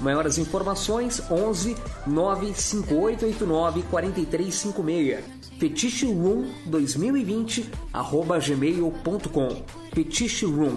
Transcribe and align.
Maiores 0.00 0.38
informações 0.38 1.22
11 1.30 1.76
95889 2.06 3.82
4356. 3.82 5.24
Fetiche 5.58 6.06
Room 6.06 6.50
2020 6.66 7.70
arroba 7.92 8.38
gmail.com. 8.38 9.62
Fetiche 9.92 10.46
Room. 10.46 10.76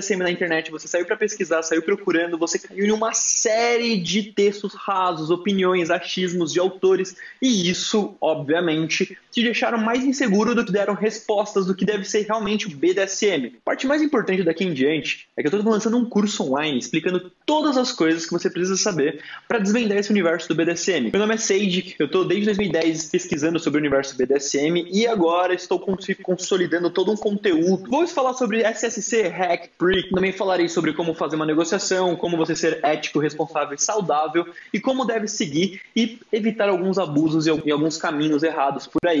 na 0.23 0.31
internet, 0.31 0.71
você 0.71 0.87
saiu 0.87 1.05
para 1.05 1.15
pesquisar, 1.15 1.61
saiu 1.63 1.81
procurando, 1.81 2.37
você 2.37 2.59
caiu 2.59 2.85
em 2.85 2.91
uma 2.91 3.13
série 3.13 3.97
de 3.97 4.23
textos 4.31 4.73
rasos, 4.73 5.29
opiniões, 5.29 5.89
achismos 5.89 6.51
de 6.51 6.59
autores, 6.59 7.15
e 7.41 7.69
isso, 7.69 8.15
obviamente, 8.19 9.17
te 9.31 9.41
deixaram 9.41 9.77
mais 9.77 10.03
inseguro 10.03 10.53
do 10.53 10.65
que 10.65 10.71
deram 10.71 10.93
respostas 10.93 11.65
do 11.65 11.73
que 11.73 11.85
deve 11.85 12.03
ser 12.03 12.25
realmente 12.25 12.67
o 12.67 12.69
BDSM. 12.69 13.53
Parte 13.63 13.87
mais 13.87 14.01
importante 14.01 14.43
daqui 14.43 14.65
em 14.65 14.73
diante 14.73 15.27
é 15.37 15.41
que 15.41 15.47
eu 15.47 15.57
estou 15.57 15.71
lançando 15.71 15.97
um 15.97 16.05
curso 16.05 16.43
online 16.43 16.77
explicando 16.77 17.31
todas 17.45 17.77
as 17.77 17.91
coisas 17.91 18.25
que 18.25 18.31
você 18.31 18.49
precisa 18.49 18.75
saber 18.75 19.21
para 19.47 19.59
desvendar 19.59 19.97
esse 19.97 20.11
universo 20.11 20.49
do 20.49 20.55
BDSM. 20.55 21.11
Meu 21.11 21.19
nome 21.19 21.35
é 21.35 21.37
Sage, 21.37 21.95
eu 21.97 22.07
estou 22.07 22.25
desde 22.25 22.45
2010 22.45 23.05
pesquisando 23.05 23.59
sobre 23.59 23.79
o 23.79 23.81
universo 23.81 24.17
BDSM 24.17 24.87
e 24.91 25.07
agora 25.07 25.53
estou 25.53 25.79
consolidando 26.21 26.89
todo 26.89 27.11
um 27.11 27.17
conteúdo. 27.17 27.89
Vou 27.89 28.05
falar 28.07 28.33
sobre 28.33 28.63
SSC, 28.63 29.29
Hack, 29.29 29.69
Prick, 29.77 30.09
também 30.09 30.33
falarei 30.33 30.67
sobre 30.67 30.93
como 30.93 31.13
fazer 31.13 31.37
uma 31.37 31.45
negociação, 31.45 32.15
como 32.15 32.35
você 32.35 32.55
ser 32.55 32.79
ético, 32.83 33.19
responsável 33.19 33.75
e 33.75 33.81
saudável 33.81 34.45
e 34.73 34.79
como 34.79 35.05
deve 35.05 35.27
seguir 35.27 35.81
e 35.95 36.19
evitar 36.31 36.69
alguns 36.69 36.97
abusos 36.97 37.45
e 37.47 37.71
alguns 37.71 37.97
caminhos 37.97 38.43
errados 38.43 38.87
por 38.87 39.07
aí 39.07 39.20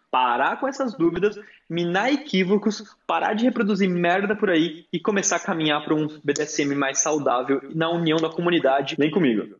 parar 0.11 0.59
com 0.59 0.67
essas 0.67 0.93
dúvidas, 0.93 1.39
minar 1.69 2.11
equívocos, 2.11 2.83
parar 3.07 3.33
de 3.33 3.45
reproduzir 3.45 3.89
merda 3.89 4.35
por 4.35 4.49
aí 4.49 4.85
e 4.91 4.99
começar 4.99 5.37
a 5.37 5.39
caminhar 5.39 5.83
para 5.83 5.95
um 5.95 6.07
BDSM 6.21 6.75
mais 6.75 6.99
saudável 6.99 7.61
na 7.73 7.89
união 7.89 8.17
da 8.17 8.29
comunidade. 8.29 8.97
Vem 8.99 9.09
comigo. 9.09 9.55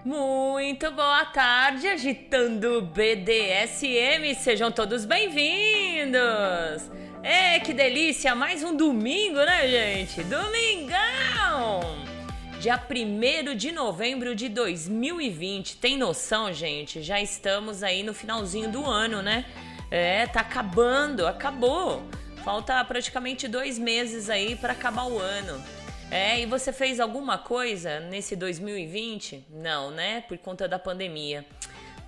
Muito 0.03 0.91
boa 0.93 1.27
tarde, 1.27 1.87
agitando 1.87 2.81
BDSM. 2.81 4.35
Sejam 4.37 4.73
todos 4.73 5.05
bem-vindos. 5.05 6.91
É, 7.23 7.61
que 7.61 7.75
delícia, 7.75 8.35
mais 8.35 8.65
um 8.65 8.75
domingo, 8.75 9.37
né, 9.37 9.69
gente? 9.69 10.25
Domingão! 10.25 11.83
Dia 12.59 12.81
1 12.81 13.55
de 13.55 13.71
novembro 13.71 14.35
de 14.35 14.49
2020. 14.49 15.77
Tem 15.77 15.99
noção, 15.99 16.51
gente? 16.55 17.03
Já 17.03 17.21
estamos 17.21 17.83
aí 17.83 18.03
no 18.03 18.15
finalzinho 18.15 18.71
do 18.71 18.87
ano, 18.87 19.21
né? 19.21 19.45
É, 19.91 20.27
tá 20.27 20.41
acabando, 20.41 21.27
acabou. 21.27 22.03
Falta 22.45 22.85
praticamente 22.85 23.47
dois 23.47 23.79
meses 23.79 24.29
aí 24.29 24.57
para 24.57 24.73
acabar 24.73 25.05
o 25.05 25.17
ano. 25.19 25.63
É, 26.11 26.41
e 26.41 26.47
você 26.47 26.73
fez 26.73 26.99
alguma 26.99 27.39
coisa 27.39 28.01
nesse 28.01 28.35
2020? 28.35 29.47
Não, 29.49 29.93
né? 29.93 30.23
Por 30.23 30.37
conta 30.39 30.67
da 30.67 30.77
pandemia. 30.77 31.47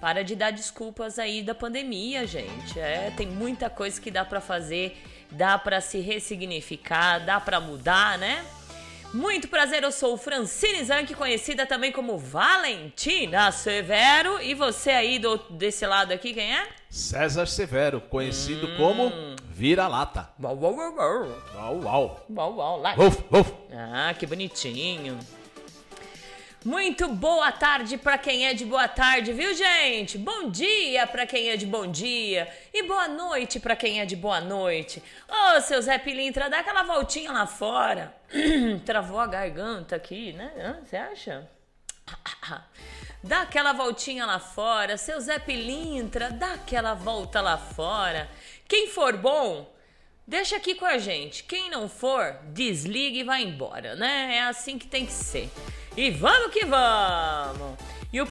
Para 0.01 0.25
de 0.25 0.35
dar 0.35 0.51
desculpas 0.51 1.21
aí 1.21 1.41
da 1.41 1.55
pandemia, 1.55 2.27
gente. 2.27 2.79
É, 2.81 3.13
tem 3.17 3.29
muita 3.29 3.71
coisa 3.71 4.01
que 4.01 4.11
dá 4.11 4.25
para 4.25 4.41
fazer, 4.41 5.01
dá 5.31 5.57
para 5.57 5.81
se 5.81 6.01
ressignificar, 6.01 7.21
dá 7.21 7.39
para 7.39 7.61
mudar, 7.61 8.19
né? 8.19 8.45
Muito 9.15 9.47
prazer, 9.47 9.85
eu 9.85 9.93
sou 9.93 10.19
Francine 10.19 10.83
Zanck, 10.83 11.15
conhecida 11.15 11.65
também 11.65 11.93
como 11.93 12.19
Valentina 12.19 13.53
Severo. 13.53 14.43
E 14.43 14.53
você 14.53 14.91
aí 14.91 15.21
do, 15.21 15.37
desse 15.51 15.87
lado 15.87 16.11
aqui, 16.11 16.35
quem 16.35 16.53
é? 16.53 16.67
César 16.95 17.49
Severo, 17.49 18.01
conhecido 18.01 18.69
hum. 18.69 18.77
como 18.77 19.13
Vira-Lata. 19.51 20.31
Uau, 20.41 20.57
uau, 20.57 20.77
uau, 20.77 20.95
uau. 20.95 21.43
Uau, 21.57 21.83
uau. 21.83 22.27
Uau, 22.31 22.57
uau, 22.57 22.81
lá. 22.81 22.95
Uf, 22.97 23.19
uf. 23.33 23.53
Ah, 23.73 24.15
que 24.17 24.25
bonitinho. 24.25 25.19
Muito 26.65 27.09
boa 27.09 27.51
tarde 27.51 27.99
para 27.99 28.17
quem 28.17 28.47
é 28.47 28.55
de 28.55 28.65
boa 28.65 28.87
tarde, 28.87 29.33
viu, 29.33 29.53
gente? 29.55 30.17
Bom 30.17 30.49
dia 30.49 31.05
para 31.09 31.27
quem 31.27 31.51
é 31.51 31.57
de 31.57 31.67
bom 31.67 31.89
dia 31.89 32.49
e 32.73 32.85
boa 32.85 33.09
noite 33.09 33.59
para 33.59 33.75
quem 33.75 34.01
é 34.01 34.07
de 34.07 34.15
boa 34.15 34.41
noite. 34.41 35.03
Ô, 35.29 35.61
seu 35.63 35.83
Zé 35.83 35.99
Pilintra, 35.99 36.49
dá 36.49 36.61
aquela 36.61 36.85
voltinha 36.85 37.33
lá 37.33 37.45
fora. 37.45 38.15
Travou 38.87 39.19
a 39.19 39.27
garganta 39.27 39.97
aqui, 39.97 40.33
né? 40.33 40.79
Você 40.85 40.97
acha? 40.97 41.51
Dá 43.25 43.41
aquela 43.41 43.73
voltinha 43.73 44.27
lá 44.27 44.39
fora, 44.39 44.99
seu 44.99 45.19
Zé 45.19 45.39
Pilintra, 45.39 46.31
dá 46.31 46.53
aquela 46.53 46.93
volta 46.93 47.41
lá 47.41 47.57
fora. 47.57 48.29
Quem 48.69 48.89
for 48.89 49.17
bom, 49.17 49.75
deixa 50.27 50.57
aqui 50.57 50.75
com 50.75 50.85
a 50.85 50.99
gente. 50.99 51.43
Quem 51.45 51.71
não 51.71 51.89
for, 51.89 52.37
desliga 52.49 53.17
e 53.17 53.23
vai 53.23 53.43
embora, 53.43 53.97
né? 53.97 54.37
É 54.37 54.43
assim 54.43 54.79
que 54.79 54.87
tem 54.87 55.07
que 55.07 55.13
ser. 55.13 55.49
E 55.97 56.11
vamos 56.11 56.53
que 56.53 56.67
vamos! 56.67 57.79
E 58.13 58.21
o... 58.21 58.27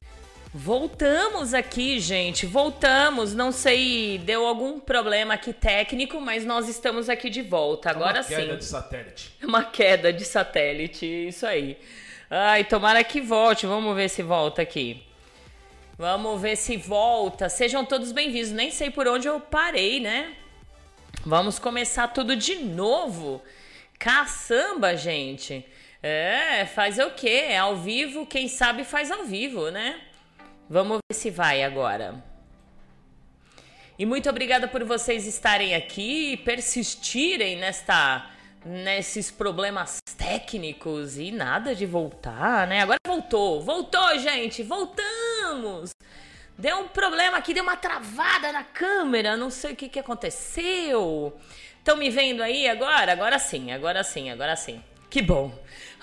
Voltamos 0.53 1.55
aqui, 1.55 1.99
gente. 1.99 2.45
Voltamos. 2.45 3.33
Não 3.33 3.51
sei, 3.51 4.19
deu 4.19 4.45
algum 4.45 4.79
problema 4.79 5.33
aqui 5.33 5.51
técnico, 5.51 6.21
mas 6.21 6.45
nós 6.45 6.69
estamos 6.69 7.09
aqui 7.09 7.31
de 7.31 7.41
volta. 7.41 7.89
Agora 7.89 8.21
sim. 8.21 8.35
Uma 8.35 8.43
queda 8.43 8.57
de 8.57 8.65
satélite. 8.65 9.33
Uma 9.41 9.63
queda 9.63 10.13
de 10.13 10.23
satélite, 10.23 11.05
isso 11.07 11.47
aí. 11.47 11.79
Ai, 12.35 12.63
tomara 12.63 13.03
que 13.03 13.21
volte. 13.21 13.67
Vamos 13.67 13.95
ver 13.95 14.09
se 14.09 14.23
volta 14.23 14.63
aqui. 14.63 15.03
Vamos 15.99 16.41
ver 16.41 16.55
se 16.55 16.75
volta. 16.77 17.47
Sejam 17.47 17.85
todos 17.85 18.11
bem-vindos. 18.11 18.49
Nem 18.49 18.71
sei 18.71 18.89
por 18.89 19.07
onde 19.07 19.27
eu 19.27 19.39
parei, 19.39 19.99
né? 19.99 20.33
Vamos 21.23 21.59
começar 21.59 22.07
tudo 22.07 22.35
de 22.35 22.55
novo. 22.55 23.39
Caçamba, 23.99 24.97
gente. 24.97 25.63
É, 26.01 26.65
faz 26.65 26.97
o 26.97 27.11
quê? 27.11 27.45
É 27.49 27.59
ao 27.59 27.77
vivo, 27.77 28.25
quem 28.25 28.47
sabe 28.47 28.83
faz 28.83 29.11
ao 29.11 29.25
vivo, 29.25 29.69
né? 29.69 30.01
Vamos 30.67 30.97
ver 31.07 31.15
se 31.15 31.29
vai 31.29 31.63
agora. 31.63 32.15
E 33.99 34.07
muito 34.07 34.27
obrigada 34.27 34.67
por 34.67 34.83
vocês 34.83 35.27
estarem 35.27 35.75
aqui 35.75 36.33
e 36.33 36.37
persistirem 36.37 37.57
nesta 37.57 38.27
nesses 38.65 39.29
problemas 39.29 39.99
técnicos 40.17 41.17
e 41.17 41.31
nada 41.31 41.75
de 41.75 41.85
voltar, 41.85 42.67
né? 42.67 42.81
Agora 42.81 42.97
voltou. 43.05 43.61
Voltou, 43.61 44.17
gente. 44.19 44.63
Voltamos. 44.63 45.91
Deu 46.57 46.79
um 46.79 46.87
problema 46.87 47.37
aqui, 47.37 47.53
deu 47.53 47.63
uma 47.63 47.75
travada 47.75 48.51
na 48.51 48.63
câmera, 48.63 49.35
não 49.35 49.49
sei 49.49 49.73
o 49.73 49.75
que, 49.75 49.89
que 49.89 49.99
aconteceu. 49.99 51.35
Estão 51.77 51.97
me 51.97 52.09
vendo 52.09 52.43
aí 52.43 52.67
agora? 52.67 53.11
Agora 53.11 53.39
sim, 53.39 53.71
agora 53.71 54.03
sim, 54.03 54.29
agora 54.29 54.55
sim. 54.55 54.81
Que 55.09 55.21
bom. 55.21 55.53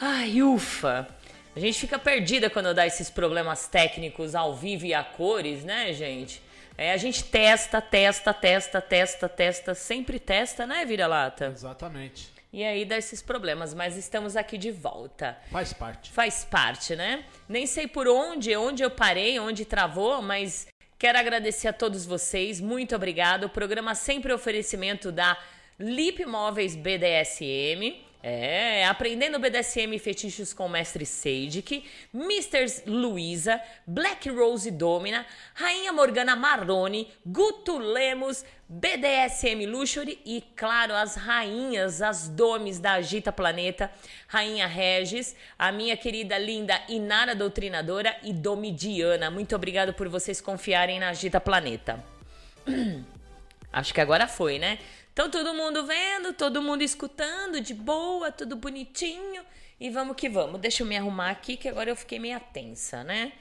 Ai, 0.01 0.43
ufa! 0.43 1.09
A 1.55 1.59
gente 1.59 1.79
fica 1.81 1.99
perdida 1.99 2.51
quando 2.51 2.75
dá 2.75 2.87
esses 2.87 3.11
problemas 3.11 3.67
técnicos 3.69 4.35
ao 4.35 4.55
vivo 4.55 4.87
e 4.87 4.95
a 4.95 5.03
cores, 5.03 5.65
né, 5.65 5.93
gente? 5.93 6.43
É, 6.77 6.93
a 6.93 6.97
gente 6.97 7.25
testa, 7.25 7.81
testa, 7.81 8.33
testa, 8.33 8.81
testa, 8.81 9.29
testa, 9.29 9.75
sempre 9.75 10.19
testa, 10.19 10.67
né, 10.67 10.85
vira-lata? 10.85 11.47
Exatamente. 11.47 12.40
E 12.53 12.65
aí 12.65 12.85
dá 12.85 12.99
esses 12.99 13.23
problemas, 13.23 13.73
mas 13.73 13.97
estamos 13.97 14.37
aqui 14.37 14.59
de 14.59 14.73
volta. 14.73 15.39
Faz 15.51 15.73
parte. 15.73 16.11
Faz 16.11 16.45
parte, 16.45 16.97
né? 16.97 17.25
Nem 17.49 17.65
sei 17.65 17.87
por 17.87 18.09
onde, 18.09 18.55
onde 18.57 18.83
eu 18.83 18.91
parei, 18.91 19.39
onde 19.39 19.65
travou, 19.65 20.21
mas 20.21 20.67
quero 20.99 21.19
agradecer 21.19 21.69
a 21.69 21.73
todos 21.73 22.05
vocês. 22.05 22.61
Muito 22.61 22.97
obrigado. 22.97 23.45
O 23.45 23.49
programa 23.49 23.95
sempre 23.95 24.33
oferecimento 24.33 25.13
da 25.13 25.39
Lip 25.79 26.25
Móveis 26.27 26.75
BDSM. 26.75 28.10
É, 28.23 28.85
aprendendo 28.85 29.39
BDSM 29.39 29.95
e 29.95 29.99
fetiches 29.99 30.53
com 30.53 30.67
o 30.67 30.69
mestre 30.69 31.07
Seidik, 31.07 31.85
Mr. 32.13 32.83
Luisa, 32.87 33.59
Black 33.87 34.29
Rose 34.29 34.71
Domina, 34.71 35.25
Rainha 35.55 35.91
Morgana 35.91 36.37
Marrone, 36.37 37.11
Guto 37.25 37.79
Lemos, 37.79 38.45
BDSM 38.69 39.65
Luxury 39.67 40.21
e, 40.25 40.45
claro, 40.55 40.93
as 40.93 41.17
rainhas, 41.17 42.03
as 42.03 42.29
domes 42.29 42.79
da 42.79 42.93
Agita 42.93 43.33
Planeta, 43.33 43.91
Rainha 44.29 44.67
Regis, 44.67 45.35
a 45.59 45.73
minha 45.73 45.97
querida 45.97 46.37
linda 46.37 46.79
Inara 46.91 47.35
Doutrinadora 47.35 48.15
e 48.23 48.35
Domidiana. 48.35 49.31
Muito 49.31 49.57
obrigado 49.57 49.95
por 49.95 50.11
vocês 50.11 50.43
confiarem 50.43 51.01
na 51.01 51.09
Agita 51.09 51.41
Planeta. 51.41 52.05
Acho 53.73 53.95
que 53.95 54.01
agora 54.01 54.27
foi, 54.27 54.59
né? 54.59 54.79
Então 55.13 55.29
todo 55.31 55.53
mundo 55.55 55.85
vendo, 55.87 56.33
todo 56.33 56.63
mundo 56.63 56.83
escutando, 56.83 57.61
de 57.61 57.75
boa, 57.75 58.31
tudo 58.31 58.57
bonitinho. 58.57 59.43
E 59.79 59.91
vamos 59.91 60.17
que 60.17 60.29
vamos. 60.29 60.61
Deixa 60.61 60.83
eu 60.83 60.87
me 60.87 60.97
arrumar 60.97 61.31
aqui 61.31 61.57
que 61.57 61.69
agora 61.69 61.91
eu 61.91 61.97
fiquei 61.97 62.19
meio 62.19 62.39
tensa, 62.53 63.03
né? 63.03 63.33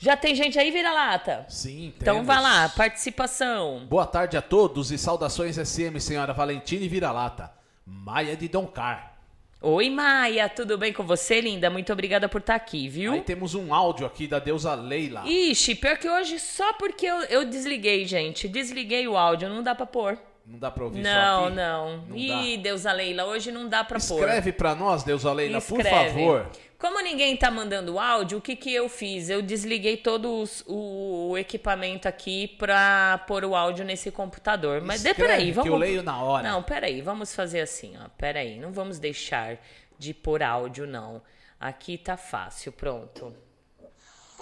Já 0.00 0.16
tem 0.16 0.34
gente 0.34 0.58
aí, 0.58 0.70
vira-lata? 0.70 1.46
Sim, 1.48 1.92
temos. 1.98 2.00
Então 2.00 2.24
vai 2.24 2.40
lá, 2.40 2.68
participação. 2.68 3.86
Boa 3.86 4.06
tarde 4.06 4.36
a 4.36 4.42
todos 4.42 4.90
e 4.90 4.98
saudações 4.98 5.56
SM, 5.56 5.98
senhora 6.00 6.32
Valentina 6.32 6.84
e 6.84 6.88
vira-lata. 6.88 7.52
Maia 7.86 8.36
de 8.36 8.48
Doncar. 8.48 9.14
Oi, 9.60 9.88
Maia, 9.88 10.48
tudo 10.48 10.76
bem 10.76 10.92
com 10.92 11.04
você, 11.04 11.40
linda? 11.40 11.70
Muito 11.70 11.92
obrigada 11.92 12.28
por 12.28 12.40
estar 12.40 12.54
aqui, 12.54 12.86
viu? 12.86 13.14
Aí 13.14 13.22
temos 13.22 13.54
um 13.54 13.72
áudio 13.72 14.06
aqui 14.06 14.26
da 14.26 14.38
deusa 14.38 14.74
Leila. 14.74 15.22
Ixi, 15.26 15.74
pior 15.76 15.96
que 15.96 16.08
hoje 16.08 16.38
só 16.38 16.74
porque 16.74 17.06
eu, 17.06 17.22
eu 17.24 17.44
desliguei, 17.46 18.04
gente. 18.04 18.46
Desliguei 18.46 19.08
o 19.08 19.16
áudio, 19.16 19.48
não 19.48 19.62
dá 19.62 19.74
pra 19.74 19.86
pôr. 19.86 20.18
Não 20.46 20.58
dá 20.58 20.70
pra 20.70 20.84
ouvir 20.84 21.00
não, 21.00 21.10
só 21.40 21.46
aqui? 21.46 21.54
Não, 21.56 21.96
não. 22.08 22.16
Ih, 22.16 22.56
dá. 22.58 22.62
Deusa 22.64 22.92
Leila, 22.92 23.24
hoje 23.24 23.50
não 23.50 23.66
dá 23.68 23.82
pra 23.82 23.96
Escreve 23.96 24.20
pôr. 24.20 24.28
Escreve 24.28 24.52
pra 24.52 24.74
nós, 24.74 25.02
Deusa 25.02 25.32
Leila, 25.32 25.58
Escreve. 25.58 25.82
por 25.82 25.90
favor. 25.90 26.50
Como 26.78 27.00
ninguém 27.00 27.34
tá 27.34 27.50
mandando 27.50 27.98
áudio, 27.98 28.36
o 28.38 28.40
que 28.42 28.54
que 28.54 28.70
eu 28.74 28.86
fiz? 28.90 29.30
Eu 29.30 29.40
desliguei 29.40 29.96
todo 29.96 30.42
os- 30.42 30.62
o 30.66 31.34
equipamento 31.38 32.06
aqui 32.06 32.48
pra 32.58 33.24
pôr 33.26 33.42
o 33.44 33.56
áudio 33.56 33.86
nesse 33.86 34.10
computador. 34.10 34.82
Mas 34.82 34.96
Escreve 34.96 35.22
peraí, 35.22 35.46
que 35.46 35.52
vamos. 35.52 35.70
eu 35.70 35.76
leio 35.78 36.02
na 36.02 36.22
hora. 36.22 36.46
Não, 36.46 36.62
peraí, 36.62 37.00
vamos 37.00 37.34
fazer 37.34 37.60
assim, 37.60 37.94
ó. 37.96 38.08
Peraí, 38.18 38.58
não 38.58 38.70
vamos 38.70 38.98
deixar 38.98 39.56
de 39.98 40.12
pôr 40.12 40.42
áudio, 40.42 40.86
não. 40.86 41.22
Aqui 41.58 41.96
tá 41.96 42.18
fácil, 42.18 42.70
pronto. 42.70 43.34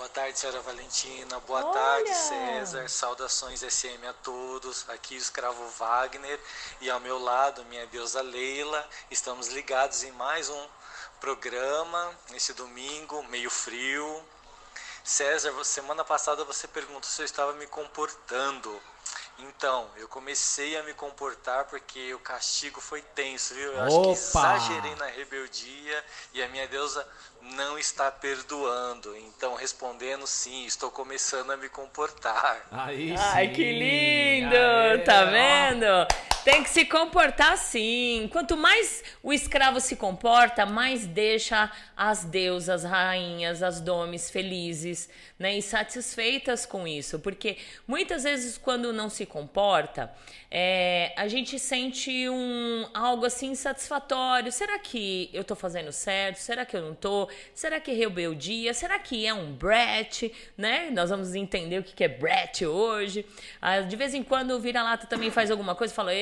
Boa 0.02 0.10
tarde, 0.10 0.36
senhora 0.36 0.60
Valentina. 0.62 1.38
Boa 1.46 1.64
Olha! 1.64 1.72
tarde, 1.72 2.12
César. 2.12 2.88
Saudações 2.88 3.60
SM 3.60 4.04
a 4.04 4.12
todos. 4.12 4.84
Aqui 4.88 5.14
o 5.14 5.16
escravo 5.16 5.64
Wagner 5.78 6.40
e 6.80 6.90
ao 6.90 6.98
meu 6.98 7.20
lado 7.20 7.64
minha 7.66 7.86
deusa 7.86 8.20
Leila. 8.20 8.84
Estamos 9.12 9.46
ligados 9.46 10.02
em 10.02 10.10
mais 10.10 10.48
um 10.48 10.66
programa 11.20 12.12
nesse 12.30 12.52
domingo, 12.52 13.22
meio 13.28 13.48
frio. 13.48 14.24
César, 15.04 15.52
semana 15.62 16.04
passada 16.04 16.44
você 16.44 16.66
perguntou 16.66 17.04
se 17.04 17.22
eu 17.22 17.26
estava 17.26 17.52
me 17.52 17.68
comportando. 17.68 18.82
Então, 19.38 19.88
eu 19.96 20.08
comecei 20.08 20.76
a 20.76 20.82
me 20.82 20.94
comportar 20.94 21.64
porque 21.66 22.12
o 22.14 22.18
castigo 22.18 22.80
foi 22.80 23.02
tenso, 23.02 23.54
viu? 23.54 23.72
Eu 23.72 23.82
acho 23.82 24.02
que 24.02 24.08
Opa! 24.08 24.10
exagerei 24.10 24.94
na 24.96 25.06
rebeldia 25.06 26.04
e 26.34 26.42
a 26.42 26.48
minha 26.48 26.66
deusa 26.68 27.06
não 27.52 27.78
está 27.78 28.10
perdoando. 28.10 29.16
Então, 29.16 29.54
respondendo 29.54 30.26
sim, 30.26 30.64
estou 30.64 30.90
começando 30.90 31.50
a 31.52 31.56
me 31.56 31.68
comportar. 31.68 32.66
Aí 32.70 33.14
Ai, 33.18 33.48
sim. 33.48 33.52
que 33.52 33.72
lindo! 33.72 34.56
Aê, 34.56 34.98
tá 34.98 35.22
ó. 35.22 35.26
vendo? 35.26 35.86
Tem 36.44 36.64
que 36.64 36.70
se 36.70 36.84
comportar 36.84 37.52
assim. 37.52 38.28
Quanto 38.32 38.56
mais 38.56 39.04
o 39.22 39.32
escravo 39.32 39.78
se 39.78 39.94
comporta, 39.94 40.66
mais 40.66 41.06
deixa 41.06 41.70
as 41.96 42.24
deusas, 42.24 42.82
rainhas, 42.82 43.62
as 43.62 43.80
domes 43.80 44.28
felizes, 44.28 45.08
né? 45.38 45.56
E 45.56 45.62
satisfeitas 45.62 46.66
com 46.66 46.84
isso. 46.84 47.20
Porque 47.20 47.58
muitas 47.86 48.24
vezes, 48.24 48.58
quando 48.58 48.92
não 48.92 49.08
se 49.08 49.24
comporta, 49.24 50.12
é, 50.50 51.14
a 51.16 51.28
gente 51.28 51.60
sente 51.60 52.28
um 52.28 52.88
algo 52.92 53.24
assim 53.24 53.52
insatisfatório. 53.52 54.50
Será 54.50 54.80
que 54.80 55.30
eu 55.32 55.44
tô 55.44 55.54
fazendo 55.54 55.92
certo? 55.92 56.38
Será 56.38 56.66
que 56.66 56.76
eu 56.76 56.82
não 56.82 56.94
tô? 56.94 57.28
Será 57.54 57.78
que 57.78 57.92
é 57.92 57.94
rebeldia? 57.94 58.74
Será 58.74 58.98
que 58.98 59.24
é 59.24 59.32
um 59.32 59.52
brete, 59.52 60.30
né? 60.58 60.90
Nós 60.90 61.08
vamos 61.08 61.36
entender 61.36 61.78
o 61.78 61.84
que 61.84 62.02
é 62.02 62.08
brete 62.08 62.66
hoje. 62.66 63.24
Ah, 63.60 63.80
de 63.80 63.94
vez 63.94 64.12
em 64.12 64.24
quando 64.24 64.50
o 64.50 64.60
vira-lata 64.60 65.06
também 65.06 65.30
faz 65.30 65.52
alguma 65.52 65.76
coisa 65.76 65.92
e 65.92 65.96
fala, 65.96 66.12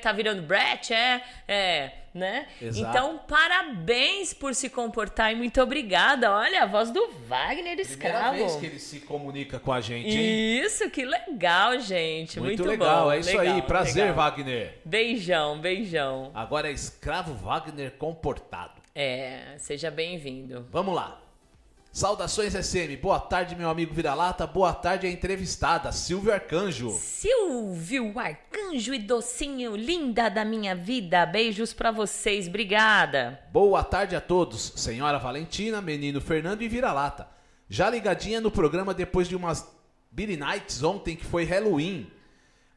tá 0.00 0.12
virando 0.12 0.42
brete, 0.42 0.92
é? 0.92 1.22
É, 1.46 1.92
né? 2.14 2.46
Exato. 2.60 2.88
Então, 2.88 3.18
parabéns 3.28 4.34
por 4.34 4.54
se 4.54 4.68
comportar 4.68 5.32
e 5.32 5.36
muito 5.36 5.60
obrigada. 5.60 6.30
Olha, 6.32 6.62
a 6.62 6.66
voz 6.66 6.90
do 6.90 7.08
Wagner 7.28 7.76
Primeira 7.76 7.82
Escravo. 7.82 8.36
vez 8.36 8.56
que 8.56 8.66
ele 8.66 8.78
se 8.78 9.00
comunica 9.00 9.58
com 9.58 9.72
a 9.72 9.80
gente, 9.80 10.08
hein? 10.08 10.60
Isso, 10.64 10.90
que 10.90 11.04
legal, 11.04 11.78
gente. 11.80 12.40
Muito, 12.40 12.64
Muito, 12.64 12.70
legal, 12.70 13.04
bom. 13.04 13.12
é 13.12 13.18
isso 13.18 13.36
legal, 13.36 13.54
aí. 13.54 13.62
Prazer, 13.62 14.06
legal. 14.06 14.16
Wagner. 14.16 14.78
Beijão, 14.84 15.58
beijão. 15.60 16.30
Agora 16.34 16.68
é 16.68 16.72
escravo 16.72 17.34
Wagner 17.34 17.92
comportado. 17.92 18.80
É, 18.94 19.54
seja 19.58 19.90
bem-vindo. 19.90 20.66
Vamos 20.70 20.94
lá. 20.94 21.20
Saudações 21.92 22.52
SM, 22.54 22.96
boa 23.00 23.18
tarde 23.18 23.56
meu 23.56 23.68
amigo 23.68 23.92
Vira-Lata, 23.92 24.46
boa 24.46 24.72
tarde 24.72 25.06
a 25.06 25.10
entrevistada 25.10 25.90
Silvio 25.90 26.32
Arcanjo. 26.32 26.90
Silvio, 26.90 28.16
arcanjo 28.18 28.94
e 28.94 28.98
docinho, 28.98 29.74
linda 29.74 30.28
da 30.28 30.44
minha 30.44 30.76
vida. 30.76 31.26
Beijos 31.26 31.72
pra 31.72 31.90
vocês, 31.90 32.46
obrigada. 32.46 33.40
Boa 33.50 33.82
tarde 33.82 34.14
a 34.14 34.20
todos, 34.20 34.74
senhora 34.76 35.18
Valentina, 35.18 35.80
menino 35.80 36.20
Fernando 36.20 36.62
e 36.62 36.68
Vira-Lata. 36.68 37.26
Já 37.68 37.90
ligadinha 37.90 38.40
no 38.40 38.50
programa 38.50 38.94
depois 38.94 39.26
de 39.26 39.34
umas 39.34 39.66
Billy 40.10 40.36
Nights 40.36 40.82
ontem 40.82 41.16
que 41.16 41.24
foi 41.24 41.44
Halloween. 41.44 42.06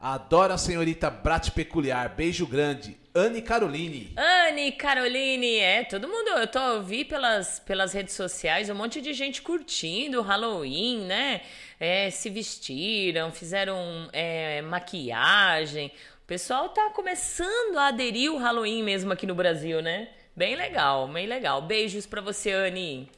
Adoro 0.00 0.54
a 0.54 0.58
senhorita 0.58 1.08
Brat 1.10 1.50
Peculiar, 1.50 2.08
beijo 2.08 2.46
grande. 2.46 2.98
Anne 3.14 3.42
Caroline. 3.42 4.14
Anne, 4.16 4.72
Caroline, 4.72 5.56
é, 5.56 5.84
todo 5.84 6.08
mundo, 6.08 6.28
eu 6.28 6.46
tô 6.46 6.80
vi 6.80 7.04
pelas, 7.04 7.60
pelas 7.60 7.92
redes 7.92 8.14
sociais 8.14 8.70
um 8.70 8.74
monte 8.74 9.02
de 9.02 9.12
gente 9.12 9.42
curtindo 9.42 10.18
o 10.18 10.22
Halloween, 10.22 11.04
né? 11.04 11.42
É, 11.78 12.08
se 12.08 12.30
vestiram, 12.30 13.30
fizeram 13.30 14.08
é, 14.14 14.62
maquiagem. 14.62 15.92
O 16.22 16.26
pessoal 16.26 16.70
tá 16.70 16.88
começando 16.90 17.76
a 17.76 17.88
aderir 17.88 18.32
o 18.32 18.38
Halloween 18.38 18.82
mesmo 18.82 19.12
aqui 19.12 19.26
no 19.26 19.34
Brasil, 19.34 19.82
né? 19.82 20.08
Bem 20.34 20.56
legal, 20.56 21.06
bem 21.06 21.26
legal. 21.26 21.60
Beijos 21.60 22.06
pra 22.06 22.22
você, 22.22 22.50
Anne. 22.50 23.10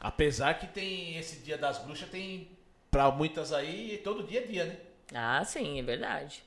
Apesar 0.00 0.58
que 0.58 0.66
tem 0.66 1.16
esse 1.18 1.36
dia 1.44 1.56
das 1.56 1.78
bruxas, 1.78 2.08
tem 2.08 2.48
pra 2.90 3.12
muitas 3.12 3.52
aí 3.52 4.00
todo 4.02 4.24
dia 4.24 4.40
é 4.40 4.46
dia, 4.46 4.64
né? 4.64 4.76
Ah, 5.14 5.44
sim, 5.44 5.78
é 5.78 5.82
verdade. 5.82 6.42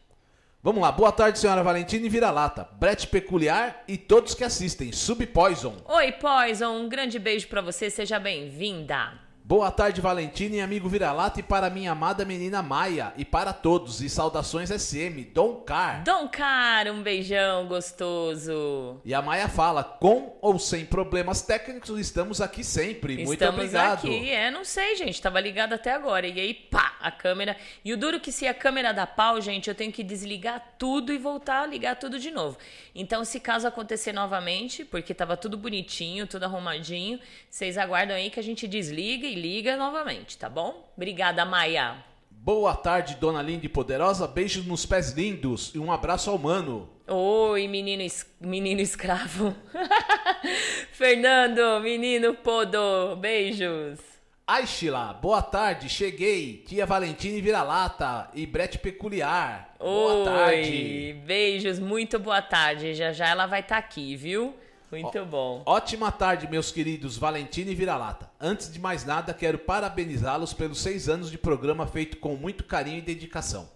Vamos 0.61 0.81
lá, 0.81 0.91
boa 0.91 1.09
tarde, 1.09 1.39
senhora 1.39 1.63
Valentina 1.63 2.05
e 2.05 2.09
Vira-Lata. 2.09 2.67
Brett 2.77 3.07
Peculiar 3.07 3.81
e 3.87 3.97
todos 3.97 4.33
que 4.33 4.43
assistem. 4.43 4.91
Sub 4.91 5.25
Poison. 5.27 5.77
Oi, 5.85 6.11
Poison, 6.11 6.81
um 6.81 6.89
grande 6.89 7.17
beijo 7.17 7.47
pra 7.47 7.61
você, 7.61 7.89
seja 7.89 8.19
bem-vinda. 8.19 9.28
Boa 9.49 9.71
tarde, 9.71 9.99
Valentina 9.99 10.57
e 10.57 10.61
amigo 10.61 10.87
Vira-Lata, 10.87 11.39
e 11.39 11.43
para 11.43 11.71
minha 11.71 11.93
amada 11.93 12.23
menina 12.23 12.61
Maia, 12.61 13.11
e 13.17 13.25
para 13.25 13.51
todos, 13.51 13.99
e 13.99 14.07
saudações 14.07 14.69
SM, 14.69 15.23
Dom 15.33 15.55
Car. 15.61 16.03
Dom 16.03 16.27
Cara, 16.27 16.93
um 16.93 17.01
beijão 17.01 17.65
gostoso. 17.67 19.01
E 19.03 19.11
a 19.11 19.23
Maia 19.23 19.49
fala, 19.49 19.83
com 19.83 20.37
ou 20.39 20.59
sem 20.59 20.85
problemas 20.85 21.41
técnicos, 21.41 21.99
estamos 21.99 22.41
aqui 22.41 22.63
sempre. 22.63 23.15
Muito 23.15 23.33
Estamos 23.33 23.55
obrigado. 23.55 24.05
aqui, 24.05 24.29
é, 24.29 24.51
não 24.51 24.63
sei, 24.63 24.95
gente, 24.95 25.19
tava 25.19 25.39
ligado 25.39 25.73
até 25.73 25.93
agora. 25.93 26.27
E 26.27 26.39
aí, 26.39 26.53
pá, 26.53 26.95
a 26.99 27.09
câmera. 27.09 27.57
E 27.83 27.91
o 27.91 27.97
duro 27.97 28.19
que 28.19 28.31
se 28.31 28.45
a 28.45 28.53
câmera 28.53 28.93
dá 28.93 29.07
pau, 29.07 29.41
gente, 29.41 29.67
eu 29.67 29.73
tenho 29.73 29.91
que 29.91 30.03
desligar 30.03 30.75
tudo 30.77 31.11
e 31.11 31.17
voltar 31.17 31.63
a 31.63 31.65
ligar 31.65 31.95
tudo 31.95 32.19
de 32.19 32.29
novo. 32.29 32.55
Então, 32.93 33.25
se 33.25 33.39
caso 33.39 33.67
acontecer 33.67 34.13
novamente, 34.13 34.85
porque 34.85 35.11
tava 35.11 35.35
tudo 35.35 35.57
bonitinho, 35.57 36.27
tudo 36.27 36.43
arrumadinho, 36.43 37.19
vocês 37.49 37.79
aguardam 37.79 38.15
aí 38.15 38.29
que 38.29 38.39
a 38.39 38.43
gente 38.43 38.67
desliga 38.67 39.25
e 39.25 39.38
liga 39.39 39.75
novamente, 39.77 40.37
tá 40.37 40.49
bom? 40.49 40.91
Obrigada, 40.95 41.45
Maia. 41.45 42.03
Boa 42.29 42.75
tarde, 42.75 43.15
dona 43.15 43.41
linda 43.41 43.65
e 43.65 43.69
poderosa. 43.69 44.27
Beijos 44.27 44.65
nos 44.65 44.85
pés 44.85 45.11
lindos 45.11 45.71
e 45.75 45.79
um 45.79 45.91
abraço 45.91 46.29
ao 46.29 46.37
mano. 46.37 46.89
Oi, 47.07 47.67
menino, 47.67 48.01
es- 48.03 48.25
menino 48.39 48.79
escravo. 48.81 49.55
Fernando, 50.91 51.79
menino 51.81 52.33
podo, 52.35 53.15
beijos. 53.17 53.99
Aishila, 54.47 55.13
boa 55.13 55.41
tarde, 55.43 55.87
cheguei. 55.89 56.63
Tia 56.67 56.85
Valentina 56.85 57.39
Vira-Lata 57.41 58.29
e 58.33 58.45
Brett 58.47 58.79
Peculiar. 58.79 59.75
Boa 59.77 60.25
tarde. 60.25 61.13
Beijos, 61.25 61.77
muito 61.77 62.17
boa 62.17 62.41
tarde. 62.41 62.95
Já 62.95 63.11
já 63.13 63.27
ela 63.27 63.45
vai 63.45 63.59
estar 63.59 63.77
aqui, 63.77 64.15
viu? 64.15 64.55
Muito 64.91 65.25
bom. 65.25 65.61
Ótima 65.65 66.11
tarde, 66.11 66.47
meus 66.47 66.71
queridos 66.71 67.17
Valentina 67.17 67.69
e 67.71 67.75
Vira-Lata. 67.75 68.31
Antes 68.39 68.71
de 68.71 68.79
mais 68.79 69.05
nada, 69.05 69.33
quero 69.33 69.59
parabenizá-los 69.59 70.53
pelos 70.53 70.81
seis 70.81 71.07
anos 71.07 71.29
de 71.29 71.37
programa 71.37 71.85
feito 71.85 72.17
com 72.17 72.35
muito 72.35 72.63
carinho 72.63 72.97
e 72.97 73.01
dedicação. 73.01 73.69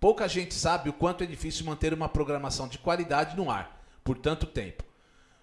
Pouca 0.00 0.28
gente 0.28 0.54
sabe 0.54 0.88
o 0.88 0.92
quanto 0.92 1.24
é 1.24 1.26
difícil 1.26 1.66
manter 1.66 1.92
uma 1.92 2.08
programação 2.08 2.68
de 2.68 2.78
qualidade 2.78 3.36
no 3.36 3.50
ar 3.50 3.80
por 4.02 4.18
tanto 4.18 4.46
tempo. 4.46 4.84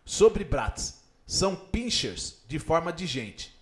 Sobre 0.03 0.43
Brats, 0.43 1.01
são 1.25 1.55
pinchers 1.55 2.41
de 2.47 2.59
forma 2.59 2.91
de 2.91 3.05
gente. 3.05 3.55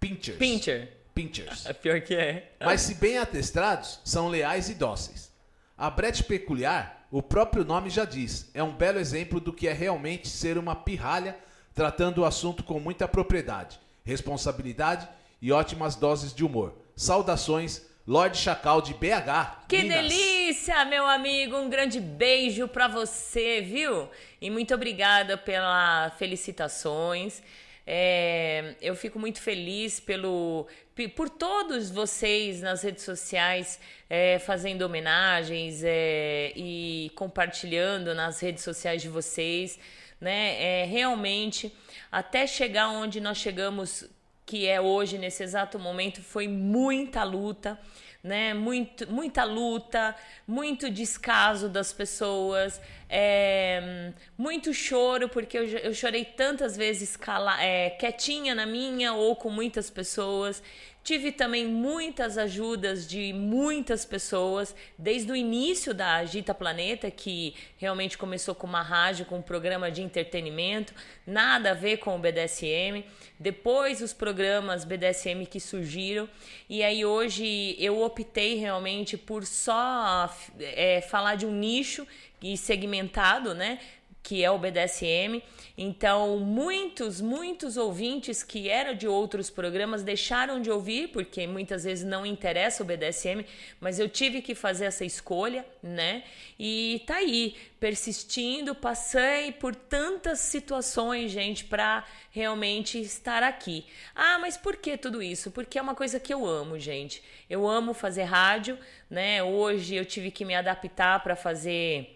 Pinchers. 0.00 0.38
Pincher. 0.38 0.92
Pinchers. 1.14 1.66
É 1.66 1.72
pior 1.72 2.00
que 2.00 2.14
é. 2.14 2.52
Mas 2.60 2.82
se 2.82 2.94
bem 2.94 3.18
atestrados, 3.18 4.00
são 4.04 4.28
leais 4.28 4.68
e 4.68 4.74
dóceis. 4.74 5.32
A 5.76 5.88
Brett 5.88 6.22
Peculiar, 6.24 7.03
o 7.14 7.22
próprio 7.22 7.64
nome 7.64 7.90
já 7.90 8.04
diz, 8.04 8.50
é 8.52 8.60
um 8.60 8.72
belo 8.72 8.98
exemplo 8.98 9.38
do 9.38 9.52
que 9.52 9.68
é 9.68 9.72
realmente 9.72 10.26
ser 10.26 10.58
uma 10.58 10.74
pirralha 10.74 11.38
tratando 11.72 12.22
o 12.22 12.24
assunto 12.24 12.64
com 12.64 12.80
muita 12.80 13.06
propriedade, 13.06 13.78
responsabilidade 14.04 15.08
e 15.40 15.52
ótimas 15.52 15.94
doses 15.94 16.34
de 16.34 16.44
humor. 16.44 16.74
Saudações, 16.96 17.82
Lorde 18.04 18.38
Chacal 18.38 18.82
de 18.82 18.94
BH. 18.94 19.66
Que 19.68 19.82
Minas. 19.82 20.08
delícia, 20.08 20.84
meu 20.86 21.06
amigo. 21.06 21.56
Um 21.56 21.70
grande 21.70 22.00
beijo 22.00 22.66
pra 22.66 22.88
você, 22.88 23.60
viu? 23.60 24.08
E 24.40 24.50
muito 24.50 24.74
obrigada 24.74 25.38
pelas 25.38 26.14
felicitações. 26.14 27.40
É, 27.86 28.76
eu 28.80 28.96
fico 28.96 29.18
muito 29.18 29.40
feliz 29.42 30.00
pelo, 30.00 30.66
pe- 30.94 31.08
por 31.08 31.28
todos 31.28 31.90
vocês 31.90 32.62
nas 32.62 32.82
redes 32.82 33.04
sociais 33.04 33.78
é, 34.08 34.38
fazendo 34.38 34.82
homenagens 34.82 35.82
é, 35.84 36.52
e 36.56 37.10
compartilhando 37.14 38.14
nas 38.14 38.40
redes 38.40 38.64
sociais 38.64 39.02
de 39.02 39.08
vocês, 39.08 39.78
né? 40.20 40.56
É, 40.62 40.84
realmente, 40.86 41.74
até 42.10 42.46
chegar 42.46 42.88
onde 42.88 43.20
nós 43.20 43.36
chegamos, 43.36 44.08
que 44.46 44.66
é 44.66 44.80
hoje, 44.80 45.18
nesse 45.18 45.42
exato 45.42 45.78
momento, 45.78 46.22
foi 46.22 46.48
muita 46.48 47.22
luta 47.22 47.78
né? 48.24 48.54
Muito, 48.54 49.06
muita 49.12 49.44
luta, 49.44 50.16
muito 50.48 50.90
descaso 50.90 51.68
das 51.68 51.92
pessoas, 51.92 52.80
é, 53.06 54.12
muito 54.36 54.72
choro, 54.72 55.28
porque 55.28 55.58
eu, 55.58 55.64
eu 55.64 55.92
chorei 55.92 56.24
tantas 56.24 56.74
vezes 56.74 57.18
cala, 57.18 57.62
é, 57.62 57.90
quietinha 57.90 58.54
na 58.54 58.64
minha 58.64 59.12
ou 59.12 59.36
com 59.36 59.50
muitas 59.50 59.90
pessoas. 59.90 60.62
Tive 61.04 61.32
também 61.32 61.66
muitas 61.66 62.38
ajudas 62.38 63.06
de 63.06 63.30
muitas 63.34 64.06
pessoas, 64.06 64.74
desde 64.98 65.30
o 65.30 65.36
início 65.36 65.92
da 65.92 66.14
Agita 66.14 66.54
Planeta, 66.54 67.10
que 67.10 67.54
realmente 67.76 68.16
começou 68.16 68.54
com 68.54 68.66
uma 68.66 68.80
rádio, 68.80 69.26
com 69.26 69.36
um 69.36 69.42
programa 69.42 69.90
de 69.90 70.00
entretenimento, 70.00 70.94
nada 71.26 71.72
a 71.72 71.74
ver 71.74 71.98
com 71.98 72.16
o 72.16 72.18
BDSM. 72.18 73.04
Depois 73.38 74.00
os 74.00 74.14
programas 74.14 74.86
BDSM 74.86 75.44
que 75.44 75.60
surgiram, 75.60 76.26
e 76.70 76.82
aí 76.82 77.04
hoje 77.04 77.76
eu 77.78 78.00
optei 78.00 78.54
realmente 78.54 79.18
por 79.18 79.44
só 79.44 80.34
é, 80.58 81.02
falar 81.02 81.34
de 81.34 81.44
um 81.44 81.52
nicho 81.52 82.06
e 82.42 82.56
segmentado, 82.56 83.54
né? 83.54 83.78
Que 84.24 84.42
é 84.42 84.50
o 84.50 84.58
BDSM. 84.58 85.42
Então, 85.76 86.38
muitos, 86.38 87.20
muitos 87.20 87.76
ouvintes 87.76 88.42
que 88.42 88.70
eram 88.70 88.94
de 88.94 89.06
outros 89.06 89.50
programas 89.50 90.02
deixaram 90.02 90.62
de 90.62 90.70
ouvir, 90.70 91.08
porque 91.08 91.46
muitas 91.46 91.84
vezes 91.84 92.04
não 92.04 92.24
interessa 92.24 92.82
o 92.82 92.86
BDSM, 92.86 93.44
mas 93.78 93.98
eu 93.98 94.08
tive 94.08 94.40
que 94.40 94.54
fazer 94.54 94.86
essa 94.86 95.04
escolha, 95.04 95.66
né? 95.82 96.24
E 96.58 97.02
tá 97.06 97.16
aí, 97.16 97.54
persistindo, 97.78 98.74
passei 98.74 99.52
por 99.52 99.74
tantas 99.74 100.38
situações, 100.38 101.30
gente, 101.30 101.66
para 101.66 102.02
realmente 102.30 102.98
estar 102.98 103.42
aqui. 103.42 103.84
Ah, 104.14 104.38
mas 104.38 104.56
por 104.56 104.76
que 104.76 104.96
tudo 104.96 105.22
isso? 105.22 105.50
Porque 105.50 105.78
é 105.78 105.82
uma 105.82 105.94
coisa 105.94 106.18
que 106.18 106.32
eu 106.32 106.46
amo, 106.46 106.78
gente. 106.78 107.22
Eu 107.50 107.68
amo 107.68 107.92
fazer 107.92 108.22
rádio, 108.22 108.78
né? 109.10 109.42
Hoje 109.42 109.96
eu 109.96 110.04
tive 110.06 110.30
que 110.30 110.46
me 110.46 110.54
adaptar 110.54 111.22
para 111.22 111.36
fazer 111.36 112.13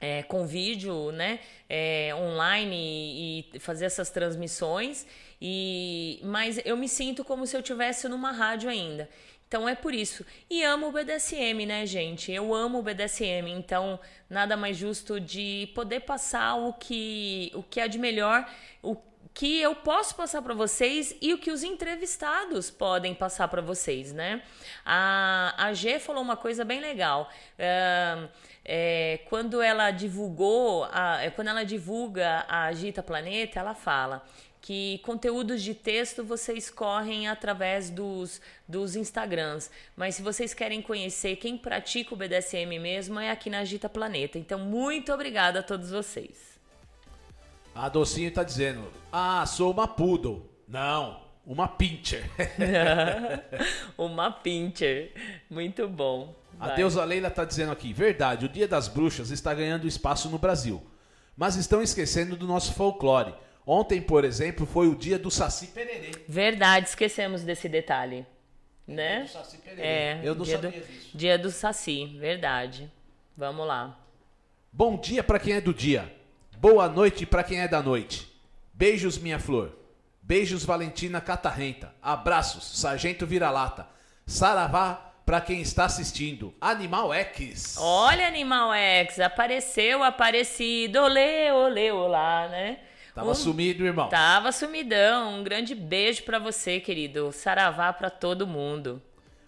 é, 0.00 0.22
com 0.22 0.46
vídeo, 0.46 1.10
né, 1.12 1.40
é, 1.68 2.14
online 2.14 2.76
e, 2.76 3.56
e, 3.56 3.58
fazer 3.58 3.86
essas 3.86 4.10
transmissões. 4.10 5.06
E 5.40 6.20
mas 6.24 6.60
eu 6.64 6.76
me 6.76 6.88
sinto 6.88 7.24
como 7.24 7.46
se 7.46 7.56
eu 7.56 7.62
tivesse 7.62 8.08
numa 8.08 8.32
rádio 8.32 8.68
ainda. 8.68 9.08
Então 9.46 9.66
é 9.66 9.74
por 9.74 9.94
isso. 9.94 10.26
E 10.50 10.62
amo 10.62 10.88
o 10.88 10.92
BDSM, 10.92 11.64
né, 11.66 11.86
gente? 11.86 12.30
Eu 12.30 12.54
amo 12.54 12.80
o 12.80 12.82
BDSM. 12.82 13.48
Então 13.48 13.98
nada 14.28 14.56
mais 14.56 14.76
justo 14.76 15.18
de 15.18 15.70
poder 15.74 16.00
passar 16.00 16.54
o 16.54 16.74
que 16.74 17.50
o 17.54 17.62
que 17.62 17.80
é 17.80 17.88
de 17.88 17.98
melhor, 17.98 18.46
o 18.82 18.96
que 19.38 19.60
eu 19.60 19.74
posso 19.74 20.16
passar 20.16 20.42
para 20.42 20.52
vocês 20.52 21.14
e 21.22 21.32
o 21.32 21.38
que 21.38 21.50
os 21.50 21.62
entrevistados 21.62 22.70
podem 22.70 23.14
passar 23.14 23.46
para 23.46 23.62
vocês, 23.62 24.12
né? 24.12 24.42
A, 24.84 25.54
a 25.56 25.72
G 25.72 26.00
falou 26.00 26.22
uma 26.22 26.36
coisa 26.36 26.64
bem 26.64 26.80
legal. 26.80 27.30
Uh, 27.54 28.28
é, 28.70 29.20
quando 29.30 29.62
ela 29.62 29.90
divulgou, 29.90 30.86
a, 30.92 31.22
é, 31.22 31.30
quando 31.30 31.48
ela 31.48 31.64
divulga 31.64 32.44
a 32.46 32.64
Agita 32.64 33.02
Planeta, 33.02 33.58
ela 33.58 33.74
fala 33.74 34.22
que 34.60 34.98
conteúdos 34.98 35.62
de 35.62 35.72
texto 35.72 36.22
vocês 36.22 36.68
correm 36.68 37.28
através 37.28 37.88
dos, 37.88 38.42
dos 38.68 38.94
Instagrams. 38.94 39.70
Mas 39.96 40.16
se 40.16 40.22
vocês 40.22 40.52
querem 40.52 40.82
conhecer 40.82 41.36
quem 41.36 41.56
pratica 41.56 42.12
o 42.12 42.16
BDSM 42.16 42.78
mesmo, 42.78 43.18
é 43.18 43.30
aqui 43.30 43.48
na 43.48 43.60
Agita 43.60 43.88
Planeta. 43.88 44.38
Então, 44.38 44.58
muito 44.58 45.10
obrigada 45.14 45.60
a 45.60 45.62
todos 45.62 45.90
vocês. 45.90 46.58
A 47.74 47.88
Docinho 47.88 48.30
tá 48.30 48.42
dizendo: 48.42 48.92
Ah, 49.10 49.46
sou 49.46 49.72
uma 49.72 49.88
poodle. 49.88 50.46
Não, 50.68 51.22
uma 51.46 51.66
pincher. 51.66 52.28
uma 53.96 54.30
pincher. 54.30 55.12
Muito 55.48 55.88
bom. 55.88 56.37
A 56.58 56.70
deusa 56.70 57.04
Leila 57.04 57.28
está 57.28 57.44
dizendo 57.44 57.72
aqui: 57.72 57.92
verdade, 57.92 58.46
o 58.46 58.48
Dia 58.48 58.66
das 58.66 58.88
Bruxas 58.88 59.30
está 59.30 59.54
ganhando 59.54 59.86
espaço 59.86 60.28
no 60.28 60.38
Brasil. 60.38 60.82
Mas 61.36 61.54
estão 61.54 61.80
esquecendo 61.80 62.36
do 62.36 62.46
nosso 62.46 62.74
folclore. 62.74 63.32
Ontem, 63.64 64.00
por 64.00 64.24
exemplo, 64.24 64.66
foi 64.66 64.88
o 64.88 64.94
dia 64.96 65.18
do 65.18 65.30
Saci 65.30 65.68
Pererê. 65.68 66.10
Verdade, 66.26 66.88
esquecemos 66.88 67.42
desse 67.42 67.68
detalhe. 67.68 68.26
Né? 68.86 69.22
Do 69.22 69.28
Saci 69.28 69.58
Pererê. 69.58 69.82
É, 69.86 70.20
Eu 70.24 70.34
não 70.34 70.44
dia 70.44 70.56
sabia 70.56 70.80
do, 70.80 70.86
disso. 70.86 71.10
Dia 71.14 71.38
do 71.38 71.50
Saci, 71.50 72.06
verdade. 72.18 72.90
Vamos 73.36 73.66
lá. 73.66 73.96
Bom 74.72 74.96
dia 74.98 75.22
para 75.22 75.38
quem 75.38 75.52
é 75.52 75.60
do 75.60 75.72
dia. 75.72 76.12
Boa 76.56 76.88
noite 76.88 77.24
para 77.24 77.44
quem 77.44 77.60
é 77.60 77.68
da 77.68 77.80
noite. 77.82 78.28
Beijos, 78.72 79.18
minha 79.18 79.38
flor. 79.38 79.76
Beijos, 80.22 80.64
Valentina 80.64 81.20
Catarrenta. 81.20 81.94
Abraços, 82.02 82.80
Sargento 82.80 83.26
Vira-Lata. 83.26 83.86
Saravá 84.26 85.07
para 85.28 85.42
quem 85.42 85.60
está 85.60 85.84
assistindo. 85.84 86.54
Animal 86.58 87.12
X. 87.12 87.76
Olha, 87.78 88.26
Animal 88.26 88.72
X, 88.72 89.20
apareceu, 89.20 90.02
aparecido, 90.02 91.00
olê, 91.00 91.52
olê, 91.52 91.92
olá, 91.92 92.48
né? 92.48 92.78
Tava 93.14 93.32
um... 93.32 93.34
sumido, 93.34 93.84
irmão. 93.84 94.08
Tava 94.08 94.50
sumidão. 94.52 95.34
Um 95.34 95.44
grande 95.44 95.74
beijo 95.74 96.22
para 96.22 96.38
você, 96.38 96.80
querido. 96.80 97.30
Saravá 97.30 97.92
para 97.92 98.08
todo 98.08 98.46
mundo. 98.46 99.02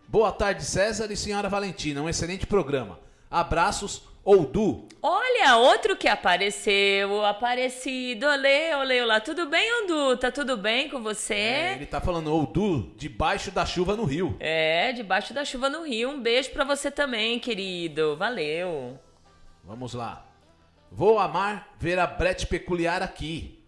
Boa 0.06 0.30
tarde, 0.30 0.62
César 0.66 1.10
e 1.10 1.16
senhora 1.16 1.48
Valentina. 1.48 2.02
Um 2.02 2.10
excelente 2.10 2.46
programa. 2.46 3.00
Abraços, 3.30 4.02
Oudu. 4.24 4.86
Olha, 5.02 5.56
outro 5.56 5.96
que 5.96 6.06
apareceu, 6.06 7.24
aparecido. 7.24 8.26
Olê, 8.26 8.74
olê, 8.74 9.02
olá. 9.02 9.18
Tudo 9.18 9.48
bem, 9.48 9.80
Oudu? 9.80 10.16
Tá 10.18 10.30
tudo 10.30 10.58
bem 10.58 10.90
com 10.90 11.02
você? 11.02 11.34
É, 11.34 11.72
ele 11.74 11.86
tá 11.86 12.00
falando 12.00 12.32
Oudu, 12.32 12.92
debaixo 12.96 13.50
da 13.50 13.64
chuva 13.64 13.96
no 13.96 14.04
Rio. 14.04 14.36
É, 14.38 14.92
debaixo 14.92 15.32
da 15.32 15.44
chuva 15.44 15.70
no 15.70 15.82
Rio. 15.84 16.10
Um 16.10 16.20
beijo 16.20 16.50
para 16.50 16.64
você 16.64 16.90
também, 16.90 17.38
querido. 17.38 18.14
Valeu. 18.16 18.98
Vamos 19.64 19.94
lá. 19.94 20.26
Vou 20.92 21.18
amar 21.18 21.74
ver 21.78 21.98
a 21.98 22.06
brete 22.06 22.46
peculiar 22.46 23.02
aqui. 23.02 23.59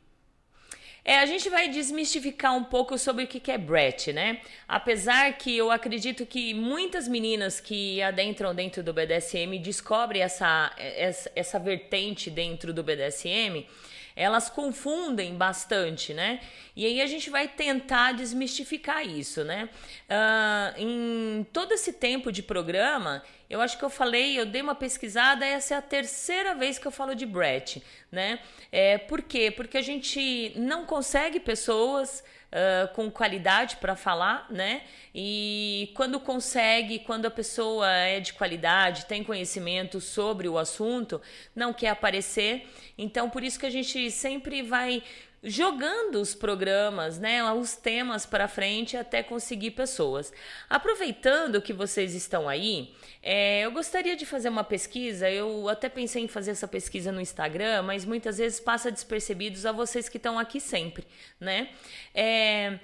É, 1.04 1.18
a 1.18 1.26
gente 1.26 1.50
vai 1.50 1.68
desmistificar 1.68 2.54
um 2.56 2.62
pouco 2.62 2.96
sobre 2.96 3.24
o 3.24 3.26
que 3.26 3.50
é 3.50 3.58
Brett, 3.58 4.12
né? 4.12 4.40
Apesar 4.68 5.32
que 5.32 5.56
eu 5.56 5.70
acredito 5.70 6.24
que 6.24 6.54
muitas 6.54 7.08
meninas 7.08 7.58
que 7.58 8.00
adentram 8.00 8.54
dentro 8.54 8.84
do 8.84 8.92
BDSM 8.92 9.58
descobrem 9.60 10.22
essa, 10.22 10.72
essa, 10.78 11.32
essa 11.34 11.58
vertente 11.58 12.30
dentro 12.30 12.72
do 12.72 12.84
BDSM 12.84 13.66
elas 14.14 14.50
confundem 14.50 15.34
bastante, 15.34 16.12
né? 16.12 16.40
E 16.76 16.86
aí 16.86 17.00
a 17.00 17.06
gente 17.06 17.30
vai 17.30 17.48
tentar 17.48 18.12
desmistificar 18.12 19.06
isso, 19.06 19.44
né? 19.44 19.68
Uh, 20.08 20.80
em 20.80 21.46
todo 21.52 21.72
esse 21.72 21.92
tempo 21.94 22.30
de 22.30 22.42
programa, 22.42 23.22
eu 23.52 23.60
acho 23.60 23.76
que 23.76 23.84
eu 23.84 23.90
falei, 23.90 24.40
eu 24.40 24.46
dei 24.46 24.62
uma 24.62 24.74
pesquisada, 24.74 25.44
essa 25.44 25.74
é 25.74 25.76
a 25.76 25.82
terceira 25.82 26.54
vez 26.54 26.78
que 26.78 26.86
eu 26.86 26.90
falo 26.90 27.14
de 27.14 27.26
Brett, 27.26 27.82
né? 28.10 28.38
É, 28.72 28.96
por 28.96 29.20
quê? 29.20 29.50
Porque 29.50 29.76
a 29.76 29.82
gente 29.82 30.54
não 30.56 30.86
consegue 30.86 31.38
pessoas 31.38 32.24
uh, 32.50 32.94
com 32.94 33.10
qualidade 33.10 33.76
para 33.76 33.94
falar, 33.94 34.46
né? 34.50 34.84
E 35.14 35.92
quando 35.94 36.18
consegue, 36.18 37.00
quando 37.00 37.26
a 37.26 37.30
pessoa 37.30 37.92
é 37.92 38.20
de 38.20 38.32
qualidade, 38.32 39.04
tem 39.04 39.22
conhecimento 39.22 40.00
sobre 40.00 40.48
o 40.48 40.56
assunto, 40.56 41.20
não 41.54 41.74
quer 41.74 41.88
aparecer. 41.88 42.66
Então, 42.96 43.28
por 43.28 43.44
isso 43.44 43.60
que 43.60 43.66
a 43.66 43.70
gente 43.70 44.10
sempre 44.10 44.62
vai 44.62 45.02
jogando 45.42 46.20
os 46.20 46.34
programas, 46.34 47.18
né, 47.18 47.42
os 47.52 47.74
temas 47.74 48.24
para 48.24 48.46
frente 48.46 48.96
até 48.96 49.22
conseguir 49.22 49.72
pessoas. 49.72 50.32
Aproveitando 50.70 51.60
que 51.60 51.72
vocês 51.72 52.14
estão 52.14 52.48
aí, 52.48 52.94
é, 53.20 53.62
eu 53.62 53.72
gostaria 53.72 54.14
de 54.14 54.24
fazer 54.24 54.48
uma 54.48 54.62
pesquisa. 54.62 55.28
Eu 55.28 55.68
até 55.68 55.88
pensei 55.88 56.22
em 56.22 56.28
fazer 56.28 56.52
essa 56.52 56.68
pesquisa 56.68 57.10
no 57.10 57.20
Instagram, 57.20 57.82
mas 57.82 58.04
muitas 58.04 58.38
vezes 58.38 58.60
passa 58.60 58.90
despercebidos 58.90 59.66
a 59.66 59.72
vocês 59.72 60.08
que 60.08 60.16
estão 60.16 60.38
aqui 60.38 60.60
sempre, 60.60 61.04
né? 61.40 61.70
É, 62.14 62.78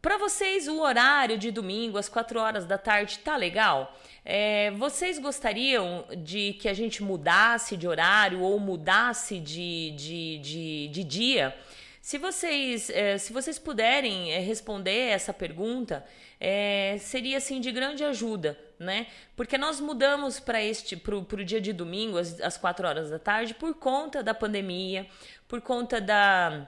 para 0.00 0.16
vocês, 0.16 0.68
o 0.68 0.80
horário 0.80 1.36
de 1.36 1.50
domingo, 1.50 1.98
às 1.98 2.08
4 2.08 2.40
horas 2.40 2.64
da 2.64 2.78
tarde, 2.78 3.18
tá 3.18 3.36
legal? 3.36 3.94
É, 4.24 4.70
vocês 4.72 5.18
gostariam 5.18 6.06
de 6.16 6.54
que 6.54 6.68
a 6.68 6.74
gente 6.74 7.02
mudasse 7.02 7.76
de 7.76 7.86
horário 7.86 8.40
ou 8.40 8.58
mudasse 8.58 9.38
de, 9.38 9.90
de, 9.90 10.38
de, 10.38 10.88
de 10.88 11.04
dia? 11.04 11.54
Se 12.02 12.18
vocês, 12.18 12.90
é, 12.90 13.16
se 13.16 13.32
vocês 13.32 13.60
puderem 13.60 14.32
é, 14.32 14.40
responder 14.40 15.10
essa 15.10 15.32
pergunta, 15.32 16.04
é, 16.40 16.96
seria 16.98 17.38
assim 17.38 17.60
de 17.60 17.70
grande 17.70 18.02
ajuda, 18.02 18.58
né? 18.76 19.06
Porque 19.36 19.56
nós 19.56 19.78
mudamos 19.78 20.40
para 20.40 20.60
este 20.60 20.96
para 20.96 21.14
o 21.14 21.44
dia 21.44 21.60
de 21.60 21.72
domingo 21.72 22.18
às, 22.18 22.40
às 22.40 22.58
4 22.58 22.88
horas 22.88 23.08
da 23.08 23.20
tarde 23.20 23.54
por 23.54 23.72
conta 23.74 24.20
da 24.20 24.34
pandemia, 24.34 25.06
por 25.46 25.60
conta 25.60 26.00
da 26.00 26.66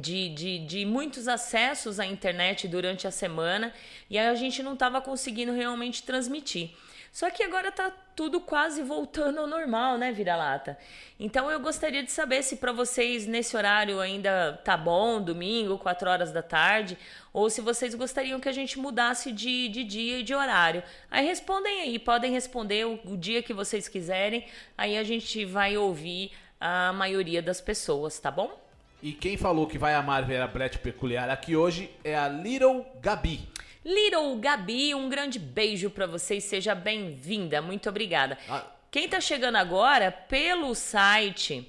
de, 0.00 0.28
de, 0.28 0.58
de, 0.60 0.86
muitos 0.86 1.26
acessos 1.26 1.98
à 1.98 2.06
internet 2.06 2.68
durante 2.68 3.08
a 3.08 3.10
semana 3.10 3.74
e 4.08 4.16
aí 4.16 4.28
a 4.28 4.34
gente 4.36 4.62
não 4.62 4.74
estava 4.74 5.00
conseguindo 5.00 5.50
realmente 5.52 6.04
transmitir. 6.04 6.70
Só 7.12 7.28
que 7.28 7.42
agora 7.42 7.72
tá 7.72 7.90
tudo 8.14 8.40
quase 8.40 8.82
voltando 8.82 9.40
ao 9.40 9.46
normal, 9.46 9.98
né, 9.98 10.12
vira-lata? 10.12 10.78
Então 11.18 11.50
eu 11.50 11.58
gostaria 11.58 12.02
de 12.02 12.10
saber 12.10 12.42
se 12.42 12.56
para 12.56 12.70
vocês 12.70 13.26
nesse 13.26 13.56
horário 13.56 13.98
ainda 13.98 14.60
tá 14.64 14.76
bom, 14.76 15.20
domingo, 15.20 15.76
4 15.78 16.08
horas 16.08 16.30
da 16.30 16.42
tarde, 16.42 16.96
ou 17.32 17.50
se 17.50 17.60
vocês 17.60 17.94
gostariam 17.94 18.38
que 18.38 18.48
a 18.48 18.52
gente 18.52 18.78
mudasse 18.78 19.32
de, 19.32 19.68
de 19.68 19.82
dia 19.82 20.18
e 20.18 20.22
de 20.22 20.34
horário. 20.34 20.82
Aí 21.10 21.26
respondem 21.26 21.80
aí, 21.80 21.98
podem 21.98 22.30
responder 22.30 22.86
o, 22.86 23.00
o 23.04 23.16
dia 23.16 23.42
que 23.42 23.52
vocês 23.52 23.88
quiserem, 23.88 24.46
aí 24.78 24.96
a 24.96 25.02
gente 25.02 25.44
vai 25.44 25.76
ouvir 25.76 26.30
a 26.60 26.92
maioria 26.92 27.42
das 27.42 27.60
pessoas, 27.60 28.20
tá 28.20 28.30
bom? 28.30 28.56
E 29.02 29.12
quem 29.12 29.36
falou 29.36 29.66
que 29.66 29.78
vai 29.78 29.94
amar 29.94 30.24
ver 30.26 30.42
a 30.42 30.46
Brett 30.46 30.78
peculiar 30.78 31.30
aqui 31.30 31.56
hoje 31.56 31.90
é 32.04 32.14
a 32.14 32.28
Little 32.28 32.84
Gabi. 33.00 33.48
Little 33.84 34.36
Gabi, 34.36 34.94
um 34.94 35.08
grande 35.08 35.38
beijo 35.38 35.88
para 35.88 36.06
vocês, 36.06 36.44
seja 36.44 36.74
bem-vinda, 36.74 37.62
muito 37.62 37.88
obrigada. 37.88 38.36
Ah. 38.46 38.66
Quem 38.90 39.08
tá 39.08 39.20
chegando 39.20 39.56
agora 39.56 40.12
pelo 40.12 40.74
site, 40.74 41.66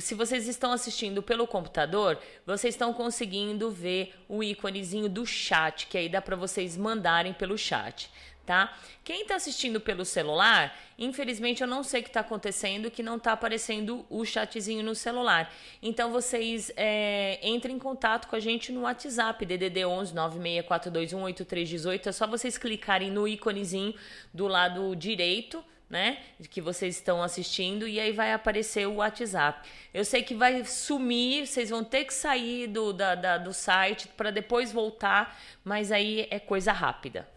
se 0.00 0.14
vocês 0.14 0.46
estão 0.46 0.70
assistindo 0.72 1.22
pelo 1.22 1.46
computador, 1.46 2.18
vocês 2.44 2.74
estão 2.74 2.92
conseguindo 2.92 3.70
ver 3.70 4.14
o 4.28 4.42
íconezinho 4.42 5.08
do 5.08 5.24
chat, 5.24 5.86
que 5.86 5.96
aí 5.96 6.10
dá 6.10 6.20
para 6.20 6.36
vocês 6.36 6.76
mandarem 6.76 7.32
pelo 7.32 7.56
chat 7.56 8.10
tá? 8.44 8.76
Quem 9.02 9.22
está 9.22 9.36
assistindo 9.36 9.80
pelo 9.80 10.04
celular, 10.04 10.76
infelizmente 10.98 11.62
eu 11.62 11.66
não 11.66 11.82
sei 11.82 12.00
o 12.00 12.02
que 12.02 12.10
está 12.10 12.20
acontecendo, 12.20 12.90
que 12.90 13.02
não 13.02 13.16
está 13.16 13.32
aparecendo 13.32 14.04
o 14.08 14.24
chatzinho 14.24 14.82
no 14.82 14.94
celular. 14.94 15.52
Então 15.82 16.10
vocês 16.12 16.70
é, 16.76 17.38
entrem 17.42 17.76
em 17.76 17.78
contato 17.78 18.28
com 18.28 18.36
a 18.36 18.40
gente 18.40 18.70
no 18.72 18.82
WhatsApp, 18.82 19.44
DDD 19.44 19.84
11 19.84 20.14
964218318. 20.14 22.06
É 22.06 22.12
só 22.12 22.26
vocês 22.26 22.56
clicarem 22.58 23.10
no 23.10 23.26
íconezinho 23.26 23.94
do 24.32 24.46
lado 24.46 24.94
direito, 24.94 25.64
né? 25.88 26.18
Que 26.50 26.60
vocês 26.60 26.96
estão 26.96 27.22
assistindo 27.22 27.86
e 27.86 28.00
aí 28.00 28.12
vai 28.12 28.32
aparecer 28.32 28.86
o 28.86 28.96
WhatsApp. 28.96 29.68
Eu 29.92 30.04
sei 30.04 30.22
que 30.22 30.34
vai 30.34 30.64
sumir, 30.64 31.46
vocês 31.46 31.70
vão 31.70 31.84
ter 31.84 32.04
que 32.04 32.14
sair 32.14 32.66
do, 32.66 32.92
da, 32.92 33.14
da 33.14 33.38
do 33.38 33.52
site 33.52 34.08
para 34.08 34.30
depois 34.30 34.72
voltar, 34.72 35.38
mas 35.62 35.92
aí 35.92 36.26
é 36.30 36.38
coisa 36.38 36.72
rápida. 36.72 37.33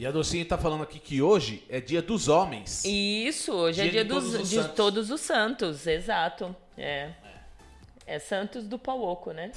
E 0.00 0.06
a 0.06 0.10
Docinha 0.10 0.46
tá 0.46 0.56
falando 0.56 0.82
aqui 0.82 0.98
que 0.98 1.20
hoje 1.20 1.62
é 1.68 1.78
dia 1.78 2.00
dos 2.00 2.26
homens. 2.26 2.86
Isso, 2.86 3.52
hoje 3.52 3.82
Dia 3.82 3.84
é 3.84 3.90
dia 3.90 4.02
de 4.02 4.08
dos, 4.08 4.24
todos 4.24 4.40
os 4.40 4.48
de 4.48 4.56
santos. 4.56 4.74
todos 4.74 5.10
os 5.10 5.20
santos, 5.20 5.86
exato. 5.86 6.56
É. 6.74 7.10
É 8.06 8.18
Santos 8.18 8.64
do 8.66 8.78
Pauoco, 8.78 9.32
né? 9.32 9.52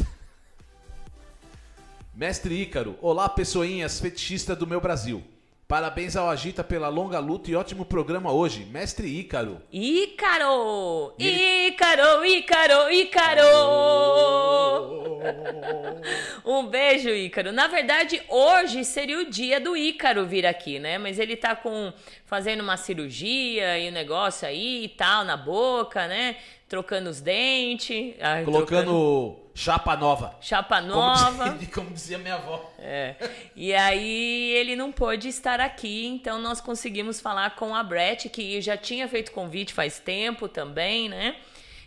Mestre 2.14 2.62
Ícaro, 2.62 3.00
olá 3.02 3.30
pessoinhas 3.30 4.02
fetichistas 4.02 4.58
do 4.58 4.68
meu 4.68 4.82
Brasil. 4.82 5.24
Parabéns 5.68 6.16
ao 6.16 6.30
Agita 6.30 6.64
pela 6.64 6.90
longa 6.90 7.20
luta 7.20 7.50
e 7.50 7.56
ótimo 7.56 7.86
programa 7.86 8.32
hoje. 8.32 8.66
Mestre 8.66 9.08
Ícaro. 9.08 9.62
Ícaro! 9.72 11.16
Ícaro, 11.18 12.26
Ícaro, 12.26 12.92
Ícaro! 12.92 13.48
Um 16.46 16.68
beijo, 16.68 17.10
Ícaro. 17.10 17.54
Na 17.54 17.68
verdade, 17.68 18.22
hoje 18.28 18.84
seria 18.84 19.20
o 19.20 19.30
dia 19.30 19.60
do 19.60 19.76
Ícaro 19.76 20.26
vir 20.26 20.46
aqui, 20.46 20.80
né? 20.80 20.98
Mas 20.98 21.18
ele 21.18 21.38
tá 21.38 21.56
com 21.56 21.94
fazendo 22.26 22.62
uma 22.62 22.76
cirurgia 22.76 23.80
e 23.80 23.90
um 23.90 23.94
negócio 23.94 24.46
aí 24.48 24.84
e 24.84 24.90
tal 24.90 25.24
na 25.24 25.38
boca, 25.38 26.08
né? 26.08 26.36
Trocando 26.74 27.08
os 27.08 27.22
dentes. 27.22 28.16
ai, 28.20 28.44
trocando 28.46 28.52
Colocando 28.52 29.36
chapa 29.54 29.96
nova. 29.96 30.36
chapa 30.42 30.78
Como 30.82 30.88
nova. 30.88 31.50
dizia, 31.52 31.70
como 31.72 31.92
dizia 31.92 32.18
minha 32.18 32.34
avó. 32.34 32.74
É. 32.80 33.14
E 33.56 33.72
aí 33.76 34.54
ele 34.54 34.76
não 34.76 34.92
pôde 34.92 35.28
estar 35.28 35.60
aqui, 35.60 36.08
então 36.08 36.42
nós 36.42 36.60
conseguimos 36.60 37.22
falar 37.22 37.56
com 37.58 37.76
a 37.76 37.84
Brett, 37.84 38.28
que 38.28 38.60
já 38.60 38.76
tinha 38.76 39.08
feito 39.08 39.32
convite 39.34 39.72
faz 39.72 40.00
tempo 40.00 40.48
também, 40.48 41.10
né? 41.10 41.36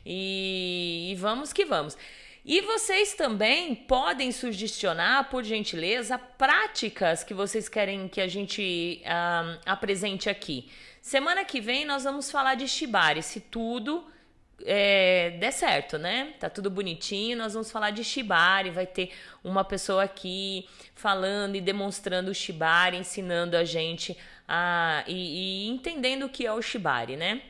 E, 0.05 1.09
e 1.11 1.15
vamos 1.17 1.53
que 1.53 1.65
vamos. 1.65 1.99
E 2.45 2.61
vocês 2.61 3.13
também 3.15 3.75
podem 3.75 4.31
sugestionar, 4.31 5.29
por 5.31 5.43
gentileza, 5.43 6.17
práticas 6.17 7.25
que 7.25 7.35
vocês 7.35 7.69
querem 7.69 8.07
que 8.07 8.21
a 8.21 8.29
gente 8.29 9.03
ah, 9.05 9.59
apresente 9.67 10.31
aqui. 10.31 10.71
Semana 11.03 11.45
que 11.45 11.61
vem 11.61 11.85
nós 11.85 12.05
vamos 12.05 12.31
falar 12.31 12.55
de 12.55 12.69
Shibari, 12.69 13.21
se 13.21 13.41
tudo 13.41 14.15
é, 14.65 15.31
der 15.39 15.53
certo, 15.53 15.99
né? 15.99 16.35
Tá 16.39 16.49
tudo 16.49 16.71
bonitinho. 16.71 17.37
Nós 17.37 17.53
vamos 17.53 17.71
falar 17.71 17.91
de 17.91 18.03
Shibari. 18.03 18.71
Vai 18.71 18.87
ter 18.87 19.11
uma 19.45 19.65
pessoa 19.65 20.05
aqui 20.05 20.69
falando 20.95 21.57
e 21.57 21.61
demonstrando 21.61 22.31
o 22.31 22.35
Shibari, 22.35 22.97
ensinando 22.97 23.57
a 23.57 23.65
gente 23.65 24.17
a, 24.49 25.05
e, 25.07 25.67
e 25.67 25.69
entendendo 25.69 26.27
o 26.27 26.29
que 26.29 26.47
é 26.47 26.53
o 26.53 26.63
Shibari, 26.63 27.17
né? 27.17 27.43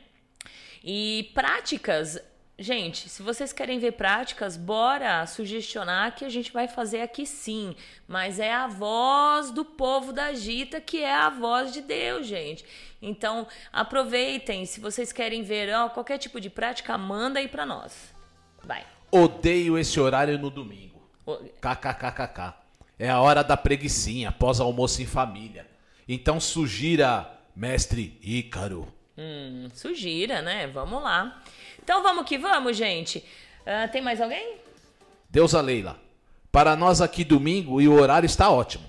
E 0.83 1.31
práticas, 1.33 2.19
gente, 2.57 3.09
se 3.09 3.21
vocês 3.21 3.53
querem 3.53 3.79
ver 3.79 3.93
práticas, 3.93 4.57
bora 4.57 5.25
sugestionar 5.25 6.15
que 6.15 6.25
a 6.25 6.29
gente 6.29 6.51
vai 6.51 6.67
fazer 6.67 7.01
aqui 7.01 7.25
sim. 7.25 7.75
Mas 8.07 8.39
é 8.39 8.53
a 8.53 8.67
voz 8.67 9.51
do 9.51 9.63
povo 9.63 10.11
da 10.11 10.33
Gita 10.33 10.81
que 10.81 11.01
é 11.01 11.13
a 11.13 11.29
voz 11.29 11.71
de 11.73 11.81
Deus, 11.81 12.27
gente. 12.27 12.65
Então 13.01 13.47
aproveitem, 13.71 14.65
se 14.65 14.79
vocês 14.79 15.11
querem 15.11 15.43
ver 15.43 15.73
ó, 15.75 15.89
qualquer 15.89 16.17
tipo 16.17 16.39
de 16.39 16.49
prática, 16.49 16.97
manda 16.97 17.39
aí 17.39 17.47
pra 17.47 17.65
nós. 17.65 18.13
Vai. 18.63 18.85
Odeio 19.11 19.77
esse 19.77 19.99
horário 19.99 20.37
no 20.37 20.49
domingo. 20.49 21.01
KKKKK. 21.61 22.53
É 22.99 23.09
a 23.09 23.21
hora 23.21 23.43
da 23.43 23.55
preguiçinha, 23.55 24.31
pós-almoço 24.31 25.01
em 25.01 25.05
família. 25.05 25.67
Então 26.07 26.39
sugira, 26.39 27.29
mestre 27.55 28.17
Ícaro. 28.23 28.91
Hum, 29.17 29.67
sugira, 29.73 30.41
né? 30.41 30.67
Vamos 30.67 31.01
lá. 31.03 31.41
Então 31.87 32.03
vamos 32.03 32.25
que 32.25 32.37
vamos, 32.37 32.75
gente. 32.75 33.23
Ah, 33.65 33.87
tem 33.87 34.01
mais 34.01 34.19
alguém? 34.19 34.57
Deusa 35.29 35.61
Leila. 35.61 35.97
Para 36.51 36.75
nós 36.75 36.99
aqui 36.99 37.23
domingo 37.23 37.79
e 37.79 37.87
o 37.87 37.93
horário 37.93 38.25
está 38.25 38.49
ótimo. 38.49 38.83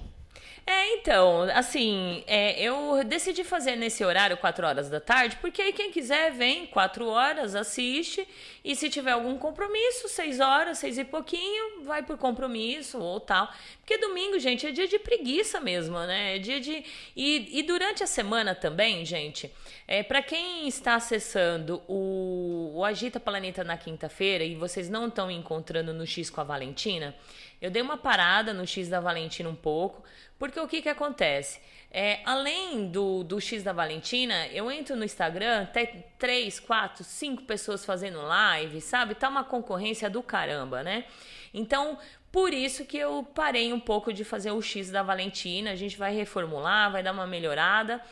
É, 0.71 0.97
então, 0.97 1.45
assim, 1.55 2.23
é, 2.27 2.61
eu 2.61 3.03
decidi 3.03 3.43
fazer 3.43 3.75
nesse 3.75 4.05
horário, 4.05 4.37
4 4.37 4.67
horas 4.67 4.91
da 4.91 5.01
tarde, 5.01 5.39
porque 5.41 5.63
aí 5.63 5.73
quem 5.73 5.91
quiser 5.91 6.31
vem 6.31 6.67
4 6.67 7.07
horas, 7.09 7.55
assiste, 7.55 8.29
e 8.63 8.77
se 8.77 8.91
tiver 8.91 9.13
algum 9.13 9.39
compromisso, 9.39 10.11
6 10.11 10.41
horas, 10.41 10.77
6 10.77 10.99
e 10.99 11.05
pouquinho, 11.07 11.85
vai 11.85 12.03
por 12.03 12.19
compromisso 12.19 12.99
ou 12.99 13.19
tal. 13.19 13.51
Porque 13.79 13.97
domingo, 13.97 14.39
gente, 14.39 14.67
é 14.67 14.71
dia 14.71 14.87
de 14.87 14.99
preguiça 14.99 15.59
mesmo, 15.59 15.99
né? 16.01 16.37
É 16.37 16.39
dia 16.39 16.61
de. 16.61 16.85
E, 17.17 17.59
e 17.59 17.63
durante 17.63 18.05
a 18.05 18.07
semana 18.07 18.55
também, 18.55 19.07
gente, 19.07 19.51
é, 19.87 20.03
para 20.03 20.21
quem 20.21 20.69
está 20.69 20.97
acessando 20.97 21.83
o, 21.89 22.73
o 22.75 22.85
Agita 22.85 23.19
Planeta 23.19 23.65
na 23.65 23.79
quinta-feira 23.79 24.45
e 24.45 24.55
vocês 24.55 24.91
não 24.91 25.09
estão 25.09 25.31
encontrando 25.31 25.95
no 25.95 26.07
X 26.07 26.29
com 26.29 26.43
a 26.43 26.45
Valentina, 26.45 27.17
eu 27.61 27.71
dei 27.71 27.83
uma 27.83 27.97
parada 27.97 28.53
no 28.53 28.67
X 28.67 28.89
da 28.89 29.01
Valentina 29.01 29.49
um 29.49 29.55
pouco, 29.55 30.03
porque 30.39 30.59
o 30.61 30.69
que 30.69 30.83
que 30.83 30.89
acontece? 30.89 31.61
É, 31.91 32.21
além 32.25 32.89
do, 32.89 33.25
do 33.25 33.41
X 33.41 33.63
da 33.63 33.73
Valentina, 33.73 34.47
eu 34.49 34.71
entro 34.71 34.95
no 34.95 35.05
Instagram, 35.05 35.67
tem 35.67 36.05
três, 36.19 36.61
quatro, 36.61 37.03
cinco 37.03 37.43
pessoas 37.45 37.85
fazendo 37.85 38.21
live, 38.21 38.81
sabe? 38.81 39.15
Tá 39.15 39.29
uma 39.29 39.43
concorrência 39.43 40.11
do 40.11 40.23
caramba, 40.23 40.83
né? 40.83 41.05
Então, 41.53 41.99
por 42.31 42.53
isso 42.53 42.85
que 42.85 42.99
eu 42.99 43.27
parei 43.35 43.73
um 43.73 43.81
pouco 43.81 44.13
de 44.13 44.23
fazer 44.23 44.51
o 44.51 44.61
X 44.61 44.91
da 44.91 45.03
Valentina. 45.03 45.71
A 45.71 45.77
gente 45.77 45.97
vai 45.97 46.15
reformular, 46.15 46.93
vai 46.93 47.03
dar 47.03 47.13
uma 47.13 47.27
melhorada. 47.27 48.03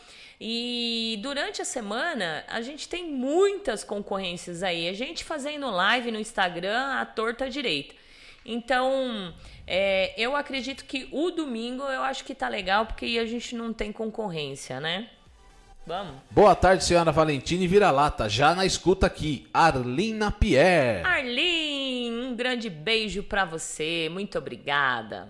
E 0.41 1.19
durante 1.23 1.61
a 1.61 1.65
semana, 1.65 2.45
a 2.49 2.63
gente 2.63 2.89
tem 2.89 3.11
muitas 3.11 3.85
concorrências 3.85 4.63
aí. 4.63 4.89
A 4.89 4.95
gente 4.95 5.23
fazendo 5.23 5.71
live 5.71 6.11
no 6.11 6.19
Instagram, 6.19 6.95
à 6.95 7.05
torta 7.05 7.49
direita. 7.49 7.95
Então, 8.47 9.35
é, 9.67 10.15
eu 10.17 10.37
acredito 10.37 10.85
que 10.85 11.09
o 11.11 11.31
domingo 11.31 11.83
eu 11.83 12.03
acho 12.03 12.25
que 12.25 12.35
tá 12.35 12.49
legal, 12.49 12.87
porque 12.87 13.05
aí 13.05 13.19
a 13.19 13.27
gente 13.27 13.55
não 13.55 13.73
tem 13.73 13.93
concorrência, 13.93 14.81
né? 14.81 15.11
Vamos. 15.87 16.17
Boa 16.31 16.55
tarde, 16.55 16.85
senhora 16.85 17.13
Valentina 17.13 17.63
e 17.63 17.69
vira-lata. 17.69 18.29
Já 18.29 18.55
na 18.55 18.67
escuta 18.67 19.07
aqui, 19.07 19.47
Arlina 19.55 20.33
Pierre. 20.33 21.05
Arlene, 21.05 22.11
um 22.27 22.35
grande 22.35 22.69
beijo 22.69 23.23
pra 23.23 23.45
você. 23.45 24.09
Muito 24.11 24.37
obrigada. 24.37 25.29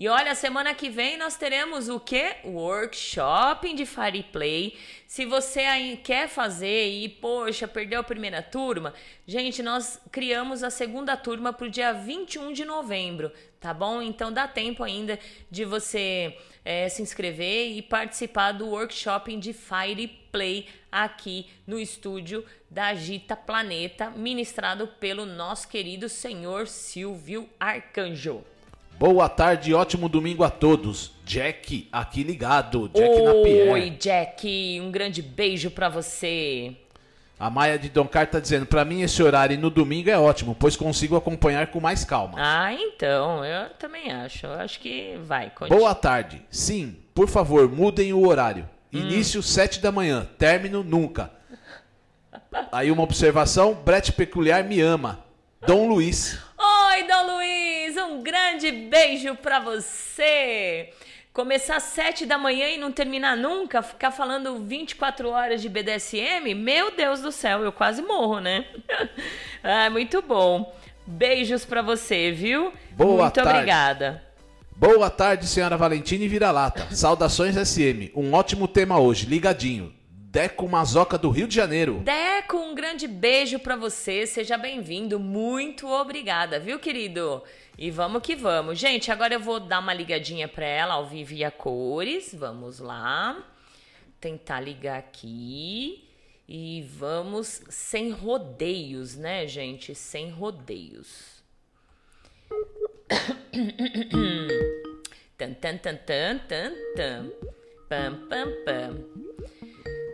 E 0.00 0.08
olha, 0.08 0.34
semana 0.34 0.72
que 0.72 0.88
vem 0.88 1.18
nós 1.18 1.36
teremos 1.36 1.90
o 1.90 2.00
quê? 2.00 2.36
Workshop 2.42 3.74
de 3.74 3.84
Fire 3.84 4.22
Play. 4.32 4.78
Se 5.06 5.26
você 5.26 5.60
aí 5.60 5.98
quer 6.02 6.26
fazer 6.26 6.88
e, 6.88 7.06
poxa, 7.06 7.68
perdeu 7.68 8.00
a 8.00 8.02
primeira 8.02 8.42
turma, 8.42 8.94
gente, 9.26 9.62
nós 9.62 10.00
criamos 10.10 10.62
a 10.62 10.70
segunda 10.70 11.18
turma 11.18 11.52
para 11.52 11.66
o 11.66 11.70
dia 11.70 11.92
21 11.92 12.54
de 12.54 12.64
novembro, 12.64 13.30
tá 13.60 13.74
bom? 13.74 14.00
Então 14.00 14.32
dá 14.32 14.48
tempo 14.48 14.82
ainda 14.82 15.18
de 15.50 15.66
você 15.66 16.34
é, 16.64 16.88
se 16.88 17.02
inscrever 17.02 17.70
e 17.76 17.82
participar 17.82 18.52
do 18.52 18.68
workshop 18.68 19.36
de 19.36 19.52
Fire 19.52 20.08
Play 20.32 20.66
aqui 20.90 21.46
no 21.66 21.78
estúdio 21.78 22.42
da 22.70 22.94
Gita 22.94 23.36
Planeta, 23.36 24.08
ministrado 24.08 24.88
pelo 24.98 25.26
nosso 25.26 25.68
querido 25.68 26.08
senhor 26.08 26.66
Silvio 26.68 27.46
Arcanjo. 27.60 28.42
Boa 29.00 29.30
tarde, 29.30 29.72
ótimo 29.72 30.10
domingo 30.10 30.44
a 30.44 30.50
todos. 30.50 31.12
Jack, 31.24 31.88
aqui 31.90 32.22
ligado. 32.22 32.90
Jack 32.94 33.22
Napier. 33.22 33.72
Oi, 33.72 33.90
Jack, 33.98 34.78
um 34.78 34.90
grande 34.90 35.22
beijo 35.22 35.70
pra 35.70 35.88
você. 35.88 36.76
A 37.38 37.48
Maia 37.48 37.78
de 37.78 37.88
Doncar 37.88 38.26
tá 38.26 38.38
dizendo, 38.38 38.66
pra 38.66 38.84
mim 38.84 39.00
esse 39.00 39.22
horário 39.22 39.58
no 39.58 39.70
domingo 39.70 40.10
é 40.10 40.18
ótimo, 40.18 40.54
pois 40.54 40.76
consigo 40.76 41.16
acompanhar 41.16 41.68
com 41.68 41.80
mais 41.80 42.04
calma. 42.04 42.34
Ah, 42.36 42.74
então, 42.74 43.42
eu 43.42 43.70
também 43.70 44.12
acho. 44.12 44.44
Eu 44.44 44.52
acho 44.52 44.78
que 44.78 45.16
vai. 45.24 45.48
Continue. 45.48 45.80
Boa 45.80 45.94
tarde. 45.94 46.42
Sim, 46.50 46.94
por 47.14 47.26
favor, 47.26 47.70
mudem 47.70 48.12
o 48.12 48.28
horário. 48.28 48.68
Início 48.92 49.42
7 49.42 49.80
da 49.80 49.90
manhã, 49.90 50.28
término 50.36 50.84
nunca. 50.84 51.30
Aí 52.70 52.90
uma 52.90 53.02
observação, 53.04 53.72
Brett 53.72 54.12
Peculiar 54.12 54.62
me 54.62 54.78
ama. 54.78 55.24
Dom 55.66 55.88
Luiz. 55.88 56.38
Oi, 56.58 57.02
Dom 57.04 57.36
Luiz, 57.36 57.69
um 57.96 58.22
grande 58.22 58.70
beijo 58.70 59.34
pra 59.36 59.60
você. 59.60 60.90
Começar 61.32 61.76
às 61.76 61.84
7 61.84 62.26
da 62.26 62.36
manhã 62.36 62.68
e 62.68 62.76
não 62.76 62.90
terminar 62.90 63.36
nunca, 63.36 63.82
ficar 63.82 64.10
falando 64.10 64.58
24 64.58 65.28
horas 65.28 65.62
de 65.62 65.68
BDSM, 65.68 66.54
meu 66.54 66.90
Deus 66.90 67.20
do 67.20 67.30
céu, 67.30 67.62
eu 67.62 67.70
quase 67.70 68.02
morro, 68.02 68.40
né? 68.40 68.66
ah, 69.62 69.88
muito 69.90 70.20
bom. 70.20 70.74
Beijos 71.06 71.64
pra 71.64 71.82
você, 71.82 72.32
viu? 72.32 72.72
Boa 72.92 73.24
muito 73.24 73.34
tarde. 73.34 73.50
obrigada. 73.50 74.22
Boa 74.74 75.08
tarde, 75.08 75.46
senhora 75.46 75.76
Valentina 75.76 76.24
e 76.24 76.28
Vira-Lata. 76.28 76.94
Saudações 76.94 77.54
SM. 77.54 78.10
Um 78.14 78.32
ótimo 78.32 78.66
tema 78.66 78.98
hoje, 78.98 79.26
ligadinho. 79.26 79.92
Deco 80.10 80.68
Mazoca 80.68 81.18
do 81.18 81.28
Rio 81.28 81.48
de 81.48 81.54
Janeiro. 81.56 82.02
Deco, 82.04 82.56
um 82.56 82.72
grande 82.72 83.08
beijo 83.08 83.58
pra 83.58 83.74
você. 83.74 84.26
Seja 84.26 84.56
bem-vindo. 84.56 85.18
Muito 85.18 85.88
obrigada, 85.88 86.60
viu, 86.60 86.78
querido? 86.78 87.42
E 87.80 87.90
vamos 87.90 88.20
que 88.20 88.36
vamos. 88.36 88.78
Gente, 88.78 89.10
agora 89.10 89.32
eu 89.32 89.40
vou 89.40 89.58
dar 89.58 89.78
uma 89.78 89.94
ligadinha 89.94 90.46
pra 90.46 90.66
ela 90.66 90.92
ao 90.92 91.06
vivo 91.06 91.32
e 91.32 91.42
a 91.42 91.50
cores. 91.50 92.34
Vamos 92.34 92.78
lá. 92.78 93.42
Tentar 94.20 94.60
ligar 94.60 94.98
aqui. 94.98 96.06
E 96.46 96.82
vamos 96.82 97.62
sem 97.70 98.10
rodeios, 98.10 99.16
né, 99.16 99.46
gente? 99.46 99.94
Sem 99.94 100.28
rodeios. 100.28 101.42
Tan, 105.38 105.54
tan, 105.54 105.78
tan, 105.78 105.96
tan, 105.96 106.38
tan, 106.46 106.74
tan. 106.94 107.30
Pam, 107.88 108.28
pam, 108.28 108.52
pam. 108.66 109.02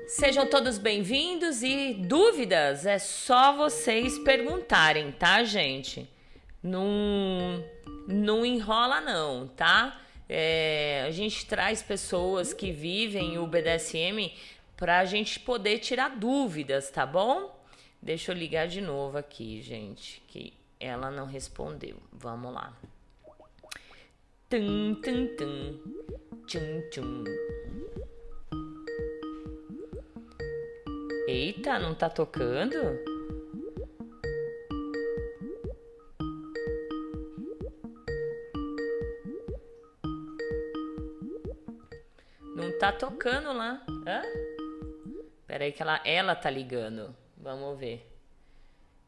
Sejam 0.06 0.48
todos 0.48 0.78
bem-vindos 0.78 1.64
e 1.64 1.94
dúvidas 1.94 2.86
é 2.86 3.00
só 3.00 3.56
vocês 3.56 4.20
perguntarem, 4.20 5.10
tá, 5.10 5.42
gente? 5.42 6.08
Não, 6.62 7.64
não 8.06 8.44
enrola 8.44 9.00
não, 9.00 9.46
tá? 9.48 10.00
É, 10.28 11.04
a 11.06 11.10
gente 11.10 11.46
traz 11.46 11.82
pessoas 11.82 12.52
que 12.52 12.72
vivem 12.72 13.38
o 13.38 13.46
BDSM 13.46 14.32
pra 14.76 15.04
gente 15.04 15.38
poder 15.40 15.78
tirar 15.78 16.16
dúvidas, 16.16 16.90
tá 16.90 17.06
bom? 17.06 17.54
Deixa 18.02 18.32
eu 18.32 18.36
ligar 18.36 18.68
de 18.68 18.80
novo 18.80 19.16
aqui, 19.16 19.62
gente, 19.62 20.22
que 20.28 20.52
ela 20.78 21.10
não 21.10 21.26
respondeu. 21.26 21.96
Vamos 22.12 22.52
lá. 22.52 22.76
Tum, 24.48 24.94
tum, 24.94 25.26
tum. 25.36 25.80
Tchum, 26.46 26.82
tchum. 26.90 27.24
Eita, 31.26 31.78
não 31.80 31.94
tá 31.94 32.08
tocando? 32.08 33.15
Tá 42.86 42.92
tocando 42.92 43.52
lá. 43.52 43.82
Hã? 44.06 44.22
Pera 45.46 45.64
aí 45.64 45.72
que 45.72 45.82
ela, 45.82 46.00
ela 46.04 46.36
tá 46.36 46.50
ligando. 46.50 47.14
Vamos 47.36 47.78
ver. 47.78 48.08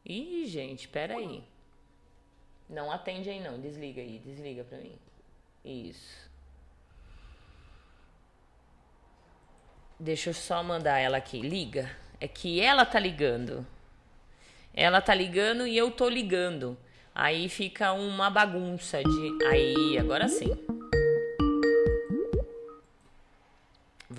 Ih, 0.05 0.45
gente, 0.47 0.87
pera 0.87 1.15
aí. 1.15 1.43
Não 2.69 2.91
atende 2.91 3.29
aí 3.29 3.39
não. 3.39 3.59
Desliga 3.59 4.01
aí, 4.01 4.19
desliga 4.19 4.63
pra 4.63 4.77
mim. 4.77 4.97
Isso. 5.63 6.29
Deixa 9.99 10.29
eu 10.29 10.33
só 10.33 10.63
mandar 10.63 10.99
ela 10.99 11.17
aqui. 11.17 11.39
Liga. 11.41 11.89
É 12.19 12.27
que 12.27 12.59
ela 12.59 12.85
tá 12.85 12.99
ligando. 12.99 13.65
Ela 14.73 15.01
tá 15.01 15.13
ligando 15.13 15.65
e 15.65 15.77
eu 15.77 15.91
tô 15.91 16.09
ligando. 16.09 16.77
Aí 17.15 17.49
fica 17.49 17.91
uma 17.93 18.29
bagunça 18.29 19.01
de. 19.01 19.45
Aí, 19.45 19.97
agora 19.97 20.27
sim. 20.27 20.51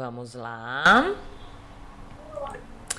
Vamos 0.01 0.33
lá. 0.33 1.15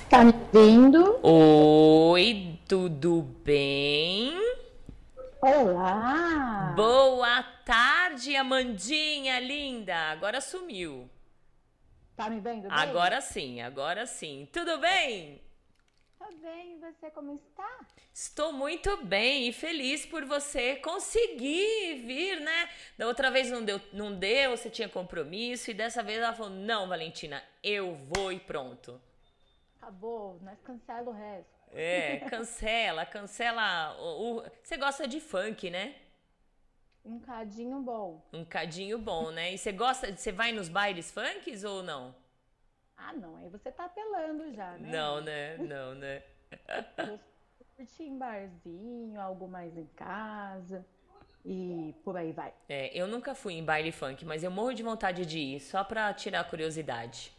Tá 0.08 0.22
me 0.22 0.32
vendo? 0.52 1.18
Oi, 1.20 2.60
tudo 2.68 3.22
bem? 3.44 4.32
Olá! 5.40 6.72
Boa 6.76 7.42
tarde, 7.64 8.36
Amandinha 8.36 9.40
linda. 9.40 9.96
Agora 10.12 10.40
sumiu. 10.40 11.10
Tá 12.14 12.30
me 12.30 12.38
vendo 12.38 12.68
bem? 12.68 12.70
Agora 12.70 13.20
sim, 13.20 13.60
agora 13.60 14.06
sim. 14.06 14.48
Tudo 14.52 14.78
bem? 14.78 15.42
Bem, 16.40 16.74
e 16.74 16.78
você 16.78 17.10
como 17.10 17.32
está? 17.34 17.86
Estou 18.12 18.52
muito 18.52 19.04
bem 19.04 19.48
e 19.48 19.52
feliz 19.52 20.04
por 20.06 20.24
você 20.24 20.76
conseguir 20.76 22.02
vir, 22.04 22.40
né? 22.40 22.68
Da 22.98 23.06
outra 23.06 23.30
vez 23.30 23.50
não 23.50 23.64
deu, 23.64 23.80
não 23.92 24.14
deu, 24.14 24.56
você 24.56 24.68
tinha 24.70 24.88
compromisso 24.88 25.70
e 25.70 25.74
dessa 25.74 26.02
vez 26.02 26.18
ela 26.18 26.34
falou: 26.34 26.50
"Não, 26.52 26.88
Valentina, 26.88 27.42
eu 27.62 27.94
vou 27.94 28.32
e 28.32 28.40
pronto". 28.40 29.00
Acabou, 29.80 30.38
nós 30.42 30.58
cancela 30.62 31.10
o 31.10 31.12
resto. 31.12 31.50
É, 31.72 32.18
cancela, 32.30 33.04
cancela 33.06 33.96
o, 33.98 34.38
o- 34.38 34.44
Você 34.62 34.76
gosta 34.76 35.06
de 35.08 35.20
funk, 35.20 35.70
né? 35.70 35.94
Um 37.04 37.18
cadinho 37.18 37.80
bom. 37.80 38.22
Um 38.32 38.44
cadinho 38.44 38.98
bom, 38.98 39.30
né? 39.30 39.52
E 39.52 39.58
você 39.58 39.72
gosta, 39.72 40.14
você 40.14 40.30
vai 40.30 40.52
nos 40.52 40.68
bailes 40.68 41.10
funks 41.10 41.64
ou 41.64 41.82
não? 41.82 42.14
Ah, 43.04 43.12
não, 43.14 43.36
aí 43.36 43.48
você 43.48 43.70
tá 43.70 43.86
apelando 43.86 44.52
já, 44.52 44.72
né? 44.78 44.90
Não, 44.90 45.20
né? 45.20 45.56
Não, 45.58 45.94
né? 45.94 46.22
Eu 46.98 47.18
curti 47.76 48.04
em 48.04 48.16
barzinho, 48.16 49.20
algo 49.20 49.48
mais 49.48 49.76
em 49.76 49.86
casa 49.96 50.84
e 51.44 51.94
por 52.04 52.16
aí 52.16 52.32
vai. 52.32 52.52
É, 52.68 52.96
eu 52.96 53.06
nunca 53.06 53.34
fui 53.34 53.54
em 53.54 53.64
baile 53.64 53.90
funk, 53.90 54.24
mas 54.24 54.44
eu 54.44 54.50
morro 54.50 54.72
de 54.72 54.82
vontade 54.82 55.26
de 55.26 55.38
ir, 55.38 55.60
só 55.60 55.82
pra 55.82 56.12
tirar 56.14 56.40
a 56.40 56.44
curiosidade. 56.44 57.32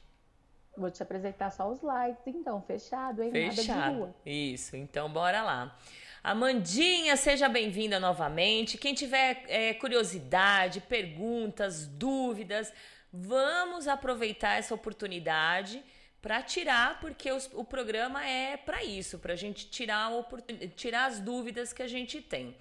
Vou 0.75 0.89
te 0.89 1.03
apresentar 1.03 1.51
só 1.51 1.69
os 1.69 1.81
likes, 1.81 2.25
então, 2.27 2.61
fechado, 2.61 3.21
hein? 3.21 3.31
Nada 3.31 3.49
de 3.49 3.55
Fechado. 3.55 3.95
rua. 3.95 4.15
Isso, 4.25 4.75
então 4.75 5.11
bora 5.11 5.43
lá. 5.43 5.77
Amandinha, 6.23 7.15
seja 7.15 7.47
bem-vinda 7.47 7.99
novamente. 7.99 8.77
Quem 8.77 8.93
tiver 8.93 9.43
é, 9.47 9.73
curiosidade, 9.73 10.81
perguntas, 10.81 11.85
dúvidas, 11.85 12.73
vamos 13.13 13.87
aproveitar 13.87 14.57
essa 14.57 14.73
oportunidade 14.73 15.83
para 16.19 16.41
tirar, 16.41 16.99
porque 16.99 17.31
os- 17.31 17.49
o 17.53 17.63
programa 17.63 18.25
é 18.25 18.57
para 18.57 18.83
isso, 18.83 19.19
para 19.19 19.33
a 19.33 19.35
gente 19.35 19.69
tirar, 19.69 20.09
a 20.11 20.67
tirar 20.75 21.05
as 21.05 21.19
dúvidas 21.19 21.71
que 21.71 21.83
a 21.83 21.87
gente 21.87 22.21
tem. 22.21 22.57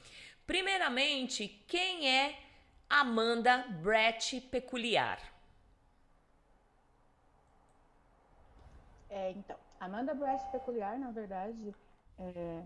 Primeiramente, 0.47 1.49
quem 1.67 2.09
é 2.09 2.39
Amanda 2.91 3.59
Brett 3.83 4.41
Peculiar? 4.43 5.19
É, 9.09 9.31
então, 9.33 9.57
Amanda 9.79 10.15
Brecht 10.15 10.51
Peculiar, 10.51 10.99
na 10.99 11.11
verdade, 11.11 11.75
é, 12.19 12.63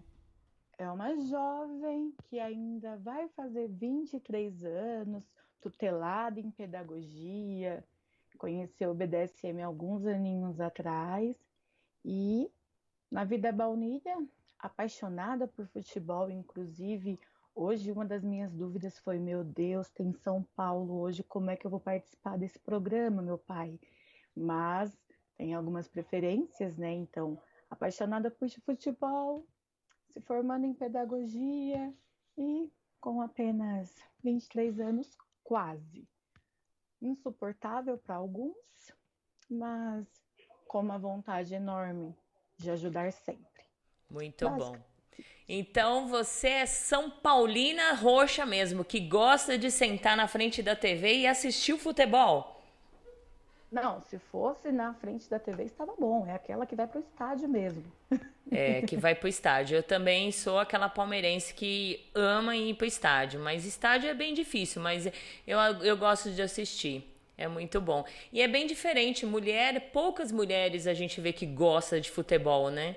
é 0.79 0.91
uma 0.91 1.15
jovem 1.17 2.15
que 2.29 2.39
ainda 2.39 2.97
vai 2.99 3.29
fazer 3.31 3.69
23 3.69 4.65
anos, 4.65 5.25
tutelada 5.71 6.39
em 6.39 6.51
pedagogia, 6.51 7.85
conheceu 8.39 8.91
o 8.91 8.95
BDSM 8.95 9.61
alguns 9.63 10.07
aninhos 10.07 10.61
atrás 10.61 11.37
e 12.05 12.51
na 13.11 13.25
vida 13.25 13.51
baunilha, 13.51 14.17
apaixonada 14.59 15.49
por 15.49 15.67
futebol, 15.67 16.31
inclusive 16.31 17.19
hoje 17.55 17.91
uma 17.91 18.05
das 18.05 18.23
minhas 18.23 18.53
dúvidas 18.53 18.99
foi, 18.99 19.19
meu 19.19 19.43
Deus, 19.43 19.89
tem 19.91 20.13
São 20.13 20.43
Paulo 20.55 21.01
hoje, 21.01 21.23
como 21.23 21.51
é 21.51 21.57
que 21.57 21.67
eu 21.67 21.71
vou 21.71 21.81
participar 21.81 22.39
desse 22.39 22.59
programa, 22.61 23.23
meu 23.23 23.39
pai? 23.39 23.79
Mas 24.37 24.97
tem 25.37 25.55
algumas 25.55 25.89
preferências, 25.89 26.77
né? 26.77 26.93
Então, 26.93 27.41
apaixonada 27.69 28.31
por 28.31 28.49
futebol, 28.65 29.45
se 30.11 30.21
formando 30.21 30.65
em 30.65 30.75
pedagogia 30.75 31.93
e 32.39 32.71
com 33.01 33.21
apenas 33.21 33.95
23 34.23 34.81
anos, 34.81 35.17
quase. 35.47 36.07
Insuportável 37.01 37.97
para 37.97 38.17
alguns, 38.17 38.57
mas 39.49 40.07
com 40.67 40.81
uma 40.81 40.99
vontade 40.99 41.55
enorme 41.55 42.15
de 42.57 42.71
ajudar 42.71 43.13
sempre. 43.13 43.65
Muito 44.11 44.49
bom. 44.51 44.77
Então 45.49 46.09
você 46.09 46.49
é 46.49 46.67
São 46.67 47.09
Paulina 47.09 47.93
roxa 47.93 48.45
mesmo, 48.45 48.85
que 48.85 48.99
gosta 48.99 49.57
de 49.57 49.71
sentar 49.71 50.17
na 50.17 50.27
frente 50.27 50.63
da 50.63 50.75
TV 50.75 51.19
e 51.19 51.27
assistir 51.27 51.73
o 51.73 51.79
futebol. 51.79 52.56
Não, 53.71 54.01
se 54.01 54.19
fosse 54.19 54.71
na 54.71 54.95
frente 54.95 55.29
da 55.29 55.39
TV 55.39 55.65
estava 55.65 55.95
bom. 55.99 56.27
É 56.27 56.35
aquela 56.35 56.65
que 56.65 56.77
vai 56.77 56.87
pro 56.87 57.01
estádio 57.01 57.49
mesmo. 57.49 57.85
É, 58.51 58.81
que 58.83 58.97
vai 58.97 59.15
pro 59.15 59.29
estádio. 59.29 59.77
Eu 59.77 59.83
também 59.83 60.31
sou 60.31 60.59
aquela 60.59 60.89
palmeirense 60.89 61.53
que 61.53 62.09
ama 62.15 62.55
ir 62.57 62.75
pro 62.75 62.87
estádio. 62.87 63.41
Mas 63.41 63.65
estádio 63.65 64.09
é 64.09 64.15
bem 64.15 64.33
difícil, 64.33 64.81
mas 64.81 65.07
eu, 65.47 65.59
eu 65.83 65.97
gosto 65.97 66.31
de 66.31 66.41
assistir. 66.41 67.13
É 67.37 67.49
muito 67.49 67.81
bom. 67.81 68.05
E 68.33 68.41
é 68.41 68.49
bem 68.49 68.67
diferente. 68.67 69.27
Mulher, 69.27 69.91
poucas 69.91 70.31
mulheres 70.31 70.87
a 70.87 70.95
gente 70.95 71.21
vê 71.21 71.33
que 71.33 71.45
gosta 71.45 72.01
de 72.01 72.11
futebol, 72.11 72.71
né? 72.71 72.97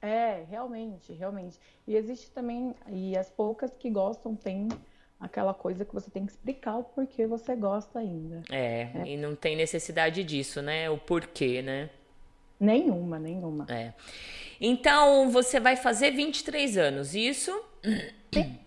É, 0.00 0.44
realmente, 0.48 1.12
realmente. 1.12 1.58
E 1.86 1.96
existe 1.96 2.30
também, 2.30 2.74
e 2.88 3.16
as 3.18 3.28
poucas 3.28 3.76
que 3.76 3.90
gostam 3.90 4.36
têm 4.36 4.68
aquela 5.18 5.54
coisa 5.54 5.84
que 5.84 5.94
você 5.94 6.10
tem 6.10 6.24
que 6.26 6.32
explicar 6.32 6.76
o 6.76 6.84
porquê 6.84 7.26
você 7.26 7.56
gosta 7.56 7.98
ainda. 7.98 8.42
É, 8.50 8.88
é, 8.94 9.02
e 9.06 9.16
não 9.16 9.34
tem 9.34 9.56
necessidade 9.56 10.22
disso, 10.22 10.60
né? 10.62 10.88
O 10.90 10.98
porquê, 10.98 11.62
né? 11.62 11.90
Nenhuma, 12.58 13.18
nenhuma. 13.18 13.66
É. 13.68 13.92
Então, 14.60 15.30
você 15.30 15.60
vai 15.60 15.76
fazer 15.76 16.10
23 16.10 16.78
anos, 16.78 17.14
isso? 17.14 17.52
Sim. 18.32 18.58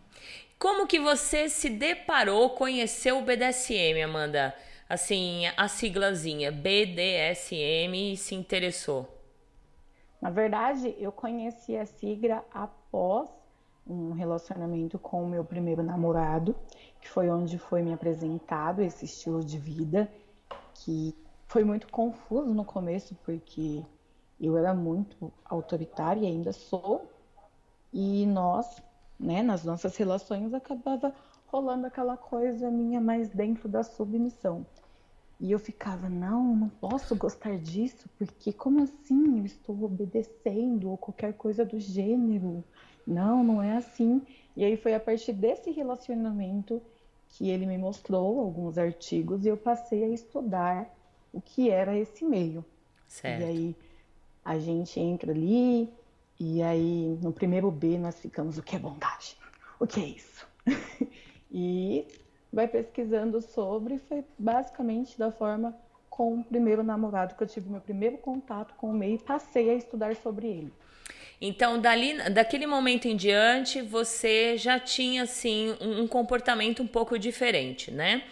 Como 0.59 0.85
que 0.87 0.99
você 0.99 1.47
se 1.47 1.69
deparou, 1.69 2.49
conheceu 2.49 3.19
o 3.19 3.21
BDSM, 3.21 4.03
Amanda? 4.03 4.53
Assim, 4.89 5.43
a 5.55 5.69
siglazinha 5.69 6.51
BDSM 6.51 8.11
e 8.11 8.17
se 8.17 8.35
interessou? 8.35 9.07
Na 10.21 10.29
verdade, 10.29 10.93
eu 10.99 11.13
conheci 11.13 11.77
a 11.77 11.85
sigla 11.85 12.43
após 12.53 13.29
um 13.89 14.11
relacionamento 14.11 14.99
com 14.99 15.23
o 15.23 15.27
meu 15.27 15.43
primeiro 15.43 15.81
namorado, 15.81 16.55
que 17.01 17.09
foi 17.09 17.29
onde 17.29 17.57
foi 17.57 17.81
me 17.81 17.91
apresentado 17.91 18.81
esse 18.81 19.05
estilo 19.05 19.43
de 19.43 19.57
vida, 19.57 20.09
que 20.75 21.15
foi 21.47 21.63
muito 21.63 21.87
confuso 21.87 22.53
no 22.53 22.63
começo, 22.63 23.15
porque 23.25 23.83
eu 24.39 24.55
era 24.55 24.73
muito 24.73 25.33
autoritária 25.43 26.21
e 26.21 26.27
ainda 26.27 26.53
sou, 26.53 27.09
e 27.91 28.25
nós, 28.27 28.81
né, 29.19 29.41
nas 29.41 29.65
nossas 29.65 29.97
relações, 29.97 30.53
acabava 30.53 31.13
rolando 31.47 31.87
aquela 31.87 32.15
coisa 32.15 32.69
minha 32.69 33.01
mais 33.01 33.29
dentro 33.29 33.67
da 33.67 33.83
submissão. 33.83 34.65
E 35.39 35.51
eu 35.51 35.57
ficava, 35.57 36.09
não, 36.09 36.55
não 36.55 36.69
posso 36.69 37.15
gostar 37.15 37.57
disso, 37.57 38.09
porque 38.17 38.51
como 38.51 38.83
assim 38.83 39.39
eu 39.39 39.45
estou 39.45 39.83
obedecendo 39.83 40.89
ou 40.89 40.97
qualquer 40.97 41.33
coisa 41.33 41.65
do 41.65 41.79
gênero? 41.79 42.63
Não, 43.05 43.43
não 43.43 43.61
é 43.61 43.77
assim. 43.77 44.21
E 44.55 44.63
aí 44.63 44.77
foi 44.77 44.93
a 44.93 44.99
partir 44.99 45.33
desse 45.33 45.71
relacionamento 45.71 46.81
que 47.29 47.49
ele 47.49 47.65
me 47.65 47.77
mostrou 47.77 48.39
alguns 48.39 48.77
artigos 48.77 49.45
e 49.45 49.49
eu 49.49 49.57
passei 49.57 50.03
a 50.03 50.09
estudar 50.09 50.93
o 51.31 51.39
que 51.39 51.69
era 51.69 51.97
esse 51.97 52.25
meio. 52.25 52.65
Certo. 53.07 53.41
E 53.41 53.45
aí 53.45 53.75
a 54.43 54.57
gente 54.57 54.99
entra 54.99 55.31
ali 55.31 55.91
e 56.39 56.61
aí 56.61 57.17
no 57.21 57.31
primeiro 57.31 57.69
B 57.69 57.97
nós 57.97 58.19
ficamos 58.19 58.57
o 58.57 58.63
que 58.63 58.75
é 58.75 58.79
bondade? 58.79 59.37
O 59.79 59.85
que 59.85 59.99
é 59.99 60.05
isso? 60.05 60.47
e 61.51 62.07
vai 62.51 62.67
pesquisando 62.67 63.41
sobre, 63.41 63.99
foi 63.99 64.25
basicamente 64.37 65.17
da 65.17 65.31
forma 65.31 65.75
com 66.09 66.39
o 66.39 66.43
primeiro 66.43 66.83
namorado 66.83 67.35
que 67.35 67.43
eu 67.43 67.47
tive 67.47 67.69
meu 67.69 67.79
primeiro 67.79 68.17
contato 68.17 68.73
com 68.75 68.89
o 68.89 68.93
meio 68.93 69.15
e 69.15 69.19
passei 69.19 69.69
a 69.69 69.75
estudar 69.75 70.15
sobre 70.17 70.47
ele. 70.47 70.73
Então, 71.41 71.79
dali, 71.79 72.17
daquele 72.31 72.67
momento 72.67 73.07
em 73.07 73.15
diante, 73.15 73.81
você 73.81 74.57
já 74.57 74.77
tinha 74.77 75.23
assim 75.23 75.75
um, 75.79 76.01
um 76.01 76.07
comportamento 76.07 76.83
um 76.83 76.87
pouco 76.87 77.17
diferente, 77.17 77.91
né? 77.91 78.23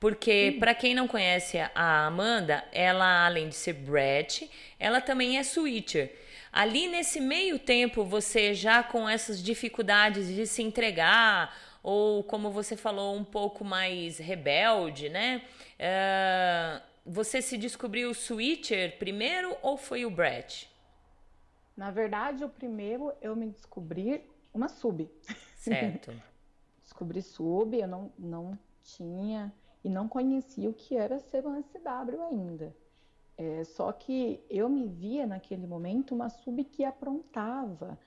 Porque 0.00 0.56
para 0.58 0.74
quem 0.74 0.94
não 0.94 1.06
conhece 1.06 1.58
a 1.74 2.06
Amanda, 2.06 2.64
ela 2.72 3.26
além 3.26 3.48
de 3.48 3.54
ser 3.54 3.74
Brett, 3.74 4.50
ela 4.78 5.00
também 5.00 5.38
é 5.38 5.42
switcher. 5.42 6.12
Ali 6.52 6.88
nesse 6.88 7.20
meio 7.20 7.58
tempo, 7.58 8.04
você 8.04 8.54
já 8.54 8.82
com 8.82 9.08
essas 9.08 9.42
dificuldades 9.42 10.28
de 10.28 10.46
se 10.46 10.62
entregar 10.62 11.54
ou 11.82 12.24
como 12.24 12.50
você 12.50 12.78
falou, 12.78 13.14
um 13.14 13.22
pouco 13.22 13.62
mais 13.62 14.16
rebelde, 14.16 15.10
né? 15.10 15.42
Uh, 15.78 16.80
você 17.04 17.42
se 17.42 17.58
descobriu 17.58 18.10
o 18.10 18.14
Switcher 18.14 18.96
primeiro 18.98 19.54
ou 19.60 19.76
foi 19.76 20.06
o 20.06 20.10
Brett? 20.10 20.66
Na 21.76 21.90
verdade, 21.90 22.44
o 22.44 22.48
primeiro 22.48 23.12
eu 23.20 23.34
me 23.34 23.48
descobri 23.48 24.28
uma 24.52 24.68
sub. 24.68 25.10
Certo. 25.56 26.12
descobri 26.82 27.22
sub, 27.22 27.76
eu 27.76 27.88
não, 27.88 28.12
não 28.18 28.58
tinha 28.82 29.52
e 29.82 29.88
não 29.88 30.08
conhecia 30.08 30.68
o 30.68 30.74
que 30.74 30.96
era 30.96 31.18
ser 31.18 31.46
um 31.46 31.60
SW 31.60 32.22
ainda. 32.30 32.76
É, 33.36 33.64
só 33.64 33.90
que 33.92 34.44
eu 34.48 34.68
me 34.68 34.86
via 34.86 35.26
naquele 35.26 35.66
momento 35.66 36.14
uma 36.14 36.28
sub 36.28 36.62
que 36.64 36.84
aprontava. 36.84 37.98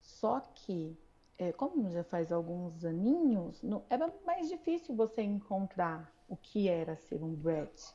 Só 0.00 0.40
que 0.40 0.96
é, 1.40 1.52
como 1.52 1.90
já 1.90 2.04
faz 2.04 2.32
alguns 2.32 2.84
aninhos, 2.84 3.62
não, 3.62 3.82
era 3.88 4.12
mais 4.26 4.48
difícil 4.48 4.94
você 4.94 5.22
encontrar 5.22 6.12
o 6.28 6.36
que 6.36 6.68
era 6.68 6.96
ser 6.96 7.22
um 7.22 7.34
Brett, 7.34 7.94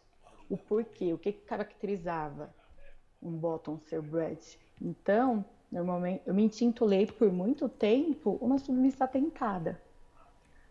o 0.50 0.58
porquê, 0.58 1.14
o 1.14 1.18
que, 1.18 1.32
que 1.32 1.46
caracterizava 1.46 2.54
um 3.22 3.32
bottom 3.32 3.80
ser 3.80 4.02
Brett. 4.02 4.60
Então, 4.82 5.44
normalmente, 5.72 6.22
eu 6.26 6.34
me 6.34 6.44
intitulei 6.44 7.06
por 7.06 7.32
muito 7.32 7.68
tempo 7.70 8.38
uma 8.42 8.58
submissa 8.58 9.08
tentada, 9.08 9.82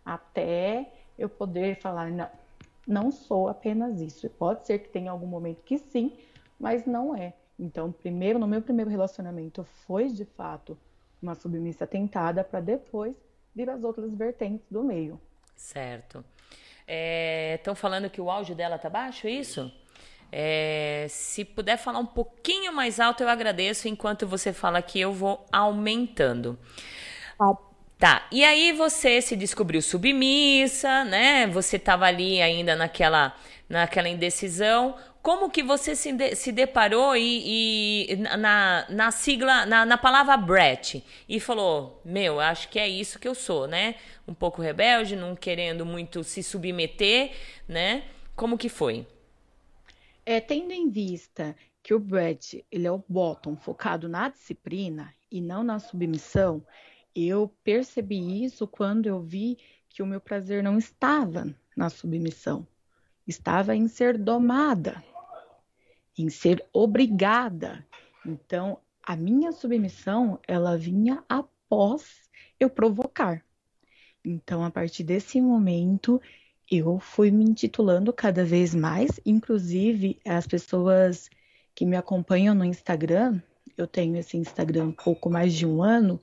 até 0.04 0.92
eu 1.18 1.28
poder 1.28 1.80
falar, 1.80 2.10
não, 2.10 2.28
não 2.86 3.10
sou 3.10 3.48
apenas 3.48 4.00
isso. 4.00 4.28
Pode 4.30 4.66
ser 4.66 4.80
que 4.80 4.88
tenha 4.88 5.10
algum 5.10 5.26
momento 5.26 5.62
que 5.62 5.78
sim, 5.78 6.12
mas 6.58 6.84
não 6.86 7.16
é. 7.16 7.32
Então, 7.58 7.92
primeiro, 7.92 8.38
no 8.38 8.46
meu 8.46 8.60
primeiro 8.60 8.90
relacionamento 8.90 9.64
foi 9.86 10.08
de 10.08 10.24
fato 10.24 10.76
uma 11.22 11.34
submissa 11.34 11.86
tentada 11.86 12.44
para 12.44 12.60
depois 12.60 13.16
vir 13.54 13.70
as 13.70 13.82
outras 13.82 14.12
vertentes 14.12 14.66
do 14.70 14.82
meio. 14.82 15.20
Certo. 15.56 16.24
Estão 16.86 17.72
é, 17.72 17.76
falando 17.76 18.10
que 18.10 18.20
o 18.20 18.30
áudio 18.30 18.54
dela 18.54 18.78
tá 18.78 18.90
baixo, 18.90 19.26
é 19.26 19.30
isso? 19.30 19.72
É, 20.37 21.07
se 21.09 21.44
puder 21.44 21.77
falar 21.77 22.01
um 22.01 22.07
pouquinho 22.07 22.73
mais 22.73 22.99
alto, 22.99 23.23
eu 23.23 23.29
agradeço. 23.29 23.87
Enquanto 23.87 24.27
você 24.27 24.53
fala 24.53 24.79
aqui, 24.79 25.01
eu 25.01 25.12
vou 25.12 25.47
aumentando. 25.53 26.59
Ah. 27.38 27.53
Tá, 27.97 28.27
e 28.33 28.44
aí 28.44 28.73
você 28.73 29.23
se 29.23 29.37
descobriu 29.37 29.81
submissa, 29.81 31.05
né? 31.05 31.47
Você 31.47 31.79
tava 31.79 32.07
ali 32.07 32.42
ainda 32.42 32.75
naquela, 32.75 33.37
naquela 33.68 34.09
indecisão. 34.09 34.97
Como 35.23 35.49
que 35.49 35.62
você 35.62 35.94
se, 35.94 36.12
de, 36.12 36.35
se 36.35 36.51
deparou 36.51 37.16
e, 37.16 38.11
e, 38.11 38.16
na, 38.16 38.87
na 38.88 39.11
sigla, 39.12 39.64
na, 39.64 39.87
na 39.87 39.97
palavra 39.97 40.37
Brett, 40.37 41.05
e 41.29 41.38
falou: 41.38 42.03
Meu, 42.05 42.40
acho 42.40 42.68
que 42.68 42.81
é 42.81 42.88
isso 42.88 43.20
que 43.20 43.29
eu 43.29 43.37
sou, 43.37 43.68
né? 43.68 43.94
Um 44.27 44.35
pouco 44.35 44.61
rebelde, 44.61 45.14
não 45.14 45.37
querendo 45.37 45.87
muito 45.87 46.25
se 46.25 46.42
submeter, 46.42 47.31
né? 47.68 48.03
Como 48.35 48.59
que 48.59 48.68
foi? 48.68 49.07
É, 50.26 50.40
tendo 50.40 50.72
em 50.72 50.90
vista 50.90 51.54
que 51.82 51.92
o 51.94 52.00
Brett 52.00 52.64
ele 52.70 52.87
é 52.87 52.90
o 52.90 53.04
bottom 53.08 53.56
focado 53.56 54.08
na 54.08 54.28
disciplina 54.28 55.12
e 55.30 55.40
não 55.40 55.62
na 55.62 55.78
submissão, 55.78 56.64
eu 57.14 57.54
percebi 57.62 58.44
isso 58.44 58.66
quando 58.66 59.06
eu 59.06 59.20
vi 59.20 59.58
que 59.88 60.02
o 60.02 60.06
meu 60.06 60.20
prazer 60.20 60.62
não 60.62 60.78
estava 60.78 61.54
na 61.76 61.90
submissão, 61.90 62.66
estava 63.26 63.76
em 63.76 63.87
ser 63.87 64.18
domada 64.18 65.02
em 66.16 66.28
ser 66.30 66.64
obrigada. 66.72 67.87
Então, 68.24 68.78
a 69.02 69.16
minha 69.16 69.52
submissão, 69.52 70.38
ela 70.46 70.76
vinha 70.76 71.22
após 71.28 72.30
eu 72.58 72.70
provocar. 72.70 73.44
Então, 74.24 74.64
a 74.64 74.70
partir 74.70 75.04
desse 75.04 75.40
momento, 75.40 76.20
eu 76.70 76.99
fui 76.99 77.30
me 77.30 77.45
intitulando 77.45 78.12
cada 78.12 78.45
vez 78.45 78.74
mais, 78.74 79.20
inclusive 79.24 80.18
as 80.24 80.47
pessoas 80.47 81.28
que 81.74 81.84
me 81.84 81.97
acompanham 81.97 82.55
no 82.55 82.64
Instagram, 82.64 83.41
eu 83.76 83.86
tenho 83.86 84.16
esse 84.16 84.36
Instagram 84.36 84.93
pouco 84.93 85.28
mais 85.30 85.55
de 85.55 85.66
um 85.66 85.82
ano, 85.82 86.20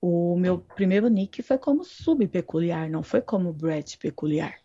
o 0.00 0.36
meu 0.36 0.58
primeiro 0.58 1.08
nick 1.08 1.42
foi 1.42 1.58
como 1.58 1.84
subpeculiar, 1.84 2.90
não 2.90 3.02
foi 3.02 3.20
como 3.20 3.52
Brett 3.52 3.98
peculiar. 3.98 4.58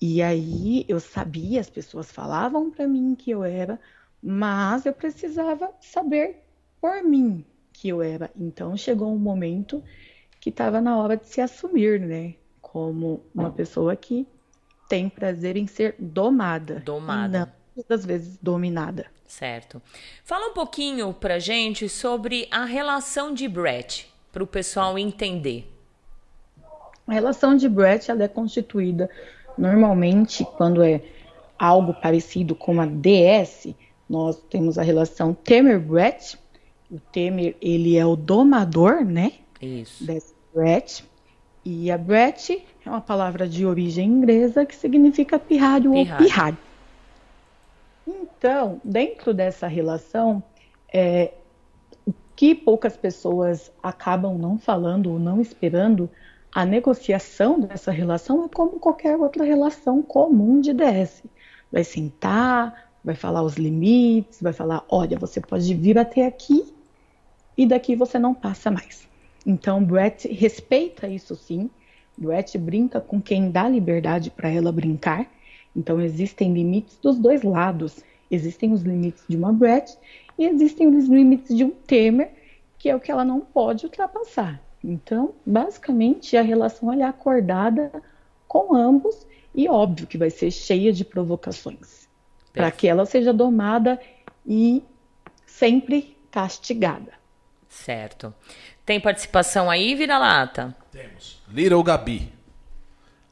E 0.00 0.20
aí 0.20 0.84
eu 0.88 1.00
sabia, 1.00 1.60
as 1.60 1.70
pessoas 1.70 2.10
falavam 2.12 2.70
para 2.70 2.86
mim 2.86 3.14
que 3.14 3.30
eu 3.30 3.42
era, 3.44 3.80
mas 4.22 4.84
eu 4.84 4.92
precisava 4.92 5.72
saber 5.80 6.42
por 6.80 7.02
mim 7.02 7.44
que 7.72 7.88
eu 7.88 8.02
era. 8.02 8.30
Então 8.36 8.76
chegou 8.76 9.12
um 9.14 9.18
momento 9.18 9.82
que 10.40 10.50
estava 10.50 10.80
na 10.80 10.98
hora 10.98 11.16
de 11.16 11.26
se 11.26 11.40
assumir, 11.40 12.00
né? 12.00 12.34
Como 12.76 13.22
uma 13.34 13.50
pessoa 13.50 13.96
que 13.96 14.26
tem 14.86 15.08
prazer 15.08 15.56
em 15.56 15.66
ser 15.66 15.94
domada. 15.98 16.82
Domada. 16.84 17.50
E 17.74 17.78
não, 17.78 17.84
das 17.88 18.04
vezes, 18.04 18.36
dominada. 18.36 19.06
Certo. 19.26 19.80
Fala 20.22 20.48
um 20.48 20.52
pouquinho 20.52 21.10
pra 21.14 21.38
gente 21.38 21.88
sobre 21.88 22.46
a 22.50 22.66
relação 22.66 23.32
de 23.32 23.48
Brett, 23.48 24.12
para 24.30 24.44
o 24.44 24.46
pessoal 24.46 24.98
entender. 24.98 25.72
A 27.06 27.14
relação 27.14 27.56
de 27.56 27.66
Brett 27.66 28.10
ela 28.10 28.24
é 28.24 28.28
constituída 28.28 29.08
normalmente 29.56 30.44
quando 30.44 30.82
é 30.82 31.00
algo 31.58 31.94
parecido 31.94 32.54
com 32.54 32.78
a 32.78 32.84
DS, 32.84 33.74
nós 34.06 34.38
temos 34.50 34.76
a 34.76 34.82
relação 34.82 35.32
Temer-Brett. 35.32 36.38
O 36.90 37.00
Temer, 37.00 37.56
ele 37.58 37.96
é 37.96 38.04
o 38.04 38.16
domador, 38.16 39.02
né? 39.02 39.32
Isso. 39.62 40.04
Dessa 40.04 40.34
Brett. 40.54 41.15
E 41.68 41.90
a 41.90 41.98
Brett 41.98 42.64
é 42.84 42.88
uma 42.88 43.00
palavra 43.00 43.48
de 43.48 43.66
origem 43.66 44.08
inglesa 44.08 44.64
que 44.64 44.76
significa 44.76 45.36
pirralho, 45.36 45.94
ou 45.94 46.06
pirralho. 46.16 46.56
Então, 48.06 48.80
dentro 48.84 49.34
dessa 49.34 49.66
relação, 49.66 50.40
é, 50.94 51.32
o 52.06 52.14
que 52.36 52.54
poucas 52.54 52.96
pessoas 52.96 53.72
acabam 53.82 54.38
não 54.38 54.56
falando 54.56 55.10
ou 55.10 55.18
não 55.18 55.40
esperando, 55.40 56.08
a 56.54 56.64
negociação 56.64 57.58
dessa 57.58 57.90
relação 57.90 58.44
é 58.44 58.48
como 58.48 58.78
qualquer 58.78 59.16
outra 59.16 59.42
relação 59.42 60.00
comum 60.02 60.60
de 60.60 60.72
DS. 60.72 61.24
Vai 61.72 61.82
sentar, 61.82 62.92
vai 63.02 63.16
falar 63.16 63.42
os 63.42 63.56
limites, 63.56 64.40
vai 64.40 64.52
falar: 64.52 64.84
olha, 64.88 65.18
você 65.18 65.40
pode 65.40 65.74
vir 65.74 65.98
até 65.98 66.26
aqui 66.26 66.72
e 67.58 67.66
daqui 67.66 67.96
você 67.96 68.20
não 68.20 68.32
passa 68.32 68.70
mais. 68.70 69.08
Então, 69.46 69.82
Brett 69.82 70.26
respeita 70.26 71.06
isso 71.06 71.36
sim. 71.36 71.70
Brett 72.18 72.58
brinca 72.58 73.00
com 73.00 73.22
quem 73.22 73.50
dá 73.50 73.68
liberdade 73.68 74.30
para 74.30 74.50
ela 74.50 74.72
brincar 74.72 75.30
então 75.76 76.00
existem 76.00 76.54
limites 76.54 76.96
dos 76.96 77.18
dois 77.18 77.42
lados. 77.42 78.02
Existem 78.30 78.72
os 78.72 78.82
limites 78.82 79.22
de 79.28 79.36
uma 79.36 79.52
Brett 79.52 79.96
e 80.38 80.46
existem 80.46 80.88
os 80.88 81.06
limites 81.06 81.54
de 81.54 81.62
um 81.62 81.70
Temer, 81.70 82.30
que 82.78 82.88
é 82.88 82.96
o 82.96 83.00
que 83.00 83.12
ela 83.12 83.24
não 83.24 83.40
pode 83.40 83.84
ultrapassar. 83.84 84.60
Então, 84.82 85.34
basicamente, 85.44 86.36
a 86.36 86.42
relação 86.42 86.92
é 86.92 87.02
acordada 87.02 87.92
com 88.48 88.74
ambos 88.74 89.26
e 89.54 89.68
óbvio 89.68 90.06
que 90.06 90.18
vai 90.18 90.30
ser 90.30 90.50
cheia 90.50 90.92
de 90.92 91.04
provocações 91.04 92.06
para 92.52 92.70
que 92.70 92.88
ela 92.88 93.04
seja 93.04 93.34
domada 93.34 94.00
e 94.46 94.82
sempre 95.46 96.16
castigada. 96.30 97.12
Certo. 97.68 98.32
Tem 98.86 99.00
participação 99.00 99.68
aí, 99.68 99.96
vira-lata? 99.96 100.72
Temos. 100.92 101.42
Little 101.48 101.82
Gabi. 101.82 102.32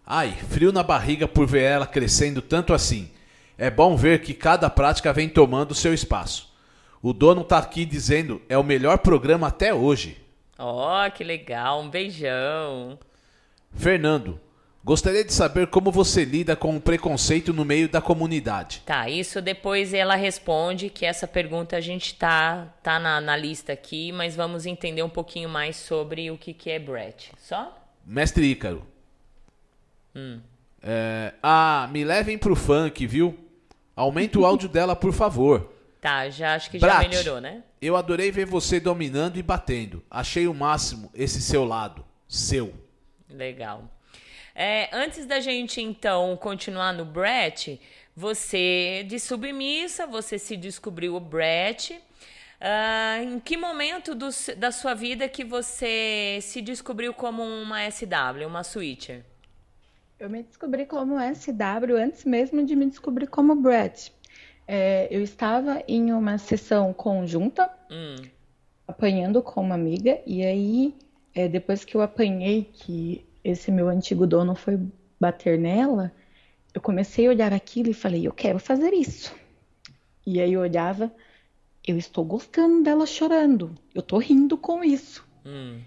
Ai, 0.05 0.33
frio 0.51 0.73
na 0.73 0.83
barriga 0.83 1.29
por 1.29 1.47
ver 1.47 1.63
ela 1.63 1.87
crescendo 1.87 2.43
tanto 2.43 2.75
assim. 2.75 3.09
É 3.57 3.71
bom 3.71 3.97
ver 3.97 4.21
que 4.21 4.35
cada 4.35 4.69
prática 4.69 5.13
vem 5.13 5.29
tomando 5.29 5.73
seu 5.73 5.95
espaço. 5.95 6.53
O 7.01 7.13
dono 7.13 7.45
tá 7.45 7.59
aqui 7.59 7.85
dizendo 7.85 8.43
é 8.49 8.59
o 8.59 8.65
melhor 8.65 8.99
programa 8.99 9.47
até 9.47 9.73
hoje. 9.73 10.21
Ó, 10.59 11.07
oh, 11.07 11.11
que 11.13 11.23
legal, 11.23 11.81
um 11.81 11.89
beijão. 11.89 12.99
Fernando, 13.73 14.41
gostaria 14.85 15.25
de 15.25 15.33
saber 15.33 15.69
como 15.69 15.91
você 15.91 16.25
lida 16.25 16.55
com 16.55 16.77
o 16.77 16.81
preconceito 16.81 17.53
no 17.53 17.65
meio 17.65 17.89
da 17.89 18.03
comunidade. 18.03 18.83
Tá, 18.85 19.09
isso 19.09 19.41
depois 19.41 19.95
ela 19.95 20.15
responde 20.15 20.91
que 20.91 21.07
essa 21.07 21.27
pergunta 21.27 21.77
a 21.77 21.81
gente 21.81 22.15
tá, 22.15 22.69
tá 22.83 22.99
na, 22.99 23.21
na 23.21 23.37
lista 23.37 23.73
aqui, 23.73 24.13
mas 24.13 24.37
vamos 24.37 24.67
entender 24.67 25.03
um 25.03 25.09
pouquinho 25.09 25.49
mais 25.49 25.77
sobre 25.77 26.31
o 26.31 26.37
que, 26.37 26.53
que 26.53 26.71
é 26.71 26.79
Brett. 26.79 27.33
Só? 27.39 27.77
Mestre 28.07 28.45
Ícaro, 28.45 28.87
Hum. 30.15 30.41
É, 30.81 31.33
ah, 31.43 31.89
me 31.91 32.05
levem 32.05 32.39
pro 32.39 32.55
funk, 32.55 33.07
viu? 33.07 33.37
Aumenta 33.97 34.39
o 34.39 34.47
áudio 34.47 34.69
dela, 34.71 34.95
por 34.95 35.13
favor. 35.13 35.73
Tá, 36.01 36.29
já 36.29 36.55
acho 36.55 36.71
que 36.71 36.79
Brat, 36.79 37.03
já 37.03 37.09
melhorou, 37.09 37.41
né? 37.41 37.63
Eu 37.81 37.97
adorei 37.97 38.31
ver 38.31 38.45
você 38.45 38.79
dominando 38.79 39.39
e 39.39 39.43
batendo. 39.43 40.03
Achei 40.11 40.47
o 40.47 40.55
máximo 40.55 41.11
esse 41.15 41.41
seu 41.41 41.65
lado. 41.65 42.05
Seu. 42.29 42.75
Legal. 43.29 43.91
É, 44.55 44.89
antes 44.93 45.27
da 45.27 45.41
gente, 45.41 45.81
então, 45.81 46.37
continuar 46.37 46.93
no 46.93 47.05
Brett, 47.05 47.81
você, 48.15 49.05
de 49.09 49.19
submissa, 49.19 50.07
você 50.07 50.39
se 50.39 50.57
descobriu 50.57 51.17
o 51.17 51.21
Brett. 51.21 52.01
Uh, 52.61 53.23
em 53.25 53.41
que 53.41 53.57
momento 53.57 54.15
do, 54.15 54.29
da 54.57 54.71
sua 54.71 54.95
vida 54.95 55.29
que 55.29 55.45
você 55.45 56.39
se 56.41 56.63
descobriu 56.63 57.13
como 57.13 57.43
uma 57.43 57.91
SW, 57.91 58.47
uma 58.47 58.63
switcher? 58.63 59.25
Eu 60.19 60.31
me 60.31 60.43
descobri 60.45 60.87
como 60.87 61.17
SW 61.35 61.97
antes 61.97 62.25
mesmo 62.25 62.65
de 62.65 62.77
me 62.77 62.87
descobrir 62.87 63.27
como 63.27 63.57
Brett. 63.57 64.13
É, 64.67 65.09
eu 65.11 65.23
estava 65.23 65.83
em 65.87 66.13
uma 66.13 66.39
sessão 66.39 66.93
conjunta, 66.93 67.69
hum. 67.91 68.17
apanhando 68.87 69.43
com 69.43 69.61
uma 69.61 69.75
amiga, 69.75 70.19
e 70.25 70.43
aí, 70.43 70.95
é, 71.35 71.49
depois 71.49 71.85
que 71.85 71.95
eu 71.95 72.01
apanhei, 72.01 72.71
que 72.73 73.27
esse 73.45 73.71
meu 73.71 73.89
antigo 73.89 74.27
dono 74.27 74.55
foi 74.55 74.81
bater 75.21 75.59
nela, 75.59 76.11
eu 76.73 76.81
comecei 76.81 77.27
a 77.27 77.31
olhar 77.31 77.53
aquilo 77.53 77.91
e 77.91 77.95
falei, 77.95 78.27
eu 78.27 78.33
quero 78.33 78.59
fazer 78.59 78.93
isso. 78.93 79.35
E 80.27 80.41
aí 80.41 80.55
eu 80.55 80.61
olhava, 80.61 81.13
eu 81.87 81.97
estou 81.99 82.25
gostando 82.25 82.83
dela 82.83 83.07
chorando, 83.07 83.75
eu 83.95 84.01
estou 84.01 84.19
rindo 84.19 84.57
com 84.57 84.83
isso. 84.83 85.25
Hum. 85.45 85.81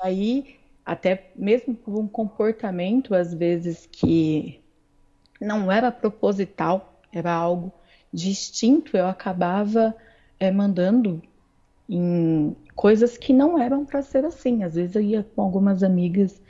Aí 0.00 0.56
até 0.84 1.30
mesmo 1.34 1.74
por 1.74 1.98
um 1.98 2.06
comportamento 2.06 3.14
às 3.14 3.32
vezes 3.32 3.88
que 3.90 4.60
não 5.40 5.70
era 5.70 5.90
proposital, 5.90 7.00
era 7.12 7.32
algo 7.32 7.72
distinto, 8.12 8.96
eu 8.96 9.06
acabava 9.06 9.94
é, 10.38 10.50
mandando 10.50 11.22
em 11.88 12.56
coisas 12.74 13.16
que 13.16 13.32
não 13.32 13.58
eram 13.58 13.84
para 13.84 14.02
ser 14.02 14.24
assim. 14.24 14.62
Às 14.62 14.74
vezes 14.74 14.96
eu 14.96 15.02
ia 15.02 15.22
com 15.22 15.42
algumas 15.42 15.82
amigas 15.82 16.40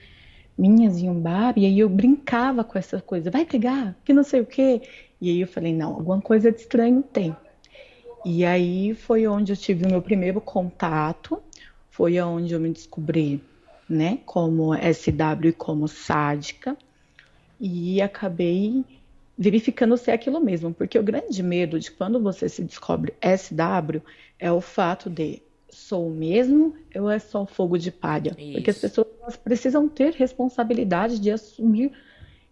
minhas 0.56 0.98
em 0.98 1.10
um 1.10 1.20
bar 1.20 1.54
e 1.56 1.66
aí 1.66 1.78
eu 1.78 1.88
brincava 1.88 2.62
com 2.62 2.78
essa 2.78 3.00
coisa, 3.00 3.30
vai 3.30 3.44
pegar, 3.44 3.96
que 4.04 4.12
não 4.12 4.22
sei 4.22 4.40
o 4.40 4.46
quê. 4.46 4.82
E 5.20 5.30
aí 5.30 5.40
eu 5.40 5.48
falei, 5.48 5.74
não, 5.74 5.94
alguma 5.94 6.20
coisa 6.20 6.52
de 6.52 6.60
estranho 6.60 7.02
tem. 7.02 7.36
E 8.24 8.44
aí 8.44 8.94
foi 8.94 9.26
onde 9.26 9.52
eu 9.52 9.56
tive 9.56 9.84
o 9.84 9.90
meu 9.90 10.00
primeiro 10.00 10.40
contato, 10.40 11.42
foi 11.90 12.18
onde 12.20 12.54
eu 12.54 12.60
me 12.60 12.70
descobri 12.70 13.42
né, 13.88 14.18
como 14.24 14.74
SW 14.74 15.48
e 15.48 15.52
como 15.52 15.86
sádica, 15.86 16.76
e 17.60 18.00
acabei 18.00 18.84
verificando 19.36 19.96
ser 19.96 20.12
aquilo 20.12 20.40
mesmo, 20.40 20.72
porque 20.72 20.98
o 20.98 21.02
grande 21.02 21.42
medo 21.42 21.78
de 21.78 21.90
quando 21.90 22.20
você 22.20 22.48
se 22.48 22.62
descobre 22.62 23.14
SW 23.20 24.00
é 24.38 24.50
o 24.50 24.60
fato 24.60 25.10
de 25.10 25.42
sou 25.74 26.08
mesmo 26.08 26.74
ou 26.94 27.10
é 27.10 27.18
só 27.18 27.44
fogo 27.44 27.76
de 27.76 27.90
palha? 27.90 28.34
Isso. 28.38 28.52
Porque 28.52 28.70
as 28.70 28.78
pessoas 28.78 29.36
precisam 29.36 29.88
ter 29.88 30.12
responsabilidade 30.14 31.18
de 31.18 31.30
assumir 31.30 31.92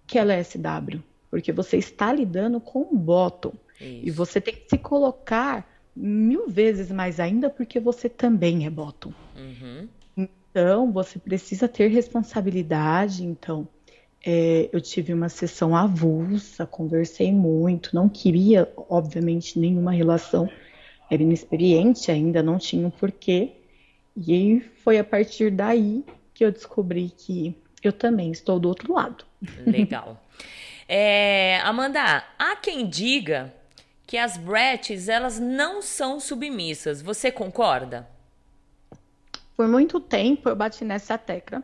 que 0.06 0.18
ela 0.18 0.34
é 0.34 0.42
SW, 0.42 1.00
porque 1.30 1.52
você 1.52 1.78
está 1.78 2.12
lidando 2.12 2.60
com 2.60 2.80
um 2.92 2.96
bottom 2.96 3.52
e 3.80 4.10
você 4.10 4.40
tem 4.40 4.54
que 4.54 4.68
se 4.68 4.78
colocar 4.78 5.66
mil 5.94 6.48
vezes 6.48 6.90
mais 6.90 7.18
ainda 7.18 7.50
porque 7.50 7.80
você 7.80 8.08
também 8.08 8.66
é 8.66 8.70
bottom. 8.70 9.12
Uhum. 9.36 9.88
Então, 10.16 10.92
você 10.92 11.18
precisa 11.18 11.66
ter 11.66 11.88
responsabilidade. 11.88 13.24
Então, 13.24 13.66
é, 14.24 14.68
eu 14.72 14.80
tive 14.80 15.12
uma 15.12 15.28
sessão 15.28 15.74
avulsa, 15.74 16.64
conversei 16.64 17.32
muito, 17.32 17.94
não 17.94 18.08
queria, 18.08 18.70
obviamente, 18.88 19.58
nenhuma 19.58 19.92
relação. 19.92 20.48
Era 21.12 21.22
inexperiente 21.22 22.10
ainda, 22.10 22.42
não 22.42 22.56
tinha 22.56 22.86
um 22.86 22.90
porquê. 22.90 23.52
E 24.16 24.32
aí 24.32 24.60
foi 24.82 24.98
a 24.98 25.04
partir 25.04 25.50
daí 25.50 26.02
que 26.32 26.42
eu 26.42 26.50
descobri 26.50 27.10
que 27.10 27.54
eu 27.82 27.92
também 27.92 28.32
estou 28.32 28.58
do 28.58 28.66
outro 28.66 28.94
lado. 28.94 29.22
Legal. 29.66 30.24
É, 30.88 31.60
Amanda, 31.64 32.24
há 32.38 32.56
quem 32.56 32.88
diga 32.88 33.52
que 34.06 34.16
as 34.16 34.38
Brettes, 34.38 35.06
elas 35.06 35.38
não 35.38 35.82
são 35.82 36.18
submissas. 36.18 37.02
Você 37.02 37.30
concorda? 37.30 38.08
Por 39.54 39.68
muito 39.68 40.00
tempo 40.00 40.48
eu 40.48 40.56
bati 40.56 40.82
nessa 40.82 41.18
tecla. 41.18 41.62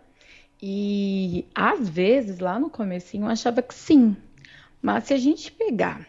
E 0.61 1.47
às 1.55 1.89
vezes, 1.89 2.39
lá 2.39 2.59
no 2.59 2.69
comecinho, 2.69 3.25
eu 3.25 3.31
achava 3.31 3.63
que 3.63 3.73
sim. 3.73 4.15
Mas 4.83 5.05
se 5.05 5.15
a 5.15 5.19
gente 5.19 5.51
pegar 5.51 6.07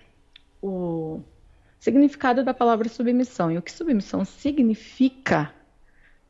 o 0.62 1.22
significado 1.80 2.44
da 2.44 2.54
palavra 2.54 2.90
submissão 2.90 3.52
e 3.52 3.58
o 3.58 3.62
que 3.62 3.72
submissão 3.72 4.26
significa 4.26 5.54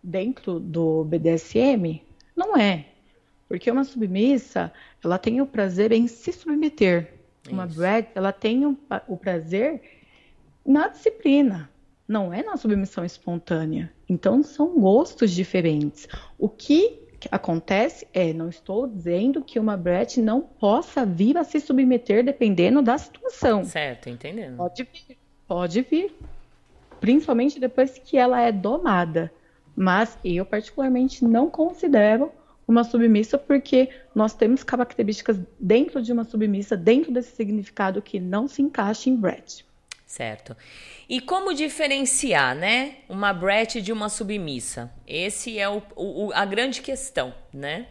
dentro 0.01 0.59
do 0.59 1.03
BDSM, 1.03 2.01
não 2.35 2.55
é. 2.55 2.85
Porque 3.47 3.69
uma 3.69 3.83
submissa, 3.83 4.71
ela 5.03 5.17
tem 5.17 5.41
o 5.41 5.47
prazer 5.47 5.91
em 5.91 6.07
se 6.07 6.31
submeter. 6.31 7.13
Isso. 7.43 7.53
Uma 7.53 7.65
Brad, 7.65 8.05
ela 8.13 8.31
tem 8.31 8.65
o, 8.65 8.77
o 9.07 9.17
prazer 9.17 9.81
na 10.65 10.87
disciplina 10.87 11.69
não 12.09 12.33
é 12.33 12.41
na 12.41 12.57
submissão 12.57 13.05
espontânea. 13.05 13.93
Então 14.09 14.41
são 14.41 14.79
gostos 14.79 15.29
diferentes. 15.29 16.07
O 16.39 16.49
que 16.49 17.07
acontece 17.29 18.07
é, 18.11 18.33
não 18.33 18.49
estou 18.49 18.87
dizendo 18.87 19.43
que 19.43 19.59
uma 19.59 19.77
Brett 19.77 20.19
não 20.19 20.41
possa 20.41 21.05
vir 21.05 21.37
a 21.37 21.43
se 21.43 21.59
submeter 21.59 22.25
dependendo 22.25 22.81
da 22.81 22.97
situação. 22.97 23.63
Certo, 23.63 24.09
entendendo. 24.09 24.57
Pode 24.57 24.83
vir, 24.83 25.18
pode 25.49 25.81
vir. 25.81 26.15
principalmente 27.01 27.59
depois 27.59 27.97
que 27.97 28.17
ela 28.17 28.39
é 28.41 28.51
domada. 28.51 29.31
Mas 29.75 30.17
eu, 30.23 30.45
particularmente, 30.45 31.23
não 31.23 31.49
considero 31.49 32.31
uma 32.67 32.83
submissa 32.83 33.37
porque 33.37 33.89
nós 34.13 34.33
temos 34.33 34.63
características 34.63 35.39
dentro 35.59 36.01
de 36.01 36.11
uma 36.11 36.23
submissa, 36.25 36.75
dentro 36.77 37.11
desse 37.11 37.35
significado 37.35 38.01
que 38.01 38.19
não 38.19 38.47
se 38.47 38.61
encaixa 38.61 39.09
em 39.09 39.15
Brett. 39.15 39.65
Certo. 40.05 40.57
E 41.07 41.21
como 41.21 41.53
diferenciar, 41.53 42.53
né, 42.55 42.97
uma 43.07 43.31
Brett 43.31 43.81
de 43.81 43.93
uma 43.93 44.09
submissa? 44.09 44.91
Esse 45.07 45.57
é 45.57 45.69
o, 45.69 45.81
o, 45.95 46.31
a 46.33 46.45
grande 46.45 46.81
questão, 46.81 47.33
né? 47.53 47.87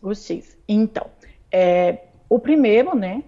O 0.00 0.14
X. 0.14 0.56
Então, 0.68 1.10
é, 1.50 2.04
o 2.28 2.38
primeiro, 2.38 2.94
né, 2.94 3.24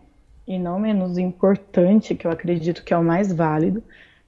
e 0.48 0.58
não 0.58 0.80
menos 0.80 1.18
importante, 1.18 2.14
que 2.14 2.26
eu 2.26 2.30
acredito 2.30 2.82
que 2.82 2.94
é 2.94 2.96
o 2.96 3.04
mais 3.04 3.30
válido, 3.30 3.84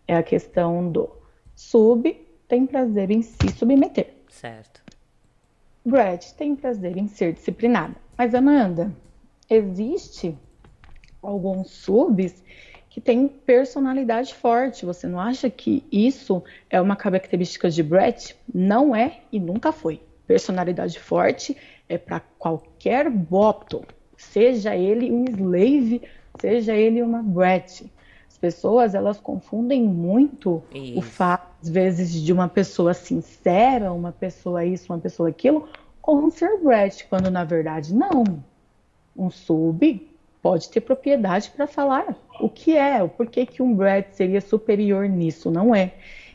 é 0.07 0.15
a 0.15 0.23
questão 0.23 0.93
do 0.93 1.11
sub 1.57 2.15
tem 2.47 2.67
prazer 2.67 3.11
em 3.11 3.23
se 3.23 3.49
submeter. 3.49 4.13
Certo. 4.29 4.83
Brett 5.83 6.35
tem 6.35 6.55
prazer 6.55 6.99
em 6.99 7.09
ser 7.09 7.33
disciplinada. 7.33 7.97
Mas, 8.19 8.35
Amanda, 8.35 8.95
existe 9.49 10.37
alguns 11.23 11.71
subs 11.71 12.45
que 12.91 13.01
têm 13.01 13.27
personalidade 13.27 14.35
forte. 14.35 14.85
Você 14.85 15.07
não 15.07 15.19
acha 15.19 15.49
que 15.49 15.87
isso 15.91 16.43
é 16.69 16.79
uma 16.81 16.97
característica 16.97 17.71
de 17.71 17.83
Brett? 17.83 18.37
Não 18.53 18.95
é 18.95 19.21
e 19.33 19.41
nunca 19.41 19.73
foi. 19.73 20.03
Personalidade 20.27 20.99
forte 20.99 21.57
é 21.89 21.97
para 21.97 22.21
qualquer 22.21 23.09
bottom, 23.09 23.85
seja 24.21 24.77
ele 24.77 25.11
um 25.11 25.25
slave, 25.25 26.03
seja 26.39 26.75
ele 26.75 27.03
uma 27.03 27.23
Brett. 27.23 27.91
As 28.29 28.39
pessoas 28.39 28.95
elas 28.95 29.19
confundem 29.19 29.83
muito 29.83 30.63
isso. 30.73 30.99
o 30.99 31.03
fato 31.03 31.51
às 31.63 31.69
vezes 31.69 32.13
de 32.13 32.33
uma 32.33 32.49
pessoa 32.49 32.95
sincera, 32.95 33.93
uma 33.93 34.13
pessoa 34.13 34.65
isso, 34.65 34.93
uma 34.93 34.99
pessoa 34.99 35.29
aquilo, 35.29 35.69
com 36.01 36.17
um 36.17 36.31
ser 36.31 36.59
Brett, 36.59 37.07
quando 37.09 37.31
na 37.31 37.45
verdade 37.45 37.95
não. 37.95 38.25
Um 39.17 39.31
sub 39.31 40.09
pode 40.41 40.71
ter 40.71 40.81
propriedade 40.81 41.51
para 41.51 41.67
falar 41.67 42.17
o 42.41 42.49
que 42.49 42.77
é, 42.77 43.03
o 43.03 43.09
porquê 43.09 43.45
que 43.45 43.63
um 43.63 43.75
Brett 43.75 44.17
seria 44.17 44.41
superior 44.41 45.09
nisso, 45.09 45.51
não 45.51 45.75
é. 45.75 45.93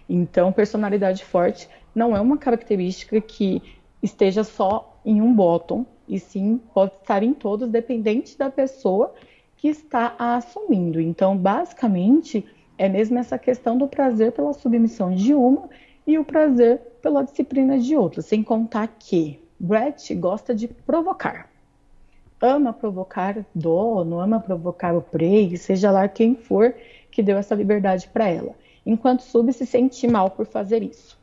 Então, 0.07 0.51
personalidade 0.51 1.25
forte 1.25 1.67
não 1.95 2.15
é 2.15 2.21
uma 2.21 2.37
característica 2.37 3.19
que 3.19 3.61
esteja 4.03 4.43
só 4.43 4.99
em 5.03 5.21
um 5.21 5.33
bottom, 5.33 5.85
e 6.07 6.19
sim 6.19 6.59
pode 6.73 6.93
estar 6.95 7.23
em 7.23 7.33
todos, 7.33 7.69
dependente 7.69 8.37
da 8.37 8.49
pessoa 8.49 9.13
que 9.57 9.67
está 9.67 10.15
assumindo. 10.17 10.99
Então, 10.99 11.35
basicamente, 11.35 12.45
é 12.77 12.89
mesmo 12.89 13.17
essa 13.17 13.37
questão 13.37 13.77
do 13.77 13.87
prazer 13.87 14.31
pela 14.31 14.53
submissão 14.53 15.13
de 15.13 15.33
uma 15.33 15.69
e 16.05 16.17
o 16.17 16.25
prazer 16.25 16.79
pela 17.01 17.23
disciplina 17.23 17.79
de 17.79 17.95
outra, 17.95 18.21
sem 18.21 18.43
contar 18.43 18.87
que 18.99 19.39
Brett 19.59 20.13
gosta 20.15 20.53
de 20.53 20.67
provocar. 20.67 21.49
Ama 22.41 22.73
provocar 22.73 23.45
dono, 23.55 24.19
ama 24.19 24.39
provocar 24.39 24.95
o 24.95 25.01
prey, 25.01 25.55
seja 25.57 25.89
lá 25.89 26.07
quem 26.07 26.35
for 26.35 26.75
que 27.09 27.23
deu 27.23 27.37
essa 27.37 27.55
liberdade 27.55 28.07
para 28.09 28.27
ela. 28.27 28.53
Enquanto 28.85 29.21
sub 29.21 29.51
se 29.53 29.65
sente 29.65 30.05
mal 30.07 30.29
por 30.29 30.45
fazer 30.45 30.83
isso. 30.83 31.17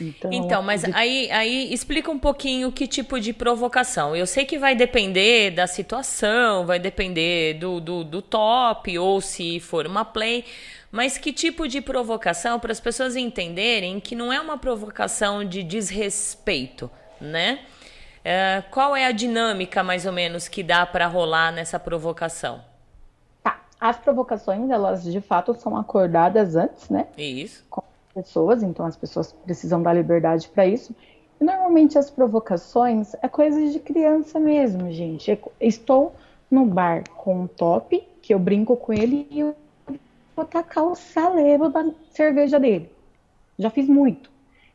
Então, 0.00 0.32
então, 0.32 0.62
mas 0.62 0.82
de... 0.82 0.92
aí, 0.94 1.30
aí 1.30 1.72
explica 1.72 2.10
um 2.10 2.18
pouquinho 2.18 2.70
que 2.70 2.86
tipo 2.86 3.18
de 3.18 3.32
provocação. 3.32 4.14
Eu 4.14 4.26
sei 4.26 4.44
que 4.44 4.58
vai 4.58 4.74
depender 4.74 5.50
da 5.50 5.66
situação, 5.66 6.66
vai 6.66 6.78
depender 6.78 7.54
do, 7.54 7.80
do, 7.80 8.04
do 8.04 8.22
top, 8.22 8.98
ou 8.98 9.20
se 9.20 9.60
for 9.60 9.86
uma 9.86 10.04
play, 10.04 10.44
mas 10.90 11.18
que 11.18 11.32
tipo 11.32 11.66
de 11.66 11.80
provocação 11.80 12.58
para 12.58 12.72
as 12.72 12.80
pessoas 12.80 13.16
entenderem 13.16 14.00
que 14.00 14.14
não 14.14 14.32
é 14.32 14.40
uma 14.40 14.56
provocação 14.56 15.44
de 15.44 15.62
desrespeito, 15.62 16.90
né? 17.20 17.60
É, 18.24 18.62
qual 18.70 18.94
é 18.94 19.06
a 19.06 19.12
dinâmica, 19.12 19.82
mais 19.82 20.04
ou 20.04 20.12
menos, 20.12 20.48
que 20.48 20.62
dá 20.62 20.84
para 20.84 21.06
rolar 21.06 21.52
nessa 21.52 21.78
provocação? 21.78 22.62
Tá. 23.42 23.60
As 23.80 23.96
provocações, 23.96 24.68
elas 24.70 25.02
de 25.02 25.20
fato 25.20 25.54
são 25.54 25.76
acordadas 25.76 26.56
antes, 26.56 26.88
né? 26.90 27.06
Isso. 27.16 27.64
Com 27.70 27.87
pessoas, 28.18 28.62
então 28.64 28.84
as 28.84 28.96
pessoas 28.96 29.32
precisam 29.44 29.80
dar 29.80 29.94
liberdade 29.94 30.48
para 30.48 30.66
isso. 30.66 30.94
E 31.40 31.44
normalmente 31.44 31.96
as 31.96 32.10
provocações 32.10 33.14
é 33.22 33.28
coisa 33.28 33.64
de 33.70 33.78
criança 33.78 34.40
mesmo, 34.40 34.90
gente. 34.90 35.38
estou 35.60 36.12
no 36.50 36.66
bar 36.66 37.04
com 37.10 37.42
um 37.42 37.46
top, 37.46 38.02
que 38.20 38.34
eu 38.34 38.38
brinco 38.38 38.76
com 38.76 38.92
ele 38.92 39.28
e 39.30 39.40
eu 39.40 39.54
vou 40.34 40.44
tacar 40.44 40.84
o 40.84 40.96
saleiro 40.96 41.68
da 41.68 41.88
cerveja 42.10 42.58
dele. 42.58 42.90
Já 43.56 43.70
fiz 43.70 43.88
muito. 43.88 44.30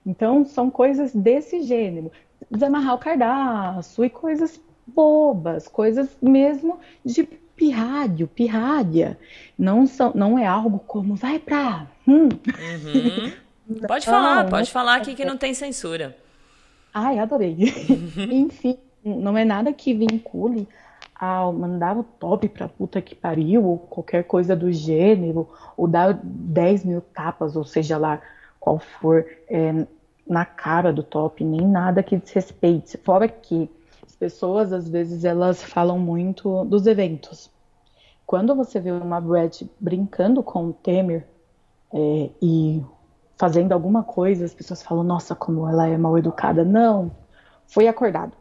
Então, 0.06 0.46
são 0.46 0.70
coisas 0.70 1.14
desse 1.14 1.62
gênero 1.64 2.12
desamarrar 2.50 2.96
o 2.96 3.00
cardaço 3.00 4.04
e 4.06 4.10
coisas 4.10 4.60
bobas, 4.88 5.68
coisas 5.68 6.16
mesmo 6.22 6.80
de 7.04 7.28
pirrádio, 7.56 8.28
pirrádia. 8.28 9.18
Não, 9.58 9.86
são, 9.86 10.12
não 10.14 10.38
é 10.38 10.46
algo 10.46 10.80
como 10.80 11.16
vai 11.16 11.40
pra. 11.40 11.88
Hum. 12.08 12.30
Uhum. 12.30 13.32
Pode 13.88 14.06
falar, 14.06 14.50
pode 14.50 14.70
falar 14.70 14.96
aqui 14.98 15.16
que 15.16 15.24
não 15.24 15.38
tem 15.38 15.54
censura. 15.54 16.18
Ai, 16.94 17.18
adorei. 17.18 17.56
Enfim, 18.30 18.78
não 19.04 19.38
é 19.38 19.46
nada 19.46 19.72
que 19.72 19.94
vincule 19.94 20.68
ao 21.16 21.54
mandar 21.54 21.98
o 21.98 22.04
top 22.04 22.50
pra 22.50 22.68
puta 22.68 23.02
que 23.02 23.16
pariu, 23.16 23.64
ou 23.64 23.78
qualquer 23.78 24.26
coisa 24.26 24.54
do 24.54 24.72
gênero, 24.72 25.48
ou 25.78 25.88
dar 25.88 26.20
10 26.22 26.84
mil 26.84 27.02
tapas, 27.02 27.56
ou 27.56 27.64
seja 27.64 27.98
lá 27.98 28.22
qual 28.60 28.80
for, 28.80 29.26
é, 29.48 29.86
na 30.28 30.44
cara 30.44 30.92
do 30.92 31.02
top, 31.02 31.44
nem 31.44 31.66
nada 31.66 32.04
que 32.04 32.18
desrespeite. 32.18 32.98
Fora 32.98 33.28
que 33.28 33.70
pessoas, 34.24 34.72
às 34.72 34.88
vezes, 34.88 35.26
elas 35.26 35.62
falam 35.62 36.00
muito 36.00 36.64
dos 36.64 36.88
eventos. 36.88 37.52
Quando 38.26 38.56
você 38.56 38.80
vê 38.80 38.90
uma 38.90 39.20
Brett 39.20 39.70
brincando 39.82 40.42
com 40.42 40.68
o 40.68 40.74
Temer 40.74 41.28
é, 41.94 42.30
e 42.42 42.82
fazendo 43.36 43.74
alguma 43.74 44.02
coisa, 44.02 44.46
as 44.46 44.54
pessoas 44.54 44.82
falam, 44.82 45.04
nossa, 45.04 45.36
como 45.36 45.68
ela 45.68 45.88
é 45.90 45.98
mal 45.98 46.18
educada. 46.18 46.64
Não, 46.64 47.12
foi 47.68 47.86
acordado. 47.86 48.32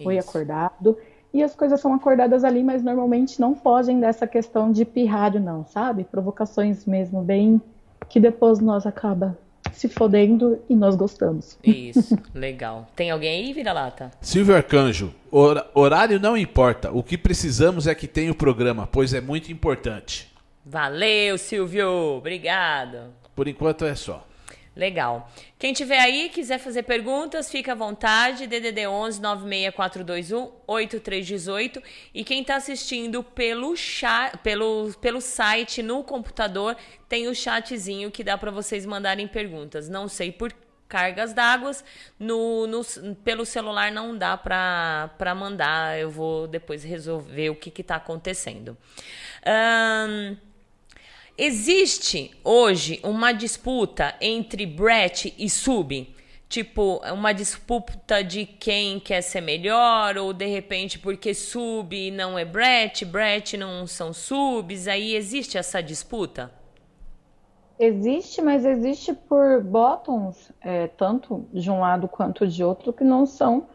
Foi 0.00 0.16
Isso. 0.16 0.30
acordado. 0.30 0.96
E 1.34 1.42
as 1.42 1.56
coisas 1.56 1.80
são 1.80 1.92
acordadas 1.92 2.44
ali, 2.44 2.62
mas 2.62 2.84
normalmente 2.84 3.40
não 3.40 3.56
fogem 3.56 3.98
dessa 3.98 4.28
questão 4.28 4.70
de 4.70 4.84
pirralho, 4.84 5.40
não, 5.40 5.66
sabe? 5.66 6.04
Provocações 6.04 6.86
mesmo, 6.86 7.20
bem 7.20 7.60
que 8.08 8.20
depois 8.20 8.60
nós 8.60 8.86
acaba 8.86 9.36
se 9.72 9.88
fodendo 9.88 10.58
e 10.68 10.74
nós 10.74 10.94
gostamos. 10.96 11.58
Isso, 11.64 12.18
legal. 12.34 12.88
Tem 12.94 13.10
alguém 13.10 13.44
aí, 13.44 13.52
vira-lata? 13.52 14.10
Silvio 14.20 14.54
Arcanjo, 14.54 15.12
hor 15.30 15.66
horário 15.74 16.20
não 16.20 16.36
importa. 16.36 16.90
O 16.90 17.02
que 17.02 17.16
precisamos 17.18 17.86
é 17.86 17.94
que 17.94 18.06
tenha 18.06 18.32
o 18.32 18.34
programa, 18.34 18.86
pois 18.86 19.12
é 19.14 19.20
muito 19.20 19.50
importante. 19.50 20.30
Valeu, 20.64 21.36
Silvio. 21.38 21.88
Obrigado. 22.18 23.12
Por 23.34 23.48
enquanto 23.48 23.84
é 23.84 23.94
só. 23.94 24.26
Legal. 24.74 25.30
Quem 25.58 25.74
tiver 25.74 25.98
aí, 25.98 26.30
quiser 26.30 26.58
fazer 26.58 26.84
perguntas, 26.84 27.50
fica 27.50 27.72
à 27.72 27.74
vontade. 27.74 28.46
DDD 28.46 28.86
11 28.86 29.20
96421 29.20 30.50
8318. 30.66 31.82
E 32.14 32.24
quem 32.24 32.40
está 32.40 32.56
assistindo 32.56 33.22
pelo 33.22 33.76
chat, 33.76 34.38
pelo, 34.38 34.90
pelo 35.00 35.20
site 35.20 35.82
no 35.82 36.02
computador, 36.02 36.74
tem 37.06 37.28
o 37.28 37.34
chatzinho 37.34 38.10
que 38.10 38.24
dá 38.24 38.38
para 38.38 38.50
vocês 38.50 38.86
mandarem 38.86 39.28
perguntas. 39.28 39.90
Não 39.90 40.08
sei 40.08 40.32
por 40.32 40.54
cargas 40.88 41.32
d'água, 41.32 41.72
no, 42.18 42.66
no, 42.66 42.82
pelo 43.24 43.46
celular 43.46 43.90
não 43.90 44.16
dá 44.16 44.36
para 44.36 45.34
mandar. 45.34 45.98
Eu 45.98 46.10
vou 46.10 46.46
depois 46.46 46.82
resolver 46.82 47.50
o 47.50 47.54
que 47.54 47.78
está 47.80 47.96
acontecendo. 47.96 48.76
Um, 49.46 50.36
Existe 51.36 52.30
hoje 52.44 53.00
uma 53.02 53.32
disputa 53.32 54.14
entre 54.20 54.66
Brett 54.66 55.34
e 55.38 55.48
Sub? 55.48 56.14
Tipo, 56.46 57.00
uma 57.10 57.32
disputa 57.32 58.22
de 58.22 58.44
quem 58.44 59.00
quer 59.00 59.22
ser 59.22 59.40
melhor, 59.40 60.18
ou 60.18 60.34
de 60.34 60.44
repente 60.44 60.98
porque 60.98 61.32
sub 61.32 62.10
não 62.10 62.38
é 62.38 62.44
Brett, 62.44 63.06
Brett 63.06 63.56
não 63.56 63.86
são 63.86 64.12
subs, 64.12 64.86
aí 64.86 65.14
existe 65.14 65.56
essa 65.56 65.82
disputa? 65.82 66.52
Existe, 67.78 68.42
mas 68.42 68.66
existe 68.66 69.14
por 69.14 69.62
bottoms, 69.62 70.52
é, 70.60 70.88
tanto 70.88 71.46
de 71.50 71.70
um 71.70 71.80
lado 71.80 72.06
quanto 72.06 72.46
de 72.46 72.62
outro, 72.62 72.92
que 72.92 73.02
não 73.02 73.24
são, 73.24 73.66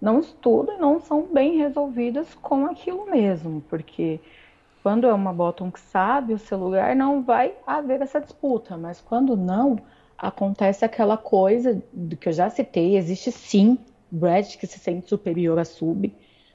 não 0.00 0.20
estudam 0.20 0.76
e 0.76 0.78
não 0.78 1.00
são 1.00 1.22
bem 1.22 1.58
resolvidas 1.58 2.32
com 2.36 2.66
aquilo 2.66 3.10
mesmo, 3.10 3.60
porque 3.68 4.20
quando 4.82 5.06
é 5.06 5.12
uma 5.12 5.32
bottom 5.32 5.70
que 5.70 5.80
sabe 5.80 6.32
o 6.32 6.38
seu 6.38 6.58
lugar, 6.58 6.96
não 6.96 7.22
vai 7.22 7.54
haver 7.66 8.00
essa 8.00 8.20
disputa, 8.20 8.76
mas 8.76 9.00
quando 9.00 9.36
não, 9.36 9.78
acontece 10.16 10.84
aquela 10.84 11.16
coisa 11.16 11.82
que 12.18 12.28
eu 12.28 12.32
já 12.32 12.48
citei, 12.50 12.96
existe 12.96 13.30
sim 13.30 13.78
Brad 14.10 14.56
que 14.56 14.66
se 14.66 14.78
sente 14.78 15.08
superior 15.08 15.58
a 15.58 15.64
sub, 15.64 16.12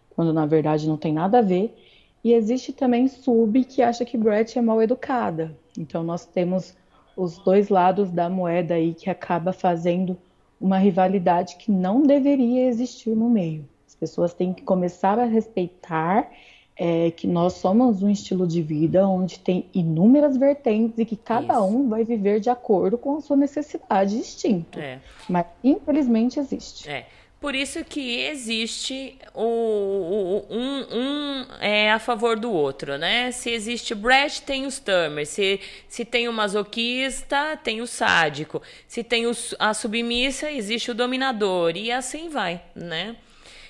quando 0.10 0.34
na 0.34 0.46
verdade 0.46 0.88
não 0.88 0.98
tem 0.98 1.14
nada 1.14 1.40
a 1.40 1.42
ver, 1.42 1.76
e 2.24 2.34
existe 2.34 2.74
também 2.74 3.08
sub 3.08 3.64
que 3.64 3.82
acha 3.82 4.04
que 4.04 4.18
Brad 4.18 4.56
é 4.56 4.62
mal 4.62 4.82
educada. 4.82 5.56
Então 5.78 6.04
nós 6.04 6.26
temos 6.26 6.76
os 7.16 7.38
dois 7.38 7.70
lados 7.70 8.12
da 8.12 8.30
moeda 8.30 8.74
aí 8.74 8.94
que 8.94 9.10
acaba 9.10 9.54
fazendo 9.54 10.18
uma 10.60 10.78
rivalidade 10.78 11.56
que 11.58 11.72
não 11.72 12.02
deveria 12.02 12.68
existir 12.68 13.16
no 13.16 13.30
meio. 13.30 13.68
As 13.88 13.96
pessoas 13.96 14.34
têm 14.34 14.54
que 14.54 14.64
começar 14.64 15.20
a 15.20 15.26
respeitar 15.26 16.30
é, 16.78 17.12
que 17.12 17.28
nós 17.28 17.54
somos 17.54 18.04
um 18.04 18.10
estilo 18.10 18.46
de 18.46 18.62
vida 18.62 19.08
onde 19.08 19.40
tem 19.40 19.66
inúmeras 19.74 20.36
vertentes 20.38 20.98
e 21.00 21.06
que 21.06 21.16
cada 21.16 21.54
Isso. 21.54 21.64
um 21.64 21.88
vai 21.88 22.04
viver 22.04 22.40
de 22.40 22.50
acordo 22.50 22.98
com 22.98 23.18
a 23.18 23.22
sua 23.22 23.38
necessidade 23.38 24.18
distinta. 24.18 24.80
É. 24.80 25.00
Mas 25.30 25.46
infelizmente 25.64 26.40
existe. 26.40 26.90
É. 26.90 27.06
Por 27.40 27.54
isso 27.54 27.84
que 27.84 28.22
existe 28.22 29.20
o, 29.34 29.44
o, 29.44 30.46
um, 30.50 30.98
um 30.98 31.46
é 31.60 31.92
a 31.92 32.00
favor 32.00 32.40
do 32.40 32.52
outro, 32.52 32.98
né? 32.98 33.30
Se 33.32 33.52
existe 33.52 33.94
Brett, 33.94 34.42
tem 34.42 34.66
os 34.66 34.80
Turmer. 34.80 35.28
Se, 35.28 35.60
se 35.88 36.04
tem 36.04 36.28
o 36.28 36.34
masoquista, 36.34 37.56
tem 37.64 37.82
o 37.82 37.88
sádico. 37.88 38.64
Se 38.88 39.04
tem 39.04 39.28
o, 39.28 39.32
a 39.60 39.76
submissa, 39.76 40.50
existe 40.50 40.90
o 40.90 40.96
dominador. 40.96 41.78
E 41.78 41.92
assim 41.92 42.30
vai, 42.30 42.64
né? 42.74 43.16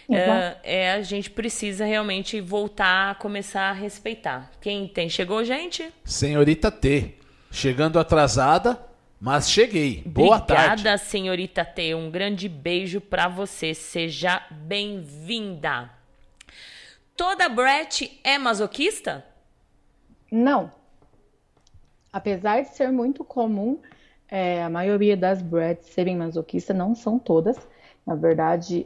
É, 0.10 0.58
é, 0.64 0.91
a 0.91 1.01
gente 1.01 1.30
precisa 1.32 1.86
realmente 1.86 2.39
voltar 2.39 3.12
a 3.12 3.16
começar 3.16 3.70
a 3.70 3.74
respeitar. 3.74 4.51
Quem 4.62 4.88
tem? 4.88 5.10
Chegou, 5.10 5.43
gente? 5.43 5.91
Senhorita 6.03 6.70
T. 6.70 7.16
Chegando 7.49 7.97
atrasada, 7.97 8.80
mas 9.20 9.49
cheguei. 9.49 10.03
Boa 10.06 10.38
Obrigada, 10.38 10.45
tarde. 10.45 10.82
Obrigada, 10.82 10.97
senhorita 10.97 11.66
T. 11.66 11.95
Um 11.95 12.12
grande 12.12 12.47
beijo 12.47 13.01
para 13.01 13.28
você. 13.28 13.74
Seja 13.74 14.45
bem-vinda. 14.51 15.89
Toda 17.16 17.47
Brett 17.47 18.20
é 18.24 18.38
masoquista? 18.38 19.26
Não. 20.32 20.70
Apesar 22.12 22.62
de 22.62 22.70
ser 22.70 22.91
muito 22.91 23.24
comum, 23.24 23.80
é, 24.28 24.62
a 24.62 24.70
maioria 24.70 25.16
das 25.16 25.41
Bretts 25.41 25.88
serem 25.89 26.18
masoquistas, 26.18 26.76
não 26.76 26.93
são 26.93 27.18
todas. 27.18 27.58
Na 28.06 28.16
verdade, 28.16 28.86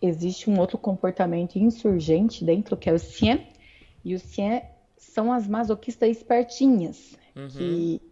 existe 0.00 0.48
um 0.48 0.58
outro 0.58 0.78
comportamento 0.78 1.56
insurgente 1.56 2.44
dentro, 2.44 2.76
que 2.76 2.88
é 2.88 2.92
o 2.92 2.98
Sien. 2.98 3.46
E 4.04 4.14
o 4.14 4.18
Sien 4.18 4.62
são 4.96 5.32
as 5.32 5.46
masoquistas 5.46 6.08
espertinhas, 6.10 7.16
uhum. 7.36 7.48
que 7.48 8.02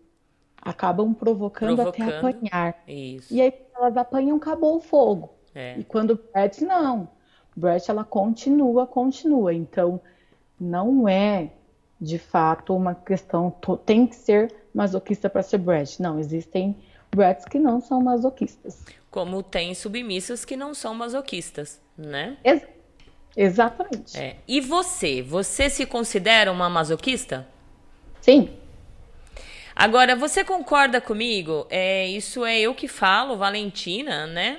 acabam 0.61 1.15
provocando, 1.15 1.77
provocando, 1.77 2.09
até 2.09 2.19
apanhar. 2.19 2.83
Isso. 2.89 3.33
E 3.33 3.41
aí 3.41 3.53
elas 3.75 3.97
apanham, 3.97 4.37
acabou 4.37 4.77
o 4.77 4.81
fogo. 4.81 5.31
É. 5.55 5.79
E 5.79 5.85
quando 5.85 6.21
Brett, 6.33 6.65
não. 6.65 7.09
Brett, 7.57 7.91
ela 7.91 8.05
continua, 8.05 8.87
continua. 8.87 9.55
Então, 9.55 10.01
não 10.61 11.09
é, 11.09 11.51
de 12.01 12.19
fato, 12.19 12.75
uma 12.75 12.95
questão... 12.95 13.51
Tem 13.85 14.07
que 14.07 14.17
ser 14.17 14.55
masoquista 14.75 15.31
para 15.31 15.43
ser 15.43 15.59
Brett. 15.59 16.03
Não, 16.03 16.19
existem 16.19 16.77
Bretts 17.17 17.45
que 17.47 17.59
não 17.59 17.81
são 17.81 18.01
masoquistas 18.01 18.85
como 19.17 19.43
tem 19.43 19.73
submissas 19.73 20.45
que 20.45 20.59
não 20.59 20.75
são 20.75 20.95
masoquistas, 20.95 21.81
né? 21.97 22.37
Ex 22.45 22.67
exatamente. 23.35 24.15
É. 24.15 24.37
E 24.47 24.61
você? 24.61 25.23
Você 25.23 25.71
se 25.71 25.87
considera 25.87 26.53
uma 26.53 26.69
masoquista? 26.69 27.49
Sim. 28.21 28.51
Agora, 29.75 30.15
você 30.15 30.45
concorda 30.45 31.01
comigo? 31.01 31.67
É, 31.71 32.07
isso 32.09 32.45
é 32.45 32.61
eu 32.61 32.75
que 32.75 32.87
falo, 32.87 33.39
Valentina, 33.39 34.27
né? 34.27 34.59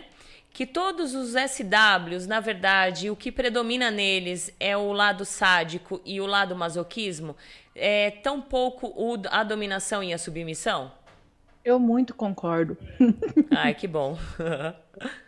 Que 0.52 0.66
todos 0.66 1.14
os 1.14 1.34
SWs, 1.34 2.26
na 2.26 2.40
verdade, 2.40 3.12
o 3.12 3.16
que 3.16 3.32
predomina 3.32 3.92
neles 3.92 4.52
é 4.60 4.76
o 4.76 4.92
lado 4.92 5.24
sádico 5.24 6.02
e 6.04 6.20
o 6.20 6.26
lado 6.26 6.56
masoquismo, 6.56 7.36
é 7.76 8.10
tão 8.10 8.42
pouco 8.42 8.88
o, 8.88 9.22
a 9.30 9.44
dominação 9.44 10.04
e 10.04 10.12
a 10.16 10.18
submissão? 10.18 10.92
Eu 11.68 11.78
muito 11.78 12.16
concordo. 12.16 12.78
Ai, 13.52 13.74
que 13.74 13.90
bom. 13.90 14.18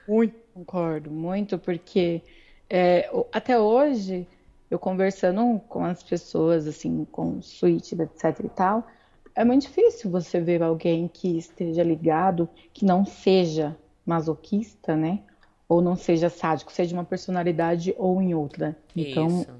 muito 0.07 0.37
concordo, 0.53 1.11
muito, 1.11 1.59
porque 1.59 2.21
é, 2.69 3.11
até 3.29 3.59
hoje, 3.59 4.25
eu 4.71 4.79
conversando 4.79 5.59
com 5.67 5.83
as 5.83 6.01
pessoas, 6.01 6.65
assim, 6.65 7.03
com 7.11 7.41
suíte, 7.41 7.93
etc 7.93 8.39
e 8.45 8.47
tal, 8.47 8.87
é 9.35 9.43
muito 9.43 9.63
difícil 9.63 10.09
você 10.09 10.39
ver 10.39 10.63
alguém 10.63 11.09
que 11.09 11.37
esteja 11.37 11.83
ligado, 11.83 12.47
que 12.73 12.85
não 12.85 13.03
seja 13.03 13.75
masoquista, 14.05 14.95
né? 14.95 15.19
Ou 15.67 15.81
não 15.81 15.97
seja 15.97 16.29
sádico, 16.29 16.71
seja 16.71 16.95
uma 16.95 17.03
personalidade 17.03 17.93
ou 17.97 18.21
em 18.21 18.33
outra. 18.33 18.77
Então, 18.95 19.27
isso. 19.27 19.51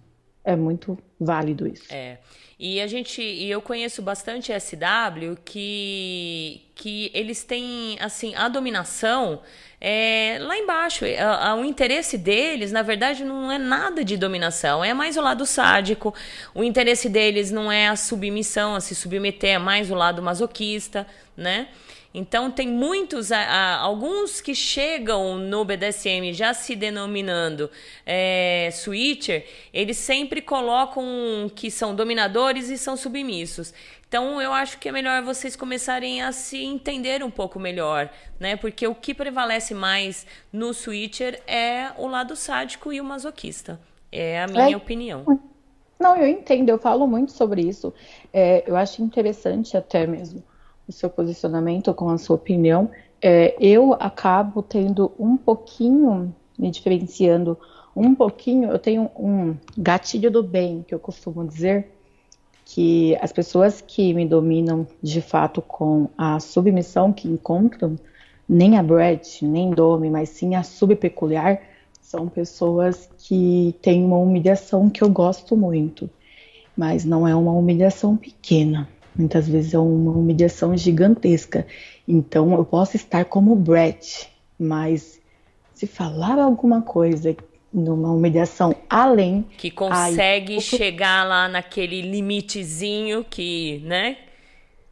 É 0.44 0.56
muito 0.56 0.98
válido 1.20 1.68
isso. 1.68 1.86
É. 1.90 2.18
E 2.60 2.82
a 2.82 2.88
gente, 2.88 3.22
e 3.22 3.50
eu 3.50 3.62
conheço 3.62 4.02
bastante 4.02 4.52
SW 4.52 5.38
que, 5.46 6.62
que 6.76 7.10
eles 7.14 7.42
têm 7.42 7.98
assim 8.02 8.36
a 8.36 8.50
dominação 8.50 9.42
é, 9.80 10.38
lá 10.42 10.58
embaixo. 10.58 11.06
A, 11.06 11.52
a, 11.52 11.56
o 11.56 11.64
interesse 11.64 12.18
deles, 12.18 12.74
na 12.74 12.82
verdade, 12.82 13.24
não 13.24 13.50
é 13.50 13.58
nada 13.58 14.04
de 14.04 14.18
dominação, 14.18 14.84
é 14.84 14.94
mais 14.94 15.16
o 15.16 15.22
lado 15.22 15.46
sádico. 15.46 16.14
O 16.54 16.62
interesse 16.62 17.08
deles 17.08 17.50
não 17.50 17.72
é 17.72 17.88
a 17.88 17.96
submissão, 17.96 18.76
a 18.76 18.82
se 18.82 18.94
submeter, 18.94 19.56
é 19.56 19.58
mais 19.58 19.90
o 19.90 19.96
lado 19.96 20.22
masoquista, 20.22 21.08
né? 21.38 21.70
Então 22.14 22.49
tem 22.49 22.68
muitos, 22.68 23.32
alguns 23.32 24.41
que 24.41 24.55
chegam 24.55 25.38
no 25.38 25.64
BDSM 25.64 26.34
já 26.34 26.55
se 26.55 26.76
denominando 26.76 27.70
é, 28.03 28.70
switcher, 28.72 29.45
eles 29.72 29.97
sempre 29.97 30.41
colocam 30.41 31.03
que 31.55 31.70
são 31.70 31.93
dominadores 31.93 32.70
e 32.70 32.80
são 32.80 32.97
submissos. 32.97 33.74
Então 34.07 34.41
eu 34.41 34.51
acho 34.51 34.80
que 34.80 34.89
é 34.89 34.91
melhor 34.91 35.22
vocês 35.22 35.55
começarem 35.55 36.24
a 36.24 36.32
se 36.32 36.57
entender 36.64 37.24
um 37.24 37.30
pouco 37.30 37.60
melhor, 37.60 38.10
né? 38.39 38.55
Porque 38.55 38.88
o 38.88 38.95
que 38.95 39.14
prevalece 39.14 39.76
mais 39.76 40.26
no 40.51 40.74
switcher 40.74 41.39
é 41.45 41.91
o 41.95 42.07
lado 42.07 42.36
sádico 42.36 42.91
e 42.91 42.99
o 42.99 43.03
masoquista. 43.03 43.80
É 44.12 44.41
a 44.41 44.47
minha 44.47 44.74
é. 44.74 44.76
opinião. 44.76 45.39
Não, 45.99 46.16
eu 46.16 46.28
entendo, 46.28 46.70
eu 46.70 46.80
falo 46.80 47.05
muito 47.05 47.32
sobre 47.32 47.62
isso. 47.62 47.93
É, 48.34 48.64
eu 48.66 48.76
acho 48.76 49.03
interessante 49.03 49.78
até 49.78 50.07
mesmo 50.07 50.43
o 50.90 50.92
seu 50.92 51.10
posicionamento, 51.10 51.94
com 51.94 52.10
a 52.10 52.18
sua 52.18 52.36
opinião. 52.36 52.90
É, 53.22 53.56
eu 53.60 53.94
acabo 53.94 54.64
tendo 54.64 55.12
um 55.20 55.38
pouquinho, 55.38 56.34
me 56.58 56.72
diferenciando 56.72 57.58
um 57.96 58.16
pouquinho, 58.16 58.72
eu 58.72 58.80
tenho 58.80 59.10
um 59.16 59.56
gatilho 59.78 60.32
do 60.32 60.42
bem, 60.42 60.84
que 60.88 60.94
eu 60.94 61.00
costumo 61.00 61.46
dizer, 61.46 61.92
que 62.66 63.16
as 63.22 63.32
pessoas 63.32 63.82
que 63.82 64.14
me 64.14 64.26
dominam 64.26 64.88
de 65.02 65.22
fato 65.22 65.62
com 65.62 66.10
a 66.18 66.40
submissão 66.40 67.12
que 67.12 67.28
encontram, 67.28 67.96
nem 68.48 68.78
a 68.78 68.84
Brett, 68.84 69.46
nem 69.46 69.72
Domi, 69.72 70.10
mas 70.10 70.30
sim 70.30 70.56
a 70.56 70.64
subpeculiar, 70.64 71.62
são 72.02 72.28
pessoas 72.28 73.10
que 73.18 73.76
têm 73.82 74.04
uma 74.04 74.18
humilhação 74.18 74.90
que 74.90 75.04
eu 75.04 75.10
gosto 75.10 75.56
muito, 75.56 76.10
mas 76.76 77.06
não 77.06 77.28
é 77.28 77.36
uma 77.36 77.52
humilhação 77.52 78.18
pequena. 78.18 78.88
Muitas 79.20 79.49
vezes 79.49 79.74
é 79.74 79.78
uma 79.78 80.13
humilhação 80.13 80.78
gigantesca. 80.78 81.67
Então 82.07 82.53
eu 82.53 82.63
posso 82.63 82.95
estar 82.95 83.26
como 83.26 83.53
Brett, 83.53 84.32
mas 84.57 85.20
se 85.74 85.86
falar 85.86 86.39
alguma 86.39 86.82
coisa 86.82 87.36
numa 87.72 88.13
humilhação 88.13 88.74
além 88.89 89.45
que 89.57 89.70
consegue 89.70 90.53
aí, 90.53 90.61
chegar 90.61 91.28
lá 91.28 91.49
naquele 91.49 92.01
limitezinho 92.01 93.26
que, 93.30 93.82
né? 93.84 94.20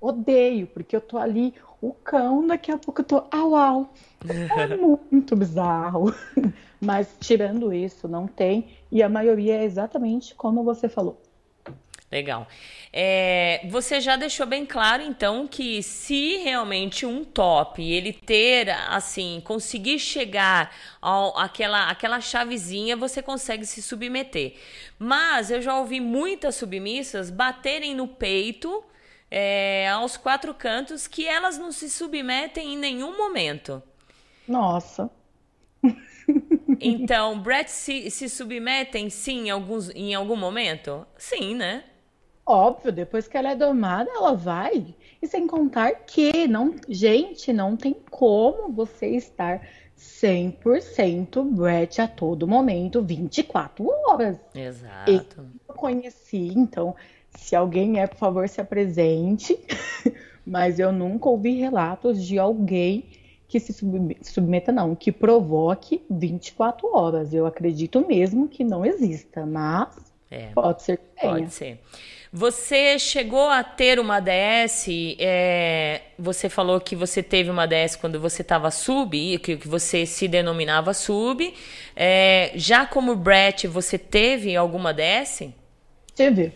Odeio, 0.02 0.68
porque 0.68 0.94
eu 0.94 1.02
tô 1.02 1.18
ali 1.18 1.54
o 1.82 1.94
cão, 1.94 2.46
daqui 2.46 2.70
a 2.70 2.78
pouco 2.78 3.00
eu 3.00 3.06
tô 3.06 3.24
au 3.32 3.56
au. 3.56 3.94
É 4.28 4.76
muito 5.10 5.38
bizarro. 5.38 6.14
Mas 6.82 7.16
tirando 7.22 7.74
isso, 7.74 8.10
não 8.10 8.28
tem. 8.28 8.68
E 8.92 9.02
a 9.02 9.08
maioria 9.08 9.56
é 9.56 9.64
exatamente 9.64 10.36
como 10.36 10.66
você 10.66 10.90
falou. 10.90 11.18
Legal. 12.10 12.48
É, 12.94 13.68
você 13.70 14.00
já 14.00 14.16
deixou 14.16 14.46
bem 14.46 14.66
claro, 14.66 15.04
então, 15.04 15.46
que 15.46 15.84
se 15.84 16.38
realmente 16.38 17.06
um 17.06 17.26
top 17.26 17.84
ele 17.84 18.14
ter, 18.14 18.70
assim, 18.70 19.42
conseguir 19.44 20.00
chegar 20.00 20.74
ao, 21.02 21.38
àquela, 21.38 21.90
àquela 21.90 22.22
chavezinha, 22.22 22.96
você 22.96 23.22
consegue 23.22 23.66
se 23.66 23.82
submeter. 23.82 24.56
Mas 24.98 25.52
eu 25.52 25.62
já 25.62 25.78
ouvi 25.78 26.00
muitas 26.00 26.56
submissas 26.56 27.30
baterem 27.30 27.94
no 27.94 28.08
peito 28.08 28.84
é, 29.30 29.90
aos 29.90 30.16
quatro 30.16 30.54
cantos 30.54 31.08
que 31.08 31.28
elas 31.28 31.58
não 31.58 31.74
se 31.74 31.90
submetem 31.90 32.74
em 32.74 32.78
nenhum 32.78 33.18
momento. 33.18 33.84
Nossa. 34.48 35.12
Então, 36.80 37.40
Brett 37.40 37.72
se, 37.72 38.12
se 38.12 38.30
submetem 38.30 39.10
sim 39.10 39.48
em, 39.48 39.50
alguns, 39.50 39.90
em 39.92 40.14
algum 40.14 40.36
momento? 40.36 41.06
Sim, 41.18 41.56
né? 41.56 41.84
Óbvio, 42.48 42.92
depois 42.92 43.28
que 43.28 43.36
ela 43.36 43.52
é 43.52 43.56
domada, 43.56 44.10
ela 44.10 44.34
vai. 44.34 44.96
E 45.22 45.28
sem 45.28 45.46
contar 45.46 45.92
que, 46.06 46.48
não, 46.48 46.76
gente, 46.88 47.52
não 47.52 47.76
tem 47.76 47.96
como 48.10 48.72
você 48.72 49.08
estar 49.08 49.68
100% 49.98 51.44
Brett 51.44 52.00
a 52.00 52.08
todo 52.08 52.48
momento, 52.48 53.02
24 53.02 53.86
horas. 54.08 54.38
Exato. 54.56 55.46
Eu 55.68 55.76
conheci, 55.76 56.54
então, 56.56 56.96
se 57.32 57.56
alguém 57.56 58.00
é, 58.00 58.08
por 58.08 58.18
favor, 58.18 58.48
se 58.48 58.62
apresente. 58.62 59.60
mas 60.48 60.80
eu 60.80 60.94
nunca 60.94 61.28
ouvi 61.28 61.58
relatos 61.58 62.24
de 62.26 62.40
alguém 62.40 63.04
que 63.50 63.60
se 63.60 63.74
submeta, 64.22 64.72
não, 64.72 64.96
que 64.96 65.12
provoque 65.12 66.02
24 66.10 66.88
horas. 66.96 67.34
Eu 67.34 67.46
acredito 67.46 68.06
mesmo 68.08 68.48
que 68.48 68.64
não 68.64 68.86
exista, 68.86 69.46
mas 69.46 69.90
é, 70.32 70.48
pode 70.48 70.84
ser 70.84 70.98
que 70.98 71.22
tenha. 71.22 71.34
Pode 71.34 71.54
ser. 71.54 71.82
Você 72.38 73.00
chegou 73.00 73.50
a 73.50 73.64
ter 73.64 74.00
uma 74.00 74.20
DS? 74.20 74.86
É, 75.18 76.02
você 76.20 76.48
falou 76.48 76.80
que 76.80 76.96
você 76.96 77.24
teve 77.24 77.50
uma 77.50 77.66
DS 77.66 77.96
quando 77.96 78.20
você 78.20 78.44
estava 78.44 78.70
sub, 78.70 79.40
que, 79.40 79.58
que 79.58 79.68
você 79.68 80.06
se 80.06 80.28
denominava 80.28 80.94
sub. 80.94 81.52
É, 81.96 82.52
já 82.54 82.86
como 82.86 83.16
Brett, 83.16 83.66
você 83.68 83.98
teve 83.98 84.56
alguma 84.56 84.94
DS? 84.94 85.50
Tive. 86.14 86.54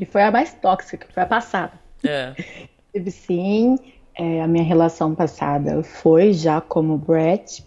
E 0.00 0.04
foi 0.04 0.24
a 0.24 0.32
mais 0.32 0.52
tóxica, 0.54 1.06
foi 1.14 1.22
a 1.22 1.26
passada. 1.26 1.74
É. 2.02 2.34
tive 2.92 3.12
sim. 3.12 3.78
É, 4.18 4.42
a 4.42 4.48
minha 4.48 4.64
relação 4.64 5.14
passada 5.14 5.80
foi 5.84 6.32
já 6.32 6.60
como 6.60 6.98
Brett. 6.98 7.64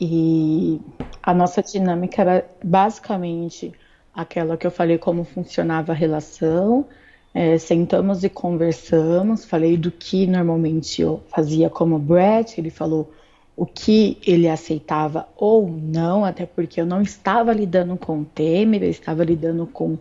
E 0.00 0.80
a 1.20 1.34
nossa 1.34 1.64
dinâmica 1.64 2.22
era 2.22 2.48
basicamente 2.62 3.72
aquela 4.14 4.56
que 4.56 4.66
eu 4.66 4.70
falei 4.70 4.98
como 4.98 5.24
funcionava 5.24 5.92
a 5.92 5.94
relação. 5.94 6.86
É, 7.32 7.58
sentamos 7.58 8.24
e 8.24 8.28
conversamos. 8.28 9.44
Falei 9.44 9.76
do 9.76 9.90
que 9.90 10.26
normalmente 10.26 11.02
eu 11.02 11.22
fazia 11.28 11.70
como 11.70 11.98
Brett. 11.98 12.60
Ele 12.60 12.70
falou 12.70 13.12
o 13.56 13.66
que 13.66 14.18
ele 14.26 14.48
aceitava 14.48 15.28
ou 15.36 15.68
não, 15.68 16.24
até 16.24 16.46
porque 16.46 16.80
eu 16.80 16.86
não 16.86 17.02
estava 17.02 17.52
lidando 17.52 17.96
com 17.96 18.20
o 18.20 18.24
Temer, 18.24 18.82
eu 18.82 18.88
estava 18.88 19.22
lidando 19.22 19.66
com 19.66 19.98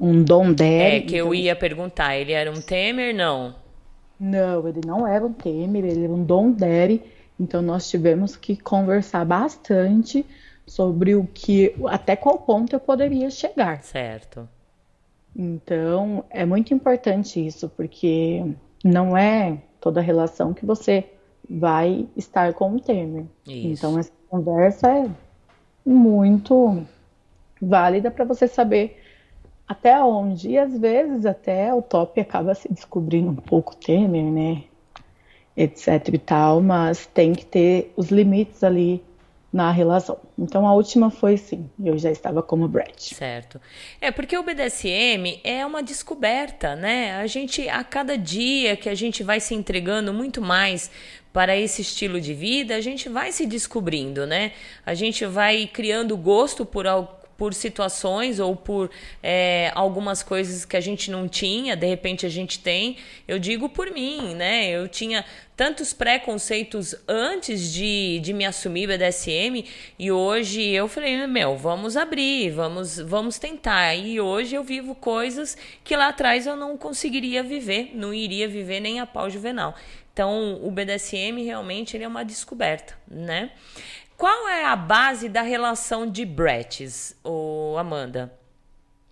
um 0.00 0.22
Dom 0.24 0.52
Derry. 0.52 0.96
É 0.96 1.00
que 1.00 1.16
então... 1.16 1.28
eu 1.28 1.34
ia 1.34 1.54
perguntar, 1.54 2.16
ele 2.16 2.32
era 2.32 2.50
um 2.50 2.60
Temer, 2.60 3.14
não? 3.14 3.54
Não, 4.18 4.66
ele 4.66 4.80
não 4.84 5.06
era 5.06 5.24
um 5.24 5.32
Temer, 5.32 5.84
ele 5.84 6.04
era 6.04 6.12
um 6.12 6.24
Dom 6.24 6.50
Derry. 6.50 7.00
Então 7.38 7.62
nós 7.62 7.88
tivemos 7.88 8.34
que 8.34 8.56
conversar 8.56 9.24
bastante 9.24 10.26
sobre 10.66 11.14
o 11.14 11.26
que, 11.26 11.74
até 11.86 12.16
qual 12.16 12.38
ponto 12.38 12.74
eu 12.74 12.80
poderia 12.80 13.30
chegar. 13.30 13.82
Certo. 13.82 14.48
Então 15.34 16.24
é 16.30 16.44
muito 16.44 16.74
importante 16.74 17.44
isso, 17.44 17.68
porque 17.68 18.44
não 18.84 19.16
é 19.16 19.58
toda 19.80 20.00
relação 20.00 20.52
que 20.52 20.66
você 20.66 21.04
vai 21.48 22.08
estar 22.16 22.52
com 22.54 22.74
o 22.74 22.80
Temer. 22.80 23.24
Isso. 23.46 23.86
Então 23.86 23.98
essa 23.98 24.12
conversa 24.28 24.88
é 24.88 25.10
muito 25.84 26.84
válida 27.60 28.10
para 28.10 28.24
você 28.24 28.48
saber 28.48 29.00
até 29.68 30.02
onde. 30.02 30.50
E 30.50 30.58
às 30.58 30.76
vezes 30.76 31.26
até 31.26 31.72
o 31.72 31.82
top 31.82 32.20
acaba 32.20 32.54
se 32.54 32.72
descobrindo 32.72 33.30
um 33.30 33.36
pouco 33.36 33.76
Temer, 33.76 34.24
né? 34.24 34.64
Etc 35.56 36.08
e 36.12 36.18
tal, 36.18 36.60
mas 36.60 37.06
tem 37.06 37.32
que 37.32 37.46
ter 37.46 37.92
os 37.96 38.08
limites 38.10 38.62
ali 38.64 39.02
na 39.52 39.70
relação. 39.70 40.18
Então 40.38 40.66
a 40.66 40.74
última 40.74 41.10
foi 41.10 41.36
sim, 41.36 41.68
eu 41.82 41.96
já 41.96 42.10
estava 42.10 42.42
como 42.42 42.68
Brett. 42.68 43.14
Certo. 43.14 43.60
É 44.00 44.10
porque 44.10 44.36
o 44.36 44.42
BDSM 44.42 45.40
é 45.42 45.64
uma 45.64 45.82
descoberta, 45.82 46.76
né? 46.76 47.16
A 47.16 47.26
gente 47.26 47.68
a 47.68 47.82
cada 47.82 48.18
dia 48.18 48.76
que 48.76 48.88
a 48.88 48.94
gente 48.94 49.22
vai 49.22 49.40
se 49.40 49.54
entregando 49.54 50.12
muito 50.12 50.42
mais 50.42 50.90
para 51.32 51.54
esse 51.54 51.82
estilo 51.82 52.18
de 52.18 52.32
vida, 52.32 52.74
a 52.74 52.80
gente 52.80 53.10
vai 53.10 53.30
se 53.30 53.44
descobrindo, 53.44 54.26
né? 54.26 54.52
A 54.86 54.94
gente 54.94 55.26
vai 55.26 55.66
criando 55.66 56.16
gosto 56.16 56.64
por 56.64 56.86
por 57.36 57.52
situações 57.52 58.40
ou 58.40 58.56
por 58.56 58.90
é, 59.22 59.70
algumas 59.74 60.22
coisas 60.22 60.64
que 60.64 60.76
a 60.76 60.80
gente 60.80 61.10
não 61.10 61.28
tinha, 61.28 61.76
de 61.76 61.86
repente 61.86 62.24
a 62.24 62.28
gente 62.28 62.58
tem. 62.58 62.96
Eu 63.28 63.38
digo 63.38 63.68
por 63.68 63.90
mim, 63.90 64.34
né? 64.34 64.68
Eu 64.70 64.88
tinha 64.88 65.24
tantos 65.56 65.92
preconceitos 65.92 66.94
antes 67.08 67.72
de, 67.72 68.20
de 68.22 68.32
me 68.32 68.44
assumir 68.44 68.86
BDSM 68.86 69.64
e 69.98 70.12
hoje 70.12 70.62
eu 70.62 70.86
falei, 70.86 71.26
meu, 71.26 71.56
vamos 71.56 71.96
abrir, 71.96 72.50
vamos, 72.50 72.98
vamos 72.98 73.38
tentar. 73.38 73.94
E 73.94 74.20
hoje 74.20 74.54
eu 74.54 74.62
vivo 74.62 74.94
coisas 74.94 75.56
que 75.82 75.96
lá 75.96 76.08
atrás 76.08 76.46
eu 76.46 76.56
não 76.56 76.76
conseguiria 76.76 77.42
viver, 77.42 77.92
não 77.94 78.12
iria 78.12 78.46
viver 78.46 78.80
nem 78.80 79.00
a 79.00 79.06
pau 79.06 79.30
juvenal. 79.30 79.74
Então, 80.12 80.58
o 80.62 80.70
BDSM 80.70 81.44
realmente 81.44 81.94
ele 81.94 82.04
é 82.04 82.08
uma 82.08 82.24
descoberta, 82.24 82.96
né? 83.06 83.50
Qual 84.16 84.48
é 84.48 84.64
a 84.64 84.74
base 84.74 85.28
da 85.28 85.42
relação 85.42 86.06
de 86.06 86.24
Bretts, 86.24 87.14
ou 87.22 87.76
Amanda? 87.76 88.32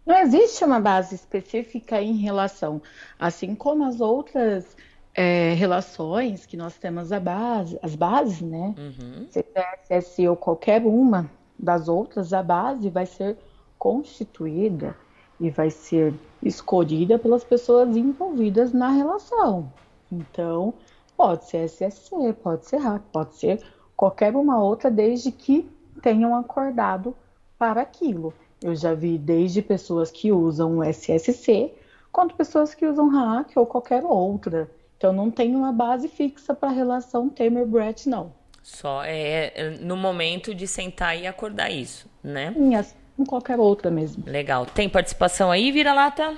Não 0.07 0.19
existe 0.19 0.65
uma 0.65 0.81
base 0.81 1.15
específica 1.15 2.01
em 2.01 2.17
relação, 2.17 2.81
assim 3.19 3.55
como 3.55 3.85
as 3.85 4.01
outras 4.01 4.77
é, 5.15 5.53
relações 5.55 6.47
que 6.47 6.57
nós 6.57 6.77
temos 6.77 7.13
a 7.13 7.21
base, 7.21 7.79
as 7.83 7.95
bases, 7.95 8.41
né? 8.41 8.75
Uhum. 8.79 9.27
CPSS 9.31 10.27
ou 10.27 10.37
qualquer 10.37 10.83
uma 10.83 11.31
das 11.59 11.87
outras, 11.87 12.33
a 12.33 12.43
base 12.43 12.89
vai 12.89 13.07
ser 13.07 13.37
constituída 13.79 14.97
e 15.39 15.51
vai 15.51 15.71
ser 15.71 16.15
escolhida 16.43 17.19
pelas 17.19 17.45
pessoas 17.45 17.95
envolvidas 17.97 18.73
na 18.73 18.89
relação. 18.91 19.71
Então, 20.11 20.73
pode 21.17 21.45
ser 21.45 21.65
SSC, 21.65 22.33
pode 22.43 22.67
ser 22.67 22.79
RAC, 22.79 23.03
pode 23.13 23.37
ser 23.37 23.63
qualquer 23.97 24.35
uma 24.35 24.63
outra, 24.63 24.91
desde 24.91 25.31
que 25.31 25.69
tenham 26.03 26.37
acordado 26.37 27.17
para 27.59 27.81
aquilo. 27.81 28.33
Eu 28.63 28.75
já 28.75 28.95
vi 28.95 29.19
desde 29.19 29.63
pessoas 29.63 30.11
que 30.11 30.33
usam 30.33 30.79
o 30.79 30.85
SSC, 30.85 31.73
quanto 32.11 32.35
pessoas 32.35 32.75
que 32.75 32.87
usam 32.87 33.09
hack 33.09 33.51
ou 33.57 33.67
qualquer 33.67 34.05
outra. 34.05 34.71
Então 34.97 35.13
não 35.13 35.31
tem 35.31 35.55
uma 35.55 35.73
base 35.73 36.09
fixa 36.09 36.55
para 36.55 36.71
a 36.71 36.73
relação 36.73 37.29
Temer-Brett, 37.29 38.09
não. 38.09 38.33
Só 38.63 39.05
é, 39.05 39.53
é 39.55 39.71
no 39.81 39.97
momento 39.97 40.55
de 40.55 40.67
sentar 40.67 41.19
e 41.19 41.27
acordar 41.27 41.71
isso, 41.71 42.09
né? 42.23 42.53
Sim, 42.55 42.75
assim, 42.75 42.95
qualquer 43.29 43.59
outra 43.59 43.91
mesmo. 43.91 44.25
Legal. 44.27 44.65
Tem 44.65 44.89
participação 44.89 45.51
aí, 45.51 45.71
Vira-Lata? 45.71 46.35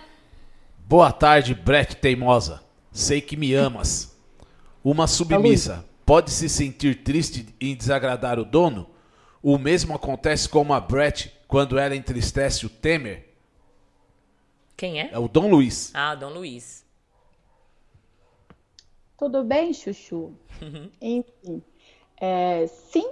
Boa 0.89 1.13
tarde, 1.13 1.55
Brett 1.55 1.97
Teimosa. 1.97 2.61
Sei 2.91 3.21
que 3.21 3.37
me 3.37 3.55
amas. 3.55 4.17
Uma 4.83 5.07
submissa 5.07 5.85
pode 6.07 6.31
se 6.31 6.49
sentir 6.49 7.03
triste 7.03 7.55
em 7.61 7.75
desagradar 7.75 8.39
o 8.39 8.45
dono? 8.45 8.89
O 9.43 9.59
mesmo 9.59 9.95
acontece 9.95 10.49
com 10.49 10.73
a 10.73 10.81
Brett 10.81 11.33
quando 11.49 11.79
ela 11.79 11.97
entristece 11.97 12.65
o 12.65 12.71
Temer? 12.71 13.29
Quem 14.77 15.01
é? 15.01 15.11
É 15.13 15.19
o 15.19 15.27
Dom 15.27 15.51
Luiz. 15.51 15.91
Ah, 15.93 16.15
Dom 16.15 16.31
Luiz. 16.31 16.87
Tudo 19.19 19.43
bem, 19.43 19.73
Chuchu? 19.73 20.33
Uhum. 20.63 20.91
Enfim, 21.01 21.63
é, 22.19 22.67
sim, 22.67 23.11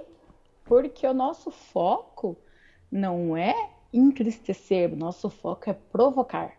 porque 0.63 1.05
o 1.05 1.13
nosso 1.13 1.51
foco 1.51 2.37
não 2.91 3.35
é 3.35 3.71
entristecer, 3.91 4.93
o 4.93 4.95
nosso 4.95 5.29
foco 5.29 5.69
é 5.69 5.73
provocar. 5.73 6.53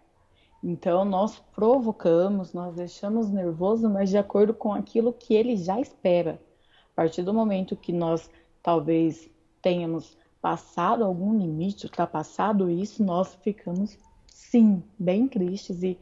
Então, 0.62 1.04
nós 1.04 1.38
provocamos, 1.54 2.52
nós 2.52 2.74
deixamos 2.74 3.30
nervoso, 3.30 3.88
mas 3.88 4.10
de 4.10 4.18
acordo 4.18 4.54
com 4.54 4.72
aquilo 4.72 5.12
que 5.12 5.34
ele 5.34 5.56
já 5.56 5.80
espera. 5.80 6.40
A 6.92 6.94
partir 6.96 7.22
do 7.22 7.34
momento 7.34 7.76
que 7.76 7.92
nós 7.92 8.30
talvez 8.62 9.30
tenhamos 9.60 10.16
passado 10.40 11.04
algum 11.04 11.36
limite, 11.38 11.86
ultrapassado 11.86 12.70
isso, 12.70 13.04
nós 13.04 13.34
ficamos, 13.42 13.98
sim, 14.26 14.82
bem 14.98 15.28
tristes 15.28 15.82
e 15.82 15.98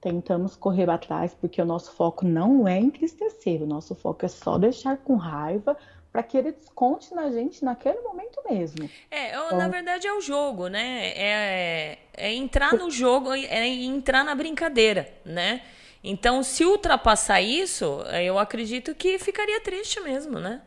tentamos 0.00 0.54
correr 0.54 0.88
atrás, 0.88 1.34
porque 1.34 1.60
o 1.60 1.64
nosso 1.64 1.92
foco 1.92 2.24
não 2.24 2.68
é 2.68 2.78
entristecer, 2.78 3.62
o 3.62 3.66
nosso 3.66 3.94
foco 3.94 4.24
é 4.24 4.28
só 4.28 4.56
deixar 4.58 4.98
com 4.98 5.16
raiva 5.16 5.76
para 6.16 6.22
que 6.22 6.38
ele 6.38 6.52
desconte 6.52 7.14
na 7.14 7.30
gente 7.30 7.62
naquele 7.62 8.00
momento 8.00 8.40
mesmo. 8.48 8.88
É, 9.10 9.36
então... 9.36 9.58
na 9.58 9.68
verdade 9.68 10.06
é 10.06 10.14
o 10.14 10.20
jogo, 10.22 10.66
né? 10.66 11.08
É, 11.14 11.98
é 12.16 12.32
entrar 12.32 12.72
no 12.72 12.90
jogo, 12.90 13.34
é 13.34 13.66
entrar 13.68 14.24
na 14.24 14.34
brincadeira, 14.34 15.12
né? 15.26 15.60
Então, 16.02 16.42
se 16.42 16.64
ultrapassar 16.64 17.42
isso, 17.42 18.02
eu 18.24 18.38
acredito 18.38 18.94
que 18.94 19.18
ficaria 19.18 19.60
triste 19.60 20.00
mesmo, 20.00 20.40
né? 20.40 20.62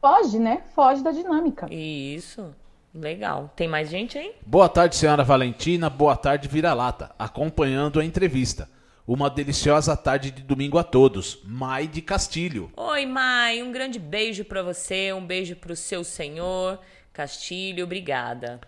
Foge, 0.00 0.40
né? 0.40 0.64
Foge 0.74 1.00
da 1.00 1.12
dinâmica. 1.12 1.72
Isso. 1.72 2.52
Legal. 2.92 3.52
Tem 3.54 3.68
mais 3.68 3.88
gente 3.88 4.18
aí? 4.18 4.34
Boa 4.44 4.68
tarde, 4.68 4.96
senhora 4.96 5.22
Valentina. 5.22 5.88
Boa 5.88 6.16
tarde, 6.16 6.48
Vira-Lata. 6.48 7.12
Acompanhando 7.16 8.00
a 8.00 8.04
entrevista. 8.04 8.68
Uma 9.08 9.30
deliciosa 9.30 9.96
tarde 9.96 10.30
de 10.30 10.42
domingo 10.42 10.76
a 10.76 10.84
todos. 10.84 11.40
Mai 11.42 11.86
de 11.88 12.02
Castilho. 12.02 12.70
Oi, 12.76 13.06
Mai. 13.06 13.62
Um 13.62 13.72
grande 13.72 13.98
beijo 13.98 14.44
para 14.44 14.62
você, 14.62 15.14
um 15.14 15.26
beijo 15.26 15.56
para 15.56 15.72
o 15.72 15.76
seu 15.76 16.04
senhor. 16.04 16.78
Castilho, 17.10 17.84
obrigada. 17.84 18.60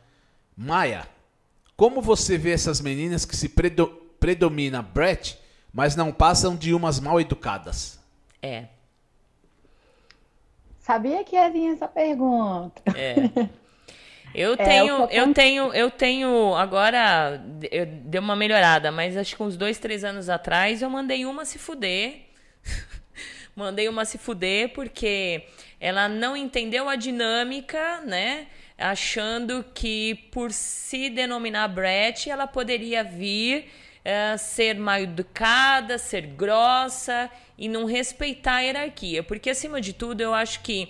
Maia, 0.57 1.07
como 1.77 2.01
você 2.01 2.39
vê 2.39 2.53
essas 2.53 2.81
meninas 2.81 3.27
que 3.27 3.37
se 3.37 3.51
predo 3.51 3.87
predomina 4.19 4.81
Brett, 4.81 5.39
mas 5.71 5.95
não 5.95 6.11
passam 6.11 6.57
de 6.57 6.73
umas 6.73 6.99
mal 6.99 7.21
educadas? 7.21 8.01
É. 8.43 8.69
Sabia 10.79 11.23
que 11.23 11.37
ia 11.37 11.51
vir 11.51 11.75
essa 11.75 11.87
pergunta. 11.87 12.81
É. 12.97 13.17
Eu 14.35 14.57
tenho, 14.57 15.09
é, 15.11 15.21
eu 15.21 15.35
tenho, 15.35 15.75
eu 15.75 15.91
tenho 15.91 16.55
agora 16.55 17.43
eu 17.71 17.87
deu 17.87 18.23
uma 18.23 18.37
melhorada, 18.37 18.93
mas 18.93 19.17
acho 19.17 19.35
que 19.35 19.43
uns 19.43 19.57
dois, 19.57 19.79
três 19.79 20.05
anos 20.05 20.29
atrás 20.29 20.83
eu 20.83 20.91
mandei 20.91 21.25
uma 21.27 21.45
se 21.45 21.59
fuder. 21.59 22.27
Mandei 23.57 23.89
uma 23.89 24.05
se 24.05 24.17
fuder 24.17 24.73
porque 24.73 25.45
ela 25.81 26.09
não 26.09 26.37
entendeu 26.37 26.89
a 26.89 26.95
dinâmica, 26.95 28.01
né? 28.03 28.47
Achando 28.79 29.65
que 29.75 30.15
por 30.31 30.53
se 30.53 31.11
denominar 31.11 31.69
Brett, 31.69 32.31
ela 32.31 32.47
poderia 32.47 33.03
vir 33.03 33.67
uh, 34.01 34.39
ser 34.39 34.77
mal 34.77 35.01
educada, 35.01 35.99
ser 35.99 36.27
grossa 36.27 37.31
e 37.59 37.69
não 37.69 37.85
respeitar 37.85 38.57
a 38.57 38.61
hierarquia. 38.61 39.23
Porque, 39.23 39.51
acima 39.51 39.81
de 39.81 39.93
tudo, 39.93 40.21
eu 40.23 40.33
acho 40.33 40.61
que 40.61 40.89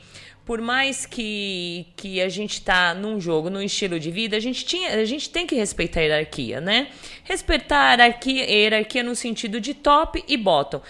por 0.51 0.61
mais 0.61 1.07
que, 1.07 1.87
que 1.95 2.21
a 2.21 2.29
gente 2.29 2.61
tá 2.61 2.93
num 2.93 3.21
jogo, 3.21 3.49
num 3.49 3.63
estilo 3.63 4.01
de 4.01 4.11
vida, 4.11 4.37
a 4.37 4.41
gente, 4.41 4.65
tinha, 4.65 5.01
a 5.01 5.05
gente 5.05 5.31
tem 5.31 5.47
que 5.47 5.55
respeitar 5.55 6.01
a 6.01 6.03
hierarquia, 6.03 6.61
né? 6.61 6.89
Respeitar 7.23 7.79
a 7.79 7.91
hierarquia, 7.93 8.51
hierarquia 8.51 9.05
no 9.05 9.15
sentido 9.15 9.61
de 9.61 9.75
top 9.75 10.25
e 10.27 10.37
bottom. 10.37 10.79
Uh, 10.79 10.83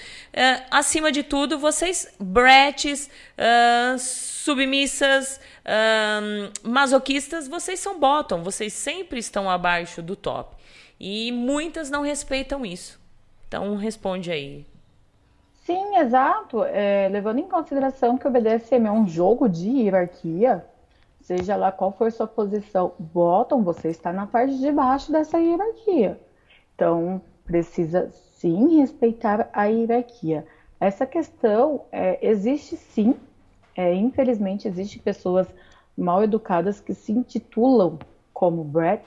acima 0.71 1.13
de 1.13 1.23
tudo, 1.23 1.59
vocês, 1.59 2.11
bretes, 2.19 3.11
uh, 3.37 3.99
submissas, 3.99 5.39
uh, 5.67 6.67
masoquistas, 6.67 7.47
vocês 7.47 7.79
são 7.81 8.01
bottom, 8.01 8.43
vocês 8.43 8.73
sempre 8.73 9.21
estão 9.21 9.51
abaixo 9.51 10.01
do 10.01 10.17
top. 10.17 10.57
E 10.99 11.31
muitas 11.33 11.91
não 11.91 12.01
respeitam 12.01 12.65
isso. 12.65 12.99
Então, 13.47 13.77
responde 13.77 14.33
aí, 14.33 14.65
Sim, 15.71 15.99
exato. 15.99 16.65
É, 16.65 17.09
levando 17.09 17.39
em 17.39 17.47
consideração 17.49 18.19
que 18.19 18.27
o 18.27 18.31
BDSM 18.31 18.89
é 18.89 18.91
um 18.91 19.07
jogo 19.07 19.49
de 19.49 19.69
hierarquia, 19.69 20.65
seja 21.21 21.55
lá 21.55 21.71
qual 21.71 21.93
for 21.93 22.11
sua 22.11 22.27
posição 22.27 22.93
bottom, 22.99 23.63
você 23.63 23.87
está 23.87 24.13
na 24.13 24.27
parte 24.27 24.59
de 24.59 24.73
baixo 24.73 25.13
dessa 25.13 25.39
hierarquia. 25.39 26.21
Então, 26.75 27.23
precisa 27.45 28.11
sim 28.11 28.81
respeitar 28.81 29.49
a 29.53 29.67
hierarquia. 29.67 30.45
Essa 30.81 31.07
questão 31.07 31.83
é, 31.93 32.19
existe 32.21 32.77
sim, 32.77 33.15
é, 33.77 33.95
infelizmente, 33.95 34.67
existem 34.67 35.01
pessoas 35.01 35.47
mal 35.97 36.25
educadas 36.25 36.81
que 36.81 36.95
se 36.95 37.13
intitulam 37.13 37.97
como 38.35 38.65
brats 38.65 39.07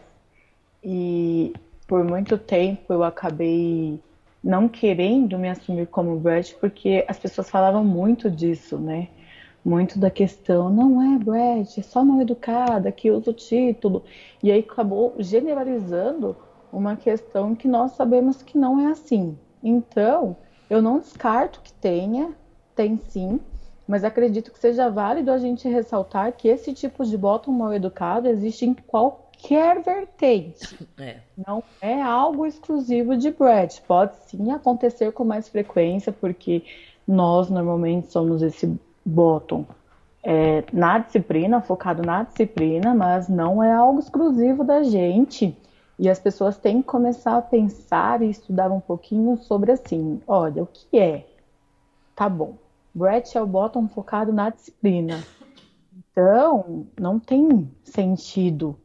e 0.81 1.53
por 1.85 2.05
muito 2.05 2.37
tempo 2.37 2.93
eu 2.93 3.03
acabei 3.03 4.01
não 4.43 4.67
querendo 4.67 5.39
me 5.39 5.49
assumir 5.49 5.87
como 5.87 6.19
Brett, 6.19 6.55
porque 6.55 7.05
as 7.07 7.17
pessoas 7.17 7.49
falavam 7.49 7.83
muito 7.83 8.29
disso, 8.29 8.77
né? 8.77 9.07
Muito 9.63 9.97
da 9.97 10.11
questão, 10.11 10.69
não 10.69 11.15
é 11.15 11.17
Brett, 11.17 11.79
é 11.79 11.83
só 11.83 12.03
mal 12.03 12.19
educada, 12.21 12.91
que 12.91 13.09
usa 13.09 13.31
o 13.31 13.33
título. 13.33 14.03
E 14.41 14.51
aí 14.51 14.59
acabou 14.59 15.15
generalizando 15.19 16.35
uma 16.71 16.97
questão 16.97 17.55
que 17.55 17.67
nós 17.67 17.91
sabemos 17.91 18.41
que 18.41 18.57
não 18.57 18.79
é 18.81 18.91
assim. 18.91 19.37
Então, 19.63 20.35
eu 20.69 20.81
não 20.81 20.99
descarto 20.99 21.61
que 21.61 21.71
tenha, 21.71 22.35
tem 22.75 22.97
sim, 22.97 23.39
mas 23.87 24.03
acredito 24.03 24.51
que 24.51 24.59
seja 24.59 24.89
válido 24.89 25.31
a 25.31 25.37
gente 25.37 25.69
ressaltar 25.69 26.33
que 26.33 26.47
esse 26.49 26.73
tipo 26.73 27.05
de 27.05 27.17
bottom 27.17 27.51
mal 27.51 27.73
educado 27.73 28.27
existe 28.27 28.65
em 28.65 28.73
qualquer 28.73 29.22
qualquer 29.43 29.81
vertente. 29.81 30.87
É. 30.97 31.17
Não 31.35 31.63
é 31.81 32.01
algo 32.01 32.45
exclusivo 32.45 33.17
de 33.17 33.31
Brad. 33.31 33.79
Pode 33.87 34.15
sim 34.27 34.51
acontecer 34.51 35.11
com 35.11 35.23
mais 35.23 35.49
frequência, 35.49 36.11
porque 36.11 36.63
nós 37.07 37.49
normalmente 37.49 38.11
somos 38.11 38.41
esse 38.41 38.79
bottom 39.05 39.65
é, 40.23 40.63
na 40.71 40.99
disciplina, 40.99 41.61
focado 41.61 42.01
na 42.01 42.23
disciplina, 42.23 42.95
mas 42.95 43.27
não 43.27 43.61
é 43.61 43.73
algo 43.73 43.99
exclusivo 43.99 44.63
da 44.63 44.83
gente. 44.83 45.55
E 45.99 46.09
as 46.09 46.19
pessoas 46.19 46.57
têm 46.57 46.81
que 46.81 46.87
começar 46.87 47.37
a 47.37 47.41
pensar 47.41 48.21
e 48.21 48.29
estudar 48.29 48.71
um 48.71 48.79
pouquinho 48.79 49.37
sobre 49.37 49.71
assim: 49.71 50.21
olha, 50.25 50.63
o 50.63 50.67
que 50.67 50.97
é? 50.97 51.27
Tá 52.15 52.29
bom. 52.29 52.55
Brett 52.95 53.37
é 53.37 53.41
o 53.41 53.47
bottom 53.47 53.87
focado 53.87 54.31
na 54.31 54.49
disciplina. 54.49 55.23
Então, 56.11 56.85
não 56.99 57.19
tem 57.19 57.69
sentido 57.83 58.77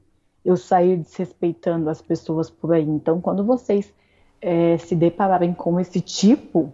eu 0.49 0.57
sair 0.57 0.97
desrespeitando 0.97 1.91
as 1.91 2.01
pessoas 2.01 2.49
por 2.49 2.73
aí. 2.73 2.83
Então, 2.83 3.21
quando 3.21 3.45
vocês 3.45 3.93
é, 4.41 4.79
se 4.79 4.97
depararem 4.97 5.53
com 5.53 5.79
esse 5.79 6.01
tipo 6.01 6.73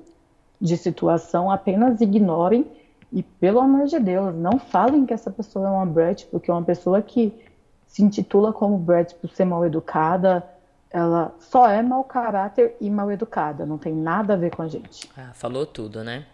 de 0.61 0.77
situação, 0.77 1.51
apenas 1.51 2.01
ignorem 2.01 2.64
e, 3.12 3.20
pelo 3.25 3.59
amor 3.59 3.87
de 3.87 3.99
Deus, 3.99 4.33
não 4.33 4.61
falem 4.61 5.05
que 5.05 5.12
essa 5.12 5.29
pessoa 5.29 5.66
é 5.66 5.70
uma 5.70 5.85
Brett, 5.85 6.25
porque 6.27 6.53
uma 6.53 6.62
pessoa 6.62 7.03
que 7.03 7.35
se 7.89 8.01
intitula 8.01 8.53
como 8.53 8.79
Brett 8.79 9.12
por 9.16 9.29
ser 9.31 9.45
mal 9.45 9.66
educada, 9.66 10.49
ela 10.89 11.35
só 11.41 11.68
é 11.68 11.83
mau 11.83 12.05
caráter 12.05 12.77
e 12.81 12.89
mal 12.89 13.11
educada, 13.11 13.66
não 13.66 13.77
tem 13.77 13.93
nada 13.93 14.35
a 14.35 14.37
ver 14.37 14.55
com 14.55 14.62
a 14.62 14.68
gente. 14.68 15.11
Ah, 15.16 15.33
falou 15.35 15.66
tudo, 15.66 16.05
né? 16.05 16.27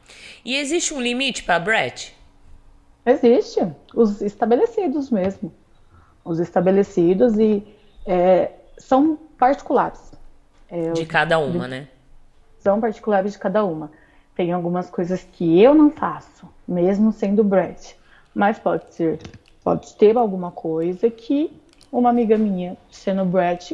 E 0.44 0.56
existe 0.56 0.92
um 0.92 1.00
limite 1.00 1.42
para 1.42 1.58
Brett? 1.58 2.14
Existe, 3.06 3.66
os 3.94 4.20
estabelecidos 4.20 5.10
mesmo 5.10 5.50
os 6.24 6.38
estabelecidos 6.38 7.38
e 7.38 7.66
é, 8.06 8.52
são 8.78 9.18
particulares. 9.38 10.12
É, 10.68 10.92
de 10.92 11.06
cada 11.06 11.38
uma, 11.38 11.66
né? 11.66 11.88
São 12.58 12.80
particulares 12.80 13.32
de 13.32 13.38
cada 13.38 13.64
uma. 13.64 13.90
Tem 14.34 14.52
algumas 14.52 14.88
coisas 14.88 15.22
que 15.32 15.60
eu 15.60 15.74
não 15.74 15.90
faço, 15.90 16.48
mesmo 16.66 17.12
sendo 17.12 17.42
Brad. 17.42 17.78
Mas 18.34 18.58
pode 18.58 18.94
ser, 18.94 19.18
pode 19.62 19.94
ter 19.96 20.16
alguma 20.16 20.50
coisa 20.50 21.10
que 21.10 21.50
uma 21.90 22.10
amiga 22.10 22.38
minha, 22.38 22.76
sendo 22.90 23.24
Brad, 23.24 23.72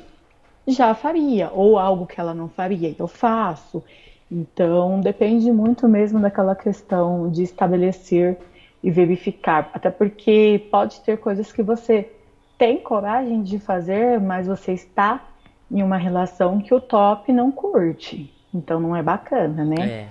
já 0.67 0.95
faria, 0.95 1.51
ou 1.53 1.79
algo 1.79 2.07
que 2.07 2.21
ela 2.21 2.35
não 2.35 2.49
faria, 2.49 2.95
eu 2.99 3.07
faço. 3.07 3.85
Então, 4.31 5.01
depende 5.01 5.53
muito 5.53 5.89
mesmo 5.89 6.19
daquela 6.19 6.57
questão 6.57 7.31
de 7.31 7.43
estabelecer 7.43 8.37
e 8.83 8.91
verificar. 8.91 9.71
Até 9.73 9.91
porque 9.91 10.67
pode 10.71 11.01
ter 11.03 11.19
coisas 11.19 11.53
que 11.53 11.63
você 11.63 12.11
tem 12.59 12.79
coragem 12.81 13.43
de 13.43 13.59
fazer, 13.59 14.21
mas 14.21 14.47
você 14.47 14.73
está 14.73 15.25
em 15.71 15.83
uma 15.83 15.97
relação 15.97 16.61
que 16.61 16.75
o 16.75 16.81
top 16.81 17.33
não 17.33 17.51
curte. 17.51 18.33
Então 18.55 18.81
não 18.81 18.95
é 18.97 19.03
bacana, 19.03 19.65
né? 19.65 19.89
É. 19.89 20.09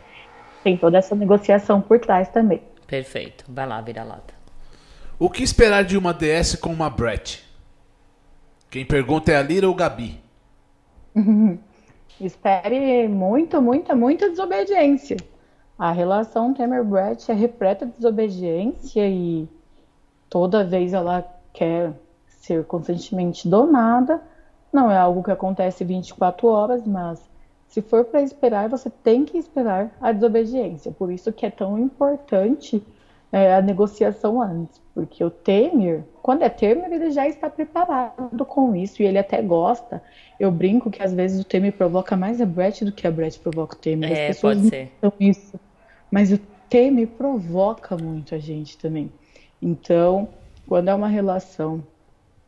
Tem 0.64 0.78
toda 0.78 0.98
essa 0.98 1.16
negociação 1.16 1.82
por 1.82 2.00
trás 2.00 2.30
também. 2.30 2.62
Perfeito. 2.88 3.46
Vai 3.48 3.66
lá, 3.66 3.82
vira 3.82 4.04
lata. 4.04 4.34
O 5.18 5.30
que 5.30 5.44
esperar 5.44 5.84
de 5.84 5.98
uma 5.98 6.14
DS 6.14 6.56
com 6.56 6.70
uma 6.70 6.90
Brett? 6.90 7.44
Quem 8.70 8.86
pergunta 8.86 9.32
é 9.32 9.38
a 9.38 9.42
Lira 9.42 9.68
ou 9.68 9.74
Gabi? 9.74 10.20
Espere 12.20 13.08
muito, 13.08 13.62
muita, 13.62 13.96
muita 13.96 14.30
desobediência. 14.30 15.18
A 15.78 15.92
relação 15.92 16.54
Temer-Brett 16.54 17.30
é 17.30 17.34
repleta 17.34 17.86
de 17.86 17.94
desobediência 17.94 19.08
e 19.08 19.48
toda 20.30 20.64
vez 20.64 20.94
ela 20.94 21.26
quer 21.54 21.94
ser 22.46 22.64
constantemente 22.66 23.48
domada. 23.48 24.22
Não 24.72 24.92
é 24.92 24.98
algo 24.98 25.24
que 25.24 25.32
acontece 25.32 25.84
24 25.84 26.48
horas, 26.48 26.86
mas 26.86 27.22
se 27.68 27.82
for 27.82 28.06
para 28.06 28.22
esperar, 28.22 28.70
você 28.70 28.90
tem 28.90 29.26
que 29.26 29.38
esperar 29.38 29.96
a 30.00 30.12
desobediência. 30.12 30.92
Por 30.92 31.12
isso 31.12 31.32
que 31.34 31.46
é 31.46 31.50
tão 31.50 31.78
importante 31.80 32.84
é, 33.32 33.56
a 33.56 33.62
negociação 33.62 34.42
antes, 34.42 34.82
porque 34.94 35.24
o 35.24 35.30
Temer, 35.30 36.04
quando 36.22 36.44
é 36.44 36.50
Temer, 36.50 36.92
ele 36.92 37.12
já 37.12 37.28
está 37.28 37.50
preparado 37.50 38.46
com 38.46 38.76
isso 38.76 39.02
e 39.02 39.06
ele 39.06 39.18
até 39.18 39.42
gosta. 39.42 40.02
Eu 40.40 40.52
brinco 40.52 40.90
que 40.90 41.02
às 41.02 41.14
vezes 41.14 41.42
o 41.42 41.44
Temer 41.44 41.74
provoca 41.74 42.16
mais 42.16 42.40
a 42.40 42.46
Brett 42.46 42.86
do 42.86 42.92
que 42.92 43.08
a 43.08 43.12
Brett 43.12 43.40
provoca 43.40 43.76
o 43.76 43.80
Temer. 43.80 44.12
É, 44.12 44.30
As 44.30 44.36
pessoas 44.36 44.58
pode 44.58 44.70
ser. 44.70 44.92
isso, 45.20 45.60
mas 46.12 46.32
o 46.32 46.38
Temer 46.70 47.08
provoca 47.08 47.98
muito 47.98 48.36
a 48.36 48.38
gente 48.38 48.78
também. 48.78 49.12
Então, 49.62 50.30
quando 50.68 50.90
é 50.90 50.96
uma 50.96 51.08
relação 51.08 51.84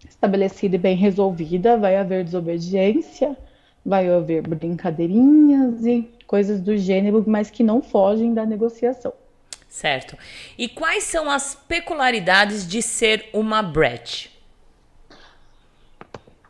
estabelecida 0.07 0.75
e 0.75 0.79
bem 0.79 0.95
resolvida, 0.95 1.77
vai 1.77 1.95
haver 1.95 2.23
desobediência, 2.23 3.37
vai 3.85 4.09
haver 4.09 4.47
brincadeirinhas 4.47 5.85
e 5.85 6.09
coisas 6.25 6.59
do 6.59 6.77
gênero, 6.77 7.23
mas 7.25 7.49
que 7.49 7.63
não 7.63 7.81
fogem 7.81 8.33
da 8.33 8.45
negociação. 8.45 9.13
Certo. 9.69 10.17
E 10.57 10.67
quais 10.67 11.03
são 11.03 11.29
as 11.29 11.55
peculiaridades 11.55 12.67
de 12.67 12.81
ser 12.81 13.29
uma 13.33 13.61
Brett? 13.61 14.31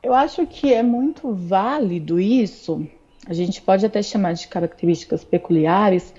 Eu 0.02 0.14
acho 0.14 0.46
que 0.48 0.74
é 0.74 0.82
muito 0.82 1.34
válido 1.34 2.20
isso. 2.20 2.88
A 3.28 3.34
gente 3.34 3.62
pode 3.62 3.86
até 3.86 4.02
chamar 4.02 4.34
de 4.34 4.48
características 4.48 5.24
peculiares 5.24 6.14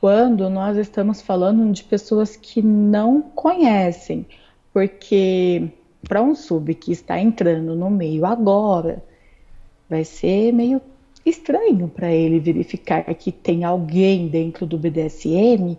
quando 0.00 0.48
nós 0.48 0.76
estamos 0.76 1.20
falando 1.20 1.72
de 1.72 1.82
pessoas 1.82 2.36
que 2.36 2.62
não 2.62 3.20
conhecem, 3.22 4.26
porque 4.72 5.68
para 6.08 6.22
um 6.22 6.34
sub 6.34 6.74
que 6.74 6.92
está 6.92 7.18
entrando 7.18 7.74
no 7.74 7.90
meio 7.90 8.24
agora, 8.24 9.02
vai 9.88 10.04
ser 10.04 10.52
meio 10.52 10.80
estranho 11.24 11.88
para 11.88 12.12
ele 12.12 12.38
verificar 12.38 13.02
que 13.14 13.32
tem 13.32 13.64
alguém 13.64 14.28
dentro 14.28 14.66
do 14.66 14.78
BDSM 14.78 15.76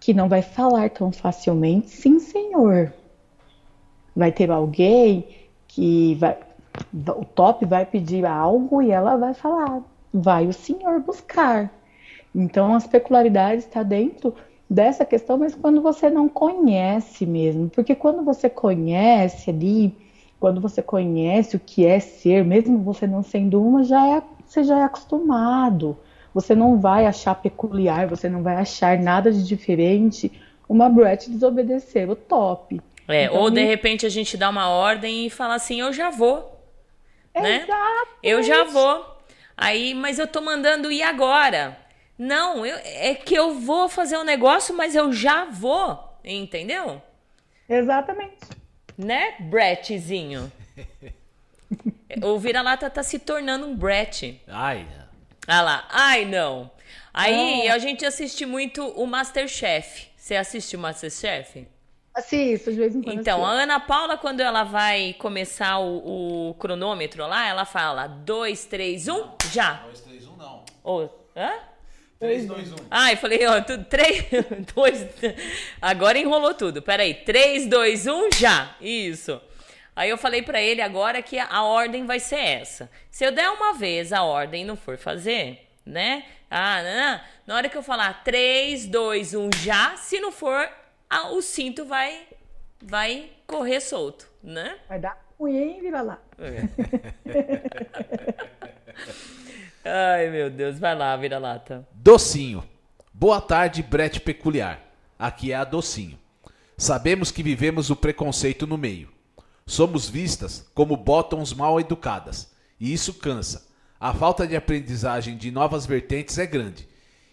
que 0.00 0.12
não 0.12 0.28
vai 0.28 0.42
falar 0.42 0.90
tão 0.90 1.12
facilmente, 1.12 1.90
sim, 1.90 2.18
senhor. 2.18 2.92
Vai 4.14 4.32
ter 4.32 4.50
alguém 4.50 5.24
que 5.68 6.16
vai, 6.16 6.36
o 6.92 7.24
top 7.24 7.64
vai 7.64 7.86
pedir 7.86 8.26
algo 8.26 8.82
e 8.82 8.90
ela 8.90 9.16
vai 9.16 9.32
falar, 9.32 9.80
vai 10.12 10.46
o 10.46 10.52
senhor 10.52 11.00
buscar. 11.00 11.72
Então, 12.34 12.74
as 12.74 12.86
peculiaridades 12.86 13.64
está 13.64 13.82
dentro 13.82 14.34
dessa 14.72 15.04
questão, 15.04 15.36
mas 15.36 15.54
quando 15.54 15.82
você 15.82 16.08
não 16.08 16.28
conhece 16.28 17.26
mesmo. 17.26 17.68
Porque 17.68 17.94
quando 17.94 18.24
você 18.24 18.48
conhece 18.48 19.50
ali, 19.50 19.94
quando 20.40 20.60
você 20.60 20.82
conhece 20.82 21.56
o 21.56 21.60
que 21.60 21.86
é 21.86 22.00
ser, 22.00 22.44
mesmo 22.44 22.78
você 22.78 23.06
não 23.06 23.22
sendo 23.22 23.62
uma, 23.62 23.84
já 23.84 24.16
é, 24.16 24.22
você 24.44 24.64
já 24.64 24.78
é 24.78 24.82
acostumado. 24.82 25.96
Você 26.34 26.54
não 26.54 26.80
vai 26.80 27.06
achar 27.06 27.34
peculiar, 27.34 28.06
você 28.06 28.28
não 28.28 28.42
vai 28.42 28.56
achar 28.56 28.98
nada 28.98 29.30
de 29.30 29.46
diferente 29.46 30.32
uma 30.68 30.88
Brett 30.88 31.30
desobedecer 31.30 32.08
o 32.08 32.16
top. 32.16 32.80
É, 33.06 33.24
então, 33.24 33.36
ou 33.36 33.50
de 33.50 33.62
repente 33.62 34.06
a 34.06 34.08
gente 34.08 34.36
dá 34.36 34.48
uma 34.48 34.70
ordem 34.70 35.26
e 35.26 35.30
fala 35.30 35.54
assim, 35.54 35.80
eu 35.80 35.92
já 35.92 36.08
vou. 36.08 36.58
Né? 37.34 37.66
Eu 38.22 38.42
já 38.42 38.64
vou. 38.64 39.04
Aí, 39.56 39.92
mas 39.92 40.18
eu 40.18 40.26
tô 40.26 40.40
mandando 40.40 40.90
ir 40.90 41.02
agora. 41.02 41.76
Não, 42.18 42.64
eu, 42.64 42.76
é 42.84 43.14
que 43.14 43.34
eu 43.34 43.58
vou 43.58 43.88
fazer 43.88 44.16
um 44.16 44.24
negócio, 44.24 44.76
mas 44.76 44.94
eu 44.94 45.12
já 45.12 45.44
vou. 45.44 46.18
Entendeu? 46.24 47.02
Exatamente. 47.68 48.36
Né, 48.96 49.34
Brettzinho? 49.40 50.52
o 52.22 52.38
vira-lata 52.38 52.88
tá 52.90 53.02
se 53.02 53.18
tornando 53.18 53.66
um 53.66 53.74
Brett. 53.74 54.40
Ai. 54.46 54.86
Ah 55.46 55.62
lá, 55.62 55.88
ai 55.90 56.24
não. 56.24 56.70
Aí 57.12 57.68
a 57.68 57.78
gente 57.78 58.06
assiste 58.06 58.46
muito 58.46 58.86
o 58.86 59.06
Masterchef. 59.06 60.08
Você 60.16 60.36
assiste 60.36 60.76
o 60.76 60.78
Masterchef? 60.78 61.66
Assisto, 62.14 62.70
de 62.70 62.78
vez 62.78 62.94
em 62.94 63.02
quando. 63.02 63.18
Então, 63.18 63.44
a 63.44 63.50
Ana 63.50 63.80
Paula, 63.80 64.18
quando 64.18 64.40
ela 64.40 64.64
vai 64.64 65.14
começar 65.18 65.78
o, 65.78 66.50
o 66.50 66.54
cronômetro 66.54 67.26
lá, 67.26 67.48
ela 67.48 67.64
fala 67.64 68.06
2, 68.06 68.64
3, 68.66 69.08
1, 69.08 69.30
já. 69.50 69.74
2, 69.84 70.00
3, 70.02 70.26
1 70.28 70.36
não. 70.36 70.64
Oh, 70.84 71.08
hã? 71.34 71.52
3, 72.22 72.46
2, 72.46 72.72
1. 72.72 72.76
Ah, 72.88 73.10
eu 73.10 73.16
falei, 73.16 73.44
ó, 73.48 73.60
tudo, 73.60 73.84
3, 73.84 74.26
2, 74.72 75.06
agora 75.82 76.16
enrolou 76.16 76.54
tudo. 76.54 76.80
Peraí, 76.80 77.14
3, 77.14 77.66
2, 77.66 78.06
1, 78.06 78.30
já. 78.38 78.76
Isso. 78.80 79.40
Aí 79.96 80.08
eu 80.08 80.16
falei 80.16 80.40
para 80.40 80.62
ele 80.62 80.80
agora 80.80 81.20
que 81.20 81.36
a 81.36 81.64
ordem 81.64 82.06
vai 82.06 82.20
ser 82.20 82.38
essa. 82.38 82.88
Se 83.10 83.24
eu 83.24 83.32
der 83.32 83.50
uma 83.50 83.74
vez 83.74 84.12
a 84.12 84.22
ordem 84.22 84.62
e 84.62 84.64
não 84.64 84.76
for 84.76 84.96
fazer, 84.96 85.66
né? 85.84 86.24
Ah, 86.48 86.80
não, 86.80 86.94
não. 86.94 87.20
Na 87.44 87.56
hora 87.56 87.68
que 87.68 87.76
eu 87.76 87.82
falar 87.82 88.22
3, 88.22 88.86
2, 88.86 89.34
1, 89.34 89.50
já, 89.56 89.96
se 89.96 90.20
não 90.20 90.30
for, 90.30 90.70
o 91.32 91.42
cinto 91.42 91.84
vai, 91.84 92.22
vai 92.80 93.30
correr 93.48 93.80
solto, 93.80 94.28
né? 94.40 94.76
Vai 94.88 95.00
dar 95.00 95.20
ruim, 95.36 95.56
hein, 95.56 95.80
vira 95.80 96.00
lá. 96.02 96.22
É. 96.38 96.62
Ai, 99.84 100.30
meu 100.30 100.48
Deus, 100.48 100.78
vai 100.78 100.94
lá, 100.94 101.16
vira 101.16 101.38
lata. 101.38 101.86
Docinho. 101.92 102.62
Boa 103.12 103.40
tarde, 103.40 103.82
Brete 103.82 104.20
Peculiar. 104.20 104.80
Aqui 105.18 105.50
é 105.50 105.56
a 105.56 105.64
Docinho. 105.64 106.16
Sabemos 106.78 107.32
que 107.32 107.42
vivemos 107.42 107.90
o 107.90 107.96
preconceito 107.96 108.64
no 108.64 108.78
meio. 108.78 109.08
Somos 109.66 110.08
vistas 110.08 110.70
como 110.72 110.96
bottoms 110.96 111.52
mal 111.52 111.80
educadas, 111.80 112.52
e 112.78 112.92
isso 112.92 113.14
cansa. 113.14 113.66
A 113.98 114.14
falta 114.14 114.46
de 114.46 114.54
aprendizagem 114.54 115.36
de 115.36 115.50
novas 115.50 115.84
vertentes 115.84 116.38
é 116.38 116.46
grande. 116.46 116.86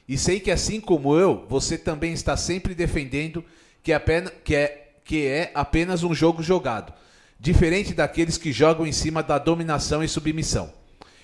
E 0.08 0.18
sei 0.18 0.40
que 0.40 0.50
assim 0.50 0.82
como 0.82 1.16
eu, 1.16 1.46
você 1.48 1.78
também 1.78 2.14
está 2.14 2.36
sempre 2.36 2.74
defendendo 2.74 3.46
que, 3.84 3.94
apenas, 3.94 4.34
que, 4.44 4.56
é, 4.56 4.92
que 5.06 5.28
é 5.28 5.52
apenas 5.54 6.02
um 6.02 6.16
jogo 6.16 6.42
jogado, 6.42 6.94
diferente 7.40 7.94
daqueles 7.94 8.40
que 8.40 8.52
jogam 8.52 8.88
em 8.88 8.92
cima 8.92 9.22
da 9.22 9.38
dominação 9.38 10.04
e 10.04 10.08
submissão. 10.08 10.74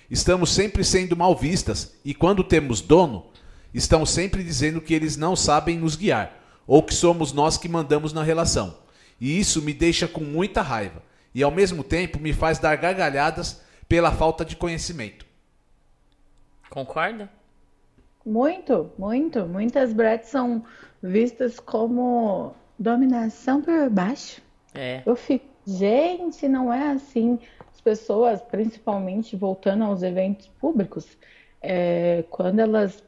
Estamos 0.10 0.52
sempre 0.52 0.84
sendo 0.84 1.16
mal 1.16 1.36
vistas 1.36 1.96
e 2.04 2.14
quando 2.14 2.44
temos 2.44 2.82
dono, 2.82 3.26
estão 3.74 4.06
sempre 4.06 4.44
dizendo 4.44 4.80
que 4.82 4.94
eles 4.94 5.18
não 5.18 5.36
sabem 5.36 5.78
nos 5.78 5.96
guiar 5.96 6.42
ou 6.68 6.84
que 6.84 6.94
somos 6.94 7.34
nós 7.34 7.58
que 7.58 7.68
mandamos 7.68 8.14
na 8.14 8.24
relação. 8.24 8.78
E 9.20 9.40
isso 9.40 9.62
me 9.62 9.74
deixa 9.74 10.08
com 10.08 10.22
muita 10.22 10.62
raiva 10.62 11.02
e 11.34 11.44
ao 11.44 11.52
mesmo 11.52 11.84
tempo 11.84 12.20
me 12.20 12.34
faz 12.34 12.60
dar 12.60 12.76
gargalhadas 12.76 13.62
pela 13.88 14.12
falta 14.12 14.46
de 14.46 14.56
conhecimento. 14.56 15.26
Concorda? 16.70 17.30
Muito, 18.26 18.92
muito. 18.98 19.46
Muitas 19.46 19.94
bretes 19.94 20.30
são 20.30 20.64
vistas 21.02 21.60
como 21.60 22.54
dominação 22.78 23.62
por 23.62 23.90
baixo. 23.90 24.42
É. 24.74 25.02
Eu 25.06 25.16
fico, 25.16 25.46
gente, 25.66 26.48
não 26.48 26.74
é 26.74 26.92
assim. 26.92 27.40
As 27.86 28.00
pessoas, 28.00 28.42
principalmente 28.42 29.36
voltando 29.36 29.84
aos 29.84 30.02
eventos 30.02 30.48
públicos, 30.60 31.06
é, 31.62 32.24
quando 32.32 32.60
elas 32.60 33.04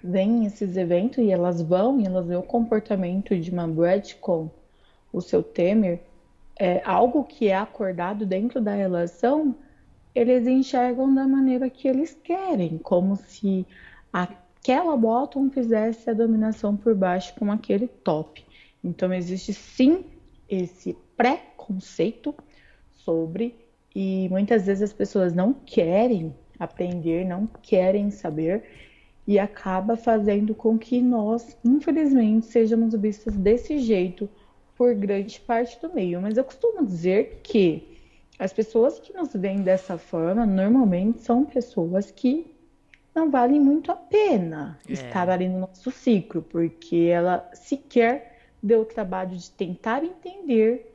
veem 0.00 0.46
esses 0.46 0.76
eventos 0.76 1.18
e 1.18 1.32
elas 1.32 1.60
vão 1.60 1.98
e 1.98 2.06
elas 2.06 2.24
veem 2.24 2.38
o 2.38 2.42
comportamento 2.44 3.36
de 3.36 3.50
uma 3.50 3.66
Brad 3.66 4.12
com 4.20 4.48
o 5.12 5.20
seu 5.20 5.42
Temer, 5.42 5.98
é, 6.56 6.80
algo 6.84 7.24
que 7.24 7.48
é 7.48 7.56
acordado 7.56 8.24
dentro 8.24 8.60
da 8.60 8.76
relação, 8.76 9.56
eles 10.14 10.46
enxergam 10.46 11.12
da 11.12 11.26
maneira 11.26 11.68
que 11.68 11.88
eles 11.88 12.16
querem, 12.22 12.78
como 12.78 13.16
se 13.16 13.66
aquela 14.12 14.96
bottom 14.96 15.50
fizesse 15.50 16.08
a 16.08 16.14
dominação 16.14 16.76
por 16.76 16.94
baixo 16.94 17.34
com 17.34 17.50
aquele 17.50 17.88
top. 17.88 18.46
Então 18.84 19.12
existe 19.12 19.52
sim 19.52 20.04
esse 20.48 20.96
preconceito 21.16 22.32
sobre 22.92 23.59
e 23.94 24.28
muitas 24.30 24.66
vezes 24.66 24.82
as 24.82 24.92
pessoas 24.92 25.32
não 25.32 25.52
querem 25.52 26.34
aprender, 26.58 27.24
não 27.24 27.48
querem 27.62 28.10
saber 28.10 28.64
e 29.26 29.38
acaba 29.38 29.96
fazendo 29.96 30.54
com 30.54 30.78
que 30.78 31.00
nós, 31.00 31.56
infelizmente, 31.64 32.46
sejamos 32.46 32.94
vistos 32.94 33.36
desse 33.36 33.78
jeito 33.78 34.28
por 34.76 34.94
grande 34.94 35.40
parte 35.40 35.80
do 35.80 35.92
meio. 35.92 36.20
Mas 36.20 36.36
eu 36.36 36.44
costumo 36.44 36.84
dizer 36.84 37.40
que 37.42 37.98
as 38.38 38.52
pessoas 38.52 38.98
que 38.98 39.12
nos 39.12 39.32
veem 39.34 39.62
dessa 39.62 39.98
forma 39.98 40.46
normalmente 40.46 41.20
são 41.20 41.44
pessoas 41.44 42.10
que 42.10 42.54
não 43.14 43.30
vale 43.30 43.60
muito 43.60 43.92
a 43.92 43.96
pena 43.96 44.78
é. 44.88 44.92
estar 44.92 45.28
ali 45.28 45.48
no 45.48 45.60
nosso 45.60 45.90
ciclo, 45.90 46.42
porque 46.42 46.96
ela 46.96 47.50
sequer 47.52 48.38
deu 48.62 48.82
o 48.82 48.84
trabalho 48.84 49.36
de 49.36 49.50
tentar 49.50 50.04
entender 50.04 50.89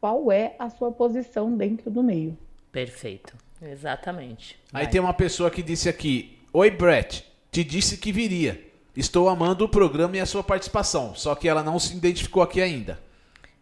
qual 0.00 0.30
é 0.30 0.54
a 0.58 0.70
sua 0.70 0.90
posição 0.92 1.56
dentro 1.56 1.90
do 1.90 2.02
meio. 2.02 2.36
Perfeito, 2.70 3.34
exatamente. 3.60 4.58
Aí 4.72 4.84
Vai. 4.84 4.90
tem 4.90 5.00
uma 5.00 5.14
pessoa 5.14 5.50
que 5.50 5.62
disse 5.62 5.88
aqui: 5.88 6.38
Oi, 6.52 6.70
Brett, 6.70 7.24
te 7.50 7.64
disse 7.64 7.96
que 7.96 8.12
viria. 8.12 8.66
Estou 8.96 9.28
amando 9.28 9.64
o 9.64 9.68
programa 9.68 10.16
e 10.16 10.20
a 10.20 10.26
sua 10.26 10.42
participação, 10.42 11.14
só 11.14 11.34
que 11.34 11.48
ela 11.48 11.62
não 11.62 11.78
se 11.78 11.96
identificou 11.96 12.42
aqui 12.42 12.60
ainda. 12.60 12.98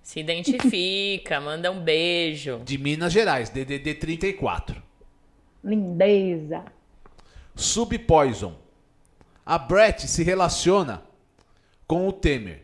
Se 0.02 0.20
identifica, 0.20 1.38
manda 1.42 1.70
um 1.70 1.80
beijo. 1.80 2.60
De 2.64 2.78
Minas 2.78 3.12
Gerais, 3.12 3.50
DDD 3.50 3.94
34. 3.94 4.82
Lindeza. 5.62 6.64
Subpoison. 7.54 8.56
A 9.44 9.58
Brett 9.58 10.06
se 10.08 10.22
relaciona 10.22 11.02
com 11.86 12.08
o 12.08 12.12
Temer. 12.12 12.62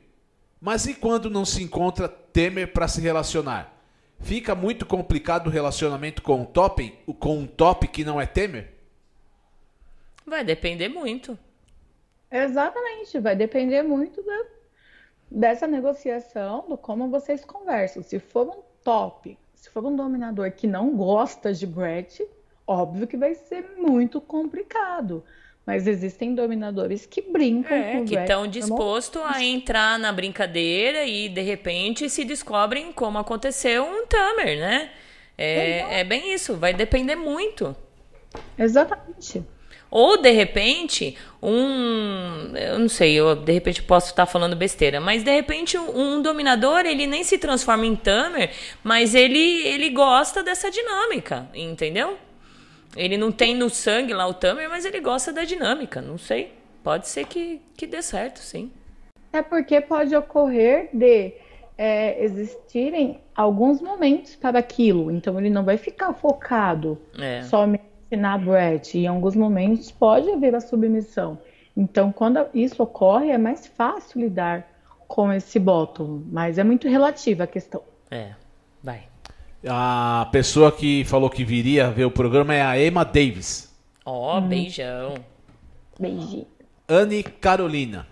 Mas 0.60 0.86
e 0.86 0.94
quando 0.94 1.28
não 1.28 1.44
se 1.44 1.62
encontra 1.62 2.08
Temer 2.32 2.72
para 2.72 2.88
se 2.88 3.00
relacionar? 3.00 3.72
Fica 4.20 4.54
muito 4.54 4.86
complicado 4.86 5.48
o 5.48 5.50
relacionamento 5.50 6.22
com 6.22 6.42
o 6.42 6.46
Top, 6.46 6.90
com 7.18 7.38
um 7.38 7.46
top 7.46 7.88
que 7.88 8.04
não 8.04 8.20
é 8.20 8.26
Temer? 8.26 8.72
Vai 10.26 10.44
depender 10.44 10.88
muito. 10.88 11.36
Exatamente, 12.30 13.18
vai 13.18 13.34
depender 13.34 13.82
muito 13.82 14.22
da, 14.22 14.44
dessa 15.30 15.66
negociação, 15.66 16.64
do 16.68 16.78
como 16.78 17.10
vocês 17.10 17.44
conversam. 17.44 18.02
Se 18.02 18.18
for 18.18 18.48
um 18.48 18.62
top, 18.84 19.36
se 19.54 19.68
for 19.68 19.84
um 19.84 19.94
dominador 19.94 20.52
que 20.52 20.66
não 20.66 20.96
gosta 20.96 21.52
de 21.52 21.66
Brett, 21.66 22.26
Óbvio 22.66 23.06
que 23.06 23.16
vai 23.16 23.34
ser 23.34 23.74
muito 23.76 24.20
complicado. 24.20 25.24
Mas 25.64 25.86
existem 25.86 26.34
dominadores 26.34 27.06
que 27.06 27.22
brincam 27.22 27.76
é, 27.76 27.92
com 27.92 28.04
que 28.04 28.16
estão 28.16 28.48
dispostos 28.48 29.22
a 29.24 29.42
entrar 29.42 29.96
na 29.98 30.12
brincadeira 30.12 31.04
e 31.04 31.28
de 31.28 31.40
repente 31.40 32.10
se 32.10 32.24
descobrem 32.24 32.92
como 32.92 33.18
aconteceu 33.18 33.84
um 33.84 34.04
Tamer, 34.06 34.58
né? 34.58 34.90
É, 35.38 36.00
é 36.00 36.04
bem 36.04 36.34
isso, 36.34 36.56
vai 36.56 36.74
depender 36.74 37.14
muito. 37.14 37.76
Exatamente. 38.58 39.42
Ou 39.90 40.16
de 40.16 40.30
repente, 40.30 41.18
um. 41.42 42.56
Eu 42.56 42.78
não 42.78 42.88
sei, 42.88 43.12
eu 43.12 43.36
de 43.36 43.52
repente 43.52 43.82
posso 43.82 44.08
estar 44.08 44.24
falando 44.24 44.56
besteira, 44.56 45.00
mas 45.00 45.22
de 45.22 45.30
repente 45.30 45.76
um, 45.76 46.16
um 46.16 46.22
dominador 46.22 46.86
ele 46.86 47.06
nem 47.06 47.22
se 47.22 47.36
transforma 47.36 47.84
em 47.84 47.94
Tamer, 47.94 48.50
mas 48.82 49.14
ele, 49.14 49.38
ele 49.66 49.90
gosta 49.90 50.42
dessa 50.42 50.70
dinâmica, 50.70 51.46
entendeu? 51.54 52.16
Ele 52.96 53.16
não 53.16 53.32
tem 53.32 53.54
no 53.54 53.70
sangue 53.70 54.12
lá 54.12 54.26
o 54.26 54.34
Tamer, 54.34 54.68
mas 54.68 54.84
ele 54.84 55.00
gosta 55.00 55.32
da 55.32 55.44
dinâmica. 55.44 56.00
Não 56.00 56.18
sei. 56.18 56.52
Pode 56.82 57.08
ser 57.08 57.26
que, 57.26 57.60
que 57.76 57.86
dê 57.86 58.02
certo, 58.02 58.38
sim. 58.38 58.70
É 59.32 59.40
porque 59.40 59.80
pode 59.80 60.14
ocorrer 60.14 60.90
de 60.92 61.32
é, 61.78 62.22
existirem 62.22 63.20
alguns 63.34 63.80
momentos 63.80 64.36
para 64.36 64.58
aquilo. 64.58 65.10
Então 65.10 65.38
ele 65.38 65.48
não 65.48 65.64
vai 65.64 65.78
ficar 65.78 66.12
focado 66.12 66.98
é. 67.18 67.42
somente 67.42 67.82
na 68.10 68.36
Brett. 68.36 68.98
Em 68.98 69.06
alguns 69.06 69.34
momentos 69.34 69.90
pode 69.90 70.30
haver 70.30 70.54
a 70.54 70.60
submissão. 70.60 71.38
Então, 71.74 72.12
quando 72.12 72.38
isso 72.52 72.82
ocorre, 72.82 73.30
é 73.30 73.38
mais 73.38 73.66
fácil 73.66 74.20
lidar 74.20 74.68
com 75.08 75.32
esse 75.32 75.58
bottom, 75.58 76.22
mas 76.30 76.58
é 76.58 76.64
muito 76.64 76.86
relativa 76.86 77.44
a 77.44 77.46
questão. 77.46 77.82
É, 78.10 78.32
vai. 78.82 79.11
A 79.66 80.28
pessoa 80.32 80.72
que 80.72 81.04
falou 81.04 81.30
que 81.30 81.44
viria 81.44 81.90
ver 81.90 82.04
o 82.04 82.10
programa 82.10 82.54
é 82.54 82.62
a 82.62 82.80
Emma 82.80 83.04
Davis. 83.04 83.72
Ó, 84.04 84.36
oh, 84.36 84.40
beijão. 84.40 85.14
Beijinho. 85.98 86.46
Anne 86.88 87.22
Carolina. 87.22 88.06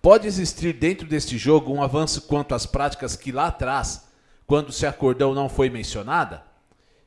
Pode 0.00 0.26
existir 0.26 0.72
dentro 0.72 1.06
deste 1.06 1.38
jogo 1.38 1.72
um 1.72 1.80
avanço 1.80 2.22
quanto 2.22 2.56
às 2.56 2.66
práticas 2.66 3.14
que 3.14 3.30
lá 3.30 3.46
atrás, 3.46 4.08
quando 4.46 4.72
se 4.72 4.84
acordou, 4.84 5.32
não 5.32 5.48
foi 5.48 5.70
mencionada? 5.70 6.42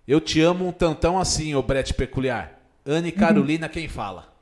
Eu 0.07 0.21
te 0.21 0.39
amo 0.39 0.65
um 0.65 0.71
tantão 0.71 1.19
assim, 1.19 1.53
ô 1.55 1.61
Brete 1.61 1.93
Peculiar. 1.93 2.57
Anne 2.85 3.11
Carolina, 3.11 3.67
quem 3.67 3.89
fala? 3.89 4.33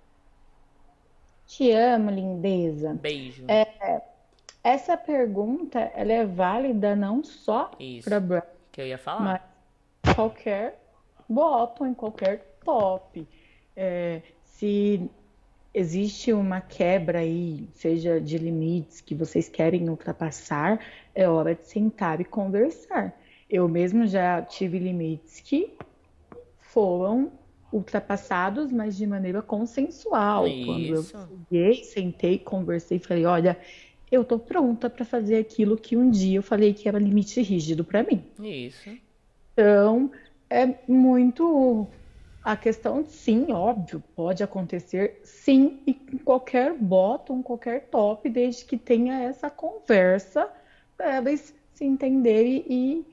Te 1.47 1.71
amo, 1.71 2.11
lindeza. 2.11 2.93
Beijo. 2.93 3.45
É, 3.47 4.01
essa 4.63 4.95
pergunta 4.95 5.79
ela 5.95 6.11
é 6.11 6.25
válida 6.25 6.95
não 6.95 7.23
só 7.23 7.71
para 8.03 8.19
que 8.73 8.81
eu 8.81 8.87
ia 8.87 8.97
falar, 8.97 9.41
mas 10.03 10.15
qualquer 10.15 10.83
bottom 11.29 11.85
em 11.85 11.93
qualquer 11.93 12.57
top. 12.65 13.25
É, 13.75 14.21
se 14.43 15.09
existe 15.73 16.33
uma 16.33 16.59
quebra 16.59 17.19
aí, 17.19 17.69
seja 17.75 18.19
de 18.19 18.37
limites 18.37 18.99
que 18.99 19.15
vocês 19.15 19.47
querem 19.47 19.87
ultrapassar, 19.89 20.79
é 21.13 21.29
hora 21.29 21.55
de 21.55 21.65
sentar 21.67 22.19
e 22.19 22.25
conversar. 22.25 23.15
Eu 23.49 23.69
mesmo 23.69 24.07
já 24.07 24.41
tive 24.41 24.79
limites 24.79 25.39
que 25.39 25.77
foram 26.59 27.31
ultrapassados, 27.71 28.71
mas 28.71 28.97
de 28.97 29.05
maneira 29.05 29.41
consensual. 29.41 30.47
Isso. 30.47 30.65
Quando 30.65 30.85
eu 30.85 31.03
cheguei, 31.03 31.83
sentei, 31.83 32.39
conversei, 32.39 32.99
falei, 32.99 33.25
olha, 33.25 33.57
eu 34.13 34.23
tô 34.23 34.37
pronta 34.37 34.89
para 34.89 35.03
fazer 35.03 35.37
aquilo 35.37 35.75
que 35.75 35.97
um 35.97 36.09
dia 36.09 36.37
eu 36.37 36.43
falei 36.43 36.73
que 36.73 36.87
era 36.87 36.99
limite 36.99 37.41
rígido 37.41 37.83
para 37.83 38.03
mim. 38.03 38.23
Isso. 38.39 38.89
Então, 39.53 40.11
é 40.49 40.77
muito 40.87 41.87
a 42.43 42.55
questão, 42.57 43.05
sim, 43.05 43.51
óbvio, 43.51 44.03
pode 44.15 44.43
acontecer, 44.43 45.21
sim, 45.23 45.81
e 45.87 45.91
em 46.13 46.17
qualquer 46.17 46.73
bottom, 46.73 47.41
qualquer 47.41 47.87
top, 47.87 48.29
desde 48.29 48.65
que 48.65 48.77
tenha 48.77 49.21
essa 49.23 49.49
conversa 49.49 50.51
para 50.97 51.17
eles 51.17 51.55
se 51.73 51.85
entenderem 51.85 52.65
e 52.67 53.12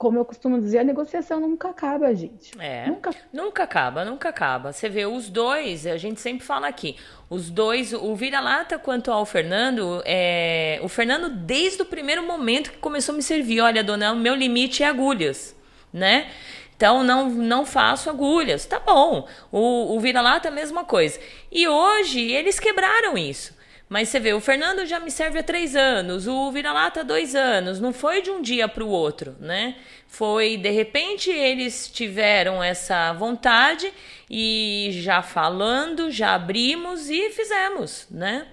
como 0.00 0.16
eu 0.16 0.24
costumo 0.24 0.58
dizer, 0.58 0.78
a 0.78 0.84
negociação 0.84 1.40
nunca 1.40 1.68
acaba, 1.68 2.14
gente. 2.14 2.52
É. 2.58 2.86
Nunca, 2.86 3.10
nunca 3.30 3.64
acaba, 3.64 4.02
nunca 4.02 4.30
acaba. 4.30 4.72
Você 4.72 4.88
vê 4.88 5.04
os 5.04 5.28
dois, 5.28 5.86
a 5.86 5.98
gente 5.98 6.22
sempre 6.22 6.42
fala 6.42 6.66
aqui, 6.66 6.96
os 7.28 7.50
dois, 7.50 7.92
o 7.92 8.16
vira-lata 8.16 8.78
quanto 8.78 9.12
ao 9.12 9.26
Fernando, 9.26 10.02
é, 10.06 10.80
o 10.82 10.88
Fernando 10.88 11.28
desde 11.28 11.82
o 11.82 11.84
primeiro 11.84 12.22
momento 12.22 12.70
que 12.70 12.78
começou 12.78 13.12
a 13.12 13.16
me 13.16 13.22
servir, 13.22 13.60
olha, 13.60 13.84
dona, 13.84 14.14
o 14.14 14.16
meu 14.16 14.34
limite 14.34 14.82
é 14.82 14.86
agulhas, 14.86 15.54
né? 15.92 16.30
Então 16.74 17.04
não, 17.04 17.28
não 17.28 17.66
faço 17.66 18.08
agulhas. 18.08 18.64
Tá 18.64 18.80
bom. 18.80 19.28
O, 19.52 19.94
o 19.94 20.00
vira-lata 20.00 20.48
é 20.48 20.50
a 20.50 20.54
mesma 20.54 20.82
coisa. 20.82 21.20
E 21.52 21.68
hoje 21.68 22.22
eles 22.32 22.58
quebraram 22.58 23.18
isso. 23.18 23.54
Mas 23.90 24.08
você 24.08 24.20
vê, 24.20 24.32
o 24.32 24.40
Fernando 24.40 24.86
já 24.86 25.00
me 25.00 25.10
serve 25.10 25.40
há 25.40 25.42
três 25.42 25.74
anos, 25.74 26.28
o 26.28 26.52
vira-lata 26.52 27.02
dois 27.02 27.34
anos. 27.34 27.80
Não 27.80 27.92
foi 27.92 28.22
de 28.22 28.30
um 28.30 28.40
dia 28.40 28.68
para 28.68 28.84
o 28.84 28.88
outro, 28.88 29.34
né? 29.40 29.74
Foi, 30.06 30.56
de 30.56 30.70
repente, 30.70 31.28
eles 31.28 31.90
tiveram 31.90 32.62
essa 32.62 33.12
vontade 33.14 33.92
e 34.30 34.90
já 34.92 35.22
falando, 35.22 36.08
já 36.08 36.36
abrimos 36.36 37.10
e 37.10 37.30
fizemos, 37.30 38.06
né? 38.08 38.46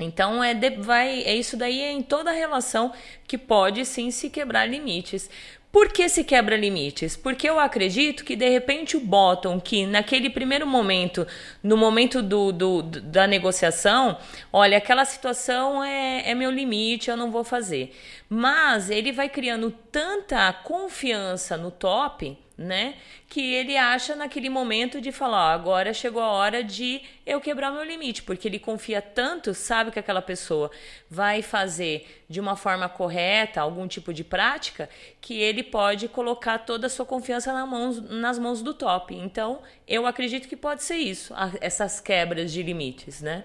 Então 0.00 0.42
é, 0.42 0.54
de, 0.54 0.70
vai, 0.70 1.22
é 1.22 1.36
isso 1.36 1.56
daí 1.56 1.80
é 1.82 1.92
em 1.92 2.02
toda 2.02 2.32
relação 2.32 2.92
que 3.28 3.38
pode 3.38 3.84
sim 3.84 4.10
se 4.10 4.28
quebrar 4.28 4.66
limites. 4.66 5.30
Por 5.74 5.88
que 5.88 6.08
se 6.08 6.22
quebra 6.22 6.56
limites? 6.56 7.16
Porque 7.16 7.50
eu 7.50 7.58
acredito 7.58 8.24
que 8.24 8.36
de 8.36 8.48
repente 8.48 8.96
o 8.96 9.00
bottom, 9.00 9.58
que 9.58 9.84
naquele 9.84 10.30
primeiro 10.30 10.64
momento, 10.64 11.26
no 11.60 11.76
momento 11.76 12.22
do, 12.22 12.52
do, 12.52 12.80
da 12.80 13.26
negociação, 13.26 14.16
olha, 14.52 14.78
aquela 14.78 15.04
situação 15.04 15.82
é, 15.82 16.30
é 16.30 16.32
meu 16.32 16.52
limite, 16.52 17.10
eu 17.10 17.16
não 17.16 17.32
vou 17.32 17.42
fazer. 17.42 17.92
Mas 18.28 18.88
ele 18.88 19.10
vai 19.10 19.28
criando 19.28 19.72
tanta 19.90 20.52
confiança 20.52 21.56
no 21.56 21.72
top 21.72 22.38
né? 22.56 22.94
Que 23.28 23.54
ele 23.54 23.76
acha 23.76 24.14
naquele 24.14 24.48
momento 24.48 25.00
de 25.00 25.10
falar, 25.10 25.50
ó, 25.50 25.54
agora 25.54 25.92
chegou 25.92 26.22
a 26.22 26.30
hora 26.30 26.62
de 26.62 27.02
eu 27.26 27.40
quebrar 27.40 27.70
meu 27.70 27.82
limite, 27.82 28.22
porque 28.22 28.46
ele 28.46 28.58
confia 28.58 29.02
tanto, 29.02 29.52
sabe 29.52 29.90
que 29.90 29.98
aquela 29.98 30.22
pessoa 30.22 30.70
vai 31.10 31.42
fazer 31.42 32.24
de 32.28 32.40
uma 32.40 32.56
forma 32.56 32.88
correta 32.88 33.60
algum 33.60 33.88
tipo 33.88 34.12
de 34.12 34.22
prática, 34.22 34.88
que 35.20 35.40
ele 35.40 35.62
pode 35.62 36.08
colocar 36.08 36.58
toda 36.58 36.86
a 36.86 36.90
sua 36.90 37.04
confiança 37.04 37.52
na 37.52 37.66
mãos, 37.66 38.00
nas 38.08 38.38
mãos 38.38 38.62
do 38.62 38.72
top. 38.72 39.14
Então, 39.14 39.60
eu 39.86 40.06
acredito 40.06 40.48
que 40.48 40.56
pode 40.56 40.82
ser 40.82 40.96
isso, 40.96 41.34
essas 41.60 42.00
quebras 42.00 42.52
de 42.52 42.62
limites, 42.62 43.20
né? 43.20 43.44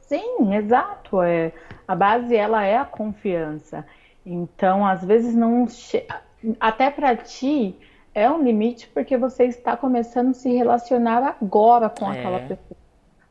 Sim, 0.00 0.54
exato. 0.54 1.22
É, 1.22 1.52
a 1.86 1.94
base 1.94 2.34
ela 2.34 2.64
é 2.64 2.78
a 2.78 2.84
confiança. 2.84 3.86
Então, 4.24 4.84
às 4.84 5.04
vezes 5.04 5.34
não 5.34 5.66
até 6.58 6.90
para 6.90 7.16
ti 7.16 7.76
é 8.18 8.30
um 8.30 8.42
limite 8.42 8.88
porque 8.88 9.16
você 9.16 9.44
está 9.44 9.76
começando 9.76 10.30
a 10.30 10.34
se 10.34 10.52
relacionar 10.52 11.36
agora 11.40 11.88
com 11.88 12.12
é. 12.12 12.18
aquela 12.18 12.40
pessoa. 12.40 12.78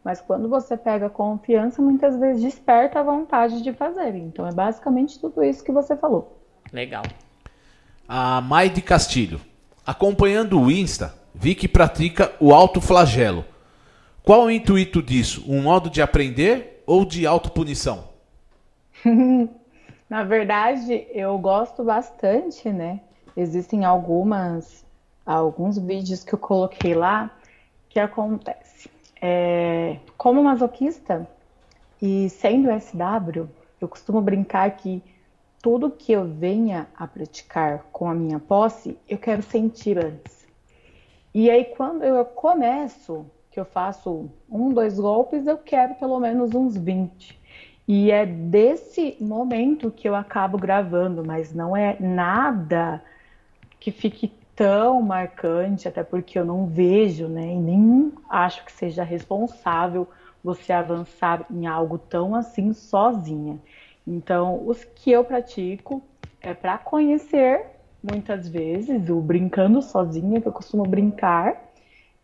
Mas 0.03 0.21
quando 0.21 0.47
você 0.47 0.77
pega 0.77 1.09
confiança, 1.09 1.81
muitas 1.81 2.17
vezes 2.17 2.41
desperta 2.41 2.99
a 2.99 3.03
vontade 3.03 3.61
de 3.61 3.73
fazer. 3.73 4.15
Então 4.15 4.47
é 4.47 4.53
basicamente 4.53 5.19
tudo 5.19 5.43
isso 5.43 5.63
que 5.63 5.71
você 5.71 5.97
falou. 5.97 6.41
Legal. 6.71 7.03
A 8.07 8.39
Mai 8.39 8.69
de 8.69 8.81
Castilho. 8.81 9.41
Acompanhando 9.85 10.59
o 10.59 10.71
Insta, 10.71 11.13
vi 11.33 11.53
que 11.53 11.67
pratica 11.67 12.31
o 12.39 12.53
alto 12.53 12.79
flagelo. 12.79 13.43
Qual 14.23 14.43
o 14.43 14.51
intuito 14.51 15.01
disso? 15.01 15.43
Um 15.47 15.63
modo 15.63 15.89
de 15.89 16.01
aprender 16.01 16.83
ou 16.85 17.03
de 17.03 17.27
autopunição? 17.27 18.05
Na 20.09 20.23
verdade, 20.23 21.05
eu 21.11 21.37
gosto 21.37 21.83
bastante, 21.83 22.69
né? 22.69 23.01
Existem 23.37 23.85
algumas 23.85 24.85
alguns 25.25 25.77
vídeos 25.77 26.23
que 26.23 26.33
eu 26.33 26.39
coloquei 26.39 26.93
lá 26.93 27.29
que 27.89 27.99
acontece. 27.99 28.89
É, 29.21 29.97
como 30.17 30.43
masoquista 30.43 31.27
e 32.01 32.29
sendo 32.29 32.69
SW, 32.79 33.47
eu 33.79 33.87
costumo 33.87 34.21
brincar 34.21 34.69
que 34.77 35.03
tudo 35.61 35.91
que 35.91 36.11
eu 36.11 36.25
venha 36.25 36.87
a 36.95 37.07
praticar 37.07 37.85
com 37.91 38.09
a 38.09 38.13
minha 38.13 38.39
posse, 38.39 38.97
eu 39.07 39.17
quero 39.17 39.41
sentir 39.41 39.97
antes. 39.97 40.47
E 41.33 41.49
aí 41.49 41.65
quando 41.65 42.03
eu 42.03 42.23
começo, 42.23 43.25
que 43.51 43.59
eu 43.59 43.65
faço 43.65 44.29
um, 44.49 44.69
dois 44.69 44.99
golpes, 44.99 45.45
eu 45.45 45.57
quero 45.57 45.95
pelo 45.95 46.19
menos 46.19 46.53
uns 46.53 46.77
20. 46.77 47.37
E 47.87 48.11
é 48.11 48.25
desse 48.25 49.17
momento 49.19 49.91
que 49.91 50.07
eu 50.07 50.15
acabo 50.15 50.57
gravando, 50.57 51.23
mas 51.25 51.53
não 51.53 51.75
é 51.75 51.97
nada 51.99 53.01
que 53.79 53.91
fique 53.91 54.33
tão 54.55 55.01
marcante, 55.01 55.87
até 55.87 56.03
porque 56.03 56.37
eu 56.39 56.45
não 56.45 56.65
vejo, 56.65 57.27
né, 57.27 57.53
e 57.53 57.59
nem 57.59 58.11
acho 58.29 58.65
que 58.65 58.71
seja 58.71 59.03
responsável 59.03 60.07
você 60.43 60.73
avançar 60.73 61.45
em 61.51 61.67
algo 61.67 61.97
tão 61.97 62.33
assim 62.33 62.73
sozinha. 62.73 63.59
Então, 64.05 64.65
os 64.65 64.83
que 64.83 65.11
eu 65.11 65.23
pratico 65.23 66.01
é 66.41 66.53
para 66.53 66.77
conhecer 66.77 67.65
muitas 68.01 68.47
vezes, 68.47 69.09
o 69.09 69.19
brincando 69.19 69.81
sozinha, 69.81 70.39
que 70.39 70.47
eu 70.47 70.53
costumo 70.53 70.83
brincar, 70.83 71.67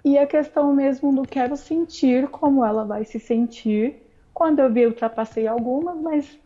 e 0.03 0.17
a 0.17 0.27
questão 0.27 0.73
mesmo 0.73 1.13
do 1.13 1.23
quero 1.23 1.55
sentir 1.55 2.27
como 2.27 2.65
ela 2.65 2.84
vai 2.84 3.05
se 3.05 3.19
sentir 3.19 4.01
quando 4.34 4.59
eu 4.59 4.71
vi, 4.71 4.85
ultrapassei 4.85 5.47
algumas, 5.47 5.95
mas 6.01 6.39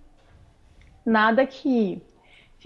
nada 1.05 1.45
que 1.45 2.01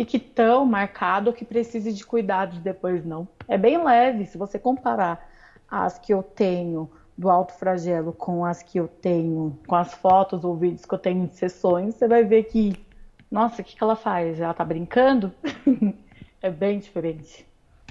fique 0.02 0.18
tão 0.18 0.66
marcado 0.66 1.32
que 1.32 1.46
precise 1.46 1.94
de 1.94 2.04
cuidados 2.04 2.58
depois, 2.58 3.06
não. 3.06 3.28
É 3.48 3.56
bem 3.56 3.84
leve, 3.84 4.26
se 4.26 4.36
você 4.36 4.58
comparar 4.58 5.30
as 5.70 6.00
que 6.00 6.12
eu 6.12 6.24
tenho 6.24 6.90
do 7.16 7.30
alto 7.30 7.54
flagelo 7.54 8.12
com 8.12 8.44
as 8.44 8.64
que 8.64 8.80
eu 8.80 8.88
tenho, 8.88 9.60
com 9.68 9.76
as 9.76 9.94
fotos 9.94 10.44
ou 10.44 10.56
vídeos 10.56 10.86
que 10.86 10.94
eu 10.94 10.98
tenho 10.98 11.28
de 11.28 11.36
sessões, 11.36 11.94
você 11.94 12.08
vai 12.08 12.24
ver 12.24 12.46
que, 12.46 12.84
nossa, 13.30 13.62
o 13.62 13.66
que, 13.66 13.76
que 13.76 13.84
ela 13.84 13.96
faz? 13.96 14.40
Ela 14.40 14.56
tá 14.56 14.66
brincando? 14.66 15.32
é 16.42 16.50
bem 16.50 16.80
diferente. 16.80 17.46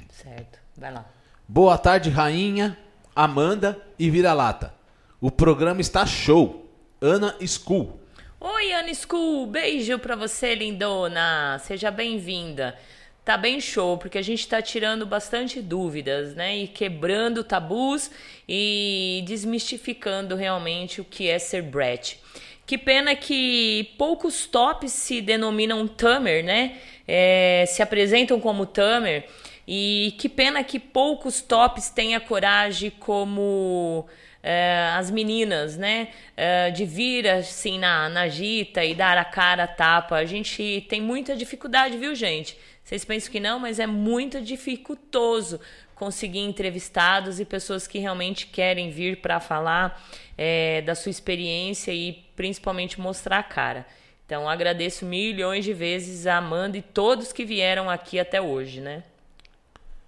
Certo, 0.08 0.58
vai 0.76 0.92
lá. 0.92 1.04
Boa 1.46 1.78
tarde, 1.78 2.10
rainha, 2.10 2.76
Amanda 3.14 3.80
e 3.96 4.10
Vira-Lata. 4.10 4.74
O 5.20 5.30
programa 5.30 5.80
está 5.80 6.04
show. 6.04 6.66
Ana 7.00 7.36
School. 7.46 7.99
Oi, 8.42 8.72
Ana 8.72 8.94
School, 8.94 9.46
beijo 9.46 9.98
pra 9.98 10.16
você, 10.16 10.54
lindona. 10.54 11.58
Seja 11.58 11.90
bem-vinda. 11.90 12.74
tá 13.22 13.36
bem 13.36 13.60
show, 13.60 13.98
porque 13.98 14.16
a 14.16 14.22
gente 14.22 14.48
tá 14.48 14.62
tirando 14.62 15.04
bastante 15.04 15.60
dúvidas, 15.60 16.34
né? 16.34 16.56
E 16.56 16.66
quebrando 16.66 17.44
tabus 17.44 18.10
e 18.48 19.22
desmistificando 19.26 20.36
realmente 20.36 21.02
o 21.02 21.04
que 21.04 21.28
é 21.28 21.38
ser 21.38 21.60
Brett. 21.60 22.18
Que 22.64 22.78
pena 22.78 23.14
que 23.14 23.90
poucos 23.98 24.46
tops 24.46 24.90
se 24.90 25.20
denominam 25.20 25.86
Tamer, 25.86 26.42
né? 26.42 26.78
É, 27.06 27.66
se 27.68 27.82
apresentam 27.82 28.40
como 28.40 28.64
Tamer. 28.64 29.28
E 29.68 30.14
que 30.18 30.30
pena 30.30 30.64
que 30.64 30.78
poucos 30.78 31.42
tops 31.42 31.90
têm 31.90 32.14
a 32.14 32.20
coragem 32.20 32.88
como 32.88 34.08
é, 34.42 34.92
as 34.94 35.10
meninas, 35.10 35.76
né? 35.76 36.08
É, 36.36 36.70
de 36.70 36.84
vir 36.84 37.28
assim 37.28 37.78
na, 37.78 38.08
na 38.08 38.28
gita 38.28 38.84
e 38.84 38.94
dar 38.94 39.18
a 39.18 39.24
cara 39.24 39.64
a 39.64 39.68
tapa. 39.68 40.16
A 40.16 40.24
gente 40.24 40.86
tem 40.88 41.00
muita 41.00 41.36
dificuldade, 41.36 41.96
viu, 41.96 42.14
gente? 42.14 42.56
Vocês 42.82 43.04
pensam 43.04 43.30
que 43.30 43.40
não, 43.40 43.58
mas 43.58 43.78
é 43.78 43.86
muito 43.86 44.40
dificultoso 44.40 45.60
conseguir 45.94 46.40
entrevistados 46.40 47.38
e 47.38 47.44
pessoas 47.44 47.86
que 47.86 47.98
realmente 47.98 48.46
querem 48.46 48.90
vir 48.90 49.20
para 49.20 49.38
falar 49.38 50.02
é, 50.36 50.80
da 50.80 50.94
sua 50.94 51.10
experiência 51.10 51.92
e 51.92 52.24
principalmente 52.34 52.98
mostrar 52.98 53.38
a 53.38 53.42
cara. 53.42 53.86
Então 54.24 54.48
agradeço 54.48 55.04
milhões 55.04 55.64
de 55.64 55.74
vezes 55.74 56.26
a 56.26 56.38
Amanda 56.38 56.78
e 56.78 56.82
todos 56.82 57.32
que 57.32 57.44
vieram 57.44 57.90
aqui 57.90 58.18
até 58.18 58.40
hoje, 58.40 58.80
né? 58.80 59.02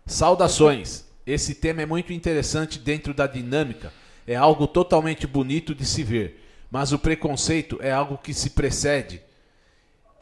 Saudações! 0.06 1.04
Esse 1.26 1.54
tema 1.54 1.82
é 1.82 1.86
muito 1.86 2.12
interessante 2.12 2.78
dentro 2.78 3.12
da 3.12 3.26
dinâmica, 3.26 3.92
é 4.26 4.34
algo 4.34 4.66
totalmente 4.66 5.26
bonito 5.26 5.74
de 5.74 5.84
se 5.84 6.02
ver, 6.02 6.44
mas 6.70 6.92
o 6.92 6.98
preconceito 6.98 7.78
é 7.80 7.90
algo 7.90 8.18
que 8.18 8.32
se 8.32 8.50
precede 8.50 9.20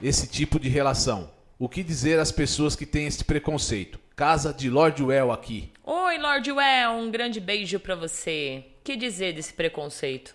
esse 0.02 0.26
tipo 0.26 0.58
de 0.58 0.68
relação. 0.68 1.30
O 1.58 1.68
que 1.68 1.82
dizer 1.82 2.18
às 2.18 2.32
pessoas 2.32 2.74
que 2.74 2.86
têm 2.86 3.06
esse 3.06 3.22
preconceito? 3.22 4.00
Casa 4.16 4.52
de 4.52 4.70
Lord 4.70 5.02
Well 5.02 5.30
aqui. 5.30 5.70
Oi, 5.84 6.18
Lord 6.18 6.50
Well, 6.50 6.92
um 6.92 7.10
grande 7.10 7.38
beijo 7.38 7.78
para 7.78 7.94
você. 7.94 8.64
Que 8.82 8.96
dizer 8.96 9.34
desse 9.34 9.52
preconceito? 9.52 10.34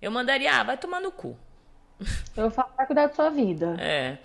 Eu 0.00 0.10
mandaria, 0.10 0.58
ah, 0.58 0.62
vai 0.62 0.76
tomar 0.76 1.00
no 1.00 1.12
cu. 1.12 1.36
Eu 2.36 2.50
falo 2.50 2.68
pra 2.74 2.86
cuidar 2.86 3.06
da 3.06 3.14
sua 3.14 3.30
vida. 3.30 3.76
É. 3.78 4.18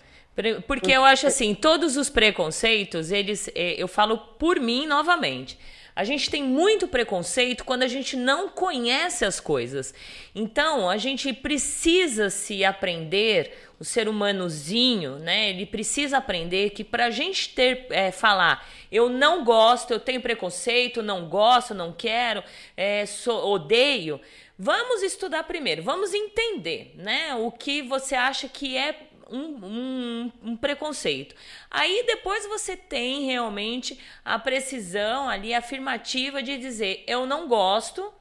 Porque 0.65 0.91
eu 0.91 1.03
acho 1.03 1.27
assim, 1.27 1.53
todos 1.53 1.97
os 1.97 2.09
preconceitos, 2.09 3.11
eles, 3.11 3.49
é, 3.53 3.81
eu 3.81 3.87
falo 3.87 4.17
por 4.17 4.59
mim 4.59 4.87
novamente. 4.87 5.59
A 5.95 6.03
gente 6.03 6.29
tem 6.29 6.43
muito 6.43 6.87
preconceito 6.87 7.65
quando 7.65 7.83
a 7.83 7.87
gente 7.87 8.15
não 8.15 8.49
conhece 8.49 9.25
as 9.25 9.39
coisas. 9.39 9.93
Então, 10.33 10.89
a 10.89 10.97
gente 10.97 11.33
precisa 11.33 12.29
se 12.29 12.63
aprender, 12.63 13.53
o 13.81 13.83
ser 13.83 14.07
humanozinho, 14.07 15.17
né? 15.17 15.49
Ele 15.49 15.65
precisa 15.65 16.19
aprender 16.19 16.69
que 16.69 16.83
para 16.83 17.07
a 17.07 17.09
gente 17.09 17.49
ter, 17.49 17.87
é, 17.89 18.11
falar, 18.11 18.69
eu 18.91 19.09
não 19.09 19.43
gosto, 19.43 19.91
eu 19.91 19.99
tenho 19.99 20.21
preconceito, 20.21 21.01
não 21.01 21.27
gosto, 21.27 21.73
não 21.73 21.91
quero, 21.91 22.43
é, 22.77 23.07
sou, 23.07 23.51
odeio. 23.51 24.21
Vamos 24.57 25.01
estudar 25.01 25.43
primeiro, 25.45 25.81
vamos 25.81 26.13
entender, 26.13 26.93
né? 26.95 27.33
O 27.33 27.51
que 27.51 27.81
você 27.81 28.13
acha 28.13 28.47
que 28.47 28.77
é 28.77 28.95
um, 29.31 29.65
um, 29.65 30.31
um, 30.43 30.57
preconceito. 30.57 31.35
Aí 31.69 32.03
depois 32.05 32.45
você 32.45 32.75
tem 32.75 33.25
realmente 33.25 33.99
a 34.23 34.37
precisão 34.37 35.29
ali 35.29 35.53
afirmativa 35.53 36.43
de 36.43 36.57
dizer 36.57 37.03
eu 37.07 37.25
não 37.25 37.47
gosto, 37.47 38.13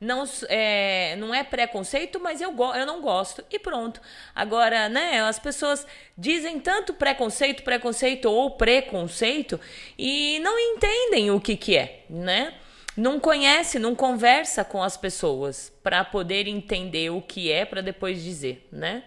não 0.00 0.24
é, 0.48 1.16
não 1.16 1.34
é 1.34 1.42
preconceito, 1.42 2.20
mas 2.20 2.40
eu, 2.40 2.54
eu 2.74 2.86
não 2.86 3.00
gosto 3.00 3.44
e 3.50 3.58
pronto. 3.58 4.00
Agora, 4.34 4.88
né, 4.88 5.20
as 5.22 5.38
pessoas 5.38 5.86
dizem 6.16 6.60
tanto 6.60 6.94
preconceito, 6.94 7.62
preconceito 7.62 8.26
ou 8.26 8.52
preconceito 8.52 9.60
e 9.98 10.38
não 10.40 10.58
entendem 10.58 11.30
o 11.30 11.40
que 11.40 11.56
que 11.56 11.76
é, 11.76 12.04
né? 12.08 12.54
Não 12.96 13.20
conhece, 13.20 13.78
não 13.78 13.94
conversa 13.94 14.64
com 14.64 14.82
as 14.82 14.96
pessoas 14.96 15.72
para 15.82 16.04
poder 16.04 16.48
entender 16.48 17.10
o 17.10 17.22
que 17.22 17.50
é 17.50 17.64
para 17.64 17.80
depois 17.80 18.22
dizer, 18.22 18.66
né? 18.72 19.04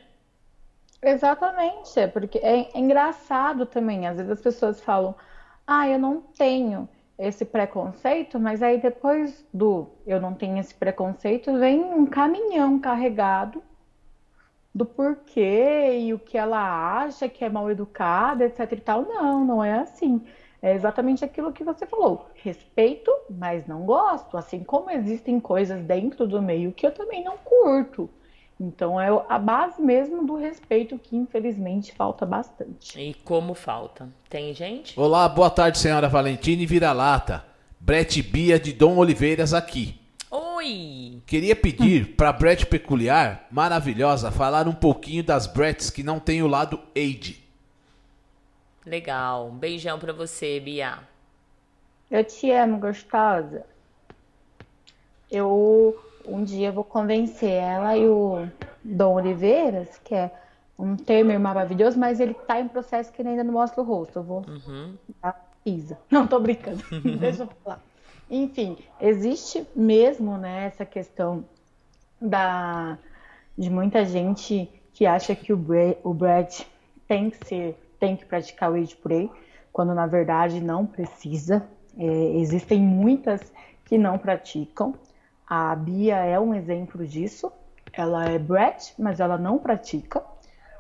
Exatamente, 1.03 1.99
é 1.99 2.07
porque 2.07 2.37
é, 2.39 2.61
é 2.75 2.79
engraçado 2.79 3.65
também. 3.67 4.07
Às 4.07 4.17
vezes 4.17 4.31
as 4.31 4.41
pessoas 4.41 4.81
falam, 4.81 5.15
ah, 5.65 5.87
eu 5.87 5.99
não 5.99 6.21
tenho 6.21 6.87
esse 7.17 7.45
preconceito, 7.45 8.39
mas 8.39 8.61
aí 8.63 8.79
depois 8.79 9.45
do 9.53 9.87
eu 10.07 10.19
não 10.19 10.33
tenho 10.33 10.57
esse 10.59 10.73
preconceito, 10.73 11.57
vem 11.59 11.83
um 11.83 12.05
caminhão 12.05 12.79
carregado 12.79 13.61
do 14.73 14.85
porquê 14.85 15.99
e 15.99 16.13
o 16.13 16.19
que 16.19 16.37
ela 16.37 16.59
acha 17.03 17.27
que 17.29 17.43
é 17.43 17.49
mal 17.49 17.69
educada, 17.69 18.45
etc 18.45 18.71
e 18.71 18.81
tal. 18.81 19.03
Não, 19.03 19.45
não 19.45 19.63
é 19.63 19.79
assim. 19.79 20.21
É 20.61 20.73
exatamente 20.73 21.25
aquilo 21.25 21.51
que 21.51 21.63
você 21.63 21.85
falou. 21.85 22.29
Respeito, 22.35 23.11
mas 23.29 23.65
não 23.67 23.85
gosto. 23.85 24.37
Assim 24.37 24.63
como 24.63 24.89
existem 24.91 25.39
coisas 25.39 25.83
dentro 25.83 26.27
do 26.27 26.41
meio 26.41 26.71
que 26.71 26.85
eu 26.85 26.93
também 26.93 27.23
não 27.23 27.37
curto. 27.37 28.09
Então 28.63 29.01
é 29.01 29.07
a 29.27 29.39
base 29.39 29.81
mesmo 29.81 30.23
do 30.23 30.35
respeito 30.35 30.95
que 30.99 31.17
infelizmente 31.17 31.91
falta 31.93 32.27
bastante. 32.27 32.99
E 33.01 33.15
como 33.15 33.55
falta? 33.55 34.07
Tem 34.29 34.53
gente? 34.53 34.99
Olá, 34.99 35.27
boa 35.27 35.49
tarde, 35.49 35.79
senhora 35.79 36.07
Valentina 36.07 36.61
e 36.61 36.67
Vira-Lata. 36.67 37.43
Brett 37.79 38.21
Bia 38.21 38.59
de 38.59 38.71
Dom 38.71 38.97
Oliveiras 38.97 39.51
aqui. 39.55 39.99
Oi! 40.29 41.23
Queria 41.25 41.55
pedir 41.55 42.15
para 42.15 42.31
Brett 42.31 42.67
Peculiar, 42.67 43.47
maravilhosa, 43.49 44.29
falar 44.29 44.67
um 44.67 44.75
pouquinho 44.75 45.23
das 45.23 45.47
Bretts 45.47 45.89
que 45.89 46.03
não 46.03 46.19
tem 46.19 46.43
o 46.43 46.47
lado 46.47 46.79
Age. 46.95 47.43
Legal. 48.85 49.47
Um 49.47 49.57
beijão 49.57 49.97
para 49.97 50.13
você, 50.13 50.59
Bia. 50.59 50.99
Eu 52.11 52.23
te 52.23 52.51
amo, 52.51 52.77
gostosa. 52.77 53.65
Eu 55.31 55.99
um 56.27 56.43
dia 56.43 56.69
eu 56.69 56.73
vou 56.73 56.84
convencer 56.84 57.52
ela 57.52 57.98
e 57.98 58.07
o 58.07 58.48
Dom 58.84 59.15
Oliveiras, 59.15 59.99
que 60.03 60.15
é 60.15 60.31
um 60.77 60.95
termo 60.95 61.38
maravilhoso, 61.39 61.99
mas 61.99 62.19
ele 62.19 62.34
tá 62.34 62.60
em 62.60 62.68
processo 62.68 63.11
que 63.11 63.22
ele 63.22 63.30
ainda 63.30 63.43
não 63.43 63.53
mostra 63.53 63.81
o 63.81 63.85
rosto. 63.85 64.19
Eu 64.19 64.23
vou 64.23 64.43
uhum. 64.48 64.95
dar 65.22 65.52
Isa. 65.65 65.98
Não, 66.10 66.26
tô 66.26 66.39
brincando. 66.39 66.84
Deixa 67.19 67.43
eu 67.43 67.49
falar. 67.64 67.80
Enfim, 68.30 68.77
existe 68.99 69.68
mesmo 69.76 70.38
né, 70.38 70.65
essa 70.65 70.85
questão 70.85 71.43
da, 72.19 72.98
de 73.57 73.69
muita 73.69 74.06
gente 74.06 74.69
que 74.93 75.06
acha 75.06 75.35
que 75.35 75.52
o, 75.52 75.57
Brad, 75.57 75.98
o 76.03 76.14
Brad 76.14 76.61
tem 77.07 77.30
que 77.30 77.45
ser, 77.45 77.77
tem 77.99 78.15
que 78.15 78.26
praticar 78.26 78.72
o 78.72 78.76
age 78.76 78.95
play, 78.95 79.30
quando 79.72 79.93
na 79.93 80.07
verdade 80.07 80.61
não 80.61 80.85
precisa. 80.85 81.68
É, 81.98 82.06
existem 82.38 82.80
muitas 82.80 83.41
que 83.85 83.98
não 83.98 84.18
praticam. 84.18 84.95
A 85.53 85.75
Bia 85.75 86.15
é 86.15 86.39
um 86.39 86.53
exemplo 86.53 87.05
disso. 87.05 87.51
Ela 87.91 88.23
é 88.23 88.39
brat, 88.39 88.93
mas 88.97 89.19
ela 89.19 89.37
não 89.37 89.57
pratica 89.57 90.23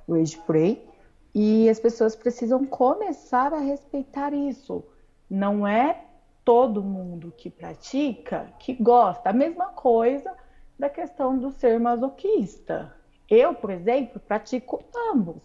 o 0.07 0.13
age 0.13 0.37
play. 0.47 0.89
E 1.35 1.67
as 1.67 1.77
pessoas 1.77 2.15
precisam 2.15 2.65
começar 2.65 3.53
a 3.53 3.59
respeitar 3.59 4.33
isso. 4.33 4.81
Não 5.29 5.67
é 5.67 6.05
todo 6.45 6.81
mundo 6.81 7.33
que 7.35 7.49
pratica 7.49 8.47
que 8.59 8.73
gosta. 8.73 9.29
A 9.29 9.33
mesma 9.33 9.65
coisa 9.73 10.33
da 10.79 10.89
questão 10.89 11.37
do 11.37 11.51
ser 11.51 11.77
masoquista. 11.77 12.95
Eu, 13.29 13.53
por 13.53 13.71
exemplo, 13.71 14.21
pratico 14.21 14.81
ambos. 15.11 15.43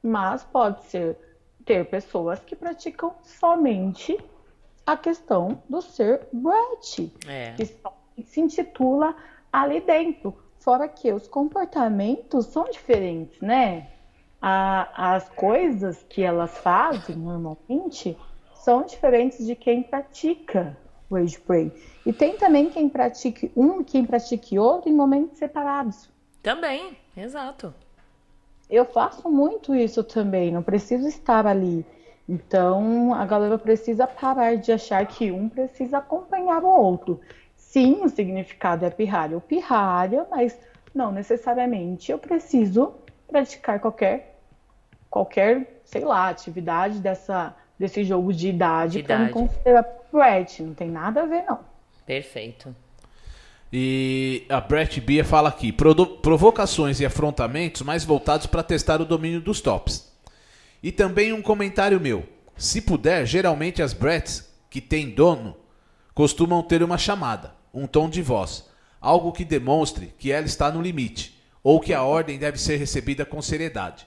Mas 0.00 0.44
pode 0.44 0.84
ser 0.84 1.18
ter 1.64 1.84
pessoas 1.90 2.38
que 2.38 2.54
praticam 2.54 3.12
somente 3.24 4.16
a 4.86 4.96
questão 4.96 5.60
do 5.68 5.82
ser 5.82 6.28
brat. 6.32 7.10
É. 7.26 7.54
Que 7.54 7.66
são 7.66 8.01
se 8.24 8.40
intitula 8.40 9.14
ali 9.52 9.80
dentro. 9.80 10.36
Fora 10.58 10.88
que 10.88 11.12
os 11.12 11.26
comportamentos 11.26 12.46
são 12.46 12.64
diferentes, 12.64 13.40
né? 13.40 13.88
A, 14.40 15.14
as 15.14 15.28
coisas 15.28 16.04
que 16.08 16.22
elas 16.22 16.56
fazem 16.58 17.16
normalmente 17.16 18.18
são 18.54 18.82
diferentes 18.82 19.46
de 19.46 19.54
quem 19.54 19.82
pratica 19.82 20.76
o 21.08 21.16
age 21.16 21.38
play. 21.40 21.72
E 22.06 22.12
tem 22.12 22.36
também 22.36 22.70
quem 22.70 22.88
pratique 22.88 23.52
um, 23.56 23.84
quem 23.84 24.04
pratique 24.04 24.58
outro 24.58 24.88
em 24.88 24.94
momentos 24.94 25.38
separados. 25.38 26.08
Também, 26.42 26.96
exato. 27.16 27.72
Eu 28.68 28.84
faço 28.84 29.28
muito 29.30 29.74
isso 29.74 30.02
também, 30.02 30.50
não 30.50 30.62
preciso 30.62 31.06
estar 31.06 31.46
ali. 31.46 31.84
Então 32.28 33.12
a 33.12 33.26
galera 33.26 33.58
precisa 33.58 34.06
parar 34.06 34.56
de 34.56 34.72
achar 34.72 35.04
que 35.06 35.30
um 35.30 35.48
precisa 35.48 35.98
acompanhar 35.98 36.62
o 36.62 36.68
outro. 36.68 37.20
Sim, 37.72 38.04
o 38.04 38.08
significado 38.10 38.84
é 38.84 38.90
pirralha 38.90 39.34
ou 39.34 39.40
pirralha, 39.40 40.26
mas 40.30 40.54
não 40.94 41.10
necessariamente 41.10 42.12
eu 42.12 42.18
preciso 42.18 42.92
praticar 43.26 43.80
qualquer, 43.80 44.38
qualquer, 45.08 45.80
sei 45.82 46.04
lá, 46.04 46.28
atividade 46.28 46.98
dessa, 46.98 47.56
desse 47.78 48.04
jogo 48.04 48.30
de 48.30 48.48
idade 48.50 49.02
para 49.02 49.20
me 49.20 49.30
considerar 49.30 49.86
Brett. 50.12 50.62
Não 50.62 50.74
tem 50.74 50.90
nada 50.90 51.22
a 51.22 51.24
ver, 51.24 51.44
não. 51.48 51.60
Perfeito. 52.04 52.76
E 53.72 54.44
a 54.50 54.60
Brett 54.60 55.00
Bia 55.00 55.24
fala 55.24 55.48
aqui: 55.48 55.72
provocações 55.72 57.00
e 57.00 57.06
afrontamentos 57.06 57.80
mais 57.80 58.04
voltados 58.04 58.46
para 58.46 58.62
testar 58.62 59.00
o 59.00 59.06
domínio 59.06 59.40
dos 59.40 59.62
tops. 59.62 60.12
E 60.82 60.92
também 60.92 61.32
um 61.32 61.40
comentário 61.40 61.98
meu. 61.98 62.22
Se 62.54 62.82
puder, 62.82 63.24
geralmente 63.24 63.80
as 63.80 63.94
brats 63.94 64.54
que 64.68 64.78
têm 64.78 65.08
dono 65.08 65.56
costumam 66.14 66.62
ter 66.62 66.82
uma 66.82 66.98
chamada, 66.98 67.61
um 67.72 67.86
tom 67.86 68.08
de 68.08 68.22
voz, 68.22 68.68
algo 69.00 69.32
que 69.32 69.44
demonstre 69.44 70.14
que 70.18 70.30
ela 70.30 70.46
está 70.46 70.70
no 70.70 70.80
limite 70.80 71.40
ou 71.62 71.80
que 71.80 71.94
a 71.94 72.02
ordem 72.02 72.38
deve 72.38 72.58
ser 72.58 72.76
recebida 72.76 73.24
com 73.24 73.40
seriedade. 73.40 74.06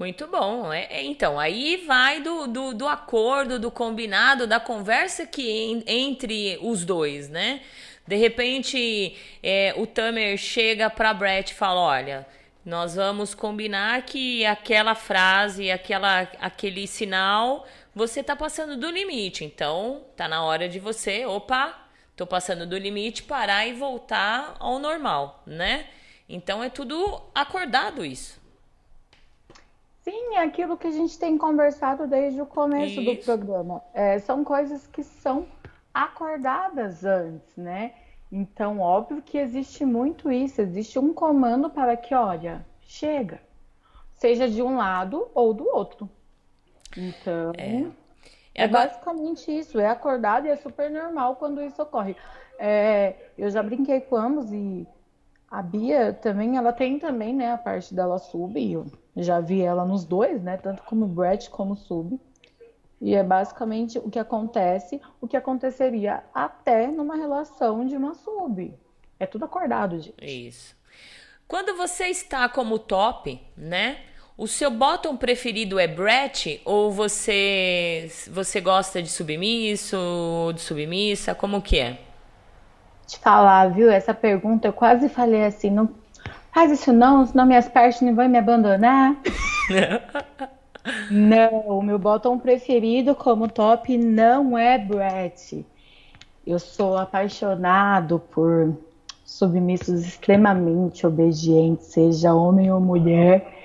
Muito 0.00 0.26
bom. 0.26 0.72
É, 0.72 0.86
é, 0.90 1.04
então, 1.04 1.38
aí 1.38 1.84
vai 1.86 2.22
do, 2.22 2.46
do, 2.46 2.74
do, 2.74 2.88
acordo, 2.88 3.58
do 3.58 3.70
combinado, 3.70 4.46
da 4.46 4.58
conversa 4.58 5.26
que 5.26 5.42
en, 5.42 5.84
entre 5.86 6.58
os 6.62 6.86
dois, 6.86 7.28
né? 7.28 7.60
De 8.06 8.16
repente, 8.16 9.14
é, 9.42 9.74
o 9.76 9.86
Tamer 9.86 10.38
chega 10.38 10.88
para 10.88 11.12
Brett 11.12 11.52
e 11.52 11.54
fala: 11.54 11.80
Olha, 11.80 12.26
nós 12.64 12.94
vamos 12.94 13.34
combinar 13.34 14.02
que 14.02 14.44
aquela 14.46 14.94
frase, 14.94 15.70
aquela, 15.70 16.22
aquele 16.40 16.86
sinal, 16.86 17.66
você 17.94 18.22
tá 18.22 18.36
passando 18.36 18.76
do 18.76 18.90
limite. 18.90 19.44
Então, 19.44 20.02
tá 20.16 20.28
na 20.28 20.44
hora 20.44 20.68
de 20.68 20.78
você, 20.78 21.26
opa, 21.26 21.76
tô 22.16 22.26
passando 22.26 22.66
do 22.66 22.76
limite, 22.76 23.22
parar 23.22 23.66
e 23.66 23.72
voltar 23.72 24.56
ao 24.58 24.78
normal, 24.78 25.42
né? 25.46 25.86
Então 26.28 26.62
é 26.62 26.68
tudo 26.68 27.20
acordado 27.34 28.04
isso. 28.04 28.40
Sim, 30.02 30.34
é 30.34 30.42
aquilo 30.42 30.76
que 30.76 30.86
a 30.86 30.92
gente 30.92 31.18
tem 31.18 31.36
conversado 31.36 32.06
desde 32.06 32.40
o 32.40 32.46
começo 32.46 33.00
Isso. 33.00 33.04
do 33.04 33.16
programa. 33.16 33.82
É, 33.92 34.18
são 34.18 34.42
coisas 34.42 34.86
que 34.86 35.02
são 35.02 35.46
acordadas 35.92 37.04
antes, 37.04 37.54
né? 37.56 37.92
Então, 38.32 38.78
óbvio 38.78 39.20
que 39.20 39.36
existe 39.36 39.84
muito 39.84 40.30
isso, 40.30 40.60
existe 40.60 40.98
um 40.98 41.12
comando 41.12 41.68
para 41.68 41.96
que, 41.96 42.14
olha, 42.14 42.64
chega, 42.80 43.40
seja 44.14 44.48
de 44.48 44.62
um 44.62 44.76
lado 44.76 45.28
ou 45.34 45.52
do 45.52 45.68
outro. 45.68 46.08
Então, 46.96 47.52
é, 47.56 47.86
é 48.54 48.68
basicamente 48.68 49.50
isso, 49.50 49.78
é 49.78 49.88
acordado 49.88 50.46
e 50.46 50.50
é 50.50 50.56
super 50.56 50.90
normal 50.90 51.36
quando 51.36 51.62
isso 51.62 51.80
ocorre. 51.82 52.16
É, 52.58 53.14
eu 53.38 53.50
já 53.50 53.62
brinquei 53.62 54.00
com 54.00 54.16
ambos 54.16 54.52
e 54.52 54.86
a 55.50 55.62
Bia 55.62 56.12
também, 56.12 56.56
ela 56.56 56.72
tem 56.72 56.98
também, 56.98 57.34
né, 57.34 57.52
a 57.52 57.58
parte 57.58 57.92
dela 57.94 58.18
sub, 58.18 58.58
e 58.60 58.74
eu 58.74 58.86
já 59.16 59.40
vi 59.40 59.62
ela 59.62 59.84
nos 59.84 60.04
dois, 60.04 60.42
né, 60.42 60.56
tanto 60.56 60.82
como 60.84 61.06
Brett 61.06 61.50
como 61.50 61.74
sub. 61.74 62.20
E 63.00 63.14
é 63.14 63.24
basicamente 63.24 63.98
o 63.98 64.10
que 64.10 64.18
acontece, 64.18 65.00
o 65.20 65.26
que 65.26 65.36
aconteceria 65.36 66.22
até 66.34 66.86
numa 66.86 67.16
relação 67.16 67.86
de 67.86 67.96
uma 67.96 68.14
sub. 68.14 68.74
É 69.18 69.26
tudo 69.26 69.46
acordado, 69.46 69.98
gente. 69.98 70.14
Isso. 70.22 70.76
Quando 71.48 71.76
você 71.76 72.06
está 72.06 72.48
como 72.48 72.78
top, 72.78 73.40
né? 73.56 74.04
O 74.40 74.46
seu 74.46 74.70
bottom 74.70 75.16
preferido 75.16 75.78
é 75.78 75.86
Brett 75.86 76.62
ou 76.64 76.90
você 76.90 78.10
você 78.32 78.58
gosta 78.58 79.02
de 79.02 79.10
submisso, 79.10 79.98
de 80.54 80.62
submissa? 80.62 81.34
Como 81.34 81.60
que 81.60 81.78
é? 81.78 81.98
te 83.06 83.18
falar, 83.18 83.68
viu? 83.68 83.90
Essa 83.90 84.14
pergunta 84.14 84.68
eu 84.68 84.72
quase 84.72 85.10
falei 85.10 85.44
assim, 85.44 85.68
não 85.68 85.90
faz 86.54 86.70
isso 86.70 86.90
não, 86.90 87.26
senão 87.26 87.44
minhas 87.44 87.68
partes 87.68 88.00
não 88.00 88.14
vão 88.14 88.28
me 88.28 88.38
abandonar. 88.38 89.14
não, 91.10 91.78
o 91.78 91.82
meu 91.82 91.98
bottom 91.98 92.38
preferido 92.38 93.14
como 93.14 93.46
top 93.46 93.98
não 93.98 94.56
é 94.56 94.78
Brett. 94.78 95.66
Eu 96.46 96.58
sou 96.58 96.96
apaixonado 96.96 98.18
por 98.30 98.74
submissos 99.22 100.00
extremamente 100.00 101.06
obedientes, 101.06 101.88
seja 101.88 102.32
homem 102.32 102.72
ou 102.72 102.80
mulher. 102.80 103.59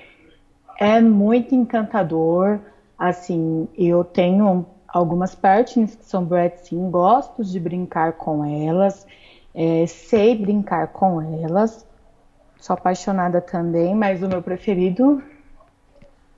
É 0.78 1.00
muito 1.00 1.54
encantador. 1.54 2.60
Assim, 2.98 3.68
eu 3.76 4.04
tenho 4.04 4.66
algumas 4.88 5.34
partners 5.34 5.94
que 5.94 6.04
são 6.04 6.24
Brett, 6.24 6.68
sim, 6.68 6.90
gosto 6.90 7.44
de 7.44 7.60
brincar 7.60 8.12
com 8.14 8.44
elas 8.44 9.06
é, 9.56 9.86
sei 9.86 10.34
brincar 10.36 10.88
com 10.88 11.42
elas. 11.42 11.86
Sou 12.60 12.74
apaixonada 12.74 13.40
também, 13.40 13.94
mas 13.94 14.22
o 14.22 14.28
meu 14.28 14.42
preferido 14.42 15.22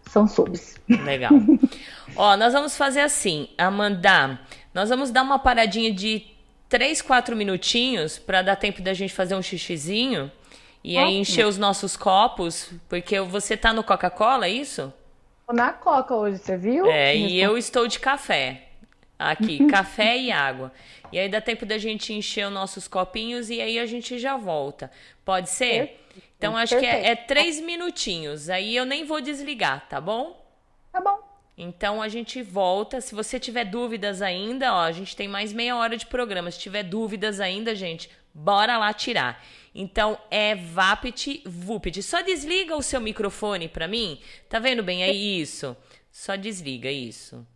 são 0.08 0.28
subs. 0.28 0.76
Legal. 0.88 1.32
Ó, 2.14 2.36
nós 2.36 2.52
vamos 2.52 2.76
fazer 2.76 3.00
assim, 3.00 3.48
Amanda. 3.58 4.38
Nós 4.72 4.88
vamos 4.88 5.10
dar 5.10 5.22
uma 5.22 5.38
paradinha 5.38 5.92
de 5.92 6.24
3, 6.68 7.02
4 7.02 7.34
minutinhos 7.34 8.18
para 8.18 8.40
dar 8.40 8.56
tempo 8.56 8.80
da 8.80 8.94
gente 8.94 9.12
fazer 9.12 9.34
um 9.34 9.42
xixizinho 9.42 10.30
e 10.88 10.96
aí 10.96 11.16
encher 11.16 11.46
os 11.46 11.58
nossos 11.58 11.96
copos, 11.96 12.70
porque 12.88 13.20
você 13.20 13.56
tá 13.56 13.74
no 13.74 13.84
Coca-Cola, 13.84 14.46
é 14.46 14.50
isso? 14.50 14.92
Tô 15.46 15.52
na 15.52 15.70
Coca 15.70 16.14
hoje, 16.14 16.38
você 16.38 16.56
viu? 16.56 16.86
É, 16.86 17.14
e 17.14 17.38
eu 17.38 17.58
estou 17.58 17.86
de 17.86 18.00
café. 18.00 18.68
Aqui, 19.18 19.64
café 19.68 20.16
e 20.16 20.32
água. 20.32 20.72
E 21.12 21.18
aí 21.18 21.28
dá 21.28 21.42
tempo 21.42 21.66
da 21.66 21.76
gente 21.76 22.14
encher 22.14 22.46
os 22.46 22.52
nossos 22.52 22.88
copinhos 22.88 23.50
e 23.50 23.60
aí 23.60 23.78
a 23.78 23.84
gente 23.84 24.18
já 24.18 24.38
volta. 24.38 24.90
Pode 25.26 25.50
ser? 25.50 26.00
Então 26.38 26.56
acho 26.56 26.78
que 26.78 26.86
é, 26.86 27.08
é, 27.08 27.16
três 27.16 27.60
minutinhos. 27.60 28.48
Aí 28.48 28.74
eu 28.74 28.86
nem 28.86 29.04
vou 29.04 29.20
desligar, 29.20 29.86
tá 29.88 30.00
bom? 30.00 30.42
Tá 30.90 31.02
bom. 31.02 31.18
Então 31.56 32.00
a 32.00 32.08
gente 32.08 32.40
volta. 32.40 33.00
Se 33.02 33.14
você 33.14 33.38
tiver 33.38 33.64
dúvidas 33.64 34.22
ainda, 34.22 34.72
ó, 34.72 34.80
a 34.80 34.92
gente 34.92 35.14
tem 35.14 35.28
mais 35.28 35.52
meia 35.52 35.76
hora 35.76 35.98
de 35.98 36.06
programa. 36.06 36.50
Se 36.50 36.58
tiver 36.58 36.82
dúvidas 36.82 37.40
ainda, 37.40 37.74
gente, 37.74 38.08
bora 38.32 38.78
lá 38.78 38.92
tirar. 38.94 39.44
Então 39.80 40.18
é 40.28 40.56
Vapit 40.56 41.40
Vupit. 41.46 42.02
Só 42.02 42.20
desliga 42.20 42.76
o 42.76 42.82
seu 42.82 43.00
microfone 43.00 43.68
para 43.68 43.86
mim. 43.86 44.20
Tá 44.48 44.58
vendo 44.58 44.82
bem 44.82 45.04
aí 45.04 45.40
isso? 45.40 45.76
Só 46.10 46.34
desliga 46.34 46.90
isso. 46.90 47.46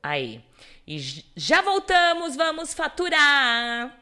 Aí. 0.00 0.40
E 0.86 0.96
já 1.34 1.60
voltamos, 1.60 2.36
vamos 2.36 2.72
faturar! 2.72 4.01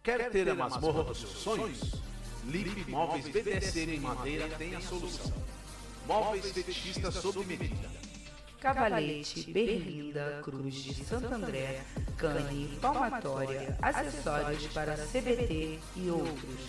Quer 0.04 0.30
ter 0.30 0.48
a 0.48 0.54
masmorra 0.54 1.02
dos 1.02 1.18
seus 1.18 1.32
sonhos? 1.32 1.80
Lip 2.46 2.88
Móveis 2.88 3.28
BDSM 3.28 3.96
em 3.96 4.00
Madeira 4.00 4.48
tem 4.56 4.74
a 4.74 4.80
solução. 4.80 5.30
Móveis 6.10 6.50
fetichistas 6.50 7.14
sob 7.14 7.46
medida 7.46 7.88
Cavalete, 8.60 9.48
Berlinda, 9.52 10.40
Cruz 10.42 10.74
de 10.74 11.04
Santo 11.04 11.32
André, 11.32 11.84
Cane, 12.18 12.76
Palmatória, 12.80 13.78
acessórios 13.80 14.66
para 14.66 14.96
CBT 14.96 15.78
e 15.94 16.10
outros. 16.10 16.60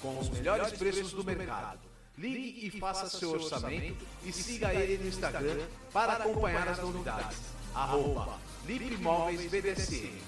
Com 0.00 0.18
os 0.18 0.30
melhores 0.30 0.72
preços 0.72 1.12
do 1.12 1.22
mercado. 1.22 1.80
Ligue 2.16 2.66
e 2.66 2.70
faça 2.80 3.10
seu 3.10 3.32
orçamento 3.32 4.06
e 4.24 4.32
siga 4.32 4.74
ele 4.74 5.02
no 5.02 5.08
Instagram 5.08 5.58
para 5.92 6.14
acompanhar 6.14 6.66
as 6.66 6.78
novidades. 6.78 7.36
Arroba 7.74 8.38
BDSM. 8.64 10.18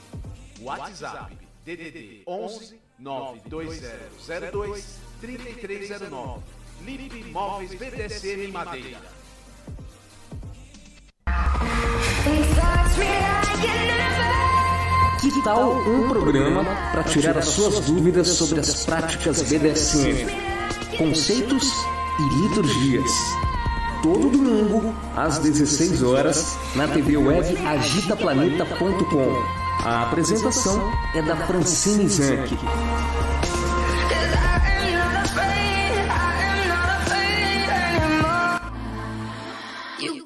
WhatsApp 0.60 1.34
DDD 1.64 2.24
11 2.26 2.78
92002 2.98 4.98
3309. 5.18 6.57
Lip 6.84 7.24
Móveis 7.32 7.74
BDSM 7.74 8.52
Madeira. 8.52 8.98
Que 15.20 15.42
tal 15.42 15.72
um 15.72 16.09
programa 16.09 16.64
para 16.92 17.02
tirar 17.05 17.36
as 17.36 17.46
suas 17.46 17.80
dúvidas 17.80 18.28
sobre 18.28 18.60
as 18.60 18.84
práticas 18.84 19.42
BDSM, 19.42 20.26
conceitos 20.96 21.72
e 22.18 22.42
liturgias? 22.42 23.10
Todo 24.02 24.30
domingo, 24.30 24.94
às 25.16 25.38
16 25.38 26.02
horas, 26.02 26.56
na 26.76 26.86
TV 26.88 27.16
web 27.16 27.56
agitaplaneta.com. 27.66 29.59
A 29.84 30.02
apresentação 30.02 30.80
é 31.14 31.22
da 31.22 31.36
Francine 31.36 32.09
Zanck. 32.09 32.56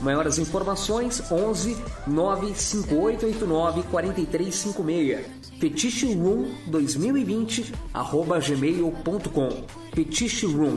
Maiores 0.00 0.38
informações 0.38 1.22
11 1.30 1.76
95889 2.06 3.82
4356. 3.90 5.26
Fetiche 5.58 6.12
Room 6.14 6.52
2020 6.66 7.72
arroba 7.92 8.38
gmail.com. 8.38 9.64
Fetiche 9.94 10.46
Room. 10.46 10.76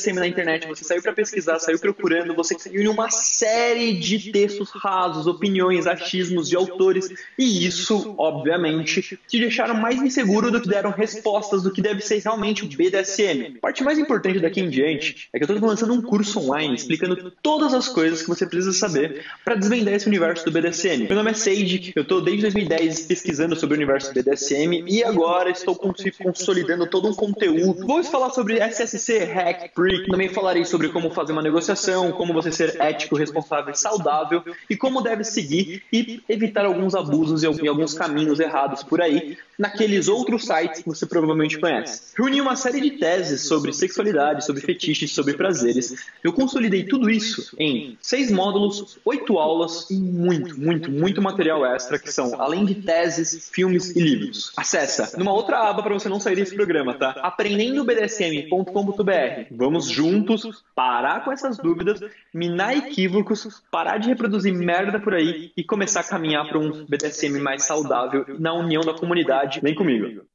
BDSM 0.01 0.15
na 0.15 0.27
internet, 0.27 0.67
você 0.67 0.83
saiu 0.83 1.01
para 1.01 1.13
pesquisar, 1.13 1.59
saiu 1.59 1.79
procurando, 1.79 2.33
você 2.33 2.55
em 2.71 2.87
uma 2.87 3.09
série 3.09 3.93
de 3.93 4.31
textos 4.31 4.71
rasos, 4.71 5.27
opiniões, 5.27 5.85
achismos 5.85 6.49
de 6.49 6.55
autores, 6.55 7.09
e 7.37 7.65
isso, 7.65 8.15
obviamente, 8.17 9.19
te 9.27 9.39
deixaram 9.39 9.75
mais 9.75 10.01
inseguro 10.01 10.51
do 10.51 10.61
que 10.61 10.67
deram 10.67 10.91
respostas 10.91 11.63
do 11.63 11.71
que 11.71 11.81
deve 11.81 12.01
ser 12.01 12.19
realmente 12.19 12.63
o 12.63 12.67
BDSM. 12.67 13.57
A 13.57 13.61
parte 13.61 13.83
mais 13.83 13.99
importante 13.99 14.39
daqui 14.39 14.61
em 14.61 14.69
diante 14.69 15.29
é 15.33 15.37
que 15.37 15.43
eu 15.43 15.55
estou 15.55 15.69
lançando 15.69 15.93
um 15.93 16.01
curso 16.01 16.39
online 16.39 16.75
explicando 16.75 17.31
todas 17.41 17.73
as 17.73 17.87
coisas 17.87 18.21
que 18.21 18.27
você 18.27 18.45
precisa 18.45 18.73
saber 18.73 19.23
para 19.43 19.55
desvendar 19.55 19.93
esse 19.93 20.07
universo 20.07 20.45
do 20.45 20.51
BDSM. 20.51 21.05
Meu 21.07 21.15
nome 21.15 21.31
é 21.31 21.33
Sage, 21.33 21.93
eu 21.95 22.03
estou 22.03 22.21
desde 22.21 22.43
2010 22.43 23.01
pesquisando 23.01 23.55
sobre 23.55 23.75
o 23.75 23.77
universo 23.77 24.13
do 24.13 24.21
BDSM 24.21 24.83
e 24.87 25.03
agora 25.03 25.49
estou 25.49 25.75
consolidando 25.75 26.87
todo 26.87 27.07
um 27.07 27.13
conteúdo. 27.13 27.85
Vou 27.85 28.03
falar 28.03 28.31
sobre 28.31 28.59
SSC, 28.59 29.25
Hack, 29.25 29.73
Freak, 29.81 30.11
também 30.11 30.29
falarei 30.29 30.63
sobre 30.63 30.89
como 30.89 31.09
fazer 31.09 31.31
uma 31.31 31.41
negociação, 31.41 32.11
como 32.11 32.33
você 32.33 32.51
ser 32.51 32.79
ético, 32.79 33.15
responsável 33.15 33.73
e 33.73 33.77
saudável 33.77 34.43
e 34.69 34.77
como 34.77 35.01
deve 35.01 35.23
seguir 35.23 35.83
e 35.91 36.21
evitar 36.29 36.65
alguns 36.65 36.93
abusos 36.93 37.41
e 37.41 37.47
alguns 37.47 37.95
caminhos 37.95 38.39
errados 38.39 38.83
por 38.83 39.01
aí 39.01 39.37
naqueles 39.61 40.07
outros 40.07 40.45
sites 40.45 40.81
que 40.81 40.89
você 40.89 41.05
provavelmente 41.05 41.59
conhece. 41.59 42.13
Reuni 42.17 42.41
uma 42.41 42.55
série 42.55 42.81
de 42.81 42.97
teses 42.97 43.47
sobre 43.47 43.71
sexualidade, 43.71 44.43
sobre 44.43 44.59
fetiches, 44.59 45.11
sobre 45.11 45.35
prazeres. 45.35 45.93
Eu 46.23 46.33
consolidei 46.33 46.83
tudo 46.83 47.11
isso 47.11 47.55
em 47.59 47.95
seis 48.01 48.31
módulos, 48.31 48.97
oito 49.05 49.37
aulas 49.37 49.87
e 49.91 49.95
muito, 49.95 50.59
muito, 50.59 50.89
muito 50.89 51.21
material 51.21 51.63
extra 51.63 51.99
que 51.99 52.11
são, 52.11 52.41
além 52.41 52.65
de 52.65 52.73
teses, 52.75 53.51
filmes 53.53 53.95
e 53.95 53.99
livros. 53.99 54.51
Acessa 54.57 55.15
numa 55.15 55.31
outra 55.31 55.69
aba 55.69 55.83
para 55.83 55.93
você 55.93 56.09
não 56.09 56.19
sair 56.19 56.37
desse 56.37 56.55
programa, 56.55 56.95
tá? 56.95 57.11
aprendendobdsm.com.br. 57.21 59.45
Vamos 59.51 59.87
juntos 59.87 60.63
parar 60.73 61.23
com 61.23 61.31
essas 61.31 61.57
dúvidas, 61.57 62.01
minar 62.33 62.75
equívocos, 62.75 63.61
parar 63.69 63.99
de 63.99 64.07
reproduzir 64.07 64.53
merda 64.53 64.99
por 64.99 65.13
aí 65.13 65.51
e 65.55 65.63
começar 65.63 65.99
a 65.99 66.03
caminhar 66.03 66.47
para 66.47 66.57
um 66.57 66.83
BDSM 66.85 67.39
mais 67.39 67.63
saudável 67.63 68.25
na 68.39 68.53
união 68.53 68.81
da 68.81 68.93
comunidade. 68.93 69.50
Vem 69.59 69.75
comigo. 69.75 70.30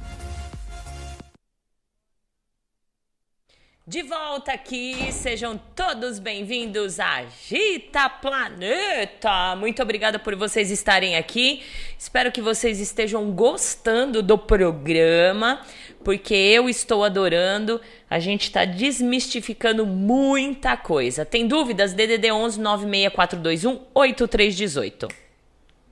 De 3.86 4.02
volta 4.02 4.50
aqui, 4.50 5.12
sejam 5.12 5.60
todos 5.76 6.18
bem-vindos 6.18 6.98
a 6.98 7.16
Agita 7.16 8.08
Planeta. 8.08 9.54
Muito 9.56 9.82
obrigada 9.82 10.18
por 10.18 10.34
vocês 10.34 10.70
estarem 10.70 11.16
aqui. 11.16 11.62
Espero 11.98 12.32
que 12.32 12.40
vocês 12.40 12.80
estejam 12.80 13.30
gostando 13.32 14.22
do 14.22 14.38
programa, 14.38 15.60
porque 16.02 16.32
eu 16.32 16.66
estou 16.66 17.04
adorando. 17.04 17.78
A 18.08 18.18
gente 18.18 18.44
está 18.44 18.64
desmistificando 18.64 19.84
muita 19.84 20.78
coisa. 20.78 21.26
Tem 21.26 21.46
dúvidas? 21.46 21.92
DDD 21.92 22.32
11 22.32 22.58
96421 22.60 23.86
8318. 23.94 25.08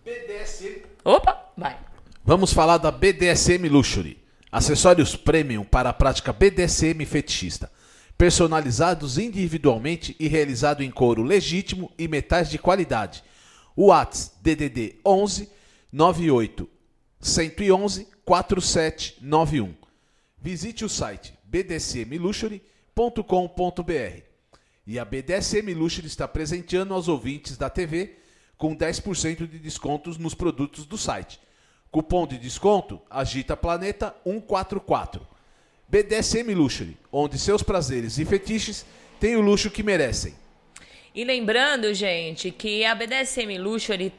BDSM. 0.03 0.83
Opa, 1.05 1.53
vai. 1.55 1.77
Vamos 2.25 2.55
falar 2.55 2.79
da 2.79 2.91
BDSM 2.91 3.69
Luxury. 3.69 4.19
Acessórios 4.51 5.15
premium 5.15 5.63
para 5.63 5.91
a 5.91 5.93
prática 5.93 6.33
BDSM 6.33 7.05
fetichista 7.05 7.71
personalizados 8.23 9.19
individualmente 9.19 10.15
e 10.17 10.29
realizado 10.29 10.85
em 10.85 10.91
couro 10.93 11.25
legítimo 11.25 11.91
e 11.99 12.07
metais 12.07 12.49
de 12.49 12.57
qualidade. 12.57 13.25
Whats 13.77 14.31
DDD 14.41 15.01
11 15.05 15.51
98 15.93 16.71
111 17.21 18.07
4791. 18.25 19.75
Visite 20.41 20.85
o 20.85 20.89
site 20.89 21.35
bdcmluxury.com.br. 21.43 24.23
E 24.87 25.01
a 25.01 25.05
BDSM 25.05 25.75
Luxury 25.75 26.07
está 26.07 26.29
presenteando 26.29 26.95
aos 26.95 27.09
ouvintes 27.09 27.57
da 27.57 27.69
TV 27.69 28.19
com 28.57 28.77
10% 28.77 29.49
de 29.49 29.59
descontos 29.59 30.17
nos 30.17 30.33
produtos 30.33 30.87
do 30.87 30.97
site. 30.97 31.41
Cupom 31.91 32.29
de 32.29 32.39
desconto 32.39 33.03
Agita 33.11 33.57
Planeta 33.57 34.15
144. 34.23 35.32
BDSM 35.93 36.55
Luxury, 36.55 36.97
onde 37.13 37.39
seus 37.39 37.63
prazeres 37.63 38.17
e 38.17 38.25
fetiches 38.25 38.87
têm 39.21 39.37
o 39.37 39.43
luxo 39.43 39.71
que 39.71 39.83
merecem. 39.83 40.35
E 41.15 41.23
lembrando, 41.23 41.93
gente, 41.93 42.51
que 42.51 42.83
a 42.87 42.95
BDSM 42.95 43.59
Luxury 43.59 44.11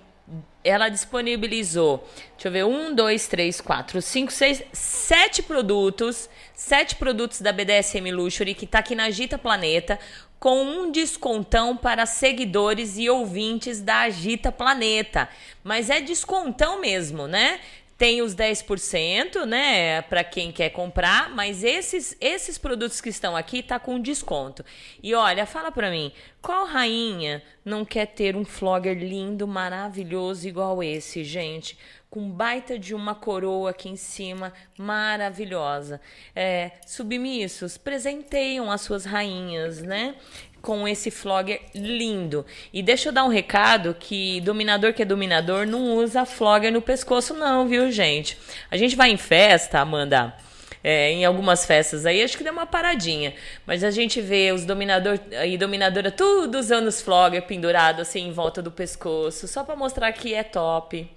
ela 0.64 0.88
disponibilizou, 0.88 2.08
deixa 2.34 2.48
eu 2.48 2.52
ver, 2.52 2.64
um, 2.64 2.94
dois, 2.94 3.28
três, 3.28 3.60
quatro, 3.60 4.04
cinco, 4.04 4.32
seis, 4.32 4.62
sete 4.72 5.42
produtos, 5.42 6.30
sete 6.54 6.96
produtos 6.96 7.42
da 7.42 7.52
BDSM 7.52 8.12
Luxury 8.12 8.54
que 8.54 8.66
está 8.66 8.78
aqui 8.78 8.94
na 8.94 9.06
Agita 9.06 9.40
Planeta 9.40 10.00
com 10.40 10.62
um 10.62 10.92
descontão 10.92 11.76
para 11.76 12.06
seguidores 12.06 12.98
e 12.98 13.10
ouvintes 13.10 13.82
da 13.82 14.02
Agita 14.02 14.52
Planeta. 14.52 15.28
Mas 15.64 15.90
é 15.90 16.02
descontão 16.02 16.80
mesmo, 16.80 17.28
né? 17.28 17.60
Tem 18.04 18.22
os 18.22 18.36
10%, 18.36 19.46
né, 19.46 20.02
para 20.02 20.26
quem 20.26 20.52
quer 20.52 20.72
comprar, 20.72 21.30
mas 21.34 21.64
esses 21.64 22.18
esses 22.20 22.58
produtos 22.58 23.00
que 23.00 23.08
estão 23.08 23.34
aqui 23.34 23.64
tá 23.64 23.80
com 23.80 23.98
desconto. 23.98 24.62
E 25.02 25.16
olha, 25.16 25.46
fala 25.46 25.72
para 25.72 25.90
mim, 25.90 26.12
qual 26.42 26.66
rainha 26.66 27.42
não 27.64 27.86
quer 27.86 28.08
ter 28.08 28.36
um 28.36 28.44
flogger 28.44 28.98
lindo, 28.98 29.48
maravilhoso 29.48 30.46
igual 30.46 30.84
esse, 30.84 31.24
gente? 31.24 31.78
Com 32.10 32.30
baita 32.30 32.78
de 32.78 32.94
uma 32.94 33.16
coroa 33.16 33.70
aqui 33.70 33.88
em 33.88 33.96
cima, 33.96 34.52
maravilhosa. 34.78 36.02
É, 36.36 36.72
submissos, 36.86 37.78
presenteiam 37.78 38.70
as 38.70 38.82
suas 38.82 39.06
rainhas, 39.06 39.82
né? 39.82 40.16
Com 40.64 40.88
esse 40.88 41.12
flogger 41.12 41.60
lindo. 41.76 42.46
E 42.72 42.82
deixa 42.82 43.10
eu 43.10 43.14
dar 43.14 43.26
um 43.26 43.28
recado 43.28 43.94
que 44.00 44.40
dominador 44.40 44.94
que 44.94 45.02
é 45.02 45.06
dominador 45.06 45.68
não 45.68 45.98
usa 45.98 46.26
flogger 46.26 46.72
no 46.72 46.82
pescoço 46.82 47.34
não, 47.34 47.68
viu, 47.68 47.92
gente? 47.92 48.38
A 48.72 48.78
gente 48.78 48.96
vai 48.96 49.12
em 49.12 49.18
festa, 49.18 49.82
Amanda, 49.82 50.34
é, 50.82 51.12
em 51.12 51.26
algumas 51.26 51.66
festas 51.66 52.06
aí, 52.06 52.24
acho 52.24 52.38
que 52.38 52.46
deu 52.46 52.54
uma 52.54 52.66
paradinha. 52.66 53.34
Mas 53.68 53.84
a 53.84 53.92
gente 53.92 54.22
vê 54.22 54.54
os 54.54 54.64
dominador 54.64 55.20
e 55.46 55.58
dominadora 55.58 56.10
tudo 56.10 56.58
usando 56.58 56.88
os 56.88 57.02
flogger 57.02 57.42
pendurado 57.42 58.02
assim 58.02 58.26
em 58.30 58.32
volta 58.32 58.62
do 58.62 58.72
pescoço, 58.72 59.50
só 59.50 59.66
para 59.66 59.76
mostrar 59.76 60.14
que 60.14 60.34
é 60.34 60.44
top. 60.44 61.12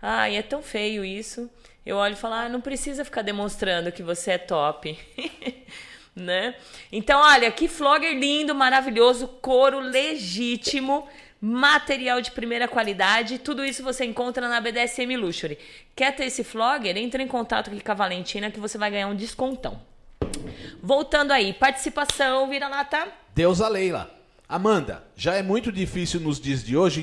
Ai, 0.00 0.36
é 0.36 0.42
tão 0.42 0.62
feio 0.62 1.04
isso. 1.04 1.50
Eu 1.84 1.96
olho 1.96 2.12
e 2.12 2.16
falo, 2.16 2.34
ah, 2.34 2.48
não 2.48 2.60
precisa 2.60 3.04
ficar 3.04 3.22
demonstrando 3.22 3.90
que 3.90 4.02
você 4.02 4.32
é 4.32 4.38
top. 4.38 4.96
né? 6.16 6.54
Então, 6.90 7.20
olha, 7.20 7.50
que 7.50 7.68
flogger 7.68 8.18
lindo, 8.18 8.54
maravilhoso, 8.54 9.28
couro 9.28 9.78
legítimo, 9.78 11.06
material 11.38 12.22
de 12.22 12.30
primeira 12.30 12.66
qualidade, 12.66 13.38
tudo 13.38 13.62
isso 13.62 13.82
você 13.82 14.06
encontra 14.06 14.48
na 14.48 14.60
BDSM 14.60 15.14
Luxury. 15.16 15.58
Quer 15.94 16.16
ter 16.16 16.24
esse 16.24 16.42
flogger? 16.42 16.96
Entre 16.96 17.22
em 17.22 17.28
contato 17.28 17.68
aqui 17.68 17.80
com 17.80 17.92
a 17.92 17.94
Valentina 17.94 18.50
que 18.50 18.58
você 18.58 18.78
vai 18.78 18.90
ganhar 18.90 19.08
um 19.08 19.14
descontão. 19.14 19.80
Voltando 20.82 21.32
aí, 21.32 21.52
participação, 21.52 22.48
vira-lata. 22.48 23.08
Deus 23.34 23.60
a 23.60 23.68
Leila. 23.68 24.10
Amanda, 24.48 25.04
já 25.16 25.34
é 25.34 25.42
muito 25.42 25.72
difícil 25.72 26.20
nos 26.20 26.40
dias 26.40 26.64
de 26.64 26.76
hoje 26.76 27.00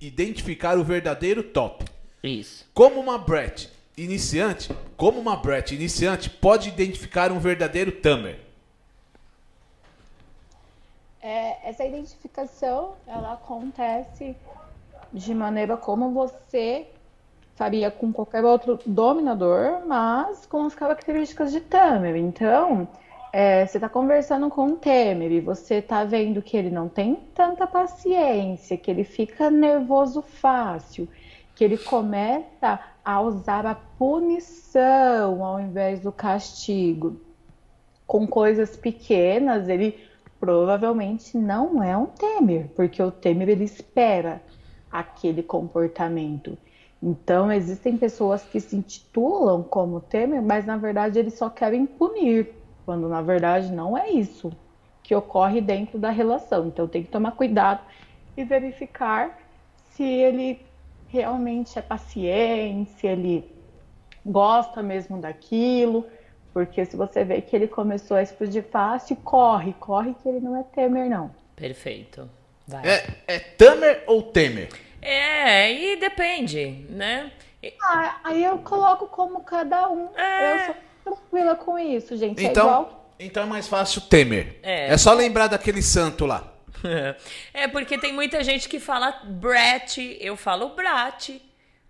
identificar 0.00 0.78
o 0.78 0.82
verdadeiro 0.82 1.42
top. 1.42 1.84
Isso. 2.22 2.64
Como 2.72 2.98
uma 2.98 3.18
Brett 3.18 3.68
iniciante, 3.96 4.70
como 4.96 5.20
uma 5.20 5.36
Brett 5.36 5.74
iniciante 5.74 6.30
pode 6.30 6.68
identificar 6.68 7.30
um 7.30 7.38
verdadeiro 7.38 7.92
Tamer? 7.92 8.45
É, 11.26 11.58
essa 11.68 11.84
identificação 11.84 12.92
ela 13.04 13.32
acontece 13.32 14.36
de 15.12 15.34
maneira 15.34 15.76
como 15.76 16.12
você 16.12 16.86
faria 17.56 17.90
com 17.90 18.12
qualquer 18.12 18.44
outro 18.44 18.78
dominador, 18.86 19.84
mas 19.88 20.46
com 20.46 20.64
as 20.64 20.74
características 20.76 21.50
de 21.50 21.60
Tamer. 21.60 22.14
Então, 22.14 22.86
é, 23.32 23.66
você 23.66 23.78
está 23.78 23.88
conversando 23.88 24.48
com 24.48 24.66
o 24.66 24.76
Temer 24.76 25.32
e 25.32 25.40
você 25.40 25.78
está 25.78 26.04
vendo 26.04 26.40
que 26.40 26.56
ele 26.56 26.70
não 26.70 26.88
tem 26.88 27.16
tanta 27.34 27.66
paciência, 27.66 28.76
que 28.76 28.88
ele 28.88 29.02
fica 29.02 29.50
nervoso 29.50 30.22
fácil, 30.22 31.08
que 31.56 31.64
ele 31.64 31.76
começa 31.76 32.78
a 33.04 33.20
usar 33.20 33.66
a 33.66 33.74
punição 33.74 35.44
ao 35.44 35.58
invés 35.58 35.98
do 35.98 36.12
castigo. 36.12 37.20
Com 38.06 38.28
coisas 38.28 38.76
pequenas, 38.76 39.68
ele 39.68 40.05
provavelmente 40.38 41.36
não 41.36 41.82
é 41.82 41.96
um 41.96 42.06
Temer, 42.06 42.68
porque 42.74 43.02
o 43.02 43.10
Temer 43.10 43.48
ele 43.48 43.64
espera 43.64 44.42
aquele 44.90 45.42
comportamento. 45.42 46.56
Então 47.02 47.52
existem 47.52 47.96
pessoas 47.96 48.42
que 48.42 48.60
se 48.60 48.76
intitulam 48.76 49.62
como 49.62 50.00
Temer, 50.00 50.42
mas 50.42 50.64
na 50.64 50.76
verdade 50.76 51.18
eles 51.18 51.34
só 51.34 51.50
querem 51.50 51.86
punir, 51.86 52.54
quando 52.84 53.08
na 53.08 53.22
verdade 53.22 53.72
não 53.72 53.96
é 53.96 54.10
isso 54.10 54.52
que 55.02 55.14
ocorre 55.14 55.60
dentro 55.60 55.98
da 55.98 56.10
relação. 56.10 56.66
Então 56.66 56.88
tem 56.88 57.02
que 57.02 57.10
tomar 57.10 57.32
cuidado 57.32 57.80
e 58.36 58.44
verificar 58.44 59.38
se 59.90 60.02
ele 60.02 60.60
realmente 61.08 61.78
é 61.78 61.82
paciente, 61.82 62.90
se 62.92 63.06
ele 63.06 63.56
gosta 64.24 64.82
mesmo 64.82 65.18
daquilo, 65.18 66.04
porque 66.56 66.86
se 66.86 66.96
você 66.96 67.22
vê 67.22 67.42
que 67.42 67.54
ele 67.54 67.68
começou 67.68 68.16
a 68.16 68.22
explodir 68.22 68.64
fácil, 68.72 69.14
corre, 69.16 69.74
corre 69.74 70.14
que 70.14 70.26
ele 70.26 70.40
não 70.40 70.58
é 70.58 70.62
Temer, 70.62 71.06
não. 71.10 71.30
Perfeito. 71.54 72.30
Vai. 72.66 72.88
É, 72.88 73.06
é 73.26 73.38
Tamer 73.38 74.04
ou 74.06 74.22
Temer? 74.22 74.70
É, 75.02 75.70
e 75.70 75.96
depende, 75.96 76.86
né? 76.88 77.30
Ah, 77.82 78.20
aí 78.24 78.42
eu 78.42 78.56
coloco 78.56 79.06
como 79.06 79.42
cada 79.42 79.90
um. 79.90 80.08
É... 80.16 80.54
Eu 80.54 80.64
sou 80.64 80.74
tranquila 81.04 81.56
com 81.56 81.78
isso, 81.78 82.16
gente. 82.16 82.42
É 82.42 82.48
então, 82.48 82.64
é 82.64 82.70
igual... 82.70 83.14
então 83.20 83.42
é 83.42 83.46
mais 83.46 83.68
fácil 83.68 84.00
Temer. 84.00 84.58
É. 84.62 84.94
é 84.94 84.96
só 84.96 85.12
lembrar 85.12 85.48
daquele 85.48 85.82
santo 85.82 86.24
lá. 86.24 86.54
é 87.52 87.68
porque 87.68 87.98
tem 87.98 88.14
muita 88.14 88.42
gente 88.42 88.66
que 88.66 88.80
fala 88.80 89.12
Brett, 89.24 90.16
eu 90.22 90.38
falo 90.38 90.70
Brat, 90.70 91.38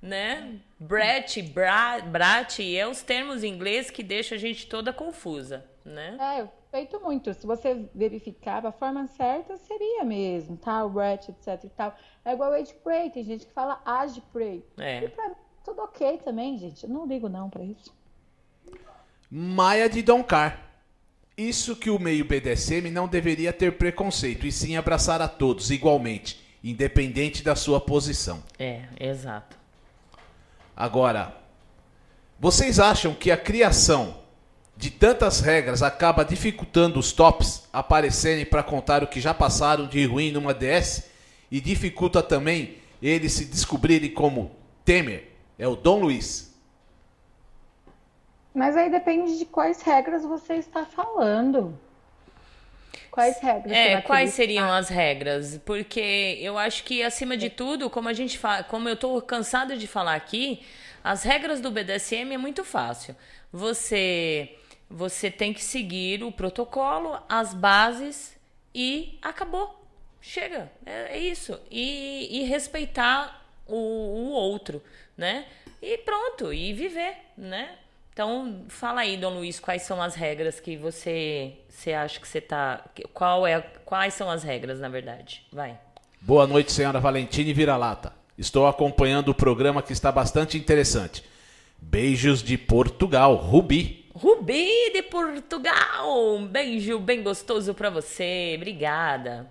né? 0.07 0.61
Brett, 0.79 1.43
bra, 1.43 2.01
brat, 2.01 2.61
é 2.61 2.87
os 2.87 3.03
termos 3.03 3.43
em 3.43 3.53
inglês 3.53 3.91
que 3.91 4.03
deixam 4.03 4.37
a 4.37 4.41
gente 4.41 4.67
toda 4.67 4.93
confusa, 4.93 5.65
né? 5.85 6.17
É, 6.21 6.49
feito 6.71 7.01
muito. 7.01 7.33
Se 7.35 7.47
você 7.47 7.89
verificar 7.95 8.65
a 8.65 8.73
forma 8.73 9.07
certa, 9.09 9.57
seria 9.57 10.05
mesmo, 10.05 10.57
tá? 10.57 10.85
O 10.85 10.91
Brett, 10.91 11.31
etc 11.31 11.65
e 11.65 11.69
tal. 11.71 11.97
É 12.25 12.33
igual 12.33 12.53
Age 12.53 12.75
Prey, 12.85 13.11
tem 13.11 13.25
gente 13.25 13.47
que 13.47 13.53
fala 13.53 13.81
Age 13.85 14.23
Prey. 14.33 14.65
É. 14.79 15.05
E 15.05 15.09
pra 15.09 15.29
mim, 15.29 15.35
tudo 15.65 15.83
ok 15.83 16.19
também, 16.19 16.57
gente. 16.59 16.85
Eu 16.85 16.91
não 16.91 17.07
ligo 17.07 17.29
não 17.29 17.51
pra 17.51 17.65
isso. 17.65 17.95
Maia 19.31 19.89
de 19.89 20.03
Doncar. 20.03 20.63
Isso 21.37 21.77
que 21.77 21.91
o 21.91 21.99
meio 21.99 22.25
BDSM 22.25 22.91
não 22.91 23.07
deveria 23.07 23.53
ter 23.53 23.77
preconceito, 23.77 24.47
e 24.47 24.53
sim 24.53 24.77
abraçar 24.77 25.21
a 25.21 25.29
todos 25.29 25.71
igualmente, 25.71 26.41
independente 26.65 27.43
da 27.45 27.55
sua 27.55 27.79
posição. 27.79 28.43
É, 28.59 28.85
exato. 28.99 29.56
Agora, 30.77 31.35
vocês 32.39 32.79
acham 32.79 33.15
que 33.15 33.31
a 33.31 33.37
criação 33.37 34.19
de 34.77 34.91
tantas 34.91 35.41
regras 35.41 35.83
acaba 35.83 36.23
dificultando 36.23 37.01
os 37.01 37.13
tops 37.13 37.67
aparecerem 37.73 38.45
para 38.45 38.63
contar 38.63 39.03
o 39.03 39.07
que 39.07 39.21
já 39.21 39.33
passaram 39.33 39.87
de 39.87 40.05
ruim 40.05 40.31
numa 40.31 40.53
DS 40.53 41.09
e 41.51 41.61
dificulta 41.61 42.23
também 42.23 42.77
eles 43.01 43.33
se 43.33 43.47
descobrirem 43.47 44.13
como 44.13 44.51
Temer? 44.85 45.33
É 45.59 45.67
o 45.67 45.77
Dom 45.77 46.01
Luiz. 46.01 46.55
Mas 48.55 48.77
aí 48.77 48.91
depende 48.91 49.39
de 49.39 49.47
quais 49.47 49.81
regras 49.81 50.25
você 50.25 50.55
está 50.55 50.85
falando. 50.85 51.79
Quais 53.17 53.41
regras? 53.41 53.73
É, 53.73 54.01
quais 54.03 54.35
seriam 54.35 54.71
as 54.71 54.91
regras? 54.91 55.59
Porque 55.65 56.37
eu 56.39 56.59
acho 56.59 56.85
que 56.85 57.03
acima 57.03 57.35
de 57.35 57.49
tudo, 57.49 57.89
como 57.89 58.11
a 58.11 58.13
gente 58.13 58.37
fala, 58.37 58.63
como 58.63 58.91
eu 58.91 58.93
estou 58.93 59.23
cansada 59.23 59.75
de 59.75 59.87
falar 59.87 60.15
aqui, 60.15 60.61
as 61.03 61.23
regras 61.23 61.59
do 61.59 61.71
BDSM 61.71 62.35
é 62.35 62.37
muito 62.37 62.63
fácil. 62.63 63.17
Você 63.51 64.55
você 64.91 65.31
tem 65.31 65.55
que 65.55 65.65
seguir 65.65 66.23
o 66.23 66.31
protocolo, 66.31 67.19
as 67.27 67.55
bases 67.55 68.39
e 68.75 69.19
acabou. 69.23 69.83
Chega, 70.21 70.71
é, 70.85 71.17
é 71.17 71.19
isso. 71.19 71.59
E, 71.71 72.43
e 72.43 72.45
respeitar 72.45 73.49
o, 73.67 73.77
o 73.77 74.31
outro, 74.33 74.83
né? 75.17 75.47
E 75.81 75.97
pronto, 75.97 76.53
e 76.53 76.75
viver, 76.75 77.17
né? 77.35 77.79
Então, 78.17 78.65
fala 78.69 79.03
aí, 79.03 79.19
Dom 79.19 79.35
Luiz, 79.35 79.61
quais 79.61 79.83
são 79.83 80.01
as 80.01 80.15
regras 80.15 80.59
que 80.59 80.75
você, 80.75 81.53
você 81.69 81.93
acha 81.93 82.19
que 82.19 82.27
você 82.27 82.41
tá. 82.41 82.83
Qual 83.13 83.47
é, 83.47 83.61
quais 83.85 84.15
são 84.15 84.31
as 84.31 84.43
regras, 84.43 84.81
na 84.81 84.89
verdade? 84.89 85.45
Vai. 85.53 85.79
Boa 86.19 86.47
noite, 86.47 86.73
senhora 86.73 86.99
Valentine 86.99 87.53
Vira-Lata. 87.53 88.15
Estou 88.39 88.67
acompanhando 88.67 89.29
o 89.29 89.35
programa 89.35 89.83
que 89.83 89.93
está 89.93 90.11
bastante 90.11 90.57
interessante. 90.57 91.23
Beijos 91.77 92.43
de 92.43 92.57
Portugal, 92.57 93.35
Rubi. 93.35 94.07
Rubi 94.15 94.67
de 94.95 95.03
Portugal! 95.03 96.37
Um 96.39 96.47
beijo 96.47 96.99
bem 96.99 97.23
gostoso 97.23 97.75
para 97.75 97.91
você. 97.91 98.55
Obrigada. 98.57 99.47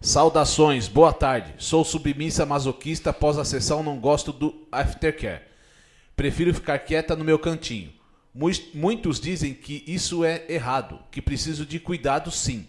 Saudações, 0.00 0.88
boa 0.88 1.12
tarde. 1.12 1.54
Sou 1.58 1.84
submissa 1.84 2.44
masoquista 2.44 3.10
após 3.10 3.38
a 3.38 3.44
sessão, 3.44 3.84
não 3.84 3.96
gosto 3.96 4.32
do 4.32 4.66
aftercare. 4.72 5.54
Prefiro 6.16 6.54
ficar 6.54 6.78
quieta 6.78 7.14
no 7.14 7.22
meu 7.22 7.38
cantinho. 7.38 7.92
Muitos 8.74 9.20
dizem 9.20 9.52
que 9.52 9.84
isso 9.86 10.24
é 10.24 10.44
errado, 10.48 10.98
que 11.10 11.20
preciso 11.20 11.66
de 11.66 11.78
cuidado 11.78 12.30
sim. 12.30 12.66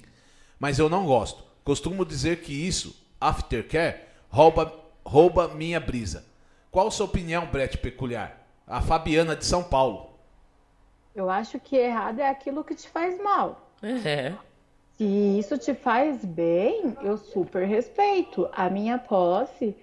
Mas 0.60 0.80
eu 0.80 0.90
não 0.90 1.06
gosto. 1.06 1.44
Costumo 1.64 2.06
dizer 2.06 2.42
que 2.42 2.54
isso, 2.54 2.96
aftercare, 3.20 4.02
rouba, 4.30 4.74
rouba 5.06 5.48
minha 5.48 5.80
brisa. 5.80 6.26
Qual 6.70 6.92
sua 6.92 7.06
opinião, 7.06 7.46
Brett 7.48 7.78
Peculiar? 7.78 8.38
A 8.68 8.82
Fabiana 8.82 9.36
de 9.36 9.46
São 9.46 9.64
Paulo. 9.64 10.10
Eu 11.16 11.30
acho 11.30 11.60
que 11.60 11.76
errado 11.76 12.20
é 12.20 12.30
aquilo 12.30 12.64
que 12.64 12.76
te 12.76 12.88
faz 12.90 13.18
mal. 13.22 13.72
É. 13.82 14.34
Se 14.98 15.04
isso 15.04 15.58
te 15.58 15.74
faz 15.74 16.24
bem, 16.24 16.98
eu 17.02 17.18
super 17.18 17.66
respeito. 17.66 18.50
A 18.52 18.70
minha 18.70 18.98
posse, 18.98 19.76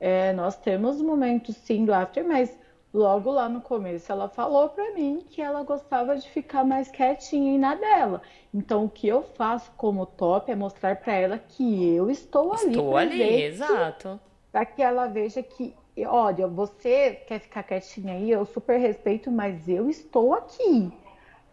é, 0.00 0.32
nós 0.32 0.56
temos 0.56 1.00
momentos 1.00 1.56
sim 1.56 1.84
do 1.84 1.94
after, 1.94 2.26
mas 2.26 2.50
logo 2.92 3.30
lá 3.30 3.48
no 3.48 3.60
começo 3.60 4.10
ela 4.12 4.28
falou 4.28 4.68
para 4.68 4.92
mim 4.92 5.24
que 5.30 5.40
ela 5.40 5.62
gostava 5.62 6.16
de 6.16 6.28
ficar 6.28 6.64
mais 6.64 6.90
quietinha 6.90 7.54
e 7.54 7.58
na 7.58 7.74
dela. 7.74 8.20
Então 8.52 8.84
o 8.84 8.90
que 8.90 9.08
eu 9.08 9.22
faço 9.22 9.70
como 9.76 10.04
top 10.04 10.50
é 10.50 10.54
mostrar 10.54 10.96
para 10.96 11.14
ela 11.14 11.38
que 11.38 11.94
eu 11.94 12.10
estou 12.10 12.52
ali. 12.52 12.70
Estou 12.70 12.96
ali, 12.96 13.42
exato. 13.42 14.20
Para 14.50 14.66
que 14.66 14.82
ela 14.82 15.06
veja 15.06 15.42
que 15.42 15.74
olha, 16.06 16.46
você 16.46 17.20
quer 17.26 17.40
ficar 17.40 17.62
quietinha 17.62 18.14
aí, 18.14 18.30
eu 18.30 18.44
super 18.46 18.78
respeito, 18.78 19.30
mas 19.30 19.68
eu 19.68 19.90
estou 19.90 20.34
aqui. 20.34 20.90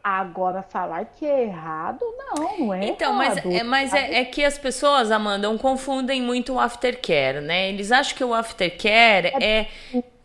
Agora, 0.02 0.64
falar 0.64 1.06
que 1.06 1.26
é 1.26 1.44
errado, 1.44 2.00
não, 2.18 2.58
não 2.58 2.74
é 2.74 2.88
Então, 2.88 3.22
errado. 3.22 3.42
mas, 3.44 3.46
é, 3.46 3.64
mas 3.64 3.94
é, 3.94 4.20
é, 4.22 4.26
que 4.26 4.46
as 4.46 4.58
pessoas, 4.58 5.12
Amanda, 5.12 5.56
confundem 5.58 6.22
muito 6.22 6.54
o 6.54 6.60
aftercare, 6.60 7.42
né? 7.42 7.68
Eles 7.68 7.92
acham 7.92 8.16
que 8.16 8.24
o 8.24 8.34
aftercare 8.34 9.28
é, 9.28 9.62
é 9.62 9.68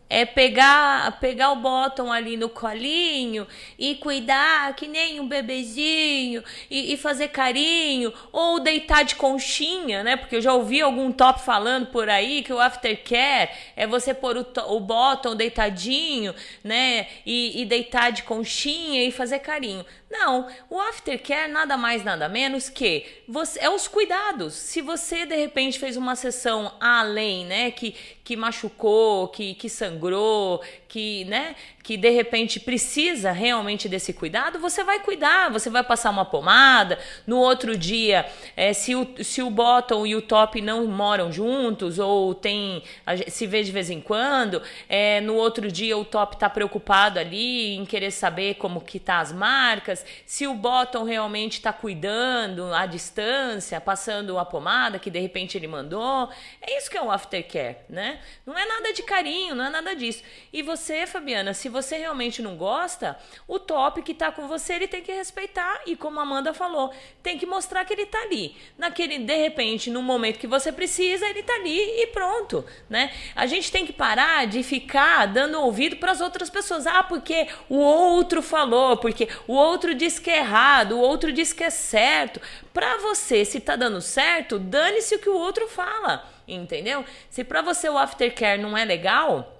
é 0.09 0.23
pegar, 0.25 1.19
pegar 1.19 1.51
o 1.51 1.55
bottom 1.55 2.11
ali 2.11 2.37
no 2.37 2.47
colinho 2.47 3.47
e 3.77 3.95
cuidar 3.95 4.75
que 4.75 4.87
nem 4.87 5.19
um 5.19 5.27
bebezinho 5.27 6.43
e, 6.69 6.93
e, 6.93 6.97
fazer 6.97 7.29
carinho 7.29 8.13
ou 8.31 8.59
deitar 8.59 9.03
de 9.03 9.15
conchinha, 9.15 10.03
né? 10.03 10.15
Porque 10.15 10.35
eu 10.35 10.41
já 10.41 10.53
ouvi 10.53 10.81
algum 10.81 11.11
top 11.11 11.41
falando 11.41 11.87
por 11.87 12.07
aí 12.07 12.43
que 12.43 12.53
o 12.53 12.59
aftercare 12.59 13.49
é 13.75 13.87
você 13.87 14.13
pôr 14.13 14.37
o, 14.37 14.45
o 14.67 15.35
deitadinho, 15.35 16.35
né? 16.63 17.07
E, 17.25 17.61
e 17.61 17.65
deitar 17.65 18.11
de 18.11 18.23
conchinha 18.23 19.03
e 19.03 19.11
fazer 19.11 19.39
carinho. 19.39 19.85
Não, 20.09 20.47
o 20.69 20.79
aftercare 20.79 21.51
nada 21.51 21.75
mais 21.75 22.03
nada 22.03 22.29
menos 22.29 22.69
que 22.69 23.05
você 23.27 23.59
é 23.59 23.69
os 23.69 23.87
cuidados. 23.87 24.53
Se 24.53 24.81
você 24.81 25.25
de 25.25 25.35
repente 25.35 25.79
fez 25.79 25.97
uma 25.97 26.15
sessão 26.15 26.71
além, 26.79 27.45
né, 27.45 27.71
que 27.71 27.95
que 28.23 28.35
machucou, 28.35 29.27
que 29.29 29.55
que 29.55 29.69
sangrou, 29.69 30.63
que, 30.95 31.25
né, 31.25 31.57
que 31.83 31.97
de 31.97 32.09
repente 32.09 32.57
precisa 32.57 33.33
realmente 33.33 33.89
desse 33.89 34.13
cuidado, 34.13 34.57
você 34.59 34.81
vai 34.81 35.01
cuidar, 35.01 35.51
você 35.51 35.69
vai 35.69 35.83
passar 35.83 36.09
uma 36.09 36.23
pomada. 36.23 36.97
No 37.27 37.37
outro 37.37 37.77
dia, 37.77 38.25
é, 38.55 38.71
se, 38.71 38.95
o, 38.95 39.05
se 39.21 39.41
o 39.41 39.49
bottom 39.49 40.07
e 40.07 40.15
o 40.15 40.21
top 40.21 40.61
não 40.61 40.87
moram 40.87 41.33
juntos 41.33 41.99
ou 41.99 42.33
tem 42.33 42.81
se 43.27 43.45
vê 43.45 43.61
de 43.61 43.73
vez 43.73 43.89
em 43.89 43.99
quando, 43.99 44.61
é, 44.87 45.19
no 45.19 45.35
outro 45.35 45.69
dia 45.69 45.97
o 45.97 46.05
top 46.05 46.35
está 46.35 46.49
preocupado 46.49 47.19
ali 47.19 47.75
em 47.75 47.85
querer 47.85 48.11
saber 48.11 48.55
como 48.55 48.79
que 48.79 48.97
tá 48.97 49.19
as 49.19 49.33
marcas, 49.33 50.05
se 50.25 50.47
o 50.47 50.53
bottom 50.53 51.03
realmente 51.03 51.53
está 51.55 51.73
cuidando 51.73 52.73
à 52.73 52.85
distância, 52.85 53.81
passando 53.81 54.39
a 54.39 54.45
pomada 54.45 54.97
que 54.97 55.11
de 55.11 55.19
repente 55.19 55.57
ele 55.57 55.67
mandou, 55.67 56.29
é 56.61 56.77
isso 56.77 56.89
que 56.89 56.97
é 56.97 57.01
o 57.01 57.11
aftercare, 57.11 57.79
né? 57.89 58.21
Não 58.45 58.57
é 58.57 58.65
nada 58.65 58.93
de 58.93 59.03
carinho, 59.03 59.55
não 59.55 59.65
é 59.65 59.69
nada 59.69 59.93
disso. 59.93 60.23
E 60.53 60.61
você 60.61 60.84
você, 60.85 61.07
Fabiana, 61.07 61.51
se 61.55 61.67
você 61.67 61.97
realmente 61.97 62.43
não 62.43 62.55
gosta, 62.55 63.17
o 63.47 63.57
top 63.57 64.03
que 64.03 64.13
tá 64.13 64.31
com 64.31 64.47
você, 64.47 64.75
ele 64.75 64.87
tem 64.87 65.01
que 65.01 65.11
respeitar. 65.11 65.81
E 65.87 65.95
como 65.95 66.19
a 66.19 66.21
Amanda 66.21 66.53
falou, 66.53 66.93
tem 67.23 67.39
que 67.39 67.45
mostrar 67.47 67.83
que 67.85 67.93
ele 67.93 68.05
tá 68.05 68.19
ali. 68.21 68.55
Naquele, 68.77 69.17
de 69.17 69.35
repente, 69.35 69.89
no 69.89 70.03
momento 70.03 70.37
que 70.37 70.45
você 70.45 70.71
precisa, 70.71 71.27
ele 71.27 71.41
tá 71.41 71.55
ali 71.55 71.75
e 71.75 72.07
pronto, 72.07 72.63
né? 72.87 73.11
A 73.35 73.47
gente 73.47 73.71
tem 73.71 73.83
que 73.83 73.91
parar 73.91 74.45
de 74.45 74.61
ficar 74.61 75.25
dando 75.25 75.59
ouvido 75.59 75.95
para 75.95 76.11
as 76.11 76.21
outras 76.21 76.51
pessoas. 76.51 76.85
Ah, 76.85 77.01
porque 77.01 77.47
o 77.67 77.77
outro 77.77 78.43
falou, 78.43 78.97
porque 78.97 79.27
o 79.47 79.53
outro 79.53 79.95
diz 79.95 80.19
que 80.19 80.29
é 80.29 80.37
errado, 80.37 80.97
o 80.97 80.99
outro 80.99 81.33
diz 81.33 81.51
que 81.51 81.63
é 81.63 81.71
certo. 81.71 82.39
Para 82.71 82.97
você, 82.97 83.43
se 83.43 83.59
tá 83.59 83.75
dando 83.75 84.01
certo, 84.01 84.59
dane-se 84.59 85.15
o 85.15 85.19
que 85.19 85.29
o 85.29 85.35
outro 85.35 85.67
fala, 85.67 86.23
entendeu? 86.47 87.03
Se 87.27 87.43
para 87.43 87.63
você 87.63 87.89
o 87.89 87.97
aftercare 87.97 88.61
não 88.61 88.77
é 88.77 88.85
legal, 88.85 89.54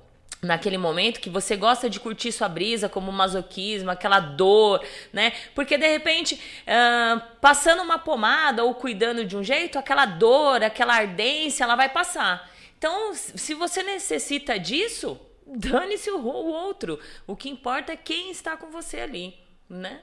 naquele 0.45 0.77
momento 0.77 1.19
que 1.19 1.29
você 1.29 1.55
gosta 1.55 1.89
de 1.89 1.99
curtir 1.99 2.31
sua 2.31 2.47
brisa 2.47 2.87
como 2.87 3.11
masoquismo, 3.11 3.91
aquela 3.91 4.19
dor, 4.19 4.83
né? 5.11 5.33
Porque 5.53 5.77
de 5.77 5.87
repente, 5.87 6.35
uh, 6.35 7.21
passando 7.41 7.81
uma 7.81 7.99
pomada 7.99 8.63
ou 8.63 8.73
cuidando 8.75 9.25
de 9.25 9.35
um 9.35 9.43
jeito, 9.43 9.77
aquela 9.77 10.05
dor, 10.05 10.63
aquela 10.63 10.95
ardência, 10.95 11.63
ela 11.63 11.75
vai 11.75 11.89
passar. 11.89 12.49
Então, 12.77 13.13
se 13.13 13.53
você 13.53 13.81
necessita 13.83 14.59
disso, 14.59 15.19
dane-se 15.45 16.09
o, 16.11 16.25
outro. 16.25 16.99
O 17.27 17.35
que 17.35 17.49
importa 17.49 17.93
é 17.93 17.97
quem 17.97 18.31
está 18.31 18.57
com 18.57 18.69
você 18.69 18.99
ali, 18.99 19.37
né? 19.69 20.01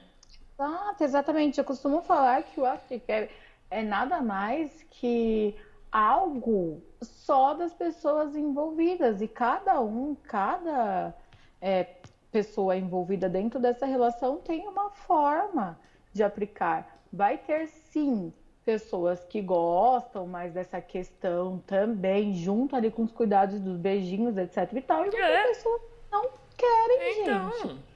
Exato, 0.53 1.03
exatamente. 1.03 1.57
Eu 1.57 1.63
costumo 1.63 2.01
falar 2.01 2.43
que 2.43 2.59
o 2.59 2.65
aftercare 2.65 3.29
é 3.69 3.81
nada 3.81 4.21
mais 4.21 4.85
que 4.91 5.55
algo 5.93 6.81
só 7.03 7.53
das 7.53 7.71
pessoas 7.71 8.35
envolvidas 8.35 9.21
e 9.21 9.27
cada 9.27 9.79
um, 9.79 10.15
cada 10.15 11.13
é, 11.61 11.83
pessoa 12.31 12.75
envolvida 12.75 13.29
dentro 13.29 13.59
dessa 13.59 13.85
relação 13.85 14.37
tem 14.37 14.67
uma 14.67 14.89
forma 14.89 15.79
de 16.11 16.23
aplicar. 16.23 16.99
Vai 17.11 17.37
ter 17.37 17.67
sim 17.67 18.33
pessoas 18.65 19.23
que 19.25 19.39
gostam 19.39 20.25
mais 20.25 20.51
dessa 20.51 20.81
questão 20.81 21.61
também, 21.67 22.33
junto 22.33 22.75
ali 22.75 22.89
com 22.89 23.03
os 23.03 23.11
cuidados 23.11 23.59
dos 23.59 23.77
beijinhos, 23.77 24.35
etc 24.35 24.73
e 24.73 24.81
tal, 24.81 25.01
e 25.01 25.11
muitas 25.11 25.19
é. 25.19 25.47
pessoas 25.47 25.81
não 26.11 26.29
querem, 26.57 27.21
então... 27.21 27.51
gente. 27.61 27.93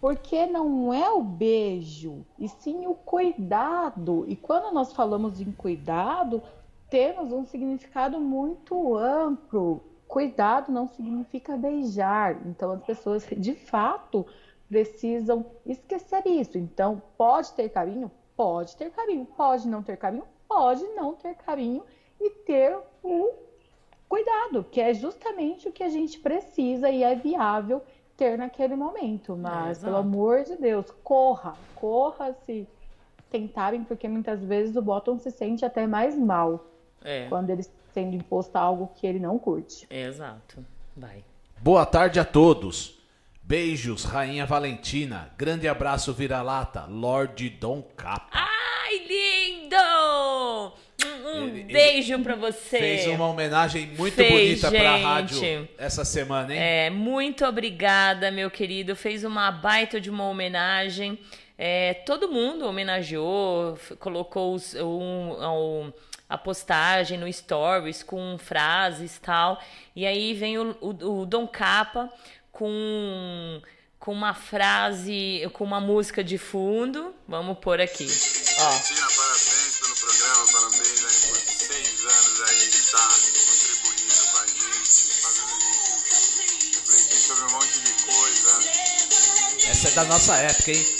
Porque 0.00 0.44
não 0.46 0.92
é 0.92 1.08
o 1.08 1.22
beijo, 1.22 2.26
e 2.38 2.46
sim 2.46 2.86
o 2.86 2.94
cuidado. 2.94 4.26
E 4.28 4.36
quando 4.36 4.74
nós 4.74 4.92
falamos 4.92 5.40
em 5.40 5.50
cuidado, 5.50 6.42
temos 6.94 7.32
um 7.32 7.44
significado 7.44 8.20
muito 8.20 8.96
amplo. 8.96 9.82
Cuidado 10.06 10.70
não 10.70 10.86
significa 10.86 11.56
beijar. 11.56 12.40
Então, 12.46 12.70
as 12.70 12.84
pessoas, 12.84 13.26
de 13.36 13.52
fato, 13.52 14.24
precisam 14.68 15.44
esquecer 15.66 16.24
isso. 16.24 16.56
Então, 16.56 17.02
pode 17.18 17.52
ter 17.54 17.68
carinho? 17.68 18.08
Pode 18.36 18.76
ter 18.76 18.92
carinho. 18.92 19.26
Pode 19.26 19.66
não 19.66 19.82
ter 19.82 19.96
carinho? 19.96 20.22
Pode 20.46 20.84
não 20.94 21.14
ter 21.14 21.34
carinho 21.34 21.82
e 22.20 22.30
ter 22.30 22.78
o 23.02 23.32
cuidado, 24.08 24.62
que 24.62 24.80
é 24.80 24.94
justamente 24.94 25.68
o 25.68 25.72
que 25.72 25.82
a 25.82 25.88
gente 25.88 26.20
precisa 26.20 26.90
e 26.90 27.02
é 27.02 27.16
viável 27.16 27.82
ter 28.16 28.38
naquele 28.38 28.76
momento. 28.76 29.36
Mas, 29.36 29.82
é, 29.82 29.86
pelo 29.86 29.96
amor 29.96 30.44
de 30.44 30.54
Deus, 30.54 30.88
corra, 31.02 31.56
corra 31.74 32.32
se 32.44 32.68
tentarem, 33.32 33.82
porque 33.82 34.06
muitas 34.06 34.44
vezes 34.44 34.76
o 34.76 34.82
bottom 34.82 35.18
se 35.18 35.32
sente 35.32 35.64
até 35.64 35.88
mais 35.88 36.16
mal. 36.16 36.64
É. 37.04 37.26
Quando 37.28 37.50
ele 37.50 37.64
sendo 37.92 38.16
imposto 38.16 38.58
algo 38.58 38.90
que 38.96 39.06
ele 39.06 39.20
não 39.20 39.38
curte. 39.38 39.86
Exato. 39.88 40.64
Vai. 40.96 41.22
Boa 41.60 41.86
tarde 41.86 42.18
a 42.18 42.24
todos. 42.24 42.98
Beijos, 43.42 44.04
Rainha 44.04 44.46
Valentina. 44.46 45.30
Grande 45.36 45.68
abraço, 45.68 46.12
vira-lata, 46.12 46.86
Lorde 46.86 47.50
Dom 47.50 47.82
Capa. 47.94 48.26
Ai, 48.32 48.98
lindo! 49.06 50.74
Um 51.26 51.48
ele, 51.48 51.64
beijo 51.64 52.18
para 52.20 52.36
você. 52.36 52.78
Fez 52.78 53.06
uma 53.06 53.28
homenagem 53.28 53.88
muito 53.98 54.14
fez, 54.14 54.30
bonita 54.30 54.70
para 54.70 54.92
a 54.92 54.96
rádio 54.96 55.68
essa 55.76 56.04
semana, 56.04 56.54
hein? 56.54 56.60
É, 56.60 56.90
muito 56.90 57.44
obrigada, 57.44 58.30
meu 58.30 58.50
querido. 58.50 58.96
Fez 58.96 59.24
uma 59.24 59.50
baita 59.50 60.00
de 60.00 60.10
uma 60.10 60.26
homenagem. 60.28 61.18
É, 61.56 61.94
todo 61.94 62.28
mundo 62.28 62.66
homenageou, 62.66 63.78
colocou 63.98 64.54
os, 64.54 64.74
um, 64.74 65.32
um 65.32 65.92
a 66.28 66.38
postagem 66.38 67.18
no 67.18 67.30
Stories 67.32 68.02
com 68.02 68.36
frases 68.38 69.18
tal. 69.22 69.62
E 69.94 70.06
aí 70.06 70.34
vem 70.34 70.58
o, 70.58 70.76
o, 70.80 71.20
o 71.20 71.26
Dom 71.26 71.46
Capa 71.46 72.10
com, 72.50 73.60
com 73.98 74.12
uma 74.12 74.34
frase, 74.34 75.48
com 75.52 75.64
uma 75.64 75.80
música 75.80 76.24
de 76.24 76.38
fundo. 76.38 77.14
Vamos 77.28 77.58
pôr 77.58 77.80
aqui. 77.80 78.06
Ó. 78.06 78.70
Cristina, 78.70 79.06
parabéns 79.16 79.78
pelo 79.80 79.96
programa, 79.96 80.52
parabéns 80.52 81.04
aí 81.04 81.30
por 81.30 81.36
seis 81.36 82.04
anos 82.04 82.42
aí 82.48 82.70
de 82.70 82.76
estar 82.76 83.08
contribuindo 83.08 84.14
com 84.32 84.38
a 84.38 84.46
gente, 84.46 84.98
fazendo 85.22 85.46
a 85.46 85.60
gente 85.60 86.76
refletir 86.76 87.18
sobre 87.18 87.44
um 87.44 87.50
monte 87.50 87.80
de 87.80 87.92
coisa. 88.04 88.94
Essa 89.70 89.88
é 89.88 89.90
da 89.92 90.04
nossa 90.04 90.36
época, 90.36 90.70
hein? 90.70 90.93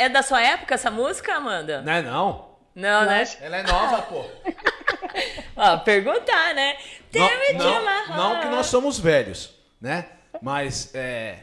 É 0.00 0.08
da 0.08 0.22
sua 0.22 0.40
época 0.40 0.74
essa 0.74 0.90
música, 0.90 1.34
Amanda? 1.34 1.82
Não 1.82 1.92
é 1.92 2.00
não? 2.00 2.48
Não, 2.74 3.04
né? 3.04 3.22
Ela 3.42 3.58
é 3.58 3.62
nova, 3.62 4.00
pô. 4.00 4.24
Ó, 5.54 5.76
perguntar, 5.76 6.54
né? 6.54 6.78
Não, 7.12 7.84
não, 8.16 8.16
não 8.16 8.40
que 8.40 8.46
nós 8.46 8.64
somos 8.68 8.98
velhos, 8.98 9.50
né? 9.78 10.06
Mas 10.40 10.94
é. 10.94 11.40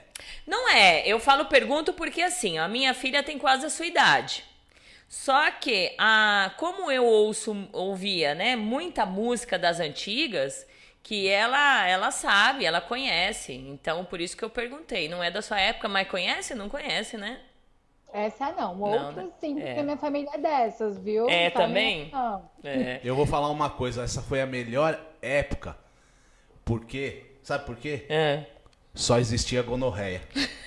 Não 0.47 0.67
é, 0.69 1.07
eu 1.07 1.19
falo 1.19 1.45
pergunto 1.45 1.93
porque 1.93 2.19
assim, 2.19 2.57
a 2.57 2.67
minha 2.67 2.95
filha 2.95 3.21
tem 3.21 3.37
quase 3.37 3.63
a 3.63 3.69
sua 3.69 3.85
idade. 3.85 4.43
Só 5.07 5.51
que, 5.51 5.93
a, 5.99 6.51
como 6.57 6.91
eu 6.91 7.05
ouço, 7.05 7.69
ouvia, 7.71 8.33
né, 8.33 8.55
muita 8.55 9.05
música 9.05 9.59
das 9.59 9.79
antigas, 9.79 10.65
que 11.03 11.27
ela, 11.27 11.87
ela 11.87 12.09
sabe, 12.09 12.65
ela 12.65 12.81
conhece. 12.81 13.53
Então, 13.53 14.03
por 14.03 14.19
isso 14.19 14.35
que 14.35 14.43
eu 14.43 14.49
perguntei. 14.49 15.07
Não 15.07 15.23
é 15.23 15.29
da 15.29 15.43
sua 15.43 15.59
época, 15.59 15.87
mas 15.87 16.07
conhece? 16.07 16.55
Não 16.55 16.67
conhece, 16.67 17.17
né? 17.17 17.39
Essa 18.17 18.51
não. 18.51 18.75
Não, 18.75 18.87
Outras 18.87 19.15
né? 19.15 19.31
sim, 19.39 19.53
porque 19.53 19.67
É. 19.69 19.83
minha 19.83 19.97
família 19.97 20.31
é 20.33 20.37
dessas, 20.39 20.97
viu? 20.97 21.29
É, 21.29 21.47
a 21.47 21.51
também? 21.51 22.09
não. 22.11 22.49
É. 22.63 22.99
Eu 23.03 23.15
vou 23.15 23.27
falar 23.27 23.49
uma 23.49 23.69
coisa, 23.69 24.03
essa 24.03 24.23
foi 24.23 24.41
a 24.41 24.45
melhor 24.47 24.99
época. 25.21 25.77
Por 26.65 26.83
quê? 26.85 27.23
Sabe 27.43 27.65
por 27.65 27.75
quê? 27.75 28.05
É. 28.09 28.45
Só 28.95 29.19
existia 29.19 29.61
gonorreia. 29.61 30.21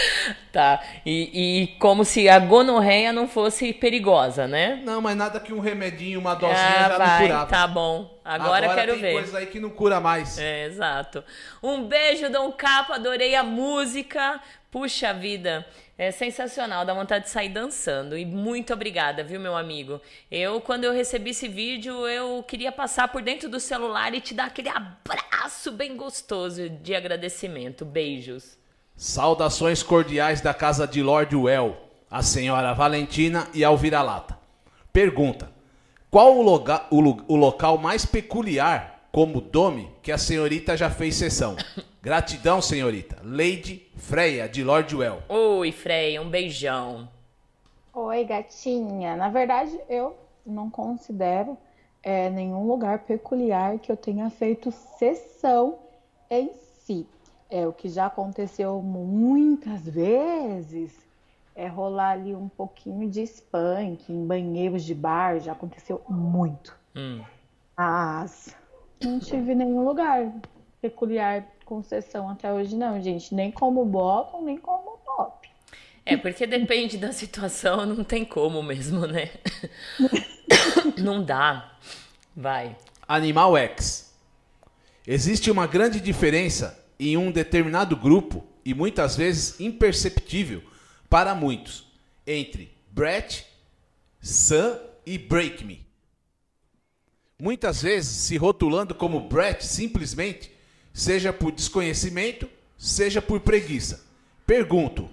Tá. 0.52 0.82
E, 1.06 1.62
e 1.62 1.66
como 1.78 2.04
se 2.04 2.28
a 2.28 2.36
gonorreia 2.40 3.12
não 3.12 3.28
fosse 3.28 3.72
perigosa, 3.72 4.48
né? 4.48 4.82
Não, 4.84 5.00
mas 5.00 5.16
nada 5.16 5.38
que 5.38 5.52
um 5.52 5.60
remedinho, 5.60 6.18
uma 6.18 6.34
dosinha 6.34 6.58
Ah, 6.58 6.88
já 6.88 6.98
vai, 6.98 7.20
não 7.20 7.26
curava. 7.28 7.46
tá 7.50 7.66
bom. 7.68 8.20
Agora, 8.24 8.66
eu 8.66 8.74
quero 8.74 8.92
tem 8.94 9.00
ver. 9.00 9.12
coisa 9.12 9.38
aí 9.38 9.46
que 9.46 9.60
não 9.60 9.70
cura 9.70 10.00
mais. 10.00 10.38
É, 10.38 10.66
exato. 10.66 11.22
Um 11.62 11.84
beijo, 11.84 12.28
Dom 12.30 12.50
Capo, 12.50 12.92
adorei 12.92 13.36
a 13.36 13.44
música. 13.44 14.40
Puxa 14.72 15.12
vida, 15.12 15.66
é 15.98 16.10
sensacional, 16.12 16.84
dá 16.84 16.94
vontade 16.94 17.24
de 17.24 17.30
sair 17.30 17.48
dançando. 17.48 18.16
E 18.18 18.24
muito 18.24 18.72
obrigada, 18.72 19.22
viu, 19.24 19.38
meu 19.40 19.56
amigo? 19.56 20.00
Eu, 20.30 20.60
quando 20.60 20.84
eu 20.84 20.92
recebi 20.92 21.30
esse 21.30 21.46
vídeo, 21.48 22.06
eu 22.08 22.42
queria 22.42 22.72
passar 22.72 23.06
por 23.08 23.20
dentro 23.22 23.48
do 23.48 23.58
celular 23.60 24.14
e 24.14 24.20
te 24.20 24.32
dar 24.34 24.46
aquele 24.46 24.68
abraço 24.68 25.70
bem 25.72 25.96
gostoso 25.96 26.68
de 26.68 26.94
agradecimento. 26.94 27.84
Beijos. 27.84 28.59
Saudações 29.04 29.82
cordiais 29.82 30.42
da 30.42 30.52
casa 30.52 30.86
de 30.86 31.02
Lord 31.02 31.34
Well, 31.34 31.74
a 32.10 32.22
senhora 32.22 32.74
Valentina 32.74 33.48
e 33.54 33.64
ao 33.64 33.74
vira-lata. 33.74 34.36
Pergunta: 34.92 35.50
Qual 36.10 36.36
o, 36.36 36.42
loga- 36.42 36.84
o 36.90 37.00
o 37.26 37.34
local 37.34 37.78
mais 37.78 38.04
peculiar, 38.04 39.08
como 39.10 39.40
Dome, 39.40 39.90
que 40.02 40.12
a 40.12 40.18
senhorita 40.18 40.76
já 40.76 40.90
fez 40.90 41.14
sessão? 41.14 41.56
Gratidão, 42.02 42.60
senhorita. 42.60 43.16
Lady 43.24 43.88
Freya, 43.96 44.46
de 44.46 44.62
Lord 44.62 44.94
Well. 44.94 45.22
Oi, 45.30 45.72
Freia, 45.72 46.20
um 46.20 46.28
beijão. 46.28 47.08
Oi, 47.94 48.22
gatinha. 48.24 49.16
Na 49.16 49.30
verdade, 49.30 49.80
eu 49.88 50.14
não 50.44 50.68
considero 50.68 51.56
é, 52.02 52.28
nenhum 52.28 52.68
lugar 52.68 52.98
peculiar 52.98 53.78
que 53.78 53.90
eu 53.90 53.96
tenha 53.96 54.28
feito 54.28 54.70
sessão 54.98 55.78
em. 56.30 56.50
É 57.50 57.66
o 57.66 57.72
que 57.72 57.88
já 57.88 58.06
aconteceu 58.06 58.80
muitas 58.80 59.86
vezes 59.88 60.92
é 61.54 61.66
rolar 61.66 62.12
ali 62.12 62.34
um 62.34 62.48
pouquinho 62.48 63.10
de 63.10 63.22
spank 63.26 64.10
em 64.10 64.26
banheiros 64.26 64.82
de 64.82 64.94
bar, 64.94 65.40
já 65.40 65.52
aconteceu 65.52 66.00
muito. 66.08 66.74
Hum. 66.96 67.22
Mas 67.76 68.56
não 69.02 69.18
tive 69.18 69.54
nenhum 69.54 69.84
lugar 69.84 70.32
peculiar 70.80 71.44
com 71.64 71.82
sessão 71.82 72.30
até 72.30 72.52
hoje, 72.52 72.74
não, 72.74 73.00
gente. 73.00 73.34
Nem 73.34 73.50
como 73.50 73.84
bottom, 73.84 74.42
nem 74.42 74.56
como 74.56 74.98
top. 75.04 75.50
É, 76.06 76.16
porque 76.16 76.46
depende 76.46 76.96
da 76.96 77.12
situação, 77.12 77.84
não 77.86 78.02
tem 78.02 78.24
como 78.24 78.62
mesmo, 78.62 79.06
né? 79.06 79.30
Não 80.98 81.22
dá. 81.22 81.72
Vai. 82.36 82.76
Animal 83.06 83.56
X. 83.56 84.12
Existe 85.06 85.50
uma 85.50 85.66
grande 85.66 86.00
diferença 86.00 86.79
em 87.00 87.16
um 87.16 87.32
determinado 87.32 87.96
grupo 87.96 88.46
e 88.62 88.74
muitas 88.74 89.16
vezes 89.16 89.58
imperceptível 89.58 90.62
para 91.08 91.34
muitos 91.34 91.86
entre 92.26 92.76
Brett, 92.90 93.46
Sam 94.20 94.78
e 95.06 95.16
Break 95.16 95.64
Me. 95.64 95.86
Muitas 97.38 97.82
vezes 97.82 98.10
se 98.10 98.36
rotulando 98.36 98.94
como 98.94 99.28
Brett 99.28 99.64
simplesmente, 99.64 100.52
seja 100.92 101.32
por 101.32 101.50
desconhecimento, 101.50 102.48
seja 102.76 103.22
por 103.22 103.40
preguiça. 103.40 104.04
Pergunto: 104.46 105.08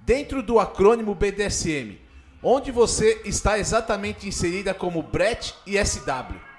dentro 0.00 0.42
do 0.42 0.58
acrônimo 0.58 1.14
BDSM, 1.14 1.98
onde 2.42 2.72
você 2.72 3.20
está 3.26 3.58
exatamente 3.58 4.26
inserida 4.26 4.72
como 4.72 5.02
Brett 5.02 5.54
e 5.66 5.76
SW? 5.84 6.51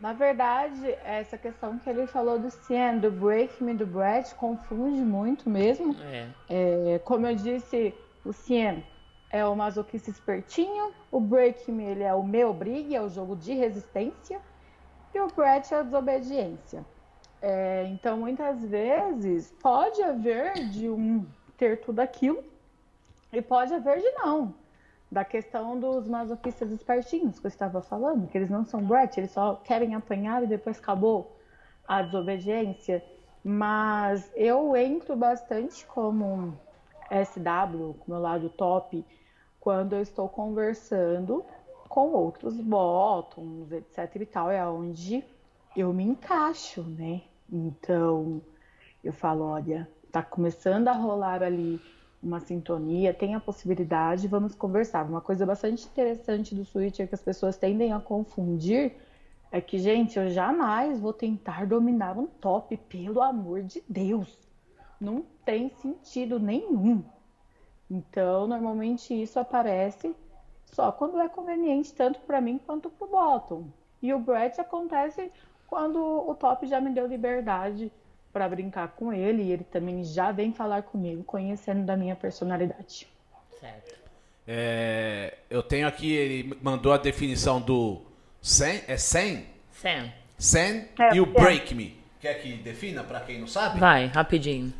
Na 0.00 0.14
verdade, 0.14 0.96
essa 1.04 1.36
questão 1.36 1.78
que 1.78 1.88
ele 1.90 2.06
falou 2.06 2.38
do 2.38 2.50
Cien, 2.50 2.98
do 2.98 3.10
Break 3.10 3.62
Me, 3.62 3.74
do 3.74 3.86
Brett, 3.86 4.34
confunde 4.34 5.02
muito 5.02 5.50
mesmo. 5.50 5.94
É. 6.02 6.28
É, 6.48 6.98
como 7.04 7.26
eu 7.26 7.36
disse, 7.36 7.94
o 8.24 8.32
Cien 8.32 8.82
é 9.30 9.44
o 9.44 9.54
masoquista 9.54 10.08
espertinho, 10.08 10.92
o 11.12 11.20
Break 11.20 11.70
Me 11.70 11.84
ele 11.84 12.02
é 12.02 12.14
o 12.14 12.22
meu 12.22 12.54
brigue, 12.54 12.96
é 12.96 13.02
o 13.02 13.10
jogo 13.10 13.36
de 13.36 13.52
resistência, 13.52 14.40
e 15.14 15.20
o 15.20 15.26
Brett 15.26 15.72
é 15.74 15.78
a 15.78 15.82
desobediência. 15.82 16.82
É, 17.42 17.86
então, 17.88 18.16
muitas 18.16 18.64
vezes, 18.64 19.52
pode 19.62 20.02
haver 20.02 20.54
de 20.70 20.88
um 20.88 21.26
ter 21.58 21.78
tudo 21.82 22.00
aquilo, 22.00 22.42
e 23.30 23.42
pode 23.42 23.74
haver 23.74 23.98
de 23.98 24.10
não. 24.12 24.54
Da 25.10 25.24
questão 25.24 25.78
dos 25.78 26.06
masoquistas 26.06 26.70
espertinhos 26.70 27.38
que 27.40 27.46
eu 27.46 27.48
estava 27.48 27.82
falando, 27.82 28.28
que 28.28 28.38
eles 28.38 28.48
não 28.48 28.64
são 28.64 28.82
Brett, 28.82 29.18
eles 29.18 29.32
só 29.32 29.56
querem 29.56 29.94
apanhar 29.94 30.42
e 30.44 30.46
depois 30.46 30.78
acabou 30.78 31.36
a 31.86 32.02
desobediência. 32.02 33.04
Mas 33.42 34.30
eu 34.36 34.76
entro 34.76 35.16
bastante 35.16 35.84
como 35.86 36.56
SW, 37.10 37.94
com 37.98 38.12
meu 38.12 38.20
lado 38.20 38.48
top, 38.50 39.04
quando 39.58 39.94
eu 39.94 40.02
estou 40.02 40.28
conversando 40.28 41.44
com 41.88 42.12
outros 42.12 42.56
bottoms, 42.56 43.72
etc 43.72 44.14
e 44.14 44.26
tal, 44.26 44.48
é 44.48 44.64
onde 44.64 45.24
eu 45.76 45.92
me 45.92 46.04
encaixo, 46.04 46.82
né? 46.82 47.22
Então, 47.50 48.40
eu 49.02 49.12
falo, 49.12 49.44
olha, 49.44 49.90
tá 50.12 50.22
começando 50.22 50.86
a 50.86 50.92
rolar 50.92 51.42
ali 51.42 51.80
uma 52.22 52.40
sintonia, 52.40 53.14
tem 53.14 53.34
a 53.34 53.40
possibilidade, 53.40 54.28
vamos 54.28 54.54
conversar. 54.54 55.06
Uma 55.06 55.20
coisa 55.20 55.46
bastante 55.46 55.86
interessante 55.86 56.54
do 56.54 56.64
Switch 56.64 57.00
é 57.00 57.06
que 57.06 57.14
as 57.14 57.22
pessoas 57.22 57.56
tendem 57.56 57.92
a 57.92 58.00
confundir 58.00 58.94
é 59.52 59.60
que, 59.60 59.78
gente, 59.78 60.16
eu 60.16 60.30
jamais 60.30 61.00
vou 61.00 61.12
tentar 61.12 61.66
dominar 61.66 62.16
um 62.16 62.26
top, 62.26 62.76
pelo 62.76 63.20
amor 63.20 63.62
de 63.62 63.82
Deus. 63.88 64.38
Não 65.00 65.24
tem 65.44 65.70
sentido 65.70 66.38
nenhum. 66.38 67.02
Então, 67.90 68.46
normalmente 68.46 69.20
isso 69.20 69.40
aparece 69.40 70.14
só 70.66 70.92
quando 70.92 71.18
é 71.18 71.28
conveniente, 71.28 71.92
tanto 71.92 72.20
para 72.20 72.40
mim 72.40 72.60
quanto 72.64 72.88
para 72.88 73.04
o 73.04 73.10
bottom. 73.10 73.64
E 74.00 74.14
o 74.14 74.20
Brett 74.20 74.60
acontece 74.60 75.32
quando 75.66 75.98
o 75.98 76.34
top 76.36 76.66
já 76.68 76.80
me 76.80 76.90
deu 76.90 77.08
liberdade 77.08 77.92
para 78.32 78.48
brincar 78.48 78.88
com 78.88 79.12
ele 79.12 79.42
e 79.42 79.52
ele 79.52 79.64
também 79.64 80.04
já 80.04 80.30
vem 80.32 80.52
falar 80.52 80.82
comigo, 80.82 81.22
conhecendo 81.24 81.84
da 81.84 81.96
minha 81.96 82.14
personalidade. 82.14 83.06
Certo. 83.58 83.94
É, 84.46 85.34
eu 85.48 85.62
tenho 85.62 85.86
aqui, 85.86 86.12
ele 86.12 86.56
mandou 86.62 86.92
a 86.92 86.96
definição 86.96 87.60
do 87.60 88.02
sen, 88.40 88.82
é 88.86 88.96
sen? 88.96 89.46
Sam. 89.72 90.10
Sen 90.38 90.88
É, 90.98 91.14
e 91.14 91.20
o 91.20 91.24
é. 91.24 91.26
break 91.26 91.74
me. 91.74 91.98
Quer 92.20 92.34
que 92.34 92.54
defina 92.54 93.02
para 93.02 93.20
quem 93.20 93.40
não 93.40 93.46
sabe? 93.46 93.80
Vai, 93.80 94.06
rapidinho. 94.06 94.72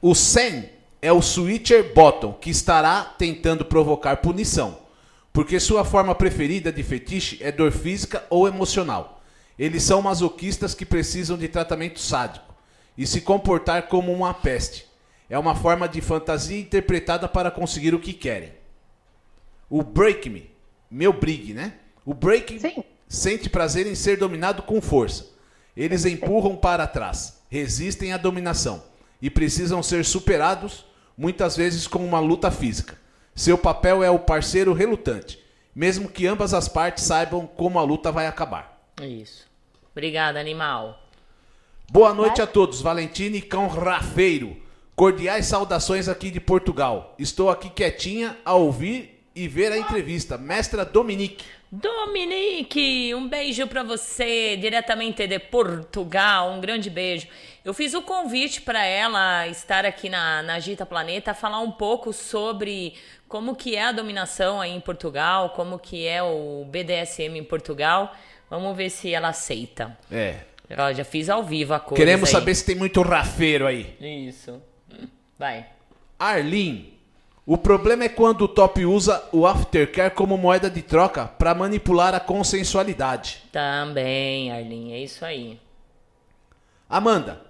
O 0.00 0.14
sen 0.14 0.70
é 1.00 1.12
o 1.12 1.22
switcher 1.22 1.94
bottom 1.94 2.32
que 2.32 2.50
estará 2.50 3.02
tentando 3.18 3.64
provocar 3.64 4.16
punição, 4.18 4.78
porque 5.32 5.60
sua 5.60 5.84
forma 5.84 6.14
preferida 6.14 6.72
de 6.72 6.82
fetiche 6.82 7.42
é 7.42 7.52
dor 7.52 7.72
física 7.72 8.24
ou 8.30 8.48
emocional. 8.48 9.20
Eles 9.58 9.82
são 9.82 10.02
masoquistas 10.02 10.74
que 10.74 10.84
precisam 10.84 11.36
de 11.36 11.48
tratamento 11.48 11.98
sádico 11.98 12.55
e 12.96 13.06
se 13.06 13.20
comportar 13.20 13.88
como 13.88 14.12
uma 14.12 14.32
peste. 14.32 14.86
É 15.28 15.38
uma 15.38 15.54
forma 15.54 15.88
de 15.88 16.00
fantasia 16.00 16.60
interpretada 16.60 17.28
para 17.28 17.50
conseguir 17.50 17.94
o 17.94 18.00
que 18.00 18.12
querem. 18.12 18.52
O 19.68 19.82
break 19.82 20.30
me, 20.30 20.50
meu 20.90 21.12
brigue, 21.12 21.52
né? 21.52 21.74
O 22.04 22.14
break 22.14 22.60
Sim. 22.60 22.84
sente 23.08 23.50
prazer 23.50 23.86
em 23.86 23.94
ser 23.94 24.16
dominado 24.16 24.62
com 24.62 24.80
força. 24.80 25.26
Eles 25.76 26.04
empurram 26.04 26.56
para 26.56 26.86
trás, 26.86 27.40
resistem 27.50 28.12
à 28.12 28.16
dominação. 28.16 28.82
e 29.20 29.30
precisam 29.30 29.82
ser 29.82 30.04
superados, 30.04 30.84
muitas 31.16 31.56
vezes 31.56 31.86
com 31.86 32.04
uma 32.04 32.20
luta 32.20 32.50
física. 32.50 32.98
Seu 33.34 33.56
papel 33.56 34.04
é 34.04 34.10
o 34.10 34.18
parceiro 34.18 34.74
relutante, 34.74 35.42
mesmo 35.74 36.08
que 36.08 36.26
ambas 36.26 36.52
as 36.52 36.68
partes 36.68 37.04
saibam 37.04 37.46
como 37.46 37.78
a 37.78 37.82
luta 37.82 38.12
vai 38.12 38.26
acabar. 38.26 38.78
Isso. 39.00 39.46
Obrigada, 39.90 40.38
animal. 40.38 41.05
Boa 41.88 42.12
noite 42.12 42.42
a 42.42 42.46
todos, 42.46 42.82
Valentine 42.82 43.38
e 43.38 43.42
Cão 43.42 43.68
Rafeiro. 43.68 44.56
Cordiais 44.96 45.46
saudações 45.46 46.08
aqui 46.08 46.32
de 46.32 46.40
Portugal. 46.40 47.14
Estou 47.16 47.48
aqui 47.48 47.70
quietinha 47.70 48.36
a 48.44 48.54
ouvir 48.54 49.22
e 49.34 49.46
ver 49.46 49.70
a 49.70 49.78
entrevista. 49.78 50.36
Mestra 50.36 50.84
Dominique. 50.84 51.44
Dominique, 51.70 53.14
um 53.14 53.28
beijo 53.28 53.66
para 53.68 53.84
você, 53.84 54.56
diretamente 54.56 55.26
de 55.26 55.38
Portugal, 55.38 56.50
um 56.50 56.60
grande 56.60 56.90
beijo. 56.90 57.28
Eu 57.64 57.72
fiz 57.72 57.94
o 57.94 58.02
convite 58.02 58.62
para 58.62 58.84
ela 58.84 59.46
estar 59.46 59.86
aqui 59.86 60.08
na, 60.08 60.42
na 60.42 60.58
Gita 60.58 60.84
Planeta, 60.84 61.34
falar 61.34 61.60
um 61.60 61.70
pouco 61.72 62.12
sobre 62.12 62.94
como 63.28 63.54
que 63.54 63.76
é 63.76 63.84
a 63.84 63.92
dominação 63.92 64.60
aí 64.60 64.72
em 64.72 64.80
Portugal, 64.80 65.50
como 65.50 65.78
que 65.78 66.06
é 66.06 66.22
o 66.22 66.64
BDSM 66.68 67.38
em 67.38 67.44
Portugal. 67.44 68.12
Vamos 68.50 68.76
ver 68.76 68.90
se 68.90 69.12
ela 69.12 69.28
aceita. 69.28 69.96
É. 70.10 70.40
Ó, 70.76 70.92
já 70.92 71.04
fiz 71.04 71.28
ao 71.28 71.44
vivo 71.44 71.74
a 71.74 71.80
coisa 71.80 72.02
Queremos 72.02 72.28
aí. 72.28 72.32
saber 72.32 72.54
se 72.54 72.64
tem 72.64 72.74
muito 72.74 73.00
rafeiro 73.02 73.66
aí. 73.66 73.96
Isso. 74.00 74.60
Vai. 75.38 75.66
Arlene, 76.18 76.98
o 77.44 77.56
problema 77.56 78.04
é 78.04 78.08
quando 78.08 78.42
o 78.42 78.48
top 78.48 78.84
usa 78.84 79.22
o 79.30 79.46
aftercare 79.46 80.12
como 80.12 80.36
moeda 80.36 80.68
de 80.68 80.82
troca 80.82 81.26
para 81.26 81.54
manipular 81.54 82.14
a 82.14 82.20
consensualidade. 82.20 83.42
Também, 83.52 84.50
Arlene, 84.50 84.92
é 84.92 84.98
isso 84.98 85.24
aí. 85.24 85.60
Amanda, 86.88 87.40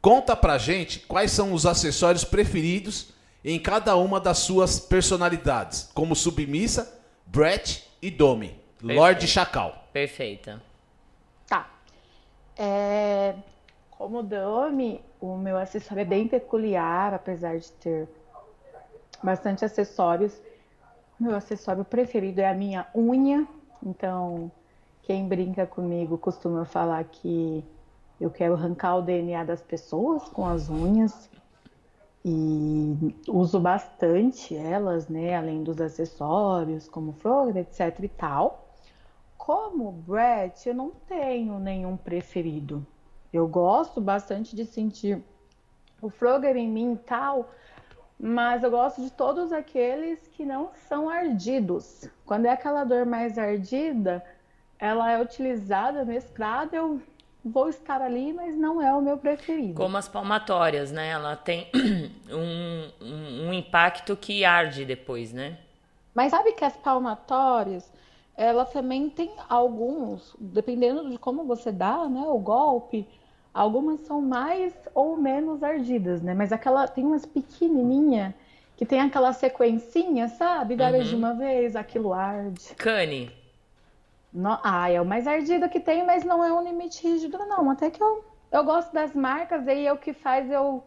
conta 0.00 0.36
pra 0.36 0.58
gente 0.58 1.00
quais 1.00 1.32
são 1.32 1.52
os 1.52 1.66
acessórios 1.66 2.24
preferidos 2.24 3.08
em 3.44 3.58
cada 3.58 3.96
uma 3.96 4.20
das 4.20 4.38
suas 4.38 4.78
personalidades, 4.78 5.90
como 5.94 6.14
submissa, 6.14 7.00
Brett 7.26 7.82
e 8.00 8.10
Domi, 8.10 8.54
Lorde 8.80 9.26
Chacal. 9.26 9.88
Perfeita. 9.92 10.62
É, 12.56 13.34
como 13.90 14.22
Dome, 14.22 15.02
o 15.20 15.36
meu 15.36 15.56
acessório 15.56 16.02
é 16.02 16.04
bem 16.04 16.28
peculiar, 16.28 17.14
apesar 17.14 17.58
de 17.58 17.70
ter 17.72 18.08
bastante 19.22 19.64
acessórios. 19.64 20.40
Meu 21.18 21.34
acessório 21.34 21.84
preferido 21.84 22.40
é 22.40 22.48
a 22.48 22.54
minha 22.54 22.86
unha. 22.94 23.46
Então, 23.84 24.50
quem 25.02 25.26
brinca 25.26 25.66
comigo 25.66 26.18
costuma 26.18 26.64
falar 26.64 27.04
que 27.04 27.64
eu 28.20 28.30
quero 28.30 28.54
arrancar 28.54 28.96
o 28.96 29.02
DNA 29.02 29.44
das 29.44 29.62
pessoas 29.62 30.24
com 30.28 30.46
as 30.46 30.68
unhas. 30.68 31.30
E 32.24 33.16
uso 33.28 33.58
bastante 33.58 34.54
elas, 34.56 35.08
né? 35.08 35.36
Além 35.36 35.64
dos 35.64 35.80
acessórios, 35.80 36.88
como 36.88 37.12
flor, 37.14 37.56
etc 37.56 37.98
e 38.00 38.08
tal. 38.08 38.71
Como 39.44 39.90
Brett, 39.90 40.68
eu 40.68 40.72
não 40.72 40.90
tenho 41.08 41.58
nenhum 41.58 41.96
preferido. 41.96 42.86
Eu 43.32 43.48
gosto 43.48 44.00
bastante 44.00 44.54
de 44.54 44.64
sentir 44.64 45.20
o 46.00 46.08
Frogger 46.08 46.56
em 46.56 46.68
mim 46.68 46.92
e 46.92 46.98
tal, 46.98 47.50
mas 48.20 48.62
eu 48.62 48.70
gosto 48.70 49.02
de 49.02 49.10
todos 49.10 49.52
aqueles 49.52 50.28
que 50.28 50.44
não 50.44 50.70
são 50.88 51.10
ardidos. 51.10 52.08
Quando 52.24 52.46
é 52.46 52.50
aquela 52.50 52.84
dor 52.84 53.04
mais 53.04 53.36
ardida, 53.36 54.24
ela 54.78 55.10
é 55.10 55.20
utilizada, 55.20 56.04
mesclada, 56.04 56.76
eu 56.76 57.02
vou 57.44 57.68
estar 57.68 58.00
ali, 58.00 58.32
mas 58.32 58.56
não 58.56 58.80
é 58.80 58.94
o 58.94 59.02
meu 59.02 59.18
preferido. 59.18 59.74
Como 59.74 59.96
as 59.96 60.06
palmatórias, 60.06 60.92
né? 60.92 61.08
Ela 61.08 61.34
tem 61.34 61.68
um, 62.30 63.04
um, 63.04 63.48
um 63.48 63.52
impacto 63.52 64.16
que 64.16 64.44
arde 64.44 64.84
depois, 64.84 65.32
né? 65.32 65.58
Mas 66.14 66.30
sabe 66.30 66.52
que 66.52 66.64
as 66.64 66.76
palmatórias, 66.76 67.90
ela 68.42 68.64
também 68.64 69.08
tem 69.08 69.30
alguns, 69.48 70.34
dependendo 70.38 71.08
de 71.10 71.18
como 71.18 71.44
você 71.44 71.70
dá, 71.70 72.08
né, 72.08 72.22
o 72.26 72.38
golpe, 72.38 73.08
algumas 73.54 74.00
são 74.00 74.20
mais 74.20 74.74
ou 74.94 75.16
menos 75.16 75.62
ardidas, 75.62 76.20
né? 76.22 76.34
Mas 76.34 76.52
aquela 76.52 76.88
tem 76.88 77.04
umas 77.04 77.24
pequenininha 77.24 78.34
que 78.76 78.84
tem 78.84 79.00
aquela 79.00 79.32
sequencinha, 79.32 80.28
sabe? 80.28 80.74
Várias 80.74 81.04
Uhum. 81.04 81.10
de 81.10 81.16
uma 81.16 81.34
vez, 81.34 81.76
aquilo 81.76 82.12
arde. 82.12 82.74
Cane. 82.76 83.30
No- 84.32 84.58
ah, 84.62 84.90
é 84.90 85.00
o 85.00 85.04
mais 85.04 85.26
ardido 85.26 85.68
que 85.68 85.78
tem, 85.78 86.04
mas 86.04 86.24
não 86.24 86.42
é 86.42 86.52
um 86.52 86.64
limite 86.64 87.06
rígido, 87.06 87.38
não. 87.38 87.70
Até 87.70 87.90
que 87.90 88.02
eu, 88.02 88.24
eu 88.50 88.64
gosto 88.64 88.92
das 88.92 89.14
marcas, 89.14 89.68
aí 89.68 89.86
é 89.86 89.92
o 89.92 89.98
que 89.98 90.12
faz 90.12 90.50
eu 90.50 90.82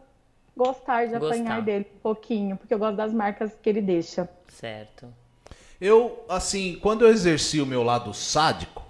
gostar 0.58 1.06
de 1.06 1.14
Gostar. 1.14 1.36
apanhar 1.36 1.62
dele 1.62 1.88
um 1.96 2.00
pouquinho, 2.00 2.58
porque 2.58 2.74
eu 2.74 2.80
gosto 2.80 2.96
das 2.98 3.14
marcas 3.14 3.54
que 3.62 3.70
ele 3.70 3.82
deixa. 3.82 4.28
Certo. 4.48 5.08
Eu, 5.80 6.24
assim, 6.30 6.78
quando 6.82 7.04
eu 7.06 7.10
exerci 7.12 7.60
o 7.62 7.66
meu 7.66 7.84
lado 7.84 8.14
sádico, 8.14 8.84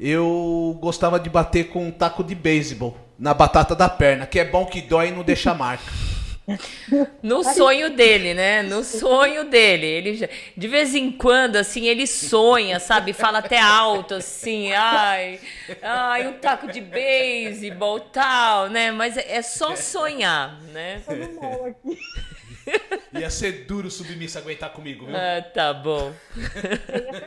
eu 0.00 0.76
gostava 0.80 1.20
de 1.20 1.30
bater 1.30 1.68
com 1.68 1.86
um 1.86 1.90
taco 1.90 2.24
de 2.24 2.34
beisebol 2.34 2.96
na 3.18 3.32
batata 3.32 3.74
da 3.76 3.88
perna, 3.88 4.26
que 4.26 4.40
é 4.40 4.44
bom 4.44 4.66
que 4.66 4.80
dói 4.82 5.08
e 5.08 5.12
não 5.12 5.22
deixa 5.22 5.54
marca. 5.54 5.84
No 7.22 7.42
sonho 7.42 7.88
dele, 7.96 8.34
né? 8.34 8.62
No 8.62 8.84
sonho 8.84 9.44
dele. 9.48 9.86
Ele 9.86 10.14
já- 10.14 10.28
de 10.54 10.68
vez 10.68 10.94
em 10.94 11.10
quando, 11.10 11.56
assim, 11.56 11.86
ele 11.86 12.06
sonha, 12.06 12.78
sabe? 12.78 13.14
Fala 13.14 13.38
até 13.38 13.58
alto, 13.58 14.14
assim, 14.16 14.70
ai, 14.72 15.40
ai, 15.80 16.26
um 16.28 16.34
taco 16.34 16.70
de 16.70 16.82
beisebol, 16.82 17.98
tal, 18.00 18.68
né? 18.68 18.90
Mas 18.92 19.16
é 19.16 19.36
é 19.36 19.42
só 19.42 19.74
sonhar, 19.74 20.60
né? 20.72 21.00
Ia 23.12 23.30
ser 23.30 23.64
duro 23.64 23.90
submissa 23.90 24.38
aguentar 24.40 24.70
comigo, 24.72 25.06
viu? 25.06 25.16
Ah, 25.16 25.42
tá 25.42 25.72
bom. 25.72 26.12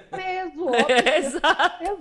Preso, 0.09 0.69
É, 0.89 1.17
exato. 1.19 1.99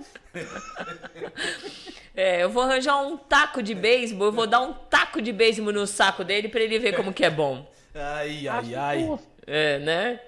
É, 2.15 2.43
eu 2.43 2.49
vou 2.49 2.63
arranjar 2.63 2.97
um 2.97 3.15
taco 3.15 3.61
de 3.61 3.75
beisebol, 3.75 4.27
eu 4.27 4.31
vou 4.33 4.47
dar 4.47 4.61
um 4.61 4.73
taco 4.73 5.21
de 5.21 5.31
beisebol 5.31 5.71
no 5.71 5.85
saco 5.85 6.23
dele 6.23 6.49
pra 6.49 6.61
ele 6.61 6.79
ver 6.79 6.95
como 6.95 7.13
que 7.13 7.23
é 7.23 7.29
bom. 7.29 7.69
Ai, 7.93 8.47
ai, 8.47 8.75
ai. 8.75 9.19
É, 9.45 9.79
né? 9.79 10.19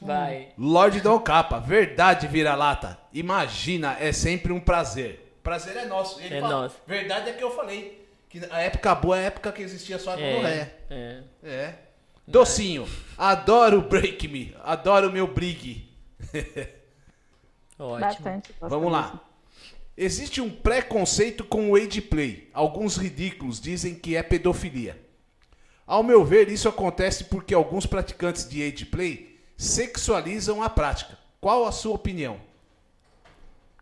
Vai. 0.00 0.48
Lorde 0.58 1.00
da 1.00 1.12
Ocapa, 1.12 1.58
verdade, 1.60 2.26
vira-lata. 2.26 2.98
Imagina, 3.12 3.96
é 4.00 4.12
sempre 4.12 4.52
um 4.52 4.60
prazer. 4.60 5.36
Prazer 5.42 5.76
é 5.76 5.84
nosso. 5.84 6.20
Ele 6.20 6.36
É 6.36 6.40
fala, 6.40 6.62
nosso. 6.62 6.76
Verdade 6.86 7.30
é 7.30 7.32
que 7.32 7.42
eu 7.42 7.50
falei. 7.54 8.06
Que 8.28 8.40
a 8.50 8.60
época 8.60 8.94
boa 8.94 9.18
é 9.18 9.24
a 9.24 9.26
época 9.26 9.52
que 9.52 9.62
existia 9.62 9.98
só 9.98 10.14
a 10.14 10.20
É, 10.20 10.72
é. 10.90 11.22
É. 11.44 11.74
Docinho, 12.26 12.86
adoro 13.18 13.82
Break 13.82 14.28
Me, 14.28 14.54
adoro 14.62 15.12
meu 15.12 15.26
Brig. 15.26 15.90
Ótimo. 17.78 18.00
Bastante. 18.00 18.54
Vamos 18.60 18.90
mesmo. 18.90 18.90
lá. 18.90 19.20
Existe 19.96 20.40
um 20.40 20.48
preconceito 20.48 21.44
com 21.44 21.70
o 21.70 21.76
age 21.76 22.00
play. 22.00 22.48
Alguns 22.54 22.96
ridículos 22.96 23.60
dizem 23.60 23.94
que 23.94 24.16
é 24.16 24.22
pedofilia. 24.22 24.98
Ao 25.86 26.02
meu 26.02 26.24
ver, 26.24 26.48
isso 26.48 26.68
acontece 26.68 27.24
porque 27.24 27.52
alguns 27.52 27.86
praticantes 27.86 28.48
de 28.48 28.62
age 28.62 28.86
play 28.86 29.38
sexualizam 29.56 30.62
a 30.62 30.70
prática. 30.70 31.18
Qual 31.40 31.66
a 31.66 31.72
sua 31.72 31.94
opinião? 31.94 32.40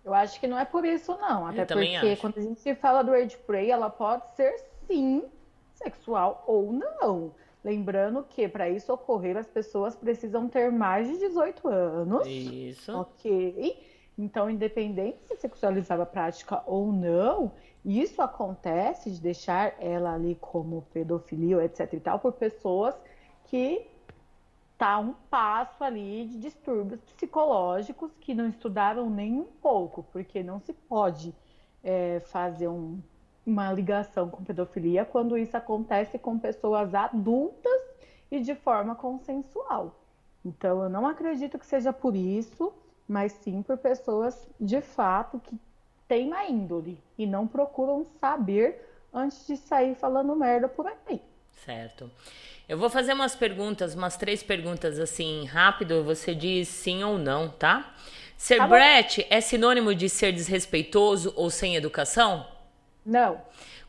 Eu 0.04 0.14
acho 0.14 0.40
que 0.40 0.46
não 0.46 0.58
é 0.58 0.64
por 0.64 0.84
isso, 0.84 1.16
não. 1.18 1.46
Até 1.46 1.66
porque 1.66 1.96
acho. 1.96 2.20
quando 2.20 2.38
a 2.38 2.42
gente 2.42 2.74
fala 2.76 3.02
do 3.02 3.12
age 3.12 3.36
play, 3.46 3.70
ela 3.70 3.90
pode 3.90 4.22
ser 4.34 4.64
sim 4.86 5.22
sexual 5.74 6.42
ou 6.46 6.72
não. 6.72 7.32
Lembrando 7.62 8.23
que 8.24 8.49
para 8.49 8.69
isso 8.69 8.93
ocorrer, 8.93 9.37
as 9.37 9.47
pessoas 9.47 9.95
precisam 9.95 10.49
ter 10.49 10.73
mais 10.73 11.09
de 11.09 11.19
18 11.19 11.69
anos. 11.69 12.27
Isso. 12.27 12.97
Ok? 12.97 13.87
Então, 14.19 14.51
independente 14.51 15.19
se 15.27 15.37
sexualizar 15.37 16.01
a 16.01 16.07
prática 16.07 16.62
ou 16.66 16.93
não, 16.93 17.53
isso 17.85 18.20
acontece 18.20 19.11
de 19.11 19.20
deixar 19.20 19.74
ela 19.78 20.15
ali 20.15 20.37
como 20.41 20.82
pedofilia, 20.93 21.65
etc 21.65 21.93
e 21.95 22.01
tal, 22.01 22.19
por 22.19 22.32
pessoas 22.32 22.95
que 23.45 23.87
tá 24.77 24.99
um 24.99 25.12
passo 25.31 25.82
ali 25.85 26.27
de 26.27 26.39
distúrbios 26.39 27.01
psicológicos 27.01 28.11
que 28.20 28.35
não 28.35 28.49
estudaram 28.49 29.09
nem 29.11 29.32
um 29.35 29.45
pouco, 29.45 30.03
porque 30.12 30.43
não 30.43 30.59
se 30.61 30.73
pode 30.73 31.35
é, 31.82 32.20
fazer 32.20 32.69
um- 32.69 33.01
uma 33.46 33.72
ligação 33.72 34.28
com 34.28 34.44
pedofilia 34.44 35.04
quando 35.04 35.36
isso 35.36 35.56
acontece 35.56 36.18
com 36.18 36.38
pessoas 36.38 36.94
adultas 36.94 37.80
e 38.30 38.40
de 38.40 38.54
forma 38.54 38.94
consensual. 38.94 39.96
Então, 40.44 40.82
eu 40.82 40.88
não 40.88 41.06
acredito 41.06 41.58
que 41.58 41.66
seja 41.66 41.92
por 41.92 42.14
isso, 42.14 42.72
mas 43.08 43.32
sim 43.32 43.62
por 43.62 43.76
pessoas 43.76 44.48
de 44.58 44.80
fato 44.80 45.40
que 45.40 45.58
têm 46.06 46.28
má 46.28 46.46
índole 46.46 46.98
e 47.18 47.26
não 47.26 47.46
procuram 47.46 48.06
saber 48.20 48.86
antes 49.12 49.46
de 49.46 49.56
sair 49.56 49.94
falando 49.94 50.34
merda 50.36 50.68
por 50.68 50.86
aí. 50.86 51.20
Certo. 51.64 52.10
Eu 52.68 52.78
vou 52.78 52.88
fazer 52.88 53.12
umas 53.12 53.34
perguntas, 53.34 53.94
umas 53.94 54.16
três 54.16 54.42
perguntas 54.42 54.98
assim, 54.98 55.44
rápido, 55.44 56.04
você 56.04 56.34
diz 56.34 56.68
sim 56.68 57.02
ou 57.02 57.18
não, 57.18 57.48
tá? 57.48 57.94
Ser 58.36 58.58
Tá 58.58 58.66
bom. 58.66 58.76
É 59.28 59.40
sinônimo 59.40 59.94
de 59.94 60.08
ser 60.08 60.32
desrespeitoso 60.32 61.34
ou 61.36 61.50
sem 61.50 61.76
educação? 61.76 62.46
Não, 63.05 63.40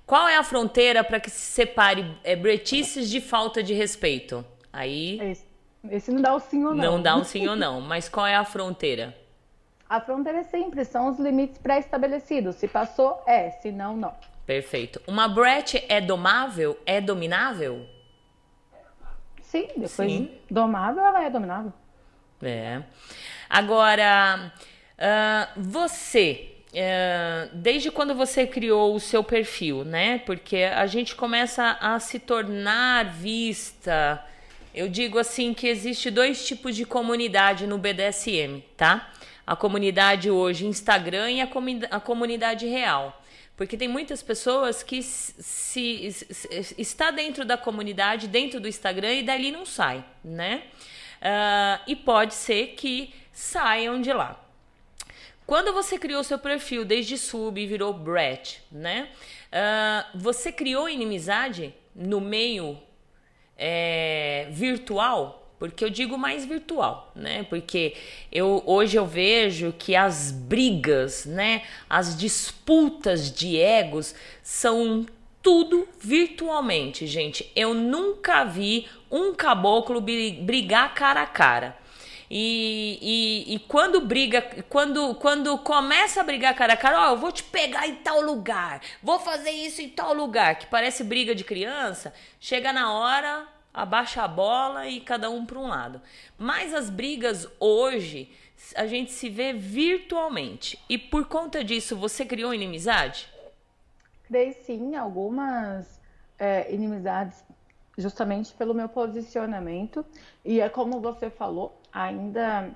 Qual 0.05 0.27
é 0.27 0.37
a 0.37 0.43
fronteira 0.43 1.03
para 1.03 1.19
que 1.19 1.29
se 1.29 1.39
separe 1.39 2.17
é, 2.23 2.35
bretices 2.35 3.09
de 3.09 3.21
falta 3.21 3.61
de 3.61 3.73
respeito? 3.73 4.43
Aí. 4.71 5.19
Esse, 5.21 5.45
esse 5.89 6.11
não 6.11 6.21
dá 6.21 6.33
o 6.33 6.39
sim 6.39 6.63
ou 6.65 6.73
não. 6.73 6.83
Não 6.83 7.01
dá 7.01 7.15
um 7.15 7.23
sim 7.23 7.47
ou 7.47 7.55
não. 7.57 7.81
Mas 7.81 8.09
qual 8.09 8.25
é 8.25 8.35
a 8.35 8.43
fronteira? 8.43 9.15
A 9.89 9.99
fronteira 9.99 10.39
é 10.39 10.43
simples, 10.43 10.87
são 10.87 11.09
os 11.09 11.19
limites 11.19 11.57
pré-estabelecidos. 11.57 12.55
Se 12.55 12.67
passou, 12.67 13.21
é, 13.27 13.51
se 13.51 13.71
não, 13.71 13.97
não. 13.97 14.13
Perfeito. 14.45 15.01
Uma 15.05 15.27
Brett 15.27 15.83
é 15.87 16.01
domável? 16.01 16.77
É 16.85 16.99
dominável? 16.99 17.85
Sim, 19.41 19.67
depois 19.75 19.91
Sim. 19.91 20.31
domável, 20.49 21.05
ela 21.05 21.23
é 21.25 21.29
dominável. 21.29 21.73
É. 22.41 22.81
Agora, 23.49 24.53
uh, 24.97 25.61
você, 25.61 26.50
uh, 26.73 27.49
desde 27.53 27.91
quando 27.91 28.15
você 28.15 28.47
criou 28.47 28.95
o 28.95 28.99
seu 28.99 29.23
perfil, 29.23 29.83
né? 29.83 30.19
Porque 30.19 30.57
a 30.57 30.87
gente 30.87 31.15
começa 31.15 31.77
a 31.79 31.99
se 31.99 32.19
tornar 32.19 33.05
vista. 33.05 34.23
Eu 34.73 34.87
digo 34.87 35.19
assim 35.19 35.53
que 35.53 35.67
existe 35.67 36.09
dois 36.09 36.45
tipos 36.45 36.75
de 36.75 36.85
comunidade 36.85 37.67
no 37.67 37.77
BDSM, 37.77 38.63
tá? 38.77 39.11
A 39.45 39.55
comunidade 39.55 40.29
hoje 40.29 40.65
Instagram 40.65 41.31
e 41.31 41.41
a, 41.41 41.47
comunidade, 41.47 41.93
a 41.93 41.99
comunidade 41.99 42.67
real. 42.67 43.21
Porque 43.57 43.77
tem 43.77 43.87
muitas 43.87 44.23
pessoas 44.23 44.81
que 44.81 45.03
se, 45.03 46.11
se, 46.11 46.75
está 46.77 47.11
dentro 47.11 47.45
da 47.45 47.57
comunidade, 47.57 48.27
dentro 48.27 48.59
do 48.59 48.67
Instagram 48.67 49.13
e 49.13 49.23
dali 49.23 49.51
não 49.51 49.65
sai, 49.65 50.03
né? 50.23 50.63
Uh, 51.21 51.83
e 51.85 51.95
pode 51.95 52.33
ser 52.33 52.67
que 52.69 53.13
saiam 53.31 54.01
de 54.01 54.11
lá. 54.11 54.39
Quando 55.51 55.73
você 55.73 55.99
criou 55.99 56.23
seu 56.23 56.39
perfil 56.39 56.85
desde 56.85 57.17
sub 57.17 57.61
e 57.61 57.67
virou 57.67 57.91
Brett, 57.91 58.63
né? 58.71 59.09
Uh, 59.51 60.17
você 60.17 60.49
criou 60.49 60.87
inimizade 60.87 61.75
no 61.93 62.21
meio 62.21 62.77
é, 63.57 64.47
virtual? 64.49 65.53
Porque 65.59 65.83
eu 65.83 65.89
digo 65.89 66.17
mais 66.17 66.45
virtual, 66.45 67.11
né? 67.13 67.43
Porque 67.49 67.95
eu 68.31 68.63
hoje 68.65 68.95
eu 68.95 69.05
vejo 69.05 69.75
que 69.77 69.93
as 69.93 70.31
brigas, 70.31 71.25
né, 71.25 71.63
as 71.89 72.17
disputas 72.17 73.29
de 73.29 73.57
egos 73.59 74.15
são 74.41 75.05
tudo 75.41 75.85
virtualmente, 75.99 77.05
gente. 77.05 77.51
Eu 77.53 77.73
nunca 77.73 78.45
vi 78.45 78.87
um 79.11 79.33
caboclo 79.33 79.99
brigar 79.99 80.93
cara 80.93 81.23
a 81.23 81.27
cara. 81.27 81.80
E, 82.33 82.97
e, 83.01 83.55
e, 83.55 83.59
quando 83.59 83.99
briga, 83.99 84.41
quando, 84.69 85.13
quando 85.15 85.57
começa 85.57 86.21
a 86.21 86.23
brigar 86.23 86.55
cara 86.55 86.73
a 86.73 86.77
cara, 86.77 86.97
ó, 86.97 87.09
oh, 87.09 87.15
eu 87.15 87.17
vou 87.17 87.29
te 87.29 87.43
pegar 87.43 87.85
em 87.85 87.95
tal 87.95 88.21
lugar, 88.21 88.79
vou 89.03 89.19
fazer 89.19 89.51
isso 89.51 89.81
em 89.81 89.89
tal 89.89 90.13
lugar, 90.13 90.57
que 90.57 90.65
parece 90.67 91.03
briga 91.03 91.35
de 91.35 91.43
criança, 91.43 92.13
chega 92.39 92.71
na 92.71 92.93
hora, 92.93 93.45
abaixa 93.73 94.23
a 94.23 94.29
bola 94.29 94.87
e 94.87 95.01
cada 95.01 95.29
um 95.29 95.45
para 95.45 95.59
um 95.59 95.67
lado. 95.67 96.01
Mas 96.37 96.73
as 96.73 96.89
brigas 96.89 97.49
hoje 97.59 98.31
a 98.77 98.87
gente 98.87 99.11
se 99.11 99.29
vê 99.29 99.51
virtualmente. 99.51 100.79
E 100.87 100.97
por 100.97 101.25
conta 101.25 101.61
disso, 101.61 101.97
você 101.97 102.25
criou 102.25 102.53
inimizade? 102.53 103.27
Criei 104.23 104.53
sim 104.53 104.95
algumas 104.95 105.99
é, 106.39 106.73
inimizades 106.73 107.43
justamente 107.97 108.53
pelo 108.53 108.73
meu 108.73 108.87
posicionamento. 108.87 110.05
E 110.45 110.61
é 110.61 110.69
como 110.69 111.01
você 111.01 111.29
falou, 111.29 111.80
ainda 111.93 112.71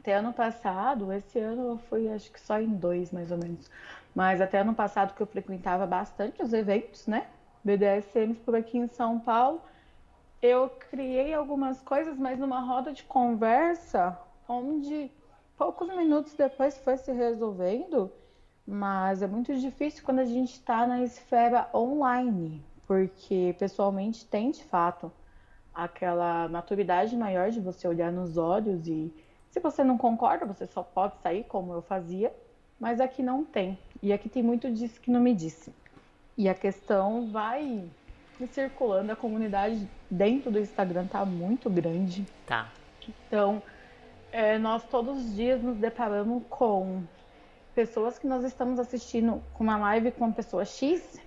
até 0.00 0.14
ano 0.14 0.32
passado, 0.32 1.12
esse 1.12 1.38
ano 1.38 1.70
eu 1.70 1.78
fui 1.78 2.08
acho 2.08 2.30
que 2.30 2.40
só 2.40 2.60
em 2.60 2.68
dois 2.68 3.12
mais 3.12 3.30
ou 3.30 3.38
menos. 3.38 3.70
Mas 4.14 4.40
até 4.40 4.60
ano 4.60 4.74
passado 4.74 5.14
que 5.14 5.20
eu 5.20 5.26
frequentava 5.26 5.86
bastante 5.86 6.42
os 6.42 6.52
eventos, 6.52 7.06
né? 7.06 7.26
BDSMs 7.64 8.40
por 8.40 8.56
aqui 8.56 8.78
em 8.78 8.88
São 8.88 9.18
Paulo 9.18 9.62
eu 10.42 10.68
criei 10.90 11.32
algumas 11.32 11.80
coisas, 11.80 12.18
mas 12.18 12.36
numa 12.36 12.58
roda 12.60 12.92
de 12.92 13.04
conversa, 13.04 14.18
onde 14.48 15.08
poucos 15.56 15.88
minutos 15.94 16.34
depois 16.34 16.76
foi 16.78 16.96
se 16.96 17.12
resolvendo, 17.12 18.10
mas 18.66 19.22
é 19.22 19.28
muito 19.28 19.54
difícil 19.54 20.02
quando 20.04 20.18
a 20.18 20.24
gente 20.24 20.54
está 20.54 20.84
na 20.84 21.00
esfera 21.00 21.68
online, 21.72 22.60
porque 22.88 23.54
pessoalmente 23.56 24.26
tem 24.26 24.50
de 24.50 24.64
fato 24.64 25.12
aquela 25.74 26.48
maturidade 26.48 27.16
maior 27.16 27.50
de 27.50 27.60
você 27.60 27.88
olhar 27.88 28.12
nos 28.12 28.36
olhos 28.36 28.86
e 28.86 29.12
se 29.50 29.60
você 29.60 29.84
não 29.84 29.98
concorda, 29.98 30.46
você 30.46 30.66
só 30.66 30.82
pode 30.82 31.14
sair 31.22 31.44
como 31.44 31.74
eu 31.74 31.82
fazia, 31.82 32.32
mas 32.80 33.00
aqui 33.00 33.22
não 33.22 33.44
tem. 33.44 33.78
E 34.02 34.12
aqui 34.12 34.28
tem 34.28 34.42
muito 34.42 34.70
disso 34.70 35.00
que 35.00 35.10
não 35.10 35.20
me 35.20 35.34
disse. 35.34 35.74
E 36.36 36.48
a 36.48 36.54
questão 36.54 37.30
vai 37.30 37.84
circulando, 38.50 39.12
a 39.12 39.16
comunidade 39.16 39.86
dentro 40.10 40.50
do 40.50 40.58
Instagram 40.58 41.06
tá 41.06 41.24
muito 41.24 41.68
grande. 41.68 42.26
Tá. 42.46 42.72
Então, 43.26 43.62
é, 44.32 44.58
nós 44.58 44.84
todos 44.84 45.18
os 45.18 45.36
dias 45.36 45.62
nos 45.62 45.76
deparamos 45.76 46.42
com 46.48 47.02
pessoas 47.74 48.18
que 48.18 48.26
nós 48.26 48.44
estamos 48.44 48.78
assistindo 48.78 49.42
com 49.52 49.64
uma 49.64 49.76
live 49.76 50.10
com 50.12 50.32
pessoa 50.32 50.64
X, 50.64 51.20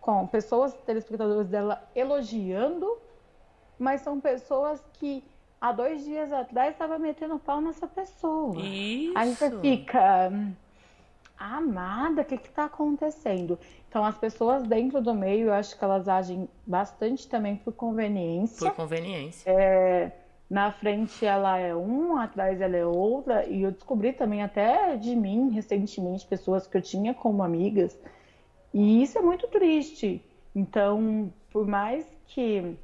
com 0.00 0.26
pessoas, 0.26 0.72
telespectadores 0.86 1.48
dela 1.48 1.86
elogiando, 1.94 2.98
mas 3.78 4.00
são 4.00 4.20
pessoas 4.20 4.82
que 4.94 5.22
há 5.60 5.72
dois 5.72 6.04
dias 6.04 6.32
atrás 6.32 6.72
estava 6.72 6.98
metendo 6.98 7.38
pau 7.38 7.60
nessa 7.60 7.86
pessoa. 7.86 8.60
Isso. 8.60 9.12
Aí 9.16 9.34
você 9.34 9.50
fica, 9.60 10.32
amada, 11.38 12.22
o 12.22 12.24
que 12.24 12.34
está 12.34 12.64
acontecendo? 12.64 13.58
Então, 13.88 14.04
as 14.04 14.16
pessoas 14.18 14.62
dentro 14.64 15.00
do 15.00 15.14
meio, 15.14 15.46
eu 15.46 15.52
acho 15.54 15.78
que 15.78 15.84
elas 15.84 16.08
agem 16.08 16.48
bastante 16.66 17.28
também 17.28 17.56
por 17.56 17.72
conveniência. 17.72 18.70
Por 18.70 18.76
conveniência. 18.76 19.50
É, 19.50 20.12
na 20.50 20.70
frente 20.70 21.24
ela 21.24 21.58
é 21.58 21.74
um, 21.74 22.16
atrás 22.16 22.60
ela 22.60 22.76
é 22.76 22.84
outra. 22.84 23.46
E 23.46 23.62
eu 23.62 23.72
descobri 23.72 24.12
também 24.12 24.42
até 24.42 24.96
de 24.96 25.16
mim, 25.16 25.50
recentemente, 25.50 26.26
pessoas 26.26 26.66
que 26.66 26.76
eu 26.76 26.82
tinha 26.82 27.14
como 27.14 27.42
amigas. 27.42 27.98
E 28.72 29.02
isso 29.02 29.18
é 29.18 29.22
muito 29.22 29.48
triste. 29.48 30.22
Então, 30.54 31.32
por 31.50 31.66
mais 31.66 32.06
que 32.26 32.76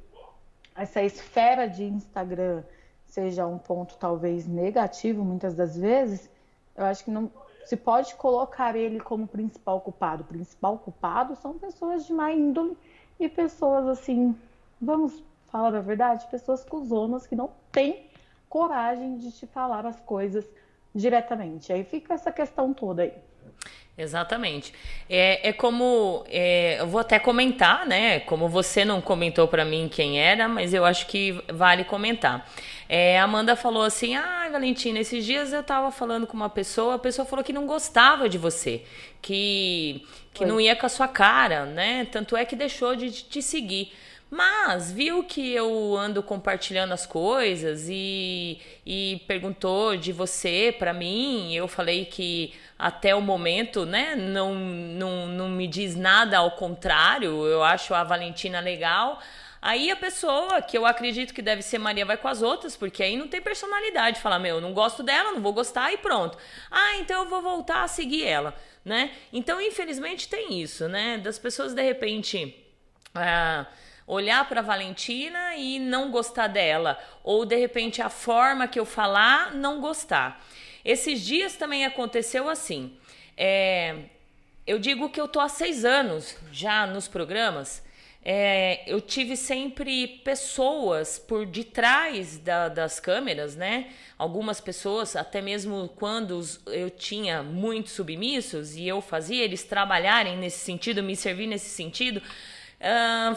essa 0.75 1.01
esfera 1.01 1.67
de 1.67 1.83
Instagram 1.83 2.63
seja 3.05 3.45
um 3.45 3.57
ponto 3.57 3.95
talvez 3.97 4.47
negativo 4.47 5.23
muitas 5.23 5.53
das 5.55 5.77
vezes, 5.77 6.29
eu 6.75 6.85
acho 6.85 7.03
que 7.03 7.11
não, 7.11 7.31
se 7.65 7.77
pode 7.77 8.15
colocar 8.15 8.75
ele 8.75 8.99
como 8.99 9.27
principal 9.27 9.79
culpado. 9.81 10.23
O 10.23 10.25
principal 10.25 10.77
culpado 10.79 11.35
são 11.35 11.57
pessoas 11.57 12.05
de 12.05 12.13
má 12.13 12.31
índole 12.31 12.75
e 13.19 13.29
pessoas 13.29 13.87
assim, 13.87 14.35
vamos 14.81 15.23
falar 15.45 15.75
a 15.75 15.81
verdade, 15.81 16.27
pessoas 16.31 16.65
cuzonas 16.65 17.27
que 17.27 17.35
não 17.35 17.51
têm 17.71 18.09
coragem 18.49 19.17
de 19.17 19.31
te 19.31 19.45
falar 19.45 19.85
as 19.85 19.99
coisas 19.99 20.45
diretamente. 20.93 21.71
Aí 21.71 21.83
fica 21.83 22.15
essa 22.15 22.31
questão 22.31 22.73
toda 22.73 23.03
aí. 23.03 23.13
Exatamente. 23.95 24.73
É, 25.07 25.49
é 25.49 25.53
como. 25.53 26.25
É, 26.27 26.77
eu 26.79 26.87
vou 26.87 26.99
até 26.99 27.19
comentar, 27.19 27.85
né? 27.85 28.21
Como 28.21 28.49
você 28.49 28.83
não 28.83 28.99
comentou 28.99 29.47
para 29.47 29.63
mim 29.63 29.87
quem 29.87 30.19
era, 30.19 30.47
mas 30.47 30.73
eu 30.73 30.83
acho 30.83 31.05
que 31.05 31.39
vale 31.53 31.83
comentar. 31.83 32.49
É, 32.89 33.19
a 33.19 33.23
Amanda 33.23 33.55
falou 33.55 33.83
assim: 33.83 34.15
Ah, 34.15 34.49
Valentina, 34.51 34.97
esses 34.97 35.23
dias 35.23 35.53
eu 35.53 35.61
tava 35.61 35.91
falando 35.91 36.25
com 36.25 36.35
uma 36.35 36.49
pessoa, 36.49 36.95
a 36.95 36.99
pessoa 36.99 37.23
falou 37.23 37.45
que 37.45 37.53
não 37.53 37.67
gostava 37.67 38.27
de 38.27 38.39
você, 38.39 38.81
que, 39.21 40.03
que 40.33 40.43
não 40.43 40.59
ia 40.59 40.75
com 40.75 40.87
a 40.87 40.89
sua 40.89 41.07
cara, 41.07 41.65
né? 41.67 42.07
Tanto 42.11 42.35
é 42.35 42.45
que 42.45 42.55
deixou 42.55 42.95
de 42.95 43.11
te 43.11 43.43
seguir. 43.43 43.93
Mas 44.33 44.91
viu 44.91 45.23
que 45.23 45.53
eu 45.53 45.95
ando 45.95 46.23
compartilhando 46.23 46.91
as 46.91 47.05
coisas 47.05 47.85
e, 47.87 48.59
e 48.83 49.21
perguntou 49.27 49.95
de 49.95 50.11
você 50.11 50.75
para 50.75 50.91
mim. 50.91 51.53
Eu 51.53 51.67
falei 51.67 52.05
que 52.05 52.51
até 52.79 53.13
o 53.13 53.21
momento, 53.21 53.85
né, 53.85 54.15
não, 54.15 54.55
não, 54.55 55.27
não 55.27 55.49
me 55.49 55.67
diz 55.67 55.95
nada 55.95 56.39
ao 56.39 56.49
contrário. 56.49 57.45
Eu 57.45 57.61
acho 57.61 57.93
a 57.93 58.03
Valentina 58.03 58.59
legal. 58.59 59.21
Aí 59.61 59.91
a 59.91 59.95
pessoa, 59.95 60.63
que 60.63 60.75
eu 60.75 60.87
acredito 60.87 61.31
que 61.31 61.41
deve 61.43 61.61
ser 61.61 61.77
Maria, 61.77 62.03
vai 62.03 62.17
com 62.17 62.27
as 62.27 62.41
outras, 62.41 62.75
porque 62.75 63.03
aí 63.03 63.15
não 63.15 63.27
tem 63.27 63.39
personalidade. 63.39 64.19
Fala, 64.19 64.39
meu, 64.39 64.59
não 64.59 64.73
gosto 64.73 65.03
dela, 65.03 65.31
não 65.31 65.41
vou 65.41 65.53
gostar 65.53 65.93
e 65.93 65.97
pronto. 65.97 66.39
Ah, 66.71 66.95
então 66.97 67.21
eu 67.21 67.29
vou 67.29 67.43
voltar 67.43 67.83
a 67.83 67.87
seguir 67.87 68.25
ela, 68.25 68.55
né? 68.83 69.11
Então, 69.31 69.61
infelizmente, 69.61 70.27
tem 70.27 70.59
isso, 70.59 70.87
né? 70.87 71.19
Das 71.19 71.37
pessoas, 71.37 71.75
de 71.75 71.83
repente. 71.83 72.57
Ah, 73.13 73.67
olhar 74.05 74.47
para 74.47 74.61
Valentina 74.61 75.55
e 75.55 75.79
não 75.79 76.11
gostar 76.11 76.47
dela, 76.47 76.97
ou 77.23 77.45
de 77.45 77.55
repente 77.55 78.01
a 78.01 78.09
forma 78.09 78.67
que 78.67 78.79
eu 78.79 78.85
falar 78.85 79.53
não 79.55 79.79
gostar. 79.79 80.45
Esses 80.83 81.21
dias 81.21 81.55
também 81.55 81.85
aconteceu 81.85 82.49
assim. 82.49 82.97
É, 83.37 83.95
eu 84.67 84.77
digo 84.79 85.09
que 85.09 85.19
eu 85.19 85.27
tô 85.27 85.39
há 85.39 85.49
seis 85.49 85.85
anos 85.85 86.35
já 86.51 86.85
nos 86.85 87.07
programas. 87.07 87.83
é, 88.25 88.83
eu 88.87 89.01
tive 89.01 89.35
sempre 89.35 90.07
pessoas 90.23 91.19
por 91.19 91.45
detrás 91.45 92.37
da, 92.37 92.69
das 92.69 92.97
câmeras, 92.99 93.55
né? 93.55 93.89
Algumas 94.17 94.61
pessoas, 94.61 95.15
até 95.17 95.41
mesmo 95.41 95.89
quando 95.97 96.39
eu 96.67 96.89
tinha 96.89 97.43
muitos 97.43 97.91
submissos 97.91 98.77
e 98.77 98.87
eu 98.87 99.01
fazia 99.01 99.43
eles 99.43 99.63
trabalharem 99.63 100.37
nesse 100.37 100.59
sentido, 100.59 101.03
me 101.03 101.17
servir 101.17 101.47
nesse 101.47 101.69
sentido, 101.69 102.21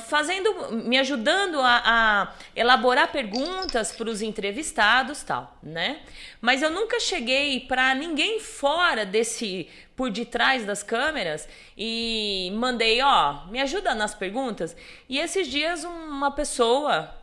fazendo, 0.09 0.73
me 0.73 0.99
ajudando 0.99 1.61
a, 1.61 1.83
a 1.85 2.35
elaborar 2.55 3.13
perguntas 3.13 3.93
para 3.93 4.11
os 4.11 4.21
entrevistados, 4.21 5.23
tal, 5.23 5.57
né? 5.63 6.01
Mas 6.41 6.63
eu 6.63 6.71
nunca 6.71 6.99
cheguei 6.99 7.61
para 7.61 7.95
ninguém 7.95 8.41
fora 8.41 9.07
desse 9.07 9.69
por 9.95 10.11
detrás 10.11 10.65
das 10.67 10.83
câmeras 10.83 11.49
e 11.77 12.53
mandei, 12.55 13.01
ó, 13.01 13.47
me 13.47 13.61
ajuda 13.61 13.95
nas 13.95 14.15
perguntas. 14.15 14.77
E 15.09 15.19
esses 15.19 15.49
dias 15.49 15.85
uma 15.85 16.31
pessoa, 16.31 17.15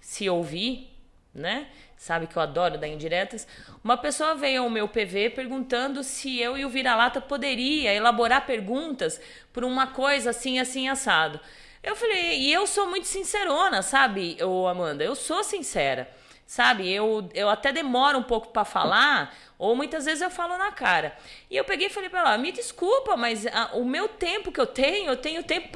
se 0.00 0.28
ouvir, 0.30 0.90
né? 1.34 1.66
Sabe 1.96 2.26
que 2.26 2.36
eu 2.36 2.42
adoro 2.42 2.78
dar 2.78 2.88
indiretas. 2.88 3.46
Uma 3.82 3.96
pessoa 3.96 4.34
veio 4.34 4.62
ao 4.62 4.70
meu 4.70 4.86
PV 4.86 5.30
perguntando 5.30 6.02
se 6.02 6.38
eu 6.38 6.56
e 6.56 6.64
o 6.64 6.68
Vira-Lata 6.68 7.20
poderia 7.20 7.92
elaborar 7.92 8.46
perguntas 8.46 9.20
por 9.52 9.64
uma 9.64 9.86
coisa 9.86 10.30
assim, 10.30 10.58
assim, 10.58 10.88
assado. 10.88 11.40
Eu 11.84 11.94
falei, 11.94 12.38
e 12.40 12.50
eu 12.50 12.66
sou 12.66 12.86
muito 12.86 13.06
sincerona, 13.06 13.82
sabe, 13.82 14.42
ô 14.42 14.66
Amanda? 14.66 15.04
Eu 15.04 15.14
sou 15.14 15.44
sincera, 15.44 16.08
sabe? 16.46 16.90
Eu, 16.90 17.28
eu 17.34 17.50
até 17.50 17.72
demoro 17.72 18.16
um 18.16 18.22
pouco 18.22 18.48
para 18.48 18.64
falar, 18.64 19.36
ou 19.58 19.76
muitas 19.76 20.06
vezes 20.06 20.22
eu 20.22 20.30
falo 20.30 20.56
na 20.56 20.72
cara. 20.72 21.14
E 21.50 21.56
eu 21.58 21.62
peguei 21.62 21.88
e 21.88 21.90
falei 21.90 22.08
para 22.08 22.20
ela: 22.20 22.38
me 22.38 22.50
desculpa, 22.52 23.18
mas 23.18 23.46
a, 23.46 23.72
o 23.74 23.84
meu 23.84 24.08
tempo 24.08 24.50
que 24.50 24.58
eu 24.58 24.66
tenho, 24.66 25.10
eu 25.10 25.16
tenho 25.18 25.42
tempo 25.42 25.68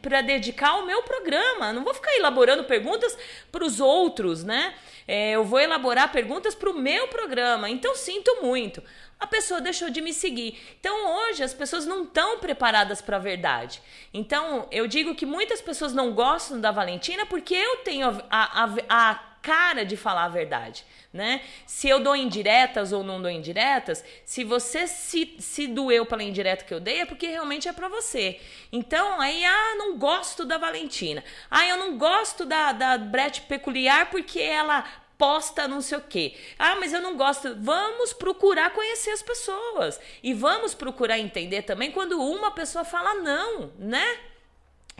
para 0.00 0.22
dedicar 0.22 0.68
ao 0.68 0.86
meu 0.86 1.02
programa. 1.02 1.72
Não 1.72 1.82
vou 1.82 1.92
ficar 1.92 2.14
elaborando 2.14 2.62
perguntas 2.62 3.18
para 3.50 3.64
os 3.64 3.80
outros, 3.80 4.44
né? 4.44 4.72
É, 5.08 5.32
eu 5.32 5.44
vou 5.44 5.58
elaborar 5.58 6.12
perguntas 6.12 6.54
para 6.54 6.70
o 6.70 6.78
meu 6.78 7.08
programa. 7.08 7.68
Então 7.68 7.96
sinto 7.96 8.40
muito 8.40 8.80
a 9.18 9.26
pessoa 9.26 9.60
deixou 9.60 9.90
de 9.90 10.00
me 10.00 10.12
seguir. 10.12 10.58
Então 10.78 11.16
hoje 11.16 11.42
as 11.42 11.54
pessoas 11.54 11.86
não 11.86 12.04
estão 12.04 12.38
preparadas 12.38 13.00
para 13.00 13.16
a 13.16 13.20
verdade. 13.20 13.80
Então 14.12 14.68
eu 14.70 14.86
digo 14.86 15.14
que 15.14 15.26
muitas 15.26 15.60
pessoas 15.60 15.92
não 15.92 16.12
gostam 16.12 16.60
da 16.60 16.70
Valentina 16.70 17.24
porque 17.26 17.54
eu 17.54 17.78
tenho 17.78 18.08
a, 18.30 18.64
a, 18.64 18.74
a 18.88 19.14
cara 19.46 19.84
de 19.84 19.96
falar 19.96 20.24
a 20.24 20.28
verdade, 20.28 20.84
né? 21.12 21.40
Se 21.66 21.88
eu 21.88 22.00
dou 22.00 22.16
indiretas 22.16 22.92
ou 22.92 23.04
não 23.04 23.22
dou 23.22 23.30
indiretas, 23.30 24.04
se 24.24 24.42
você 24.42 24.88
se, 24.88 25.36
se 25.38 25.68
doeu 25.68 26.04
pela 26.04 26.24
indireta 26.24 26.64
que 26.64 26.74
eu 26.74 26.80
dei, 26.80 27.02
é 27.02 27.06
porque 27.06 27.28
realmente 27.28 27.68
é 27.68 27.72
para 27.72 27.88
você. 27.88 28.40
Então, 28.72 29.20
aí, 29.20 29.44
ah, 29.44 29.76
não 29.78 29.96
gosto 29.96 30.44
da 30.44 30.58
Valentina. 30.58 31.22
Ah, 31.48 31.64
eu 31.64 31.76
não 31.76 31.96
gosto 31.96 32.44
da, 32.44 32.72
da 32.72 32.98
Brett 32.98 33.42
Peculiar 33.42 34.10
porque 34.10 34.40
ela 34.40 34.84
posta 35.18 35.66
não 35.66 35.80
sei 35.80 35.98
o 35.98 36.02
quê. 36.02 36.34
Ah, 36.58 36.76
mas 36.76 36.92
eu 36.92 37.00
não 37.00 37.16
gosto. 37.16 37.56
Vamos 37.58 38.12
procurar 38.12 38.70
conhecer 38.70 39.10
as 39.10 39.22
pessoas. 39.22 40.00
E 40.22 40.34
vamos 40.34 40.74
procurar 40.74 41.18
entender 41.18 41.62
também 41.62 41.90
quando 41.90 42.20
uma 42.20 42.50
pessoa 42.50 42.84
fala 42.84 43.14
não, 43.14 43.72
né? 43.78 44.18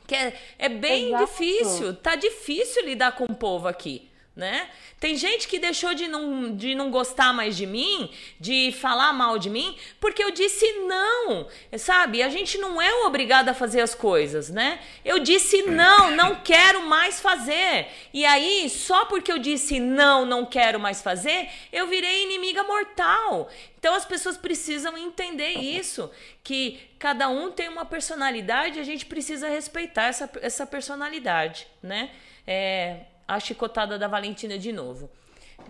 Que 0.06 0.14
é, 0.14 0.40
é 0.58 0.68
bem 0.68 1.08
Exato. 1.08 1.24
difícil. 1.26 1.94
Tá 1.96 2.14
difícil 2.14 2.84
lidar 2.84 3.12
com 3.12 3.24
o 3.24 3.34
povo 3.34 3.68
aqui 3.68 4.10
né? 4.36 4.68
Tem 5.00 5.16
gente 5.16 5.48
que 5.48 5.58
deixou 5.58 5.94
de 5.94 6.06
não, 6.06 6.54
de 6.54 6.74
não 6.74 6.90
gostar 6.90 7.32
mais 7.32 7.56
de 7.56 7.64
mim, 7.64 8.12
de 8.38 8.70
falar 8.70 9.14
mal 9.14 9.38
de 9.38 9.48
mim, 9.48 9.78
porque 9.98 10.22
eu 10.22 10.30
disse 10.30 10.70
não, 10.80 11.48
sabe? 11.78 12.22
A 12.22 12.28
gente 12.28 12.58
não 12.58 12.80
é 12.80 12.92
obrigado 13.06 13.48
a 13.48 13.54
fazer 13.54 13.80
as 13.80 13.94
coisas, 13.94 14.50
né? 14.50 14.78
Eu 15.02 15.20
disse 15.20 15.62
não, 15.62 16.10
não 16.10 16.34
quero 16.36 16.82
mais 16.82 17.18
fazer. 17.18 17.88
E 18.12 18.26
aí, 18.26 18.68
só 18.68 19.06
porque 19.06 19.32
eu 19.32 19.38
disse 19.38 19.80
não, 19.80 20.26
não 20.26 20.44
quero 20.44 20.78
mais 20.78 21.00
fazer, 21.00 21.48
eu 21.72 21.86
virei 21.86 22.24
inimiga 22.24 22.62
mortal. 22.62 23.48
Então 23.78 23.94
as 23.94 24.04
pessoas 24.04 24.36
precisam 24.36 24.98
entender 24.98 25.52
isso, 25.52 26.10
que 26.44 26.78
cada 26.98 27.28
um 27.28 27.50
tem 27.50 27.68
uma 27.68 27.86
personalidade 27.86 28.76
e 28.76 28.80
a 28.82 28.84
gente 28.84 29.06
precisa 29.06 29.48
respeitar 29.48 30.04
essa, 30.04 30.30
essa 30.42 30.66
personalidade, 30.66 31.66
né? 31.82 32.10
É, 32.46 33.00
a 33.26 33.40
chicotada 33.40 33.98
da 33.98 34.08
Valentina 34.08 34.58
de 34.58 34.72
novo. 34.72 35.10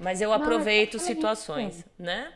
Mas 0.00 0.20
eu 0.20 0.32
aproveito 0.32 0.94
Não, 0.94 1.02
é 1.02 1.04
situações, 1.04 1.84
né? 1.98 2.32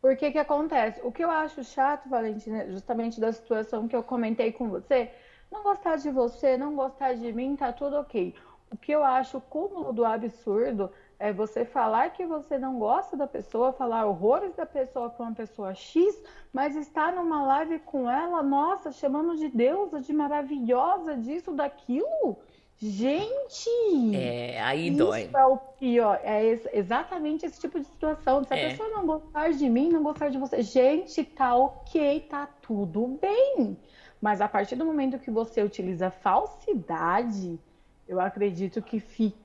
Por 0.00 0.16
que 0.16 0.30
que 0.30 0.38
acontece? 0.38 1.00
O 1.02 1.10
que 1.10 1.24
eu 1.24 1.30
acho 1.30 1.64
chato, 1.64 2.08
Valentina, 2.08 2.66
justamente 2.70 3.20
da 3.20 3.32
situação 3.32 3.88
que 3.88 3.96
eu 3.96 4.02
comentei 4.02 4.52
com 4.52 4.68
você, 4.68 5.10
não 5.50 5.62
gostar 5.62 5.96
de 5.96 6.10
você, 6.10 6.56
não 6.56 6.74
gostar 6.74 7.14
de 7.14 7.32
mim, 7.32 7.56
tá 7.56 7.72
tudo 7.72 7.96
ok. 7.96 8.34
O 8.70 8.76
que 8.76 8.92
eu 8.92 9.02
acho 9.02 9.40
cúmulo 9.40 9.92
do 9.92 10.04
absurdo 10.04 10.90
é 11.18 11.32
você 11.32 11.64
falar 11.64 12.10
que 12.10 12.24
você 12.24 12.58
não 12.58 12.78
gosta 12.78 13.16
da 13.16 13.26
pessoa, 13.26 13.72
falar 13.72 14.06
horrores 14.06 14.54
da 14.54 14.66
pessoa 14.66 15.10
para 15.10 15.26
uma 15.26 15.34
pessoa 15.34 15.74
X, 15.74 16.22
mas 16.52 16.76
estar 16.76 17.12
numa 17.12 17.42
live 17.42 17.80
com 17.80 18.08
ela, 18.08 18.42
nossa, 18.42 18.92
chamando 18.92 19.36
de 19.36 19.48
deusa, 19.48 20.00
de 20.00 20.12
maravilhosa, 20.12 21.16
disso, 21.16 21.52
daquilo. 21.52 22.38
Gente! 22.80 24.14
É, 24.14 24.62
aí 24.62 24.90
dói. 24.90 25.24
Isso 25.24 25.36
é 25.36 25.46
o 25.46 25.56
pior. 25.56 26.20
É 26.22 26.60
exatamente 26.72 27.44
esse 27.44 27.60
tipo 27.60 27.80
de 27.80 27.86
situação. 27.86 28.44
Se 28.44 28.54
a 28.54 28.56
é. 28.56 28.70
pessoa 28.70 28.88
não 28.90 29.04
gostar 29.04 29.50
de 29.50 29.68
mim, 29.68 29.88
não 29.90 30.02
gostar 30.02 30.28
de 30.28 30.38
você. 30.38 30.62
Gente, 30.62 31.24
tá 31.24 31.56
ok, 31.56 32.20
tá 32.30 32.46
tudo 32.62 33.18
bem. 33.20 33.76
Mas 34.20 34.40
a 34.40 34.48
partir 34.48 34.76
do 34.76 34.84
momento 34.84 35.18
que 35.18 35.30
você 35.30 35.60
utiliza 35.62 36.10
falsidade, 36.10 37.58
eu 38.06 38.20
acredito 38.20 38.80
que 38.80 39.00
fica 39.00 39.36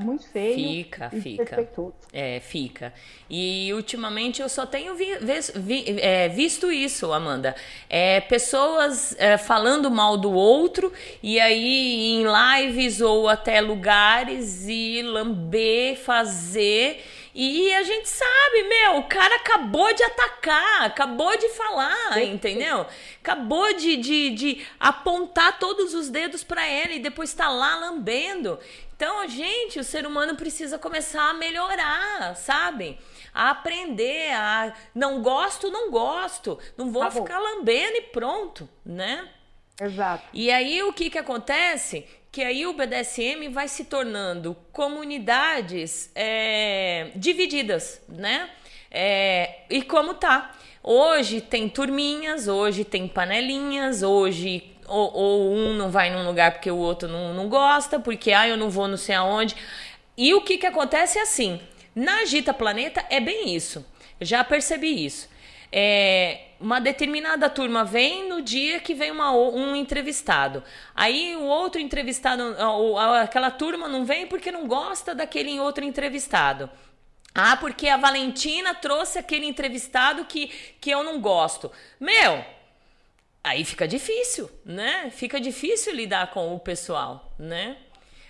muito 0.00 0.26
feio. 0.28 0.54
Fica, 0.54 1.10
fica. 1.10 1.68
É, 2.12 2.40
fica. 2.40 2.92
E 3.28 3.72
ultimamente 3.72 4.42
eu 4.42 4.48
só 4.48 4.66
tenho 4.66 4.94
vi, 4.94 5.06
vi, 5.56 5.84
é, 6.00 6.28
visto 6.28 6.70
isso, 6.70 7.12
Amanda. 7.12 7.54
É, 7.88 8.20
pessoas 8.20 9.14
é, 9.18 9.38
falando 9.38 9.90
mal 9.90 10.16
do 10.16 10.32
outro 10.32 10.92
e 11.22 11.38
aí 11.38 12.12
em 12.12 12.24
lives 12.24 13.00
ou 13.00 13.28
até 13.28 13.60
lugares 13.60 14.66
e 14.68 15.02
lamber, 15.02 15.96
fazer 15.96 17.02
e 17.34 17.72
a 17.74 17.82
gente 17.84 18.08
sabe, 18.08 18.64
meu, 18.68 18.96
o 18.96 19.04
cara 19.04 19.36
acabou 19.36 19.92
de 19.94 20.02
atacar, 20.02 20.82
acabou 20.82 21.36
de 21.38 21.48
falar, 21.50 22.22
entendeu? 22.24 22.84
Acabou 23.22 23.72
de, 23.74 23.96
de, 23.96 24.30
de 24.30 24.66
apontar 24.80 25.58
todos 25.58 25.94
os 25.94 26.08
dedos 26.08 26.42
para 26.42 26.66
ela 26.66 26.92
e 26.92 26.98
depois 26.98 27.32
tá 27.32 27.48
lá 27.48 27.76
lambendo. 27.76 28.58
Então, 29.00 29.26
gente, 29.26 29.78
o 29.78 29.82
ser 29.82 30.06
humano 30.06 30.36
precisa 30.36 30.78
começar 30.78 31.30
a 31.30 31.32
melhorar, 31.32 32.36
sabe? 32.36 32.98
A 33.32 33.48
aprender, 33.48 34.30
a 34.34 34.74
não 34.94 35.22
gosto, 35.22 35.70
não 35.70 35.90
gosto, 35.90 36.58
não 36.76 36.90
vou 36.90 37.04
tá 37.04 37.10
ficar 37.10 37.38
lambendo 37.38 37.96
e 37.96 38.02
pronto, 38.02 38.68
né? 38.84 39.26
Exato. 39.80 40.24
E 40.34 40.50
aí 40.50 40.82
o 40.82 40.92
que 40.92 41.08
que 41.08 41.16
acontece? 41.16 42.06
que 42.30 42.42
aí 42.42 42.66
o 42.66 42.74
BDSM 42.74 43.48
vai 43.50 43.66
se 43.66 43.86
tornando 43.86 44.54
comunidades 44.70 46.12
é, 46.14 47.10
divididas, 47.16 48.02
né? 48.06 48.50
É, 48.90 49.62
e 49.70 49.82
como 49.82 50.14
tá? 50.14 50.52
Hoje 50.82 51.40
tem 51.40 51.68
turminhas, 51.70 52.48
hoje 52.48 52.84
tem 52.84 53.08
panelinhas, 53.08 54.02
hoje 54.02 54.76
ou, 54.90 55.12
ou, 55.14 55.52
um 55.52 55.74
não 55.74 55.90
vai 55.90 56.10
num 56.10 56.26
lugar 56.26 56.52
porque 56.52 56.70
o 56.70 56.76
outro 56.76 57.08
não, 57.08 57.32
não 57.32 57.48
gosta, 57.48 57.98
porque 57.98 58.32
ah, 58.32 58.48
eu 58.48 58.56
não 58.56 58.68
vou 58.68 58.88
não 58.88 58.96
sei 58.96 59.14
aonde. 59.14 59.56
E 60.16 60.34
o 60.34 60.42
que, 60.42 60.58
que 60.58 60.66
acontece 60.66 61.18
é 61.18 61.22
assim: 61.22 61.60
na 61.94 62.20
Agita 62.20 62.52
Planeta 62.52 63.04
é 63.08 63.20
bem 63.20 63.54
isso. 63.54 63.84
Já 64.20 64.44
percebi 64.44 65.06
isso. 65.06 65.28
É, 65.72 66.48
uma 66.60 66.80
determinada 66.80 67.48
turma 67.48 67.84
vem 67.84 68.28
no 68.28 68.42
dia 68.42 68.80
que 68.80 68.92
vem 68.92 69.10
uma, 69.10 69.32
um 69.32 69.74
entrevistado. 69.74 70.62
Aí 70.94 71.36
o 71.36 71.44
outro 71.44 71.80
entrevistado, 71.80 72.42
aquela 73.22 73.50
turma 73.50 73.88
não 73.88 74.04
vem 74.04 74.26
porque 74.26 74.52
não 74.52 74.66
gosta 74.66 75.14
daquele 75.14 75.58
outro 75.58 75.84
entrevistado. 75.84 76.68
Ah, 77.34 77.56
porque 77.56 77.88
a 77.88 77.96
Valentina 77.96 78.74
trouxe 78.74 79.18
aquele 79.18 79.46
entrevistado 79.46 80.24
que, 80.24 80.48
que 80.80 80.90
eu 80.90 81.04
não 81.04 81.20
gosto. 81.20 81.70
Meu, 81.98 82.44
aí 83.42 83.64
fica 83.64 83.86
difícil, 83.86 84.50
né? 84.64 85.10
Fica 85.10 85.40
difícil 85.40 85.94
lidar 85.94 86.30
com 86.30 86.54
o 86.54 86.60
pessoal, 86.60 87.32
né? 87.38 87.76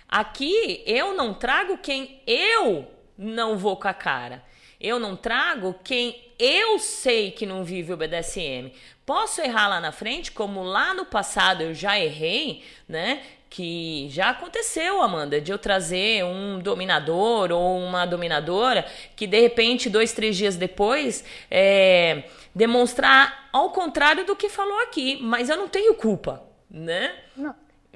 Aqui 0.07 0.83
eu 0.85 1.13
não 1.13 1.33
trago 1.33 1.77
quem 1.77 2.21
eu 2.27 2.87
não 3.17 3.57
vou 3.57 3.77
com 3.77 3.87
a 3.87 3.93
cara. 3.93 4.43
Eu 4.79 4.99
não 4.99 5.15
trago 5.15 5.75
quem 5.83 6.31
eu 6.39 6.79
sei 6.79 7.29
que 7.29 7.45
não 7.45 7.63
vive 7.63 7.93
o 7.93 7.97
BDSM. 7.97 8.71
Posso 9.05 9.39
errar 9.41 9.67
lá 9.67 9.79
na 9.79 9.91
frente, 9.91 10.31
como 10.31 10.63
lá 10.63 10.93
no 10.93 11.05
passado 11.05 11.61
eu 11.61 11.73
já 11.73 11.99
errei, 11.99 12.63
né? 12.89 13.21
Que 13.49 14.07
já 14.09 14.29
aconteceu, 14.29 15.01
Amanda, 15.01 15.39
de 15.39 15.51
eu 15.51 15.59
trazer 15.59 16.23
um 16.25 16.59
dominador 16.59 17.51
ou 17.51 17.77
uma 17.77 18.05
dominadora 18.05 18.85
que 19.15 19.27
de 19.27 19.39
repente, 19.39 19.89
dois, 19.89 20.13
três 20.13 20.35
dias 20.35 20.55
depois, 20.55 21.23
é, 21.49 22.23
demonstrar 22.53 23.49
ao 23.51 23.71
contrário 23.71 24.25
do 24.25 24.35
que 24.35 24.49
falou 24.49 24.79
aqui. 24.79 25.19
Mas 25.21 25.49
eu 25.49 25.57
não 25.57 25.67
tenho 25.67 25.93
culpa, 25.95 26.43
né? 26.69 27.13
Não. 27.35 27.55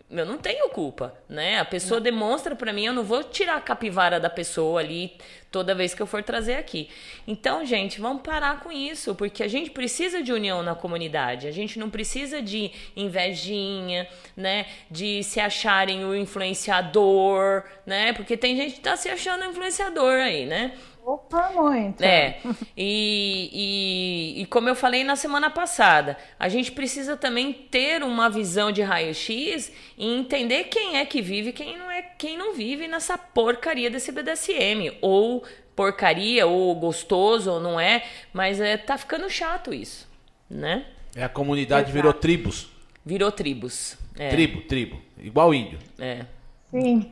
eu 0.10 0.26
não 0.26 0.38
tenho 0.38 0.70
culpa, 0.70 1.14
né? 1.28 1.60
A 1.60 1.66
pessoa 1.66 2.00
demonstra 2.00 2.56
para 2.56 2.74
mim, 2.74 2.86
eu 2.86 2.94
não 2.94 3.04
vou 3.04 3.24
tirar 3.24 3.56
a 3.58 3.62
capivara 3.62 4.20
da 4.20 4.30
pessoa 4.30 4.80
ali 4.80 5.18
toda 5.52 5.74
vez 5.74 5.94
que 5.94 6.02
eu 6.02 6.08
for 6.08 6.22
trazer 6.22 6.56
aqui. 6.56 6.90
Então, 7.26 7.64
gente, 7.66 8.02
vamos 8.02 8.24
parar 8.24 8.60
com 8.60 8.70
isso, 8.72 9.16
porque 9.16 9.42
a 9.42 9.48
gente 9.48 9.70
precisa 9.70 10.22
de 10.22 10.34
união 10.34 10.62
na 10.62 10.76
comunidade. 10.76 11.48
A 11.48 11.52
gente 11.52 11.80
não 11.80 11.90
precisa 11.90 12.42
de 12.42 12.72
invejinha, 12.96 14.06
né? 14.36 14.66
De 14.92 15.24
se 15.24 15.40
acharem 15.40 16.04
o 16.04 16.14
influenciador, 16.14 17.64
né? 17.86 18.12
Porque 18.12 18.36
tem 18.36 18.58
gente 18.58 18.76
que 18.76 18.82
tá 18.82 18.98
se 18.98 19.08
achando 19.08 19.46
influenciador 19.46 20.20
aí, 20.20 20.46
né? 20.46 20.74
Opa, 21.06 21.52
muito. 21.54 22.04
É. 22.04 22.40
E, 22.76 23.52
e, 23.54 24.42
e, 24.42 24.46
como 24.48 24.68
eu 24.68 24.76
falei 24.76 25.04
na 25.04 25.16
semana 25.16 25.52
passada, 25.52 26.18
a 26.40 26.50
gente 26.50 26.72
precisa 26.72 27.16
também 27.16 27.54
ter 27.54 28.02
uma 28.02 28.28
visão 28.28 28.72
de 28.72 28.82
raio-x 28.82 29.72
e 29.98 30.08
entender 30.18 30.64
quem 30.66 30.98
é 30.98 31.06
que 31.06 31.22
vive 31.22 31.50
e 31.50 31.54
quem 31.54 31.78
não 31.78 31.92
é 31.92 32.02
quem 32.02 32.36
não 32.36 32.56
vive 32.56 32.88
nessa 32.88 33.20
porcaria 33.20 33.90
desse 33.90 34.12
BDSM. 34.12 34.98
Ou 35.00 35.44
porcaria, 35.76 36.48
ou 36.48 36.74
gostoso, 36.74 37.52
ou 37.52 37.60
não 37.60 37.80
é, 37.80 38.04
mas 38.34 38.60
é, 38.60 38.76
tá 38.76 38.98
ficando 38.98 39.30
chato 39.30 39.72
isso, 39.74 40.10
né? 40.50 40.88
É 41.16 41.24
a 41.24 41.30
comunidade 41.30 41.84
Exato. 41.84 41.94
virou 41.94 42.14
tribos. 42.14 42.70
Virou 43.06 43.32
tribos. 43.32 43.96
É. 44.18 44.30
Tribo, 44.30 44.62
tribo. 44.62 45.00
Igual 45.22 45.54
índio. 45.54 45.78
É. 46.00 46.26
Sim. 46.72 47.12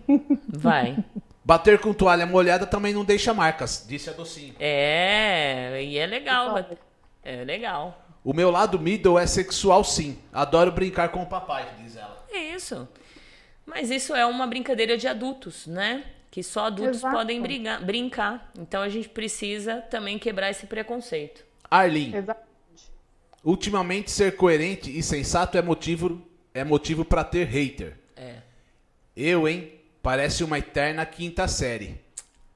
Vai. 0.49 0.97
Bater 1.45 1.79
com 1.79 1.93
toalha 1.93 2.25
molhada 2.25 2.65
também 2.65 2.93
não 2.93 3.03
deixa 3.03 3.33
marcas, 3.33 3.85
disse 3.87 4.09
a 4.09 4.13
Docinho. 4.13 4.55
É, 4.59 5.83
e 5.83 5.97
é 5.97 6.05
legal. 6.05 6.65
É 7.21 7.43
legal. 7.43 8.05
O 8.23 8.33
meu 8.33 8.49
lado 8.49 8.79
middle 8.79 9.19
é 9.19 9.27
sexual 9.27 9.83
sim. 9.83 10.17
Adoro 10.31 10.71
brincar 10.71 11.09
com 11.09 11.21
o 11.21 11.25
papai, 11.25 11.67
diz 11.81 11.97
ela. 11.97 12.25
É 12.31 12.55
isso. 12.55 12.87
Mas 13.65 13.91
isso 13.91 14.15
é 14.15 14.25
uma 14.25 14.47
brincadeira 14.47 14.97
de 14.97 15.07
adultos, 15.07 15.67
né? 15.67 16.05
Que 16.31 16.41
só 16.41 16.65
adultos 16.67 16.97
Exato. 16.97 17.15
podem 17.15 17.41
brigar, 17.41 17.83
brincar. 17.83 18.51
Então 18.57 18.81
a 18.81 18.89
gente 18.89 19.09
precisa 19.09 19.81
também 19.81 20.17
quebrar 20.17 20.49
esse 20.49 20.65
preconceito. 20.65 21.45
Arlene. 21.69 22.15
Exatamente. 22.15 22.49
Ultimamente 23.43 24.11
ser 24.11 24.37
coerente 24.37 24.97
e 24.97 25.03
sensato 25.03 25.57
é 25.57 25.61
motivo 25.61 26.21
é 26.53 26.63
motivo 26.63 27.03
para 27.03 27.23
ter 27.23 27.45
hater. 27.45 27.97
É. 28.15 28.37
Eu, 29.15 29.47
hein? 29.47 29.71
Parece 30.03 30.43
uma 30.43 30.59
eterna 30.59 31.05
quinta 31.05 31.47
série. 31.47 31.97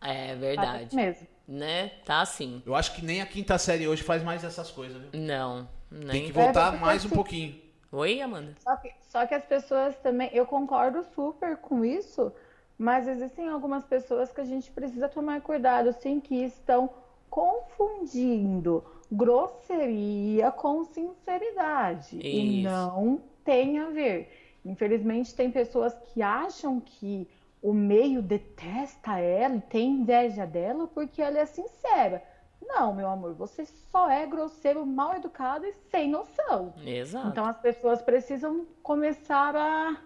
É 0.01 0.35
verdade. 0.35 0.67
Parece 0.67 0.95
mesmo. 0.97 1.27
Né? 1.47 1.93
Tá 2.03 2.19
assim. 2.19 2.61
Eu 2.65 2.75
acho 2.75 2.93
que 2.93 3.03
nem 3.03 3.21
a 3.21 3.25
quinta 3.25 3.57
série 3.57 3.87
hoje 3.87 4.03
faz 4.03 4.21
mais 4.21 4.43
essas 4.43 4.69
coisas, 4.69 5.01
viu? 5.01 5.09
Não. 5.13 5.65
Nem... 5.89 6.07
Tem 6.09 6.25
que 6.25 6.33
voltar 6.33 6.75
é, 6.75 6.77
mais 6.77 7.05
um 7.05 7.09
pouquinho. 7.09 7.55
Oi, 7.89 8.19
Amanda. 8.19 8.53
Só 8.59 8.75
que, 8.75 8.93
só 9.09 9.25
que 9.25 9.33
as 9.33 9.45
pessoas 9.45 9.95
também. 9.99 10.29
Eu 10.33 10.45
concordo 10.45 11.05
super 11.15 11.55
com 11.55 11.85
isso, 11.85 12.33
mas 12.77 13.07
existem 13.07 13.47
algumas 13.47 13.85
pessoas 13.85 14.29
que 14.29 14.41
a 14.41 14.45
gente 14.45 14.69
precisa 14.69 15.07
tomar 15.07 15.39
cuidado, 15.39 15.95
sim, 16.01 16.19
que 16.19 16.43
estão 16.43 16.89
confundindo 17.29 18.83
grosseria 19.09 20.51
com 20.51 20.83
sinceridade. 20.83 22.17
Isso. 22.17 22.27
E 22.27 22.63
não 22.63 23.21
tem 23.45 23.79
a 23.79 23.89
ver. 23.89 24.59
Infelizmente, 24.65 25.33
tem 25.33 25.49
pessoas 25.49 25.93
que 26.11 26.21
acham 26.21 26.81
que 26.81 27.25
o 27.61 27.73
meio 27.73 28.21
detesta 28.21 29.19
ela 29.19 29.55
e 29.55 29.61
tem 29.61 29.89
inveja 29.89 30.45
dela 30.45 30.87
porque 30.87 31.21
ela 31.21 31.39
é 31.39 31.45
sincera. 31.45 32.23
Não, 32.61 32.93
meu 32.93 33.07
amor, 33.07 33.33
você 33.33 33.65
só 33.91 34.09
é 34.09 34.25
grosseiro, 34.25 34.85
mal 34.85 35.15
educado 35.15 35.65
e 35.65 35.73
sem 35.89 36.09
noção. 36.09 36.73
Exato. 36.85 37.27
Então 37.27 37.45
as 37.45 37.57
pessoas 37.57 38.01
precisam 38.01 38.65
começar 38.83 39.55
a 39.55 39.97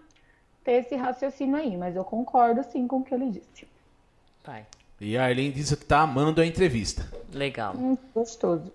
ter 0.62 0.84
esse 0.84 0.94
raciocínio 0.94 1.56
aí, 1.56 1.76
mas 1.76 1.96
eu 1.96 2.04
concordo 2.04 2.62
sim 2.62 2.86
com 2.86 2.98
o 2.98 3.04
que 3.04 3.14
ele 3.14 3.30
disse. 3.30 3.66
Pai. 4.42 4.66
E 5.00 5.18
a 5.18 5.24
Arlene 5.24 5.52
disse 5.52 5.76
que 5.76 5.84
tá 5.84 6.00
amando 6.00 6.40
a 6.40 6.46
entrevista. 6.46 7.08
Legal. 7.32 7.74
Hum, 7.74 7.98
gostoso. 8.14 8.72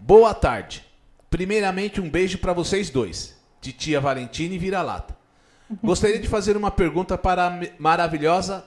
Boa 0.00 0.34
tarde. 0.34 0.84
Primeiramente, 1.30 2.00
um 2.00 2.10
beijo 2.10 2.38
para 2.38 2.52
vocês 2.52 2.90
dois, 2.90 3.36
Titia 3.60 4.00
Valentina 4.00 4.54
e 4.54 4.58
Vira-Lata. 4.58 5.16
Gostaria 5.82 6.18
de 6.18 6.28
fazer 6.28 6.56
uma 6.56 6.70
pergunta 6.70 7.16
para 7.16 7.46
a 7.46 7.60
maravilhosa 7.78 8.64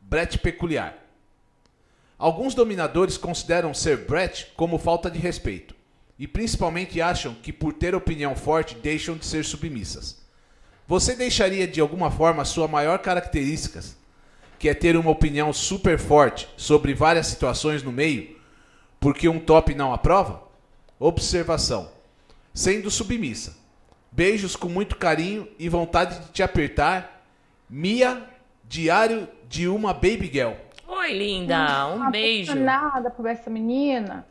Brett 0.00 0.38
Peculiar. 0.38 0.96
Alguns 2.18 2.54
dominadores 2.54 3.16
consideram 3.16 3.74
ser 3.74 3.98
Brett 3.98 4.52
como 4.56 4.78
falta 4.78 5.10
de 5.10 5.18
respeito 5.18 5.74
e 6.18 6.26
principalmente 6.26 7.00
acham 7.00 7.34
que 7.34 7.52
por 7.52 7.72
ter 7.72 7.94
opinião 7.94 8.34
forte 8.34 8.74
deixam 8.74 9.16
de 9.16 9.24
ser 9.24 9.44
submissas. 9.44 10.20
Você 10.86 11.14
deixaria 11.14 11.66
de 11.66 11.80
alguma 11.80 12.10
forma 12.10 12.44
sua 12.44 12.66
maior 12.66 12.98
característica, 13.00 13.80
que 14.58 14.68
é 14.68 14.74
ter 14.74 14.96
uma 14.96 15.10
opinião 15.10 15.52
super 15.52 15.98
forte 15.98 16.48
sobre 16.56 16.94
várias 16.94 17.26
situações 17.26 17.82
no 17.82 17.92
meio, 17.92 18.36
porque 18.98 19.28
um 19.28 19.38
top 19.38 19.74
não 19.74 19.92
aprova? 19.92 20.42
Observação: 20.98 21.90
sendo 22.54 22.90
submissa, 22.90 23.57
Beijos 24.10 24.56
com 24.56 24.68
muito 24.68 24.96
carinho 24.96 25.46
e 25.58 25.68
vontade 25.68 26.18
de 26.20 26.32
te 26.32 26.42
apertar. 26.42 27.22
Mia, 27.68 28.22
diário 28.64 29.28
de 29.48 29.68
uma 29.68 29.92
baby 29.92 30.30
girl. 30.32 30.52
Oi, 30.86 31.12
linda. 31.12 31.86
Um 31.88 32.02
ah, 32.02 32.10
beijo. 32.10 32.54
Nada 32.54 33.10
por 33.10 33.26
essa 33.26 33.50
menina. 33.50 34.26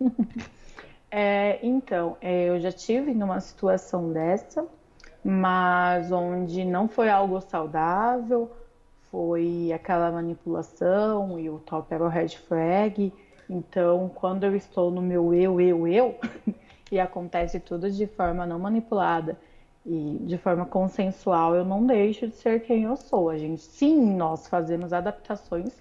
é, 1.10 1.58
então, 1.62 2.16
é, 2.20 2.50
eu 2.50 2.60
já 2.60 2.70
tive 2.70 3.14
numa 3.14 3.40
situação 3.40 4.12
dessa, 4.12 4.66
mas 5.24 6.12
onde 6.12 6.64
não 6.64 6.86
foi 6.86 7.08
algo 7.08 7.40
saudável, 7.40 8.50
foi 9.10 9.70
aquela 9.74 10.10
manipulação 10.10 11.38
e 11.38 11.48
o 11.48 11.58
top 11.58 11.92
era 11.92 12.04
o 12.04 12.08
red 12.08 12.30
flag. 12.30 13.12
Então, 13.48 14.10
quando 14.14 14.44
eu 14.44 14.54
estou 14.54 14.90
no 14.90 15.02
meu 15.02 15.34
eu, 15.34 15.60
eu, 15.60 15.86
eu, 15.86 16.18
e 16.92 17.00
acontece 17.00 17.58
tudo 17.58 17.90
de 17.90 18.06
forma 18.06 18.44
não 18.44 18.58
manipulada 18.58 19.38
e 19.84 20.18
de 20.20 20.36
forma 20.36 20.66
consensual, 20.66 21.54
eu 21.54 21.64
não 21.64 21.86
deixo 21.86 22.28
de 22.28 22.34
ser 22.34 22.60
quem 22.60 22.82
eu 22.82 22.96
sou. 22.96 23.30
A 23.30 23.38
gente, 23.38 23.62
sim, 23.62 24.14
nós 24.14 24.46
fazemos 24.46 24.92
adaptações 24.92 25.72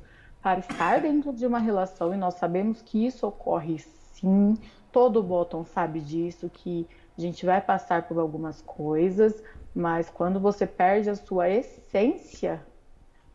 para 0.42 0.62
estar 0.62 1.02
dentro 1.02 1.34
de 1.34 1.46
uma 1.46 1.60
relação 1.60 2.14
e 2.14 2.18
nós 2.18 2.36
sabemos 2.36 2.82
que 2.82 3.06
isso 3.06 3.28
ocorre 3.28 3.78
sim. 3.78 4.58
Todo 4.90 5.22
bottom 5.22 5.66
sabe 5.66 6.00
disso, 6.00 6.50
que 6.50 6.88
a 7.18 7.22
gente 7.22 7.46
vai 7.46 7.60
passar 7.60 8.08
por 8.08 8.18
algumas 8.18 8.62
coisas, 8.62 9.44
mas 9.76 10.10
quando 10.10 10.40
você 10.40 10.66
perde 10.66 11.10
a 11.10 11.16
sua 11.16 11.50
essência, 11.50 12.62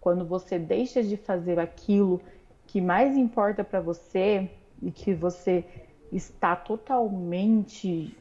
quando 0.00 0.24
você 0.24 0.58
deixa 0.58 1.02
de 1.02 1.16
fazer 1.16 1.60
aquilo 1.60 2.22
que 2.66 2.80
mais 2.80 3.16
importa 3.16 3.62
para 3.62 3.80
você 3.80 4.50
e 4.82 4.90
que 4.90 5.14
você 5.14 5.64
está 6.12 6.54
totalmente 6.54 8.16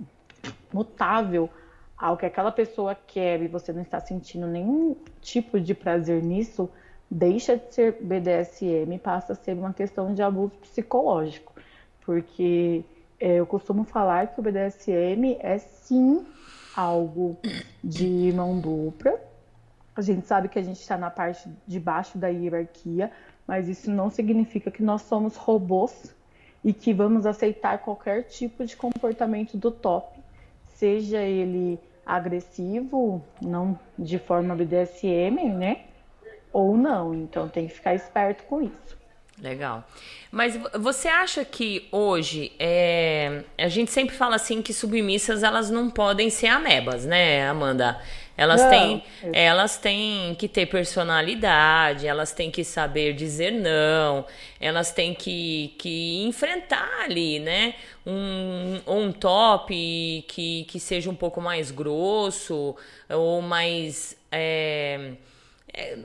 mutável 0.73 1.49
ao 1.97 2.17
que 2.17 2.25
aquela 2.25 2.51
pessoa 2.51 2.95
quer 2.95 3.41
e 3.41 3.47
você 3.47 3.71
não 3.71 3.81
está 3.81 3.99
sentindo 3.99 4.47
nenhum 4.47 4.95
tipo 5.21 5.59
de 5.59 5.73
prazer 5.73 6.21
nisso, 6.21 6.69
deixa 7.09 7.57
de 7.57 7.73
ser 7.73 7.97
BDSM 8.01 8.93
e 8.93 8.99
passa 8.99 9.33
a 9.33 9.35
ser 9.35 9.53
uma 9.53 9.73
questão 9.73 10.13
de 10.13 10.21
abuso 10.21 10.51
psicológico. 10.61 11.53
Porque 12.05 12.83
é, 13.19 13.35
eu 13.35 13.45
costumo 13.45 13.83
falar 13.85 14.27
que 14.27 14.39
o 14.39 14.43
BDSM 14.43 15.37
é 15.39 15.57
sim 15.57 16.25
algo 16.75 17.37
de 17.83 18.31
mão 18.35 18.59
dupla. 18.59 19.19
A 19.95 20.01
gente 20.01 20.27
sabe 20.27 20.49
que 20.49 20.59
a 20.59 20.61
gente 20.61 20.81
está 20.81 20.97
na 20.97 21.09
parte 21.09 21.49
de 21.65 21.79
baixo 21.79 22.17
da 22.17 22.27
hierarquia, 22.27 23.09
mas 23.47 23.69
isso 23.69 23.89
não 23.89 24.09
significa 24.09 24.69
que 24.69 24.83
nós 24.83 25.03
somos 25.03 25.37
robôs 25.37 26.13
e 26.65 26.73
que 26.73 26.91
vamos 26.91 27.27
aceitar 27.27 27.77
qualquer 27.77 28.23
tipo 28.23 28.65
de 28.65 28.75
comportamento 28.75 29.55
do 29.55 29.69
top, 29.69 30.19
seja 30.73 31.21
ele 31.21 31.79
agressivo, 32.03 33.23
não 33.39 33.79
de 33.97 34.17
forma 34.17 34.55
BDSM, 34.55 35.53
né? 35.55 35.81
Ou 36.51 36.75
não. 36.75 37.13
Então 37.13 37.47
tem 37.47 37.67
que 37.67 37.73
ficar 37.75 37.93
esperto 37.93 38.43
com 38.45 38.63
isso. 38.63 38.97
Legal. 39.39 39.83
Mas 40.31 40.57
você 40.79 41.07
acha 41.07 41.45
que 41.45 41.87
hoje 41.91 42.51
é... 42.57 43.43
a 43.59 43.67
gente 43.67 43.91
sempre 43.91 44.15
fala 44.15 44.35
assim 44.35 44.61
que 44.61 44.73
submissas 44.73 45.43
elas 45.43 45.69
não 45.69 45.89
podem 45.89 46.31
ser 46.31 46.47
amebas, 46.47 47.05
né, 47.05 47.47
Amanda? 47.47 48.01
Elas 48.37 48.61
não, 48.61 48.69
têm, 48.69 49.03
elas 49.31 49.77
têm 49.77 50.35
que 50.35 50.47
ter 50.47 50.65
personalidade, 50.65 52.05
elas 52.05 52.33
têm 52.33 52.51
que 52.51 52.65
saber 52.65 53.13
dizer 53.13 53.51
não, 53.51 54.25
elas 54.59 54.91
têm 54.91 55.13
que, 55.13 55.73
que 55.77 56.23
enfrentar 56.25 57.03
ali, 57.03 57.39
né? 57.39 57.75
Um, 58.05 58.81
um 58.85 59.11
top 59.11 59.73
que, 60.27 60.65
que 60.65 60.79
seja 60.79 61.09
um 61.09 61.15
pouco 61.15 61.39
mais 61.39 61.71
grosso 61.71 62.75
ou 63.09 63.41
mais, 63.41 64.17
é, 64.29 65.13
é, 65.73 65.97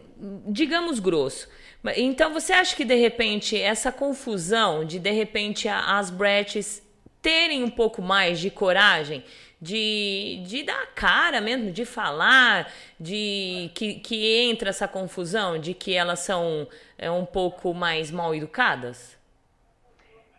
digamos, 0.47 1.01
grosso. 1.01 1.49
Então 1.97 2.33
você 2.33 2.53
acha 2.53 2.77
que 2.77 2.85
de 2.85 2.95
repente 2.95 3.61
essa 3.61 3.91
confusão 3.91 4.85
de 4.85 4.99
de 4.99 5.11
repente 5.11 5.67
as 5.67 6.11
bretes 6.11 6.83
terem 7.23 7.65
um 7.65 7.71
pouco 7.71 8.01
mais 8.01 8.39
de 8.39 8.51
coragem 8.51 9.25
de, 9.61 10.43
de 10.47 10.63
dar 10.63 10.87
cara 10.95 11.41
mesmo, 11.41 11.71
de 11.71 11.85
falar, 11.85 12.73
de 12.99 13.71
que, 13.75 13.95
que 13.97 14.49
entra 14.51 14.71
essa 14.71 14.89
confusão 14.89 15.59
de 15.59 15.75
que 15.75 15.95
elas 15.95 16.21
são 16.21 16.67
é, 16.97 17.11
um 17.11 17.27
pouco 17.27 17.75
mais 17.75 18.11
mal 18.11 18.35
educadas? 18.35 19.19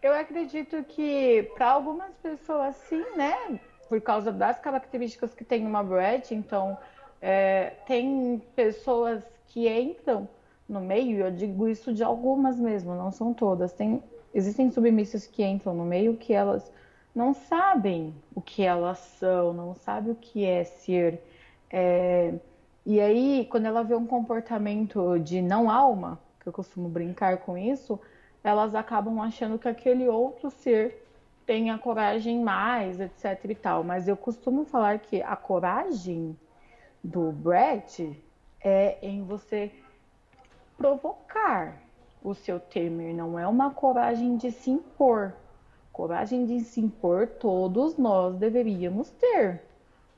Eu 0.01 0.13
acredito 0.13 0.83
que 0.83 1.51
para 1.53 1.69
algumas 1.69 2.11
pessoas 2.23 2.75
sim, 2.89 3.05
né? 3.15 3.59
Por 3.87 4.01
causa 4.01 4.31
das 4.31 4.59
características 4.59 5.33
que 5.35 5.43
tem 5.43 5.65
uma 5.65 5.83
Brett, 5.83 6.33
então 6.33 6.77
é, 7.21 7.73
tem 7.85 8.41
pessoas 8.55 9.21
que 9.49 9.69
entram 9.69 10.27
no 10.67 10.79
meio, 10.79 11.19
eu 11.19 11.31
digo 11.31 11.67
isso 11.67 11.93
de 11.93 12.01
algumas 12.01 12.57
mesmo, 12.57 12.95
não 12.95 13.11
são 13.11 13.33
todas. 13.33 13.73
Tem, 13.73 14.01
existem 14.33 14.71
submissas 14.71 15.27
que 15.27 15.43
entram 15.43 15.75
no 15.75 15.85
meio 15.85 16.15
que 16.15 16.33
elas 16.33 16.71
não 17.13 17.33
sabem 17.33 18.15
o 18.33 18.41
que 18.41 18.63
elas 18.63 18.97
são, 18.97 19.53
não 19.53 19.75
sabem 19.75 20.11
o 20.11 20.15
que 20.15 20.45
é 20.45 20.63
ser. 20.63 21.21
É, 21.69 22.33
e 22.85 22.99
aí, 22.99 23.47
quando 23.49 23.65
ela 23.65 23.83
vê 23.83 23.95
um 23.95 24.07
comportamento 24.07 25.19
de 25.19 25.41
não 25.41 25.69
alma, 25.69 26.19
que 26.39 26.47
eu 26.47 26.53
costumo 26.53 26.89
brincar 26.89 27.37
com 27.37 27.57
isso, 27.57 27.99
elas 28.43 28.73
acabam 28.73 29.19
achando 29.21 29.59
que 29.59 29.67
aquele 29.67 30.07
outro 30.07 30.49
ser 30.49 31.05
tem 31.45 31.69
a 31.69 31.77
coragem 31.77 32.41
mais, 32.41 32.99
etc 32.99 33.39
e 33.45 33.55
tal. 33.55 33.83
Mas 33.83 34.07
eu 34.07 34.17
costumo 34.17 34.65
falar 34.65 34.99
que 34.99 35.21
a 35.21 35.35
coragem 35.35 36.35
do 37.03 37.31
Brett 37.31 38.17
é 38.63 38.97
em 39.01 39.23
você 39.23 39.71
provocar 40.77 41.77
o 42.23 42.33
seu 42.33 42.59
Temer, 42.59 43.15
não 43.15 43.37
é 43.37 43.47
uma 43.47 43.71
coragem 43.71 44.37
de 44.37 44.51
se 44.51 44.69
impor. 44.69 45.33
Coragem 45.91 46.45
de 46.45 46.61
se 46.61 46.79
impor 46.79 47.27
todos 47.27 47.97
nós 47.97 48.35
deveríamos 48.35 49.09
ter, 49.11 49.61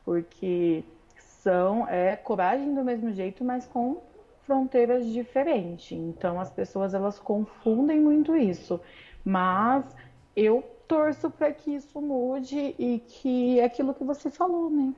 porque 0.05 0.83
são 1.17 1.87
é 1.87 2.15
coragem 2.15 2.73
do 2.73 2.83
mesmo 2.83 3.11
jeito, 3.11 3.43
mas 3.43 3.65
com 3.65 3.97
fronteiras 4.45 5.05
diferentes. 5.05 5.91
Então 5.91 6.39
as 6.39 6.49
pessoas 6.49 6.93
elas 6.93 7.19
confundem 7.19 7.99
muito 7.99 8.35
isso. 8.35 8.79
Mas 9.23 9.85
eu 10.35 10.63
torço 10.87 11.29
para 11.29 11.51
que 11.51 11.75
isso 11.75 12.01
mude 12.01 12.75
e 12.77 12.99
que 12.99 13.59
é 13.59 13.65
aquilo 13.65 13.93
que 13.93 14.03
você 14.03 14.29
falou, 14.29 14.69
né? 14.69 14.93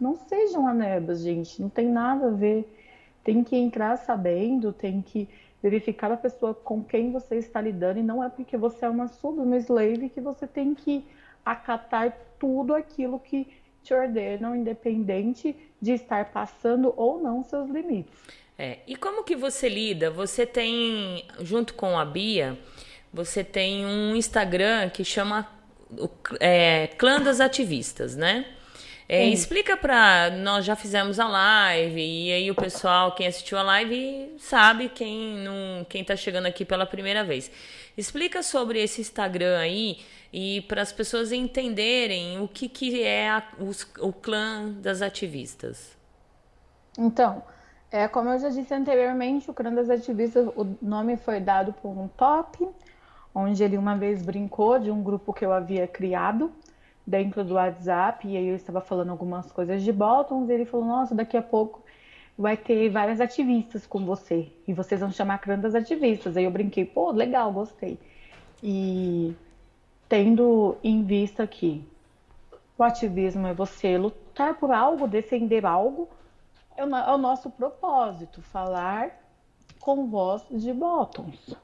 Não 0.00 0.14
sejam 0.14 0.66
anebas, 0.66 1.20
gente. 1.20 1.60
Não 1.60 1.68
tem 1.68 1.88
nada 1.88 2.28
a 2.28 2.30
ver. 2.30 2.74
Tem 3.24 3.42
que 3.42 3.56
entrar 3.56 3.96
sabendo, 3.96 4.72
tem 4.72 5.02
que 5.02 5.28
verificar 5.62 6.10
a 6.12 6.16
pessoa 6.16 6.54
com 6.54 6.82
quem 6.82 7.10
você 7.10 7.36
está 7.36 7.60
lidando 7.60 7.98
e 7.98 8.02
não 8.02 8.22
é 8.22 8.28
porque 8.28 8.56
você 8.56 8.84
é 8.84 8.88
uma 8.88 9.08
sub, 9.08 9.40
uma 9.40 9.56
slave 9.56 10.08
que 10.08 10.20
você 10.20 10.46
tem 10.46 10.74
que 10.74 11.04
acatar 11.44 12.16
tudo 12.38 12.74
aquilo 12.74 13.18
que 13.18 13.48
te 13.82 13.92
ordenam, 13.94 14.54
independente 14.54 15.56
de 15.80 15.92
estar 15.92 16.26
passando 16.30 16.92
ou 16.96 17.20
não 17.20 17.42
seus 17.42 17.68
limites. 17.70 18.12
É, 18.58 18.78
e 18.86 18.96
como 18.96 19.22
que 19.22 19.36
você 19.36 19.68
lida? 19.68 20.10
Você 20.10 20.44
tem, 20.44 21.24
junto 21.40 21.74
com 21.74 21.98
a 21.98 22.04
Bia, 22.04 22.58
você 23.12 23.42
tem 23.44 23.86
um 23.86 24.16
Instagram 24.16 24.90
que 24.90 25.04
chama 25.04 25.48
é, 26.40 26.88
Clã 26.98 27.20
das 27.20 27.40
Ativistas, 27.40 28.16
né? 28.16 28.44
É, 29.08 29.26
explica 29.26 29.74
pra. 29.74 30.28
Nós 30.30 30.66
já 30.66 30.76
fizemos 30.76 31.18
a 31.18 31.26
live, 31.26 31.98
e 31.98 32.30
aí 32.30 32.50
o 32.50 32.54
pessoal, 32.54 33.14
quem 33.14 33.26
assistiu 33.26 33.56
a 33.56 33.62
live, 33.62 34.34
sabe 34.38 34.90
quem 34.90 35.38
não, 35.38 35.84
quem 35.88 36.04
tá 36.04 36.14
chegando 36.14 36.44
aqui 36.44 36.62
pela 36.62 36.84
primeira 36.84 37.24
vez. 37.24 37.50
Explica 37.96 38.42
sobre 38.42 38.82
esse 38.82 39.00
Instagram 39.00 39.58
aí 39.58 40.00
e 40.30 40.60
para 40.68 40.82
as 40.82 40.92
pessoas 40.92 41.32
entenderem 41.32 42.38
o 42.38 42.46
que, 42.46 42.68
que 42.68 43.02
é 43.02 43.30
a, 43.30 43.42
os, 43.58 43.90
o 43.98 44.12
clã 44.12 44.70
das 44.72 45.00
ativistas. 45.00 45.96
Então, 46.98 47.42
é, 47.90 48.06
como 48.08 48.28
eu 48.28 48.38
já 48.38 48.50
disse 48.50 48.74
anteriormente, 48.74 49.50
o 49.50 49.54
clã 49.54 49.72
das 49.72 49.88
ativistas, 49.88 50.46
o 50.54 50.76
nome 50.82 51.16
foi 51.16 51.40
dado 51.40 51.72
por 51.72 51.88
um 51.88 52.08
top, 52.08 52.68
onde 53.34 53.64
ele 53.64 53.78
uma 53.78 53.96
vez 53.96 54.20
brincou 54.20 54.78
de 54.78 54.90
um 54.90 55.02
grupo 55.02 55.32
que 55.32 55.46
eu 55.46 55.52
havia 55.52 55.86
criado 55.88 56.52
dentro 57.08 57.42
do 57.42 57.54
WhatsApp, 57.54 58.28
e 58.28 58.36
aí 58.36 58.48
eu 58.48 58.54
estava 58.54 58.82
falando 58.82 59.10
algumas 59.10 59.50
coisas 59.50 59.82
de 59.82 59.90
Bottoms, 59.90 60.50
e 60.50 60.52
ele 60.52 60.66
falou, 60.66 60.86
nossa, 60.86 61.14
daqui 61.14 61.36
a 61.36 61.42
pouco 61.42 61.82
vai 62.36 62.54
ter 62.56 62.90
várias 62.90 63.20
ativistas 63.20 63.86
com 63.86 64.04
você, 64.04 64.52
e 64.66 64.74
vocês 64.74 65.00
vão 65.00 65.10
chamar 65.10 65.38
clã 65.38 65.58
das 65.58 65.74
ativistas. 65.74 66.36
Aí 66.36 66.44
eu 66.44 66.50
brinquei, 66.50 66.84
pô, 66.84 67.10
legal, 67.10 67.50
gostei. 67.50 67.98
E 68.62 69.34
tendo 70.06 70.76
em 70.84 71.02
vista 71.02 71.46
que 71.46 71.82
o 72.76 72.82
ativismo 72.82 73.46
é 73.46 73.54
você 73.54 73.96
lutar 73.96 74.54
por 74.58 74.70
algo, 74.70 75.08
defender 75.08 75.64
algo, 75.64 76.08
é 76.76 76.84
o, 76.84 76.94
é 76.94 77.14
o 77.14 77.18
nosso 77.18 77.48
propósito, 77.50 78.42
falar 78.42 79.10
com 79.80 80.06
voz 80.08 80.44
de 80.50 80.72
bottoms 80.72 81.56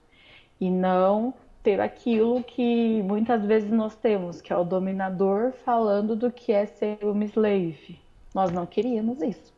e 0.60 0.70
não 0.70 1.34
ter 1.64 1.80
aquilo 1.80 2.44
que 2.44 3.02
muitas 3.02 3.42
vezes 3.42 3.70
nós 3.70 3.96
temos, 3.96 4.42
que 4.42 4.52
é 4.52 4.56
o 4.56 4.62
dominador 4.62 5.52
falando 5.64 6.14
do 6.14 6.30
que 6.30 6.52
é 6.52 6.66
ser 6.66 6.98
uma 7.02 7.24
slave. 7.24 7.98
Nós 8.34 8.52
não 8.52 8.66
queríamos 8.66 9.22
isso. 9.22 9.52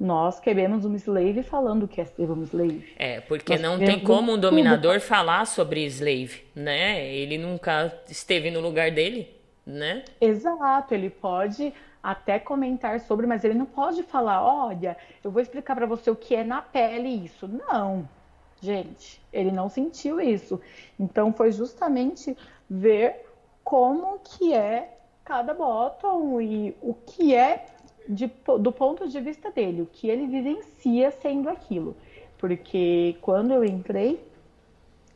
Nós 0.00 0.40
queremos 0.40 0.86
uma 0.86 0.96
slave 0.96 1.42
falando 1.42 1.82
o 1.82 1.88
que 1.88 2.00
é 2.00 2.06
ser 2.06 2.30
uma 2.30 2.42
slave. 2.44 2.94
É, 2.98 3.20
porque 3.20 3.52
nós 3.52 3.60
não 3.60 3.78
tem 3.78 4.00
como 4.00 4.32
um 4.32 4.38
dominador 4.38 4.94
tudo. 4.94 5.02
falar 5.02 5.46
sobre 5.46 5.84
slave, 5.84 6.42
né? 6.56 7.06
Ele 7.12 7.36
nunca 7.36 7.92
esteve 8.08 8.50
no 8.50 8.60
lugar 8.60 8.90
dele, 8.90 9.28
né? 9.64 10.04
Exato, 10.20 10.94
ele 10.94 11.10
pode 11.10 11.72
até 12.02 12.38
comentar 12.38 12.98
sobre, 13.00 13.26
mas 13.26 13.44
ele 13.44 13.54
não 13.54 13.66
pode 13.66 14.02
falar, 14.02 14.42
olha, 14.42 14.96
eu 15.22 15.30
vou 15.30 15.40
explicar 15.40 15.76
para 15.76 15.86
você 15.86 16.10
o 16.10 16.16
que 16.16 16.34
é 16.34 16.42
na 16.42 16.62
pele 16.62 17.08
isso. 17.08 17.46
Não, 17.46 18.08
gente, 18.62 19.20
ele 19.32 19.50
não 19.50 19.68
sentiu 19.68 20.20
isso. 20.20 20.60
Então 20.98 21.32
foi 21.32 21.50
justamente 21.50 22.36
ver 22.70 23.26
como 23.64 24.20
que 24.20 24.54
é 24.54 24.96
cada 25.24 25.52
bottom 25.52 26.40
e 26.40 26.74
o 26.80 26.94
que 26.94 27.34
é 27.34 27.66
de, 28.08 28.30
do 28.60 28.72
ponto 28.72 29.08
de 29.08 29.20
vista 29.20 29.50
dele, 29.50 29.82
o 29.82 29.86
que 29.86 30.08
ele 30.08 30.26
vivencia 30.26 31.10
sendo 31.10 31.48
aquilo. 31.48 31.96
Porque 32.38 33.16
quando 33.20 33.52
eu 33.52 33.64
entrei 33.64 34.22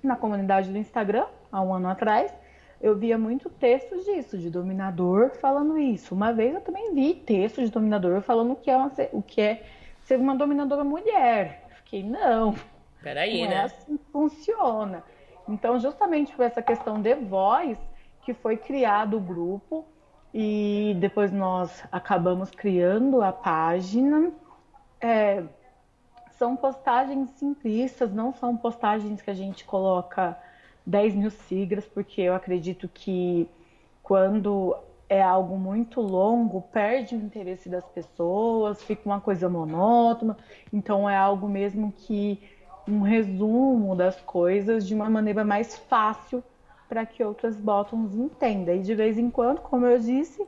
na 0.02 0.16
comunidade 0.16 0.70
do 0.70 0.78
Instagram, 0.78 1.26
há 1.50 1.60
um 1.60 1.72
ano 1.72 1.88
atrás, 1.88 2.32
eu 2.80 2.96
via 2.96 3.16
muito 3.16 3.48
textos 3.48 4.04
disso, 4.04 4.38
de 4.38 4.50
dominador 4.50 5.30
falando 5.30 5.78
isso. 5.78 6.14
Uma 6.14 6.32
vez 6.32 6.54
eu 6.54 6.60
também 6.60 6.94
vi 6.94 7.14
textos 7.14 7.64
de 7.64 7.70
dominador 7.70 8.20
falando 8.20 8.52
o 8.52 8.56
que 8.56 8.70
é, 8.70 8.76
uma, 8.76 8.92
o 9.12 9.22
que 9.22 9.40
é 9.40 9.62
ser 10.04 10.18
uma 10.18 10.36
dominadora 10.36 10.84
mulher. 10.84 11.66
Fiquei, 11.82 12.02
não. 12.02 12.54
Peraí, 13.02 13.42
não 13.42 13.50
né? 13.50 13.56
É 13.56 13.60
assim 13.62 13.96
que 13.96 14.04
funciona. 14.10 15.04
Então, 15.48 15.78
justamente 15.78 16.34
por 16.34 16.44
essa 16.44 16.60
questão 16.60 17.00
de 17.00 17.14
voz, 17.14 17.78
que 18.22 18.34
foi 18.34 18.56
criado 18.56 19.16
o 19.16 19.20
grupo 19.20 19.86
e 20.34 20.96
depois 20.98 21.32
nós 21.32 21.84
acabamos 21.92 22.50
criando 22.50 23.22
a 23.22 23.32
página. 23.32 24.32
É, 25.00 25.44
são 26.32 26.56
postagens 26.56 27.30
simplistas, 27.30 28.12
não 28.12 28.32
são 28.34 28.56
postagens 28.56 29.22
que 29.22 29.30
a 29.30 29.34
gente 29.34 29.64
coloca 29.64 30.36
10 30.84 31.14
mil 31.14 31.30
siglas, 31.30 31.86
porque 31.86 32.20
eu 32.20 32.34
acredito 32.34 32.88
que 32.88 33.48
quando 34.02 34.76
é 35.08 35.22
algo 35.22 35.56
muito 35.56 36.00
longo, 36.00 36.62
perde 36.62 37.14
o 37.14 37.18
interesse 37.18 37.68
das 37.68 37.84
pessoas, 37.86 38.82
fica 38.82 39.02
uma 39.06 39.20
coisa 39.20 39.48
monótona. 39.48 40.36
Então 40.72 41.08
é 41.08 41.16
algo 41.16 41.48
mesmo 41.48 41.92
que 41.92 42.42
um 42.88 43.00
resumo 43.00 43.94
das 43.96 44.20
coisas 44.20 44.86
de 44.86 44.94
uma 44.94 45.10
maneira 45.10 45.44
mais 45.44 45.76
fácil 45.76 46.42
para 46.88 47.04
que 47.04 47.22
outras 47.22 47.56
bottoms 47.56 48.14
entendam. 48.14 48.74
E 48.76 48.80
de 48.80 48.94
vez 48.94 49.18
em 49.18 49.30
quando, 49.30 49.60
como 49.60 49.86
eu 49.86 49.98
disse, 49.98 50.46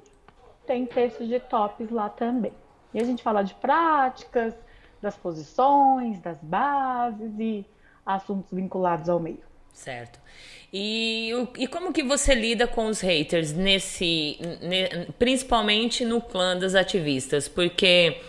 tem 0.66 0.86
textos 0.86 1.26
de 1.26 1.40
tops 1.40 1.90
lá 1.90 2.08
também. 2.08 2.52
E 2.94 3.00
a 3.00 3.04
gente 3.04 3.22
fala 3.22 3.42
de 3.42 3.54
práticas, 3.54 4.54
das 5.00 5.16
posições, 5.16 6.20
das 6.20 6.38
bases 6.42 7.32
e 7.38 7.66
assuntos 8.04 8.52
vinculados 8.52 9.08
ao 9.08 9.20
meio. 9.20 9.48
Certo. 9.72 10.18
E, 10.72 11.30
e 11.56 11.66
como 11.68 11.92
que 11.92 12.02
você 12.02 12.34
lida 12.34 12.66
com 12.66 12.86
os 12.86 13.00
haters 13.00 13.52
nesse, 13.52 14.38
ne, 14.60 15.06
principalmente 15.18 16.04
no 16.04 16.20
clã 16.20 16.56
das 16.58 16.74
ativistas? 16.74 17.48
Porque 17.48 18.20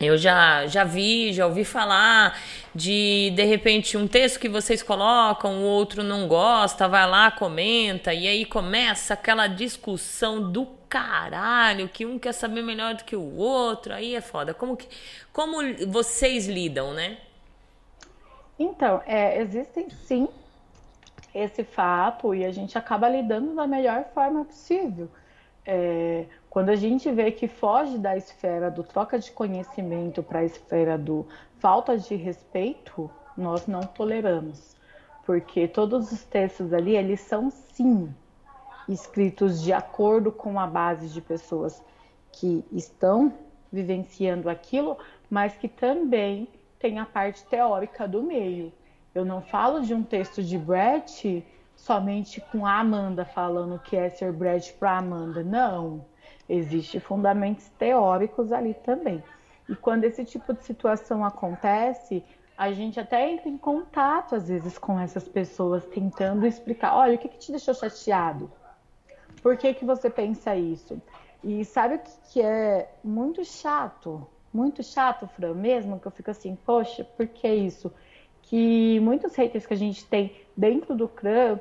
eu 0.00 0.16
já, 0.16 0.66
já 0.66 0.84
vi, 0.84 1.32
já 1.32 1.46
ouvi 1.46 1.64
falar 1.64 2.38
de 2.74 3.32
de 3.34 3.44
repente 3.44 3.96
um 3.96 4.06
texto 4.06 4.38
que 4.38 4.48
vocês 4.48 4.82
colocam, 4.82 5.58
o 5.58 5.64
outro 5.64 6.04
não 6.04 6.28
gosta, 6.28 6.86
vai 6.86 7.08
lá, 7.08 7.30
comenta, 7.30 8.14
e 8.14 8.28
aí 8.28 8.44
começa 8.44 9.14
aquela 9.14 9.48
discussão 9.48 10.52
do 10.52 10.66
caralho, 10.88 11.88
que 11.88 12.06
um 12.06 12.18
quer 12.18 12.32
saber 12.32 12.62
melhor 12.62 12.94
do 12.94 13.04
que 13.04 13.16
o 13.16 13.36
outro, 13.36 13.92
aí 13.92 14.14
é 14.14 14.20
foda. 14.20 14.54
Como, 14.54 14.76
que, 14.76 14.88
como 15.32 15.58
vocês 15.88 16.46
lidam, 16.46 16.94
né? 16.94 17.18
Então, 18.58 19.02
é, 19.06 19.40
existem 19.40 19.88
sim 19.90 20.28
esse 21.34 21.62
fato 21.64 22.34
e 22.34 22.44
a 22.44 22.52
gente 22.52 22.78
acaba 22.78 23.08
lidando 23.08 23.54
da 23.54 23.66
melhor 23.66 24.04
forma 24.14 24.44
possível. 24.44 25.08
é, 25.66 26.24
quando 26.50 26.70
a 26.70 26.76
gente 26.76 27.10
vê 27.12 27.30
que 27.30 27.46
foge 27.46 27.98
da 27.98 28.16
esfera 28.16 28.70
do 28.70 28.82
troca 28.82 29.18
de 29.18 29.30
conhecimento 29.30 30.22
para 30.22 30.40
a 30.40 30.44
esfera 30.44 30.96
do 30.96 31.26
falta 31.58 31.96
de 31.96 32.14
respeito, 32.14 33.10
nós 33.36 33.66
não 33.66 33.80
toleramos. 33.80 34.76
Porque 35.26 35.68
todos 35.68 36.10
os 36.10 36.24
textos 36.24 36.72
ali, 36.72 36.96
eles 36.96 37.20
são 37.20 37.50
sim 37.50 38.12
escritos 38.88 39.60
de 39.62 39.72
acordo 39.72 40.32
com 40.32 40.58
a 40.58 40.66
base 40.66 41.08
de 41.08 41.20
pessoas 41.20 41.84
que 42.32 42.64
estão 42.72 43.32
vivenciando 43.70 44.48
aquilo, 44.48 44.96
mas 45.28 45.54
que 45.54 45.68
também 45.68 46.48
tem 46.78 46.98
a 46.98 47.04
parte 47.04 47.44
teórica 47.44 48.08
do 48.08 48.22
meio. 48.22 48.72
Eu 49.14 49.24
não 49.24 49.42
falo 49.42 49.80
de 49.80 49.92
um 49.92 50.02
texto 50.02 50.42
de 50.42 50.56
Brett 50.56 51.44
somente 51.76 52.40
com 52.40 52.64
a 52.64 52.78
Amanda 52.78 53.24
falando 53.24 53.78
que 53.78 53.96
é 53.96 54.08
ser 54.08 54.32
Brett 54.32 54.72
para 54.74 54.98
Amanda. 54.98 55.42
Não. 55.42 56.04
Existem 56.48 57.00
fundamentos 57.00 57.68
teóricos 57.78 58.52
ali 58.52 58.74
também. 58.74 59.22
E 59.68 59.76
quando 59.76 60.04
esse 60.04 60.24
tipo 60.24 60.54
de 60.54 60.64
situação 60.64 61.24
acontece, 61.24 62.24
a 62.56 62.72
gente 62.72 62.98
até 62.98 63.30
entra 63.30 63.48
em 63.48 63.58
contato 63.58 64.34
às 64.34 64.48
vezes 64.48 64.78
com 64.78 64.98
essas 64.98 65.28
pessoas, 65.28 65.84
tentando 65.86 66.46
explicar: 66.46 66.96
olha, 66.96 67.14
o 67.14 67.18
que, 67.18 67.28
que 67.28 67.38
te 67.38 67.52
deixou 67.52 67.74
chateado? 67.74 68.50
Por 69.42 69.56
que, 69.56 69.74
que 69.74 69.84
você 69.84 70.08
pensa 70.10 70.56
isso? 70.56 71.00
E 71.44 71.64
sabe 71.64 71.96
o 71.96 71.98
que, 72.00 72.10
que 72.32 72.42
é 72.42 72.90
muito 73.04 73.44
chato? 73.44 74.26
Muito 74.52 74.82
chato, 74.82 75.28
Fran, 75.28 75.54
mesmo, 75.54 76.00
que 76.00 76.06
eu 76.06 76.10
fico 76.10 76.30
assim, 76.30 76.56
poxa, 76.66 77.04
por 77.04 77.26
que 77.28 77.46
isso? 77.46 77.92
Que 78.42 78.98
muitos 79.00 79.34
haters 79.36 79.66
que 79.66 79.74
a 79.74 79.76
gente 79.76 80.04
tem 80.06 80.34
dentro 80.56 80.96
do 80.96 81.06
CRAM 81.06 81.60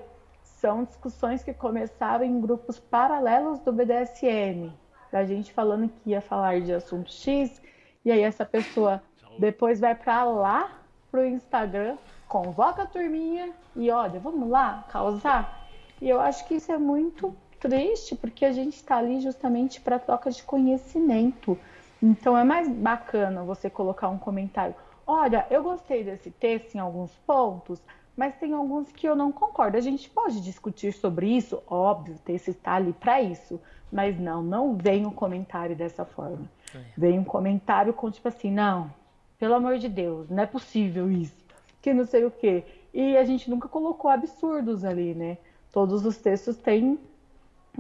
são 0.58 0.84
discussões 0.84 1.44
que 1.44 1.54
começaram 1.54 2.26
em 2.26 2.42
grupos 2.42 2.80
paralelos 2.80 3.60
do 3.60 3.72
BDSM. 3.72 4.74
Da 5.12 5.24
gente 5.24 5.54
falando 5.54 5.88
que 5.88 6.10
ia 6.10 6.22
falar 6.22 6.62
de 6.62 6.74
assunto 6.74 7.12
X, 7.12 7.62
e 8.04 8.12
aí 8.12 8.22
essa 8.22 8.46
pessoa 8.46 9.02
depois 9.38 9.80
vai 9.80 9.94
para 9.94 10.24
lá 10.24 10.72
pro 11.12 11.26
Instagram, 11.26 11.98
convoca 12.28 12.84
a 12.84 12.86
turminha 12.88 13.52
e 13.76 13.90
olha, 13.92 14.20
vamos 14.20 14.50
lá 14.50 14.86
causar. 14.92 15.68
E 16.02 16.10
eu 16.10 16.20
acho 16.20 16.48
que 16.48 16.56
isso 16.56 16.72
é 16.72 16.78
muito 16.78 17.36
triste, 17.60 18.16
porque 18.16 18.44
a 18.44 18.52
gente 18.52 18.76
está 18.76 18.98
ali 18.98 19.22
justamente 19.22 19.80
para 19.80 20.00
troca 20.00 20.32
de 20.32 20.42
conhecimento. 20.44 21.58
Então 22.02 22.38
é 22.38 22.44
mais 22.44 22.68
bacana 22.68 23.44
você 23.44 23.70
colocar 23.70 24.10
um 24.10 24.18
comentário. 24.18 24.76
Olha, 25.06 25.46
eu 25.50 25.64
gostei 25.64 26.04
desse 26.04 26.32
texto 26.32 26.76
em 26.76 26.80
alguns 26.80 27.12
pontos, 27.26 27.82
mas 28.18 28.36
tem 28.36 28.52
alguns 28.52 28.92
que 28.92 29.08
eu 29.08 29.16
não 29.16 29.32
concordo. 29.32 29.78
A 29.78 29.82
gente 29.82 30.10
pode 30.10 30.42
discutir 30.42 30.92
sobre 30.92 31.28
isso, 31.28 31.62
óbvio, 31.68 32.16
o 32.16 32.20
texto 32.20 32.48
está 32.48 32.74
ali 32.74 32.92
para 32.92 33.22
isso. 33.22 33.62
Mas 33.92 34.20
não, 34.20 34.42
não 34.42 34.76
vem 34.76 35.06
um 35.06 35.12
comentário 35.12 35.76
dessa 35.76 36.04
forma. 36.04 36.50
É. 36.76 36.80
Vem 36.98 37.20
um 37.20 37.24
comentário 37.24 37.94
com 37.94 38.10
tipo 38.10 38.28
assim, 38.28 38.52
não, 38.52 38.92
pelo 39.38 39.54
amor 39.54 39.78
de 39.78 39.88
Deus, 39.88 40.28
não 40.30 40.42
é 40.42 40.46
possível 40.48 41.12
isso. 41.12 41.46
Que 41.80 41.94
não 41.94 42.06
sei 42.06 42.26
o 42.26 42.32
quê. 42.32 42.66
E 42.92 43.16
a 43.16 43.24
gente 43.24 43.50
nunca 43.50 43.68
colocou 43.68 44.10
absurdos 44.10 44.84
ali, 44.84 45.14
né? 45.14 45.38
Todos 45.72 46.04
os 46.04 46.18
textos 46.18 46.58
têm 46.58 47.00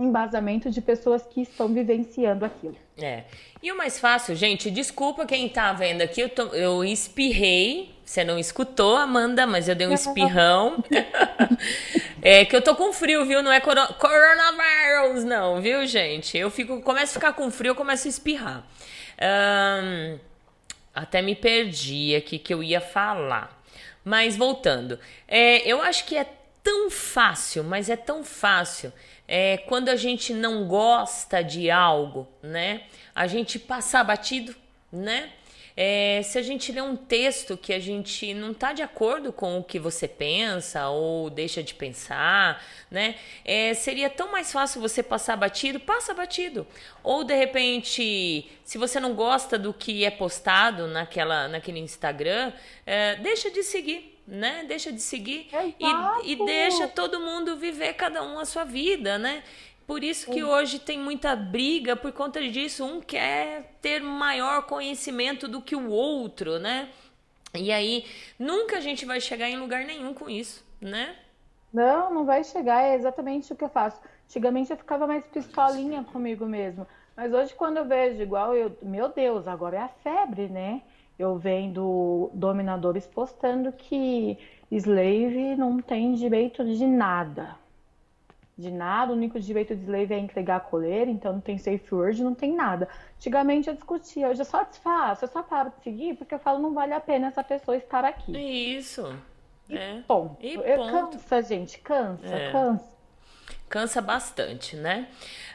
embasamento 0.03 0.69
de 0.69 0.81
pessoas 0.81 1.23
que 1.23 1.41
estão 1.41 1.67
vivenciando 1.67 2.45
aquilo. 2.45 2.75
É. 2.97 3.23
E 3.61 3.71
o 3.71 3.77
mais 3.77 3.99
fácil, 3.99 4.35
gente, 4.35 4.69
desculpa 4.69 5.25
quem 5.25 5.49
tá 5.49 5.73
vendo 5.73 6.01
aqui, 6.01 6.21
eu, 6.21 6.29
tô, 6.29 6.47
eu 6.47 6.83
espirrei. 6.83 7.95
Você 8.05 8.23
não 8.23 8.39
escutou, 8.39 8.95
Amanda, 8.95 9.45
mas 9.45 9.67
eu 9.67 9.75
dei 9.75 9.85
um 9.87 9.93
espirrão. 9.93 10.83
é 12.21 12.45
que 12.45 12.55
eu 12.55 12.61
tô 12.61 12.75
com 12.75 12.93
frio, 12.93 13.25
viu? 13.25 13.43
Não 13.43 13.51
é 13.51 13.59
coronavírus, 13.59 15.25
não, 15.25 15.61
viu, 15.61 15.85
gente? 15.85 16.37
Eu 16.37 16.49
fico, 16.49 16.81
começo 16.81 17.11
a 17.11 17.19
ficar 17.19 17.33
com 17.33 17.51
frio, 17.51 17.71
eu 17.71 17.75
começo 17.75 18.07
a 18.07 18.09
espirrar. 18.09 18.63
Um, 19.19 20.19
até 20.95 21.21
me 21.21 21.35
perdi 21.35 22.15
aqui 22.15 22.39
que 22.39 22.53
eu 22.53 22.63
ia 22.63 22.79
falar. 22.79 23.61
Mas 24.05 24.37
voltando, 24.37 24.97
é, 25.27 25.67
eu 25.69 25.81
acho 25.81 26.05
que 26.05 26.15
é 26.15 26.25
tão 26.63 26.89
fácil, 26.89 27.63
mas 27.63 27.89
é 27.89 27.95
tão 27.95 28.23
fácil 28.23 28.91
é, 29.27 29.57
quando 29.57 29.89
a 29.89 29.95
gente 29.95 30.33
não 30.33 30.67
gosta 30.67 31.43
de 31.43 31.69
algo, 31.69 32.27
né? 32.41 32.83
A 33.13 33.27
gente 33.27 33.59
passar 33.59 34.03
batido, 34.03 34.55
né? 34.91 35.31
É, 35.79 36.23
se 36.23 36.39
a 36.39 36.41
gente 36.41 36.71
lê 36.71 36.81
um 36.81 36.95
texto 36.95 37.55
que 37.55 37.71
a 37.71 37.77
gente 37.77 38.33
não 38.33 38.49
está 38.49 38.73
de 38.73 38.81
acordo 38.81 39.31
com 39.31 39.59
o 39.59 39.63
que 39.63 39.77
você 39.77 40.07
pensa 40.07 40.89
ou 40.89 41.29
deixa 41.29 41.61
de 41.61 41.75
pensar, 41.75 42.65
né? 42.89 43.13
É, 43.45 43.75
seria 43.75 44.09
tão 44.09 44.31
mais 44.31 44.51
fácil 44.51 44.81
você 44.81 45.03
passar 45.03 45.35
batido, 45.35 45.79
passa 45.79 46.15
batido. 46.15 46.65
Ou 47.03 47.23
de 47.23 47.35
repente, 47.35 48.49
se 48.63 48.77
você 48.79 48.99
não 48.99 49.13
gosta 49.13 49.55
do 49.55 49.71
que 49.71 50.03
é 50.03 50.09
postado 50.09 50.87
naquela, 50.87 51.47
naquele 51.47 51.79
Instagram, 51.79 52.51
é, 52.83 53.15
deixa 53.17 53.51
de 53.51 53.61
seguir 53.61 54.16
né? 54.27 54.65
Deixa 54.67 54.91
de 54.91 55.01
seguir 55.01 55.47
e, 55.79 56.31
e, 56.31 56.45
deixa 56.45 56.87
todo 56.87 57.19
mundo 57.19 57.55
viver 57.55 57.93
cada 57.93 58.21
um 58.21 58.37
a 58.37 58.45
sua 58.45 58.65
vida, 58.65 59.17
né? 59.17 59.41
Por 59.87 60.03
isso 60.03 60.29
que 60.29 60.43
hoje 60.43 60.79
tem 60.79 60.99
muita 60.99 61.33
briga 61.33 61.95
por 61.95 62.11
conta 62.11 62.45
disso. 62.45 62.83
Um 62.83 62.99
quer 62.99 63.77
ter 63.81 64.01
maior 64.01 64.63
conhecimento 64.63 65.47
do 65.47 65.61
que 65.61 65.77
o 65.77 65.89
outro, 65.89 66.59
né? 66.59 66.89
E 67.55 67.71
aí 67.71 68.05
nunca 68.37 68.77
a 68.77 68.81
gente 68.81 69.05
vai 69.05 69.21
chegar 69.21 69.49
em 69.49 69.57
lugar 69.57 69.85
nenhum 69.85 70.13
com 70.13 70.29
isso, 70.29 70.65
né? 70.81 71.15
Não, 71.73 72.13
não 72.13 72.25
vai 72.25 72.43
chegar. 72.43 72.83
É 72.83 72.95
exatamente 72.95 73.53
o 73.53 73.55
que 73.55 73.63
eu 73.63 73.69
faço. 73.69 74.01
Antigamente 74.25 74.71
eu 74.71 74.77
ficava 74.77 75.07
mais 75.07 75.25
pistolinha 75.25 76.03
comigo 76.03 76.45
mesmo. 76.45 76.85
Mas 77.15 77.33
hoje, 77.33 77.55
quando 77.55 77.77
eu 77.77 77.85
vejo 77.85 78.21
igual 78.21 78.53
eu, 78.53 78.77
meu 78.81 79.09
Deus, 79.09 79.47
agora 79.47 79.77
é 79.77 79.81
a 79.81 79.87
febre, 79.87 80.49
né? 80.49 80.81
Eu 81.17 81.37
vendo 81.37 82.29
dominadores 82.33 83.07
postando 83.07 83.71
que 83.71 84.37
slave 84.71 85.55
não 85.55 85.81
tem 85.81 86.13
direito 86.13 86.63
de 86.63 86.85
nada. 86.85 87.55
De 88.57 88.71
nada, 88.71 89.11
o 89.11 89.15
único 89.15 89.39
direito 89.39 89.75
de 89.75 89.83
slave 89.83 90.13
é 90.15 90.17
entregar 90.17 90.55
a 90.55 90.59
coleira, 90.59 91.11
então 91.11 91.33
não 91.33 91.41
tem 91.41 91.57
safe 91.59 91.93
word, 91.93 92.23
não 92.23 92.33
tem 92.33 92.55
nada. 92.55 92.89
Antigamente 93.15 93.67
eu 93.67 93.75
discutia, 93.75 94.29
hoje 94.29 94.41
eu 94.41 94.45
só 94.45 94.63
desfaço, 94.63 95.25
eu 95.25 95.29
só 95.29 95.43
paro 95.43 95.71
de 95.77 95.83
seguir 95.83 96.15
porque 96.15 96.33
eu 96.33 96.39
falo 96.39 96.59
não 96.59 96.73
vale 96.73 96.93
a 96.93 96.99
pena 96.99 97.27
essa 97.27 97.43
pessoa 97.43 97.77
estar 97.77 98.03
aqui. 98.03 98.35
Isso. 98.35 99.15
E 99.69 99.77
é. 99.77 100.01
ponto. 100.07 100.37
E 100.43 100.57
ponto. 100.57 100.91
Cansa, 100.91 101.41
gente, 101.43 101.79
cansa, 101.79 102.35
é. 102.35 102.51
cansa. 102.51 102.96
Cansa 103.69 104.01
bastante, 104.01 104.77
né? 104.77 105.07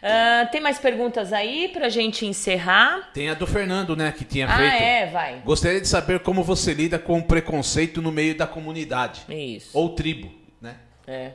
Uh, 0.02 0.50
tem 0.50 0.60
mais 0.60 0.78
perguntas 0.78 1.32
aí 1.32 1.68
pra 1.68 1.88
gente 1.88 2.26
encerrar? 2.26 3.10
Tem 3.14 3.30
a 3.30 3.34
do 3.34 3.46
Fernando, 3.46 3.96
né, 3.96 4.12
que 4.12 4.24
tinha 4.24 4.46
ah, 4.46 4.56
feito. 4.56 4.72
Ah, 4.72 4.76
é, 4.76 5.06
vai. 5.06 5.40
Gostaria 5.40 5.80
de 5.80 5.88
saber 5.88 6.20
como 6.20 6.42
você 6.42 6.74
lida 6.74 6.98
com 6.98 7.18
o 7.18 7.22
preconceito 7.22 8.02
no 8.02 8.12
meio 8.12 8.36
da 8.36 8.46
comunidade. 8.46 9.22
Isso. 9.28 9.78
Ou 9.78 9.94
tribo, 9.94 10.30
né? 10.60 10.76
É. 11.06 11.32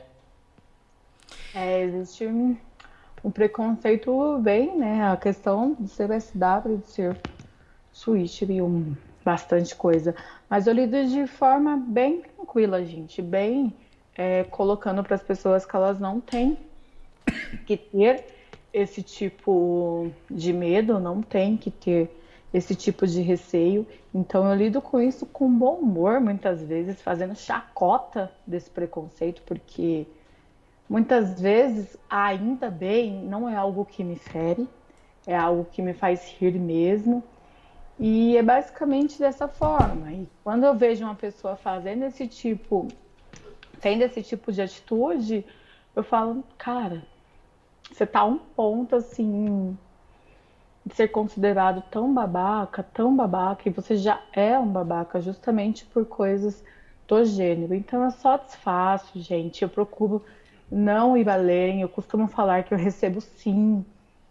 É, 1.52 1.82
existe 1.82 2.26
um, 2.26 2.56
um 3.24 3.30
preconceito 3.30 4.38
bem, 4.38 4.76
né? 4.76 5.10
A 5.10 5.16
questão 5.16 5.76
de 5.80 5.88
ser 5.88 6.08
SW, 6.20 6.76
de 6.80 6.88
ser 6.88 7.16
Switch 7.92 8.42
e 8.42 8.62
um, 8.62 8.94
bastante 9.24 9.74
coisa. 9.74 10.14
Mas 10.48 10.68
eu 10.68 10.74
lido 10.74 11.04
de 11.06 11.26
forma 11.26 11.76
bem 11.76 12.20
tranquila, 12.20 12.84
gente. 12.84 13.20
Bem 13.20 13.74
é, 14.14 14.44
colocando 14.44 15.02
para 15.02 15.16
as 15.16 15.22
pessoas 15.22 15.66
que 15.66 15.74
elas 15.74 15.98
não 15.98 16.20
têm 16.20 16.56
que 17.66 17.76
ter 17.76 18.24
esse 18.72 19.02
tipo 19.02 20.10
de 20.30 20.52
medo, 20.52 21.00
não 21.00 21.22
tem 21.22 21.56
que 21.56 21.70
ter 21.70 22.10
esse 22.52 22.74
tipo 22.74 23.06
de 23.06 23.20
receio. 23.20 23.86
Então 24.14 24.48
eu 24.48 24.56
lido 24.56 24.80
com 24.80 25.00
isso 25.00 25.26
com 25.26 25.50
bom 25.50 25.76
humor, 25.76 26.20
muitas 26.20 26.62
vezes, 26.62 27.00
fazendo 27.00 27.34
chacota 27.34 28.32
desse 28.46 28.70
preconceito, 28.70 29.42
porque 29.42 30.06
muitas 30.88 31.40
vezes, 31.40 31.96
ainda 32.08 32.70
bem, 32.70 33.22
não 33.24 33.48
é 33.48 33.56
algo 33.56 33.84
que 33.84 34.02
me 34.02 34.16
fere, 34.16 34.68
é 35.26 35.36
algo 35.36 35.66
que 35.70 35.82
me 35.82 35.92
faz 35.92 36.26
rir 36.38 36.58
mesmo. 36.58 37.22
E 37.98 38.36
é 38.36 38.42
basicamente 38.42 39.18
dessa 39.18 39.48
forma. 39.48 40.12
E 40.12 40.28
quando 40.44 40.64
eu 40.64 40.74
vejo 40.74 41.04
uma 41.04 41.16
pessoa 41.16 41.56
fazendo 41.56 42.04
esse 42.04 42.28
tipo, 42.28 42.88
tendo 43.80 44.02
esse 44.02 44.22
tipo 44.22 44.52
de 44.52 44.62
atitude, 44.62 45.44
eu 45.96 46.04
falo, 46.04 46.44
cara, 46.56 47.04
você 47.90 48.06
tá 48.06 48.20
a 48.20 48.24
um 48.26 48.38
ponto 48.38 48.96
assim 48.96 49.76
de 50.84 50.94
ser 50.94 51.08
considerado 51.08 51.82
tão 51.90 52.12
babaca, 52.12 52.82
tão 52.82 53.14
babaca, 53.14 53.68
e 53.68 53.72
você 53.72 53.96
já 53.96 54.22
é 54.32 54.58
um 54.58 54.66
babaca 54.66 55.20
justamente 55.20 55.84
por 55.84 56.06
coisas 56.06 56.64
do 57.06 57.24
gênero. 57.24 57.74
Então 57.74 58.04
é 58.04 58.10
só 58.10 58.36
desfaço, 58.36 59.20
gente. 59.20 59.62
Eu 59.62 59.68
procuro 59.68 60.24
não 60.70 61.16
ir 61.16 61.28
além. 61.28 61.82
Eu 61.82 61.88
costumo 61.88 62.26
falar 62.26 62.62
que 62.64 62.72
eu 62.72 62.78
recebo 62.78 63.20
sim 63.20 63.84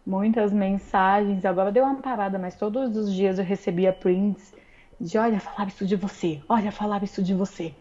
muitas 0.06 0.52
mensagens. 0.54 1.46
Agora 1.46 1.72
deu 1.72 1.84
uma 1.84 2.02
parada, 2.02 2.40
mas 2.40 2.56
todos 2.56 2.96
os 2.96 3.14
dias 3.14 3.38
eu 3.38 3.46
recebia 3.46 3.94
prints 3.94 4.54
de 5.00 5.18
olha, 5.18 5.40
falava 5.40 5.70
isso 5.70 5.86
de 5.86 5.96
você, 5.96 6.42
olha, 6.50 6.72
falava 6.72 7.06
isso 7.06 7.22
de 7.22 7.34
você. 7.34 7.76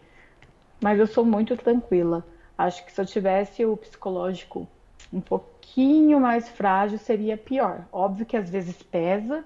Mas 0.81 0.99
eu 0.99 1.07
sou 1.07 1.25
muito 1.25 1.57
tranquila. 1.57 2.23
Acho 2.55 2.85
que 2.85 2.91
se 2.91 3.01
eu 3.01 3.05
tivesse 3.05 3.65
o 3.65 3.75
psicológico 3.75 4.67
um 5.11 5.21
pouquinho 5.21 6.19
mais 6.19 6.49
frágil 6.49 6.97
seria 6.97 7.37
pior. 7.37 7.85
Óbvio 7.91 8.25
que 8.25 8.37
às 8.37 8.49
vezes 8.49 8.75
pesa, 8.83 9.43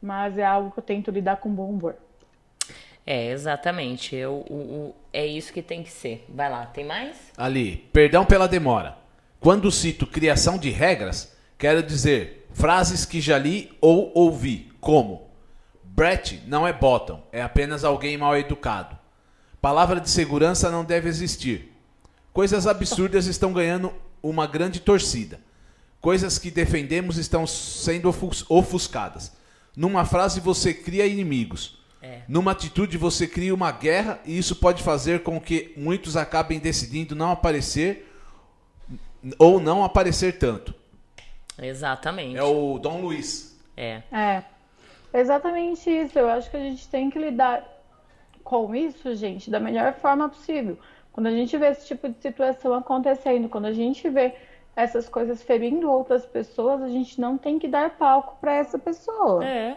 mas 0.00 0.36
é 0.38 0.44
algo 0.44 0.70
que 0.70 0.78
eu 0.78 0.84
tento 0.84 1.10
lidar 1.10 1.36
com 1.36 1.50
bom 1.50 1.70
humor. 1.70 1.96
É, 3.06 3.30
exatamente. 3.30 4.14
Eu, 4.14 4.44
o, 4.48 4.54
o, 4.54 4.94
é 5.12 5.26
isso 5.26 5.52
que 5.52 5.62
tem 5.62 5.82
que 5.82 5.90
ser. 5.90 6.24
Vai 6.28 6.50
lá, 6.50 6.66
tem 6.66 6.84
mais? 6.84 7.16
Ali, 7.36 7.88
perdão 7.92 8.24
pela 8.24 8.46
demora. 8.46 8.96
Quando 9.40 9.70
cito 9.70 10.06
criação 10.06 10.58
de 10.58 10.70
regras, 10.70 11.34
quero 11.56 11.82
dizer 11.82 12.46
frases 12.52 13.04
que 13.04 13.20
já 13.20 13.38
li 13.38 13.76
ou 13.80 14.12
ouvi, 14.14 14.70
como 14.80 15.30
Brett 15.82 16.42
não 16.46 16.66
é 16.66 16.72
bottom, 16.72 17.22
é 17.32 17.42
apenas 17.42 17.84
alguém 17.84 18.16
mal 18.16 18.36
educado. 18.36 18.98
Palavra 19.60 20.00
de 20.00 20.08
segurança 20.08 20.70
não 20.70 20.84
deve 20.84 21.08
existir. 21.08 21.74
Coisas 22.32 22.66
absurdas 22.66 23.26
estão 23.26 23.52
ganhando 23.52 23.92
uma 24.22 24.46
grande 24.46 24.80
torcida. 24.80 25.40
Coisas 26.00 26.38
que 26.38 26.50
defendemos 26.50 27.18
estão 27.18 27.46
sendo 27.46 28.08
ofuscadas. 28.48 29.32
Numa 29.76 30.04
frase 30.04 30.40
você 30.40 30.72
cria 30.72 31.06
inimigos. 31.06 31.78
É. 32.02 32.22
Numa 32.26 32.52
atitude 32.52 32.96
você 32.96 33.26
cria 33.26 33.54
uma 33.54 33.70
guerra 33.70 34.20
e 34.24 34.38
isso 34.38 34.56
pode 34.56 34.82
fazer 34.82 35.22
com 35.22 35.38
que 35.38 35.74
muitos 35.76 36.16
acabem 36.16 36.58
decidindo 36.58 37.14
não 37.14 37.30
aparecer 37.30 38.10
ou 39.38 39.60
não 39.60 39.84
aparecer 39.84 40.38
tanto. 40.38 40.74
Exatamente. 41.58 42.38
É 42.38 42.42
o 42.42 42.78
Dom 42.78 43.02
Luiz. 43.02 43.58
É. 43.76 44.02
É. 44.10 44.42
Exatamente 45.12 45.90
isso. 45.90 46.18
Eu 46.18 46.30
acho 46.30 46.50
que 46.50 46.56
a 46.56 46.60
gente 46.60 46.88
tem 46.88 47.10
que 47.10 47.18
lidar 47.18 47.62
com 48.42 48.74
isso, 48.74 49.14
gente, 49.14 49.50
da 49.50 49.60
melhor 49.60 49.92
forma 49.94 50.28
possível. 50.28 50.78
Quando 51.12 51.26
a 51.26 51.30
gente 51.30 51.56
vê 51.56 51.66
esse 51.68 51.86
tipo 51.86 52.08
de 52.08 52.20
situação 52.20 52.74
acontecendo, 52.74 53.48
quando 53.48 53.66
a 53.66 53.72
gente 53.72 54.08
vê 54.08 54.34
essas 54.76 55.08
coisas 55.08 55.42
ferindo 55.42 55.90
outras 55.90 56.24
pessoas, 56.24 56.82
a 56.82 56.88
gente 56.88 57.20
não 57.20 57.36
tem 57.36 57.58
que 57.58 57.68
dar 57.68 57.90
palco 57.96 58.36
para 58.40 58.54
essa 58.54 58.78
pessoa. 58.78 59.44
É. 59.44 59.76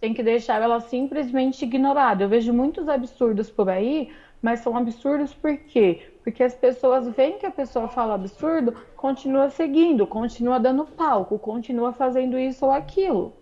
Tem 0.00 0.12
que 0.12 0.22
deixar 0.22 0.60
ela 0.60 0.80
simplesmente 0.80 1.64
ignorada. 1.64 2.24
Eu 2.24 2.28
vejo 2.28 2.52
muitos 2.52 2.88
absurdos 2.88 3.50
por 3.50 3.70
aí, 3.70 4.12
mas 4.42 4.60
são 4.60 4.76
absurdos 4.76 5.32
por 5.32 5.56
quê? 5.56 6.02
Porque 6.22 6.42
as 6.42 6.54
pessoas 6.54 7.08
veem 7.08 7.38
que 7.38 7.46
a 7.46 7.50
pessoa 7.50 7.88
fala 7.88 8.14
absurdo, 8.14 8.74
continua 8.96 9.48
seguindo, 9.50 10.06
continua 10.06 10.58
dando 10.58 10.84
palco, 10.84 11.38
continua 11.38 11.92
fazendo 11.92 12.38
isso 12.38 12.66
ou 12.66 12.72
aquilo. 12.72 13.32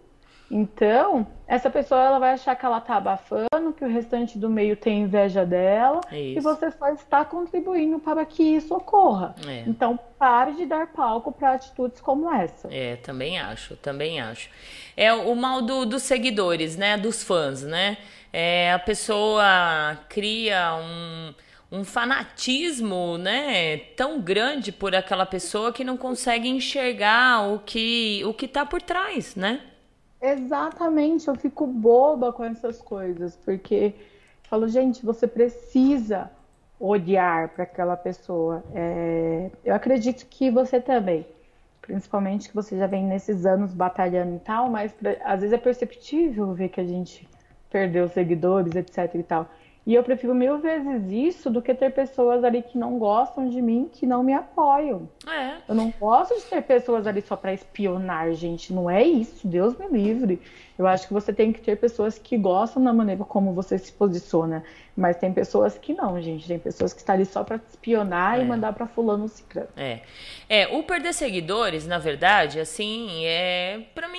Então, 0.54 1.26
essa 1.48 1.70
pessoa 1.70 2.02
ela 2.02 2.18
vai 2.18 2.34
achar 2.34 2.54
que 2.54 2.66
ela 2.66 2.78
tá 2.78 2.96
abafando, 2.96 3.72
que 3.74 3.82
o 3.82 3.88
restante 3.88 4.36
do 4.36 4.50
meio 4.50 4.76
tem 4.76 5.00
inveja 5.00 5.46
dela, 5.46 6.02
isso. 6.12 6.38
e 6.38 6.40
você 6.40 6.70
só 6.70 6.90
está 6.90 7.24
contribuindo 7.24 7.98
para 7.98 8.22
que 8.26 8.42
isso 8.42 8.74
ocorra. 8.74 9.34
É. 9.48 9.64
Então, 9.66 9.98
pare 10.18 10.52
de 10.52 10.66
dar 10.66 10.88
palco 10.88 11.32
para 11.32 11.52
atitudes 11.52 12.02
como 12.02 12.30
essa. 12.30 12.68
É, 12.70 12.96
também 12.96 13.40
acho, 13.40 13.76
também 13.76 14.20
acho. 14.20 14.50
É 14.94 15.10
o 15.14 15.34
mal 15.34 15.62
do, 15.62 15.86
dos 15.86 16.02
seguidores, 16.02 16.76
né? 16.76 16.98
Dos 16.98 17.22
fãs, 17.22 17.62
né? 17.62 17.96
É, 18.30 18.74
a 18.74 18.78
pessoa 18.78 19.98
cria 20.06 20.74
um 20.76 21.34
um 21.74 21.84
fanatismo, 21.84 23.16
né, 23.16 23.78
tão 23.96 24.20
grande 24.20 24.70
por 24.70 24.94
aquela 24.94 25.24
pessoa 25.24 25.72
que 25.72 25.82
não 25.82 25.96
consegue 25.96 26.46
enxergar 26.46 27.50
o 27.50 27.60
que 27.60 28.22
o 28.26 28.34
que 28.34 28.46
tá 28.46 28.66
por 28.66 28.82
trás, 28.82 29.34
né? 29.34 29.58
Exatamente, 30.22 31.26
eu 31.26 31.34
fico 31.34 31.66
boba 31.66 32.32
com 32.32 32.44
essas 32.44 32.80
coisas, 32.80 33.36
porque 33.44 33.92
falo, 34.44 34.68
gente, 34.68 35.04
você 35.04 35.26
precisa 35.26 36.30
odiar 36.78 37.48
para 37.48 37.64
aquela 37.64 37.96
pessoa. 37.96 38.62
É... 38.72 39.50
eu 39.64 39.74
acredito 39.74 40.24
que 40.26 40.48
você 40.48 40.80
também, 40.80 41.26
principalmente 41.80 42.48
que 42.48 42.54
você 42.54 42.78
já 42.78 42.86
vem 42.86 43.04
nesses 43.04 43.44
anos 43.44 43.74
batalhando 43.74 44.36
e 44.36 44.38
tal, 44.40 44.70
mas 44.70 44.92
pra... 44.92 45.16
às 45.24 45.40
vezes 45.40 45.52
é 45.52 45.58
perceptível 45.58 46.54
ver 46.54 46.68
que 46.68 46.80
a 46.80 46.84
gente 46.86 47.28
perdeu 47.68 48.08
seguidores, 48.08 48.76
etc 48.76 49.12
e 49.16 49.22
tal. 49.24 49.48
E 49.84 49.94
eu 49.94 50.02
prefiro 50.04 50.32
mil 50.34 50.58
vezes 50.58 51.10
isso 51.10 51.50
do 51.50 51.60
que 51.60 51.74
ter 51.74 51.92
pessoas 51.92 52.44
ali 52.44 52.62
que 52.62 52.78
não 52.78 52.98
gostam 52.98 53.48
de 53.48 53.60
mim, 53.60 53.90
que 53.92 54.06
não 54.06 54.22
me 54.22 54.32
apoiam. 54.32 55.08
É. 55.28 55.56
Eu 55.68 55.74
não 55.74 55.92
gosto 55.98 56.34
de 56.36 56.42
ter 56.42 56.62
pessoas 56.62 57.04
ali 57.06 57.20
só 57.20 57.34
para 57.34 57.52
espionar, 57.52 58.32
gente. 58.32 58.72
Não 58.72 58.88
é 58.88 59.02
isso, 59.02 59.46
Deus 59.46 59.76
me 59.76 59.88
livre. 59.88 60.40
Eu 60.78 60.86
acho 60.86 61.06
que 61.06 61.12
você 61.12 61.32
tem 61.32 61.52
que 61.52 61.60
ter 61.60 61.76
pessoas 61.76 62.18
que 62.18 62.36
gostam 62.36 62.82
da 62.82 62.92
maneira 62.92 63.24
como 63.24 63.52
você 63.52 63.78
se 63.78 63.92
posiciona. 63.92 64.64
Mas 64.96 65.16
tem 65.16 65.32
pessoas 65.32 65.78
que 65.78 65.92
não, 65.92 66.20
gente. 66.20 66.46
Tem 66.46 66.58
pessoas 66.58 66.92
que 66.92 67.00
estão 67.00 67.14
ali 67.14 67.24
só 67.24 67.44
para 67.44 67.60
espionar 67.68 68.38
é. 68.38 68.42
e 68.42 68.44
mandar 68.44 68.72
para 68.72 68.86
fulano 68.86 69.28
ciclano. 69.28 69.68
É. 69.76 70.00
É, 70.48 70.68
o 70.68 70.82
perder 70.82 71.12
seguidores, 71.14 71.86
na 71.86 71.98
verdade, 71.98 72.58
assim, 72.58 73.24
é. 73.24 73.80
para 73.94 74.08
mim 74.08 74.18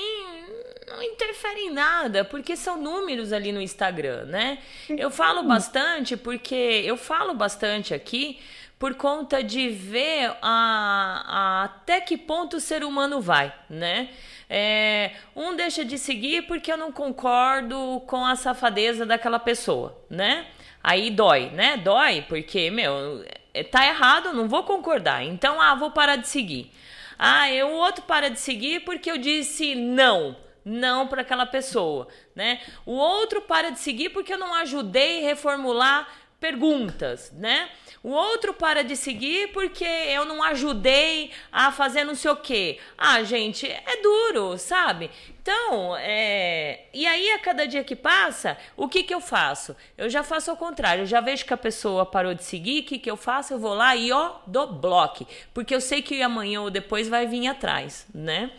não 0.87 1.01
interfere 1.01 1.61
em 1.61 1.71
nada, 1.71 2.23
porque 2.23 2.55
são 2.55 2.79
números 2.79 3.33
ali 3.33 3.51
no 3.51 3.61
Instagram, 3.61 4.25
né? 4.25 4.59
Eu 4.89 5.09
falo 5.09 5.43
bastante 5.43 6.15
porque 6.15 6.83
eu 6.85 6.97
falo 6.97 7.33
bastante 7.33 7.93
aqui 7.93 8.39
por 8.77 8.95
conta 8.95 9.41
de 9.43 9.69
ver 9.69 10.35
a, 10.41 11.23
a 11.25 11.63
até 11.63 12.01
que 12.01 12.17
ponto 12.17 12.57
o 12.57 12.59
ser 12.59 12.83
humano 12.83 13.21
vai, 13.21 13.53
né? 13.69 14.09
É, 14.49 15.11
um 15.35 15.55
deixa 15.55 15.83
de 15.83 15.97
seguir 15.97 16.43
porque 16.43 16.71
eu 16.71 16.77
não 16.77 16.91
concordo 16.91 18.01
com 18.07 18.25
a 18.25 18.35
safadeza 18.35 19.05
daquela 19.05 19.39
pessoa, 19.39 19.97
né? 20.09 20.47
Aí 20.83 21.09
dói, 21.09 21.49
né? 21.51 21.77
Dói 21.77 22.25
porque, 22.27 22.69
meu, 22.69 23.25
é, 23.53 23.63
tá 23.63 23.85
errado, 23.85 24.33
não 24.33 24.47
vou 24.47 24.63
concordar. 24.63 25.23
Então, 25.23 25.61
ah, 25.61 25.75
vou 25.75 25.91
parar 25.91 26.17
de 26.17 26.27
seguir. 26.27 26.71
Ah, 27.17 27.45
o 27.65 27.71
outro 27.71 28.03
para 28.03 28.29
de 28.29 28.39
seguir 28.39 28.81
porque 28.81 29.09
eu 29.09 29.17
disse 29.17 29.75
não 29.75 30.35
não 30.65 31.07
para 31.07 31.21
aquela 31.21 31.45
pessoa, 31.45 32.07
né? 32.35 32.61
O 32.85 32.93
outro 32.93 33.41
para 33.41 33.69
de 33.69 33.79
seguir 33.79 34.09
porque 34.09 34.33
eu 34.33 34.37
não 34.37 34.53
ajudei 34.55 35.21
reformular 35.21 36.07
perguntas, 36.39 37.31
né? 37.31 37.69
O 38.03 38.09
outro 38.09 38.53
para 38.53 38.83
de 38.83 38.97
seguir 38.97 39.53
porque 39.53 39.85
eu 39.85 40.25
não 40.25 40.43
ajudei 40.43 41.31
a 41.49 41.71
fazer 41.71 42.03
não 42.03 42.15
sei 42.15 42.31
o 42.31 42.35
quê. 42.35 42.77
Ah, 42.97 43.23
gente, 43.23 43.65
é 43.65 44.01
duro, 44.01 44.57
sabe? 44.57 45.09
Então, 45.41 45.95
é... 45.97 46.85
e 46.93 47.05
aí 47.05 47.31
a 47.31 47.39
cada 47.39 47.65
dia 47.65 47.83
que 47.83 47.95
passa, 47.95 48.57
o 48.75 48.89
que 48.89 49.03
que 49.03 49.13
eu 49.13 49.21
faço? 49.21 49.75
Eu 49.97 50.09
já 50.09 50.21
faço 50.21 50.51
ao 50.51 50.57
contrário, 50.57 51.03
eu 51.03 51.05
já 51.05 51.21
vejo 51.21 51.45
que 51.45 51.53
a 51.53 51.57
pessoa 51.57 52.05
parou 52.05 52.33
de 52.33 52.43
seguir, 52.43 52.81
o 52.81 52.85
que 52.85 52.99
que 52.99 53.11
eu 53.11 53.17
faço? 53.17 53.53
Eu 53.53 53.59
vou 53.59 53.73
lá 53.73 53.95
e 53.95 54.11
ó, 54.11 54.35
dou 54.47 54.67
bloco, 54.67 55.25
porque 55.53 55.73
eu 55.73 55.81
sei 55.81 56.01
que 56.01 56.21
amanhã 56.21 56.61
ou 56.61 56.69
depois 56.69 57.07
vai 57.07 57.25
vir 57.25 57.47
atrás, 57.47 58.05
né? 58.13 58.51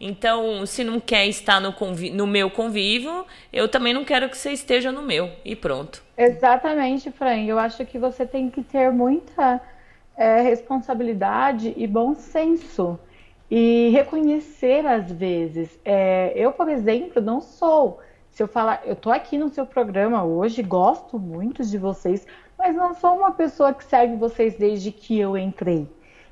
Então, 0.00 0.64
se 0.64 0.82
não 0.82 0.98
quer 0.98 1.26
estar 1.26 1.60
no, 1.60 1.74
no 2.14 2.26
meu 2.26 2.50
convívio, 2.50 3.26
eu 3.52 3.68
também 3.68 3.92
não 3.92 4.02
quero 4.02 4.30
que 4.30 4.36
você 4.36 4.50
esteja 4.50 4.90
no 4.90 5.02
meu. 5.02 5.30
E 5.44 5.54
pronto. 5.54 6.02
Exatamente, 6.16 7.10
Fran. 7.10 7.44
Eu 7.44 7.58
acho 7.58 7.84
que 7.84 7.98
você 7.98 8.24
tem 8.24 8.48
que 8.48 8.62
ter 8.62 8.90
muita 8.90 9.60
é, 10.16 10.40
responsabilidade 10.40 11.74
e 11.76 11.86
bom 11.86 12.14
senso. 12.14 12.98
E 13.50 13.90
reconhecer 13.90 14.86
às 14.86 15.12
vezes. 15.12 15.78
É, 15.84 16.32
eu, 16.34 16.50
por 16.52 16.70
exemplo, 16.70 17.20
não 17.20 17.42
sou. 17.42 18.00
Se 18.30 18.42
eu 18.42 18.48
falar, 18.48 18.80
eu 18.86 18.96
tô 18.96 19.10
aqui 19.10 19.36
no 19.36 19.50
seu 19.50 19.66
programa 19.66 20.24
hoje, 20.24 20.62
gosto 20.62 21.18
muito 21.18 21.62
de 21.62 21.76
vocês, 21.76 22.26
mas 22.56 22.74
não 22.74 22.94
sou 22.94 23.16
uma 23.16 23.32
pessoa 23.32 23.74
que 23.74 23.84
segue 23.84 24.16
vocês 24.16 24.54
desde 24.56 24.90
que 24.92 25.18
eu 25.18 25.36
entrei. 25.36 25.86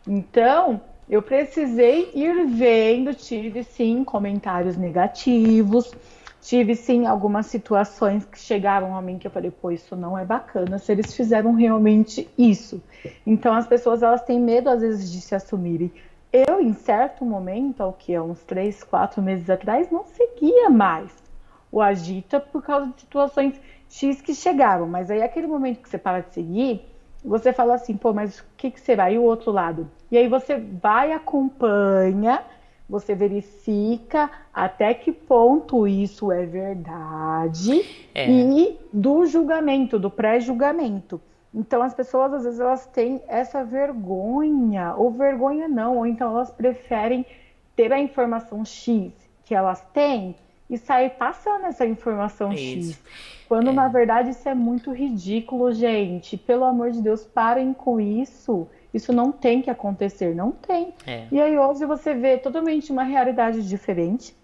Então, 0.07 0.81
eu 1.09 1.23
precisei 1.23 2.11
ir 2.15 2.47
vendo, 2.47 3.15
tive 3.15 3.65
sim 3.65 4.05
comentários 4.05 4.77
negativos, 4.77 5.91
tive 6.41 6.75
sim 6.75 7.07
algumas 7.07 7.47
situações 7.47 8.25
que 8.25 8.39
chegaram 8.39 8.95
a 8.97 9.01
mim 9.01 9.19
que 9.19 9.27
eu 9.27 9.31
falei, 9.31 9.51
pô, 9.51 9.71
isso 9.71 9.97
não 9.97 10.19
é 10.19 10.25
bacana, 10.25 10.79
se 10.79 10.93
eles 10.93 11.15
fizeram 11.15 11.55
realmente 11.55 12.29
isso. 12.37 12.83
Então 13.27 13.55
as 13.55 13.67
pessoas 13.67 14.03
elas 14.03 14.23
têm 14.23 14.39
medo 14.39 14.69
às 14.69 14.81
vezes 14.81 15.11
de 15.11 15.21
se 15.21 15.35
assumirem. 15.35 15.91
Eu, 16.31 16.61
em 16.61 16.75
certo 16.75 17.25
momento, 17.25 17.83
ao 17.83 17.93
que 17.93 18.19
uns 18.21 18.43
três, 18.45 18.85
quatro 18.85 19.23
meses 19.23 19.49
atrás, 19.49 19.91
não 19.91 20.05
seguia 20.05 20.69
mais 20.69 21.11
o 21.73 21.81
Agita 21.81 22.39
por 22.39 22.63
causa 22.63 22.89
de 22.89 23.01
situações 23.01 23.59
X 23.89 24.21
que 24.21 24.35
chegavam. 24.35 24.87
Mas 24.87 25.11
aí 25.11 25.23
aquele 25.23 25.47
momento 25.47 25.81
que 25.81 25.89
você 25.89 25.97
para 25.97 26.21
de 26.21 26.35
seguir, 26.35 26.85
você 27.29 27.53
fala 27.53 27.75
assim, 27.75 27.97
pô, 27.97 28.13
mas 28.13 28.41
o 28.41 28.45
que, 28.57 28.71
que 28.71 28.81
será? 28.81 29.11
E 29.11 29.19
o 29.19 29.23
outro 29.23 29.53
lado? 29.53 29.89
E 30.11 30.17
aí 30.17 30.27
você 30.29 30.57
vai, 30.57 31.13
acompanha, 31.13 32.43
você 32.89 33.15
verifica 33.15 34.31
até 34.53 34.95
que 34.95 35.13
ponto 35.13 35.87
isso 35.87 36.33
é 36.33 36.47
verdade 36.47 37.85
é. 38.15 38.31
e 38.31 38.79
do 38.93 39.27
julgamento, 39.27 39.99
do 39.99 40.11
pré-julgamento. 40.11 41.21
Então 41.55 41.83
as 41.83 41.95
pessoas 41.95 42.33
às 42.33 42.45
vezes 42.45 42.61
elas 42.61 42.87
têm 42.87 43.23
essa 43.29 43.63
vergonha, 43.63 44.95
ou 44.97 45.11
vergonha 45.11 45.69
não, 45.69 45.99
ou 45.99 46.07
então 46.07 46.31
elas 46.31 46.51
preferem 46.51 47.27
ter 47.77 47.93
a 47.93 48.01
informação 48.01 48.65
X 48.65 49.13
que 49.45 49.55
elas 49.55 49.83
têm 49.93 50.35
e 50.69 50.77
sair 50.77 51.11
passando 51.11 51.67
essa 51.67 51.87
informação 51.87 52.53
Isso. 52.53 52.93
X. 52.93 53.01
Quando 53.49 53.73
na 53.73 53.89
verdade 53.89 54.31
isso 54.31 54.47
é 54.47 54.55
muito 54.55 54.93
ridículo, 54.93 55.73
gente. 55.73 56.37
Pelo 56.37 56.65
amor 56.65 56.91
de 56.91 57.01
Deus, 57.01 57.25
parem 57.25 57.73
com 57.73 57.99
isso. 57.99 58.69
Isso 58.93 59.13
não 59.13 59.33
tem 59.33 59.63
que 59.63 59.71
acontecer, 59.71 60.35
não 60.35 60.51
tem. 60.51 60.93
É. 61.07 61.27
E 61.33 61.41
aí 61.41 61.59
hoje 61.59 61.87
você 61.87 62.15
vê 62.15 62.37
totalmente 62.37 62.93
uma 62.93 63.05
realidade 63.05 63.67
diferente. 63.67 64.35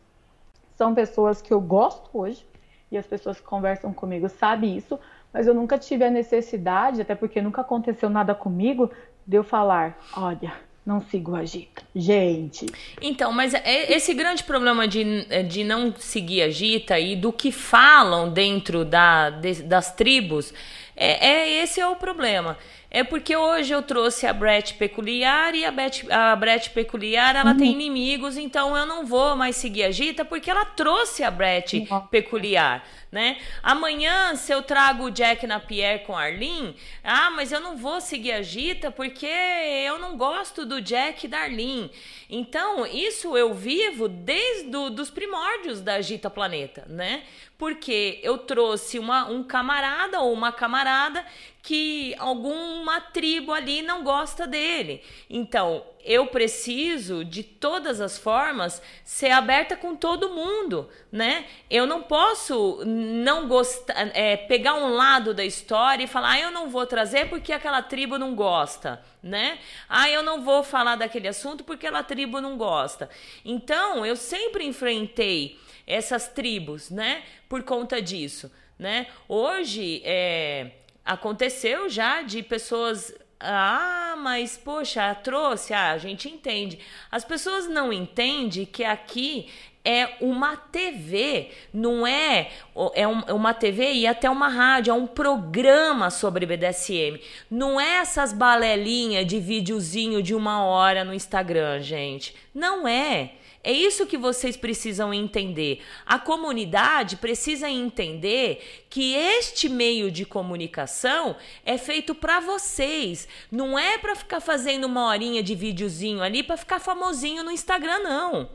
São 0.75 0.95
pessoas 0.95 1.43
que 1.43 1.53
eu 1.53 1.61
gosto 1.61 2.09
hoje, 2.13 2.47
e 2.91 2.97
as 2.97 3.07
pessoas 3.07 3.39
que 3.39 3.47
conversam 3.47 3.93
comigo 3.93 4.29
sabem 4.29 4.77
isso, 4.77 4.99
mas 5.33 5.47
eu 5.47 5.55
nunca 5.55 5.79
tive 5.79 6.05
a 6.05 6.11
necessidade, 6.11 7.01
até 7.01 7.15
porque 7.15 7.43
nunca 7.43 7.61
aconteceu 7.61 8.09
nada 8.09 8.35
comigo, 8.35 8.91
de 9.27 9.37
eu 9.37 9.45
falar, 9.45 9.99
olha, 10.17 10.53
não 10.86 11.01
sigo 11.11 11.32
o 11.32 11.36
Agita. 11.36 11.82
Gente. 11.97 12.66
Então, 13.01 13.32
mas 13.32 13.55
é- 13.55 13.93
esse 13.93 14.12
grande 14.12 14.44
problema 14.44 14.86
de, 14.86 15.24
de 15.48 15.65
não 15.65 15.94
seguir 15.98 16.43
a 16.43 16.51
Gita 16.51 16.98
e 17.01 17.16
do 17.16 17.32
que 17.32 17.51
falam 17.51 18.31
dentro 18.32 18.85
da, 18.85 19.31
de- 19.31 19.62
das 19.62 19.94
tribos, 19.94 20.52
é, 20.97 21.27
é 21.27 21.62
esse 21.62 21.81
é 21.81 21.87
o 21.87 21.97
problema. 21.97 22.57
É 22.95 23.03
porque 23.03 23.35
hoje 23.35 23.73
eu 23.73 23.83
trouxe 23.83 24.25
a 24.25 24.33
Brett 24.33 24.75
peculiar 24.75 25.53
e 25.53 25.65
a, 25.65 25.73
Bet, 25.73 26.07
a 26.12 26.37
Brett 26.37 26.71
peculiar 26.71 27.35
ela 27.35 27.53
tem 27.53 27.73
inimigos, 27.73 28.37
então 28.37 28.77
eu 28.77 28.87
não 28.87 29.05
vou 29.05 29.35
mais 29.35 29.57
seguir 29.57 29.83
a 29.83 29.91
Gita 29.91 30.25
porque 30.25 30.49
ela 30.49 30.65
trouxe 30.65 31.25
a 31.25 31.31
Brett 31.31 31.89
peculiar, 32.09 32.87
né? 33.11 33.39
Amanhã, 33.65 34.37
se 34.37 34.53
eu 34.53 34.62
trago 34.62 35.07
o 35.07 35.11
Jack 35.11 35.45
Napier 35.45 36.05
com 36.05 36.16
a 36.16 36.23
Arlene, 36.23 36.77
ah, 37.03 37.31
mas 37.31 37.51
eu 37.51 37.59
não 37.59 37.77
vou 37.77 38.01
seguir 38.01 38.31
a 38.31 38.43
Gita 38.43 38.93
porque 38.93 39.27
eu 39.27 39.99
não 39.99 40.16
gosto 40.16 40.65
do 40.65 40.81
Jack 40.81 41.27
e 41.27 41.29
da 41.29 41.41
Arlene. 41.41 41.91
Então, 42.31 42.87
isso 42.87 43.37
eu 43.37 43.53
vivo 43.53 44.07
desde 44.07 44.77
os 44.77 44.91
dos 44.93 45.11
primórdios 45.11 45.81
da 45.81 46.01
Gita 46.01 46.31
Planeta, 46.31 46.85
né? 46.89 47.25
Porque 47.57 48.21
eu 48.23 48.39
trouxe 48.39 48.99
uma, 48.99 49.27
um 49.27 49.43
camarada 49.43 50.21
ou 50.21 50.33
uma 50.33 50.51
camarada 50.51 51.25
que 51.65 52.15
alguma 52.19 53.01
tribo 53.01 53.51
ali 53.51 53.81
não 53.81 54.05
gosta 54.05 54.47
dele. 54.47 55.03
Então, 55.31 55.83
eu 56.05 56.27
preciso 56.27 57.25
de 57.25 57.43
todas 57.43 58.03
as 58.03 58.19
formas 58.19 58.83
ser 59.03 59.31
aberta 59.31 59.75
com 59.75 59.97
todo 59.97 60.29
mundo, 60.29 60.91
né? 61.11 61.47
Eu 61.71 61.87
não 61.87 62.03
posso 62.03 62.83
não 62.85 63.49
gostar, 63.49 63.95
é, 64.15 64.37
pegar 64.37 64.75
um 64.75 64.93
lado 64.93 65.33
da 65.33 65.43
história 65.43 66.05
e 66.05 66.07
falar, 66.07 66.33
ah, 66.33 66.41
eu 66.41 66.51
não 66.51 66.69
vou 66.69 66.87
trazer 66.87 67.31
porque 67.31 67.51
aquela 67.51 67.81
tribo 67.81 68.19
não 68.19 68.35
gosta, 68.35 69.03
né? 69.23 69.59
Ah, 69.89 70.11
eu 70.11 70.23
não 70.23 70.43
vou 70.43 70.63
falar 70.63 70.97
daquele 70.97 71.29
assunto 71.29 71.65
porque 71.65 71.87
aquela 71.87 72.03
tribo 72.03 72.43
não 72.43 72.59
gosta. 72.59 73.09
Então, 73.43 74.05
eu 74.05 74.17
sempre 74.17 74.67
enfrentei 74.67 75.59
essas 75.86 76.28
tribos, 76.28 76.90
né? 76.90 77.23
Por 77.48 77.62
conta 77.62 78.01
disso, 78.01 78.51
né? 78.78 79.06
Hoje, 79.28 80.02
é, 80.05 80.70
aconteceu 81.05 81.89
já 81.89 82.23
de 82.23 82.43
pessoas 82.43 83.15
ah, 83.40 84.15
mas 84.19 84.56
poxa, 84.56 85.15
trouxe, 85.16 85.74
ah, 85.74 85.90
a 85.90 85.98
gente 85.98 86.28
entende. 86.28 86.78
As 87.11 87.24
pessoas 87.24 87.69
não 87.69 87.93
entendem 87.93 88.65
que 88.65 88.82
aqui 88.82 89.48
é 89.85 90.15
uma 90.19 90.56
TV, 90.56 91.51
não 91.70 92.06
é, 92.06 92.51
é 92.94 93.06
um- 93.06 93.23
é 93.27 93.35
uma 93.35 93.52
TV 93.52 93.93
e 93.93 94.06
até 94.06 94.31
uma 94.31 94.48
rádio, 94.48 94.93
é 94.93 94.94
um 94.94 95.06
programa 95.06 96.09
sobre 96.09 96.47
BDSM. 96.47 97.20
Não 97.51 97.78
é 97.78 97.97
essas 97.97 98.32
balelinhas 98.32 99.27
de 99.27 99.39
videozinho 99.39 100.23
de 100.23 100.35
uma 100.35 100.65
hora 100.65 101.05
no 101.05 101.12
Instagram, 101.12 101.82
gente. 101.82 102.35
Não 102.55 102.89
é. 102.89 103.32
É 103.66 103.73
isso 103.73 104.07
que 104.07 104.19
vocês 104.19 104.59
precisam 104.59 105.12
entender. 105.15 105.81
A 106.05 106.19
comunidade 106.19 107.16
precisa 107.16 107.66
entender 107.70 108.85
que 108.91 109.15
este 109.15 109.70
meio 109.70 110.11
de 110.11 110.27
comunicação 110.27 111.35
é 111.65 111.78
feito 111.78 112.15
para 112.15 112.41
vocês. 112.41 113.27
Não 113.51 113.78
é 113.78 113.97
para 113.97 114.15
ficar 114.15 114.41
fazendo 114.41 114.85
uma 114.85 115.07
horinha 115.07 115.43
de 115.43 115.55
videozinho 115.55 116.23
ali 116.23 116.43
para 116.43 116.59
ficar 116.59 116.78
famosinho 116.78 117.43
no 117.43 117.51
Instagram, 117.51 118.01
não. 118.01 118.51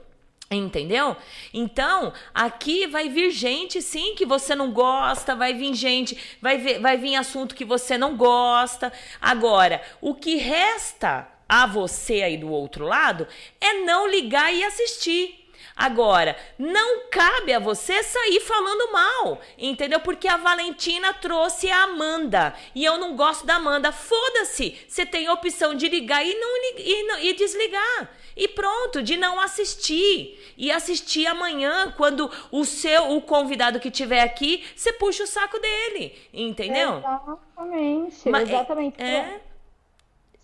Entendeu? 0.52 1.18
Então, 1.52 2.14
aqui 2.31 2.86
vai 2.86 3.10
vir 3.10 3.31
gente, 3.31 3.81
sim, 3.81 4.14
que 4.14 4.27
você 4.27 4.53
não 4.56 4.72
gosta, 4.72 5.36
vai 5.36 5.56
vir 5.56 5.73
gente, 5.73 6.15
vai, 6.40 6.57
ver, 6.60 6.80
vai 6.80 6.98
vir 6.98 7.15
assunto 7.15 7.56
que 7.56 7.65
você 7.65 7.98
não 7.98 8.15
gosta. 8.15 8.94
Agora, 9.19 9.81
o 10.02 10.14
que 10.14 10.36
resta 10.36 11.27
a 11.50 11.66
você 11.66 12.22
aí 12.22 12.38
do 12.38 12.50
outro 12.52 12.86
lado 12.86 13.28
é 13.60 13.74
não 13.82 14.08
ligar 14.08 14.54
e 14.54 14.64
assistir. 14.64 15.36
Agora, 15.76 16.36
não 16.58 17.08
cabe 17.10 17.54
a 17.54 17.60
você 17.60 18.04
sair 18.04 18.42
falando 18.42 18.92
mal, 18.92 19.40
entendeu? 19.58 20.02
Porque 20.02 20.28
a 20.28 20.36
Valentina 20.36 21.14
trouxe 21.14 21.72
a 21.72 21.84
Amanda 21.84 22.54
e 22.76 22.84
eu 22.84 22.98
não 22.98 23.16
gosto 23.16 23.46
da 23.46 23.56
Amanda. 23.56 23.90
Foda-se, 23.92 24.78
você 24.88 25.06
tem 25.06 25.28
a 25.28 25.34
opção 25.34 25.74
de 25.74 25.88
ligar 25.88 26.22
e 26.26 26.34
não 26.36 26.58
e, 26.78 27.03
não- 27.03 27.19
e 27.19 27.34
desligar. 27.34 28.11
E 28.36 28.48
pronto, 28.50 29.02
de 29.02 29.16
não 29.16 29.40
assistir. 29.40 30.53
E 30.58 30.69
assistir 30.69 31.26
amanhã, 31.28 31.94
quando 31.95 32.30
o 32.52 32.66
seu, 32.66 33.11
o 33.14 33.22
convidado 33.22 33.80
que 33.80 33.90
tiver 33.90 34.22
aqui, 34.22 34.66
você 34.76 34.92
puxa 34.92 35.24
o 35.24 35.28
saco 35.28 35.60
dele, 35.60 36.14
entendeu? 36.34 36.98
Exatamente, 36.98 38.30
Mas 38.30 38.50
é- 38.50 38.53
exatamente. 38.53 39.02
é. 39.02 39.42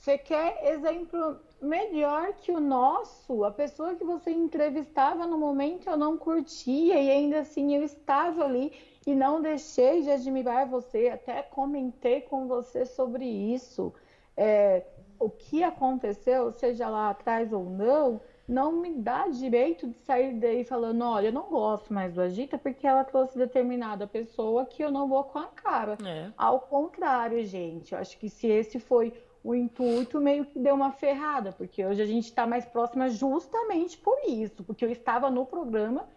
Você 0.06 0.20
quer 0.20 0.60
exemplo 0.72 1.40
melhor 1.60 2.34
que 2.34 2.52
o 2.52 2.60
nosso? 2.60 3.44
A 3.44 3.50
pessoa 3.50 3.96
que 3.96 4.04
você 4.04 4.30
entrevistava 4.30 5.26
no 5.26 5.36
momento 5.36 5.90
eu 5.90 5.98
não 5.98 6.16
curtia 6.16 7.02
e 7.02 7.10
ainda 7.10 7.40
assim 7.40 7.76
eu 7.76 7.82
estava 7.82 8.44
ali 8.44 8.72
e 9.08 9.16
não 9.16 9.42
deixei 9.42 10.04
de 10.04 10.12
admirar 10.12 10.68
você, 10.68 11.08
até 11.08 11.42
comentei 11.42 12.22
com 12.22 12.48
você 12.48 12.86
sobre 12.86 13.26
isso. 13.26 13.92
É, 14.38 14.86
o 15.20 15.28
que 15.28 15.64
aconteceu, 15.64 16.52
seja 16.52 16.88
lá 16.88 17.10
atrás 17.10 17.52
ou 17.52 17.64
não, 17.68 18.22
não 18.48 18.74
me 18.74 18.94
dá 18.94 19.28
direito 19.28 19.88
de 19.88 19.98
sair 20.02 20.36
daí 20.36 20.64
falando, 20.64 21.04
olha, 21.04 21.30
eu 21.30 21.34
não 21.34 21.50
gosto 21.50 21.92
mais 21.92 22.14
do 22.14 22.22
Agita 22.22 22.60
porque 22.60 22.86
ela 22.86 23.04
trouxe 23.04 23.40
determinada 23.40 24.06
pessoa 24.06 24.68
que 24.68 24.84
eu 24.84 24.92
não 24.92 25.08
vou 25.08 25.24
com 25.24 25.40
a 25.40 25.48
cara. 25.48 25.98
É. 26.06 26.32
Ao 26.38 26.60
contrário, 26.60 27.44
gente, 27.44 27.94
eu 27.94 27.98
acho 27.98 28.20
que 28.20 28.30
se 28.30 28.46
esse 28.46 28.80
foi 28.80 29.12
o 29.46 29.54
intuito, 29.54 30.20
meio 30.20 30.44
que 30.44 30.58
deu 30.58 30.74
uma 30.74 30.92
ferrada, 30.92 31.52
porque 31.52 31.86
hoje 31.86 32.02
a 32.02 32.06
gente 32.06 32.26
está 32.26 32.48
mais 32.48 32.66
próxima 32.66 33.08
justamente 33.10 33.96
por 33.96 34.18
isso, 34.28 34.64
porque 34.64 34.84
eu 34.84 34.90
estava 34.92 35.30
no 35.30 35.46
programa 35.46 36.08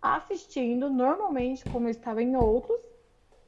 assistindo 0.00 0.88
normalmente, 0.88 1.64
como 1.68 1.88
eu 1.88 1.90
estava 1.90 2.22
em 2.22 2.36
outros, 2.36 2.78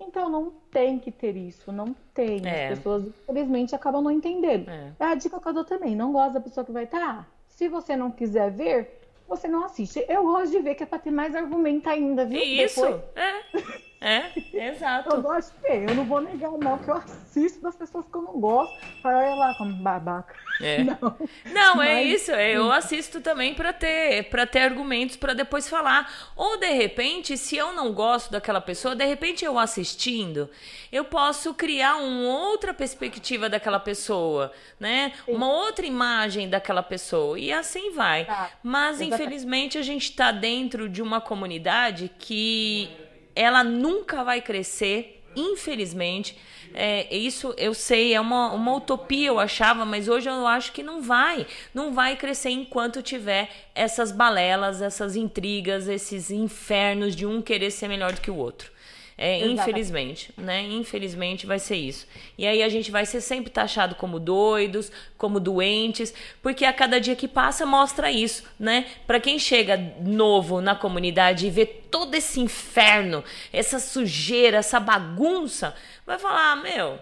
então 0.00 0.28
não 0.28 0.52
tem 0.72 0.98
que 0.98 1.12
ter 1.12 1.36
isso, 1.36 1.70
não 1.70 1.94
tem. 2.12 2.44
É. 2.44 2.70
As 2.70 2.78
pessoas, 2.78 3.06
infelizmente, 3.06 3.76
acabam 3.76 4.02
não 4.02 4.10
entendendo. 4.10 4.68
É. 4.68 4.92
É 4.98 5.04
a 5.04 5.14
dica 5.14 5.38
que 5.38 5.48
eu 5.48 5.54
dou 5.54 5.64
também, 5.64 5.94
não 5.94 6.12
gosta 6.12 6.32
da 6.32 6.40
pessoa 6.40 6.66
que 6.66 6.72
vai 6.72 6.84
estar? 6.84 7.30
Se 7.46 7.68
você 7.68 7.96
não 7.96 8.10
quiser 8.10 8.50
ver, 8.50 9.02
você 9.28 9.46
não 9.46 9.64
assiste. 9.64 10.04
Eu 10.08 10.24
gosto 10.24 10.50
de 10.50 10.58
ver 10.58 10.74
que 10.74 10.82
é 10.82 10.86
para 10.86 10.98
ter 10.98 11.12
mais 11.12 11.32
argumento 11.36 11.88
ainda, 11.88 12.24
viu? 12.24 12.40
Isso, 12.42 12.80
Depois, 12.80 13.02
é, 13.14 13.85
é, 14.06 14.32
exato. 14.68 15.14
eu 15.14 15.22
gosto 15.22 15.52
de 15.56 15.62
ver, 15.62 15.88
eu 15.90 15.94
não 15.94 16.04
vou 16.04 16.20
negar, 16.20 16.50
não, 16.52 16.78
que 16.78 16.88
eu 16.90 16.94
assisto 16.94 17.60
das 17.60 17.74
pessoas 17.74 18.06
que 18.06 18.14
eu 18.16 18.22
não 18.22 18.38
gosto. 18.40 18.74
Fala, 19.02 19.18
olha 19.18 19.34
lá 19.34 19.54
como 19.58 19.72
babaca. 19.82 20.34
É. 20.62 20.82
Não. 20.84 21.16
Não, 21.52 21.82
é 21.82 21.96
Mas- 21.96 22.22
isso. 22.22 22.32
é, 22.32 22.52
Eu 22.56 22.72
assisto 22.72 23.20
também 23.20 23.52
pra 23.52 23.74
ter, 23.74 24.30
para 24.30 24.46
ter 24.46 24.60
argumentos 24.60 25.14
pra 25.16 25.34
depois 25.34 25.68
falar. 25.68 26.10
Ou 26.34 26.56
de 26.58 26.70
repente, 26.72 27.36
se 27.36 27.56
eu 27.58 27.74
não 27.74 27.92
gosto 27.92 28.30
daquela 28.32 28.60
pessoa, 28.60 28.94
de 28.96 29.04
repente 29.04 29.44
eu 29.44 29.58
assistindo, 29.58 30.48
eu 30.90 31.04
posso 31.04 31.52
criar 31.52 31.96
uma 31.96 32.22
outra 32.48 32.72
perspectiva 32.72 33.50
daquela 33.50 33.78
pessoa, 33.78 34.50
né? 34.80 35.12
Uma 35.28 35.46
outra 35.52 35.84
imagem 35.84 36.48
daquela 36.48 36.82
pessoa 36.82 37.38
e 37.38 37.52
assim 37.52 37.92
vai. 37.92 38.24
Tá. 38.24 38.50
Mas 38.62 39.00
Exatamente. 39.00 39.14
infelizmente 39.22 39.76
a 39.78 39.82
gente 39.82 40.12
tá 40.16 40.32
dentro 40.32 40.88
de 40.88 41.02
uma 41.02 41.20
comunidade 41.20 42.10
que 42.18 42.88
ela 43.36 43.62
nunca 43.62 44.24
vai 44.24 44.40
crescer, 44.40 45.22
infelizmente. 45.36 46.36
É, 46.74 47.14
isso 47.14 47.54
eu 47.56 47.72
sei, 47.72 48.12
é 48.12 48.20
uma, 48.20 48.52
uma 48.52 48.74
utopia, 48.74 49.28
eu 49.28 49.38
achava, 49.38 49.84
mas 49.84 50.08
hoje 50.08 50.28
eu 50.28 50.46
acho 50.46 50.72
que 50.72 50.82
não 50.82 51.00
vai. 51.00 51.46
Não 51.72 51.92
vai 51.92 52.16
crescer 52.16 52.50
enquanto 52.50 53.02
tiver 53.02 53.48
essas 53.74 54.10
balelas, 54.10 54.82
essas 54.82 55.14
intrigas, 55.14 55.86
esses 55.86 56.30
infernos 56.30 57.14
de 57.14 57.24
um 57.24 57.40
querer 57.40 57.70
ser 57.70 57.88
melhor 57.88 58.12
do 58.12 58.20
que 58.20 58.30
o 58.30 58.36
outro. 58.36 58.75
É, 59.18 59.46
infelizmente, 59.46 60.30
né? 60.36 60.62
Infelizmente 60.62 61.46
vai 61.46 61.58
ser 61.58 61.76
isso. 61.76 62.06
E 62.36 62.46
aí 62.46 62.62
a 62.62 62.68
gente 62.68 62.90
vai 62.90 63.06
ser 63.06 63.22
sempre 63.22 63.50
taxado 63.50 63.94
como 63.94 64.20
doidos, 64.20 64.92
como 65.16 65.40
doentes, 65.40 66.12
porque 66.42 66.66
a 66.66 66.72
cada 66.72 67.00
dia 67.00 67.16
que 67.16 67.26
passa 67.26 67.64
mostra 67.64 68.12
isso, 68.12 68.44
né? 68.58 68.86
Para 69.06 69.18
quem 69.18 69.38
chega 69.38 69.78
novo 70.02 70.60
na 70.60 70.74
comunidade 70.74 71.46
e 71.46 71.50
vê 71.50 71.64
todo 71.64 72.14
esse 72.14 72.40
inferno, 72.40 73.24
essa 73.52 73.78
sujeira, 73.78 74.58
essa 74.58 74.78
bagunça, 74.78 75.74
vai 76.06 76.18
falar, 76.18 76.52
ah, 76.52 76.56
meu, 76.56 76.98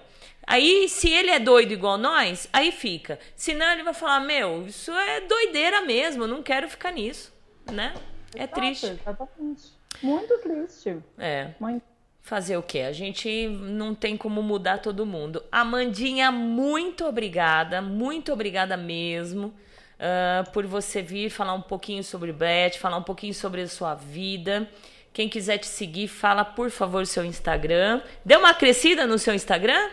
Aí, 0.47 0.91
se 0.91 1.09
ele 1.09 1.31
é 1.31 1.39
doido 1.39 1.73
igual 1.73 1.97
nós, 1.97 2.47
aí 2.53 2.71
fica. 2.71 3.19
Senão 3.35 3.73
ele 3.73 3.83
vai 3.83 3.95
falar, 3.95 4.21
meu, 4.21 4.67
isso 4.67 4.93
é 4.93 5.23
doideira 5.23 5.81
mesmo, 5.81 6.27
não 6.27 6.43
quero 6.43 6.69
ficar 6.69 6.93
nisso, 6.93 7.33
né? 7.73 7.95
É 8.35 8.43
Exato, 8.43 8.61
triste. 8.61 8.87
Exatamente. 8.87 9.73
Muito 10.03 10.39
triste. 10.41 10.99
É. 11.17 11.55
Muito. 11.59 11.94
Fazer 12.25 12.57
o 12.57 12.63
quê? 12.63 12.79
A 12.81 12.93
gente 12.93 13.49
não 13.49 13.95
tem 13.95 14.17
como 14.17 14.43
mudar 14.43 14.79
todo 14.79 15.05
mundo. 15.05 15.43
Amandinha, 15.53 16.33
muito 16.33 17.05
obrigada, 17.05 17.83
muito 17.83 18.33
obrigada 18.33 18.79
mesmo 18.79 19.49
uh, 19.49 20.51
por 20.51 20.67
você 20.67 21.03
vir 21.03 21.29
falar 21.29 21.53
um 21.53 21.61
pouquinho 21.61 22.03
sobre 22.03 22.33
Brett, 22.33 22.79
falar 22.79 22.97
um 22.97 23.03
pouquinho 23.03 23.35
sobre 23.35 23.61
a 23.61 23.69
sua 23.69 23.95
vida. 23.95 24.67
Quem 25.13 25.29
quiser 25.29 25.59
te 25.59 25.67
seguir, 25.67 26.09
fala 26.09 26.47
por 26.47 26.71
favor 26.71 27.03
o 27.03 27.07
seu 27.07 27.27
Instagram. 27.27 28.01
Deu 28.25 28.39
uma 28.39 28.55
crescida 28.55 29.07
no 29.07 29.19
seu 29.19 29.35
Instagram? 29.35 29.91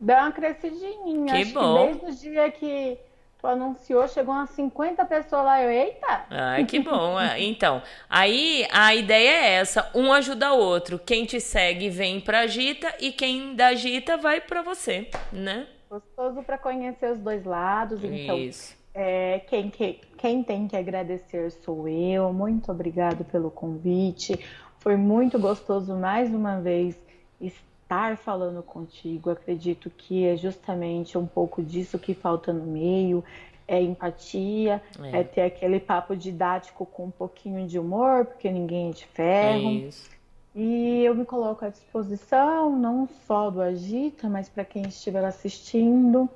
Deu 0.00 0.16
uma 0.16 0.32
crescidinha. 0.32 1.32
Que 1.32 1.42
Acho 1.42 1.52
bom. 1.52 1.86
que 1.86 2.04
desde 2.04 2.28
o 2.28 2.32
dia 2.32 2.50
que 2.50 2.98
tu 3.44 3.46
anunciou, 3.46 4.08
chegou 4.08 4.34
umas 4.34 4.48
50 4.50 5.04
pessoas 5.04 5.44
lá. 5.44 5.62
Eu, 5.62 5.70
eita! 5.70 6.24
Ai, 6.30 6.64
que 6.64 6.80
bom. 6.80 7.20
É, 7.20 7.42
Então, 7.42 7.82
aí 8.08 8.66
a 8.72 8.94
ideia 8.94 9.30
é 9.30 9.50
essa: 9.56 9.90
um 9.94 10.10
ajuda 10.12 10.52
o 10.54 10.58
outro. 10.58 10.98
Quem 10.98 11.26
te 11.26 11.38
segue 11.38 11.90
vem 11.90 12.20
pra 12.20 12.40
Agita 12.40 12.94
e 12.98 13.12
quem 13.12 13.54
da 13.54 13.68
Agita 13.68 14.16
vai 14.16 14.40
pra 14.40 14.62
você, 14.62 15.08
né? 15.30 15.66
Gostoso 15.90 16.42
para 16.42 16.56
conhecer 16.56 17.12
os 17.12 17.18
dois 17.18 17.44
lados. 17.44 18.02
Então, 18.02 18.38
Isso. 18.38 18.74
é, 18.94 19.40
quem, 19.46 19.68
que- 19.70 20.00
quem 20.16 20.42
tem 20.42 20.66
que 20.66 20.76
agradecer 20.76 21.50
sou 21.50 21.86
eu. 21.86 22.32
Muito 22.32 22.72
obrigado 22.72 23.24
pelo 23.26 23.50
convite. 23.50 24.38
Foi 24.78 24.96
muito 24.96 25.38
gostoso 25.38 25.94
mais 25.94 26.34
uma 26.34 26.60
vez 26.60 26.96
estar 27.40 27.62
falando 28.16 28.62
contigo. 28.62 29.30
Acredito 29.30 29.90
que 29.90 30.24
é 30.26 30.36
justamente 30.36 31.16
um 31.16 31.26
pouco 31.26 31.62
disso 31.62 31.98
que 31.98 32.14
falta 32.14 32.52
no 32.52 32.64
meio. 32.64 33.22
É 33.66 33.80
empatia, 33.80 34.82
É. 35.02 35.20
é, 35.20 35.24
ter 35.24 35.40
aquele 35.42 35.80
papo 35.80 36.14
didático 36.14 36.84
com 36.84 37.06
um 37.06 37.10
pouquinho 37.10 37.66
de 37.66 37.78
humor, 37.78 38.26
porque 38.26 38.50
ninguém 38.50 38.90
é 38.90 38.92
de 38.92 39.06
ferro. 39.06 39.70
Isso. 39.70 40.10
E 40.54 41.02
eu 41.02 41.14
me 41.14 41.24
coloco 41.24 41.64
à 41.64 41.68
disposição, 41.68 42.78
não 42.78 43.08
só 43.26 43.50
do 43.50 43.60
Agita, 43.60 44.28
mas 44.28 44.48
para 44.48 44.64
quem 44.64 44.82
estiver 44.82 45.24
assistindo. 45.24 46.28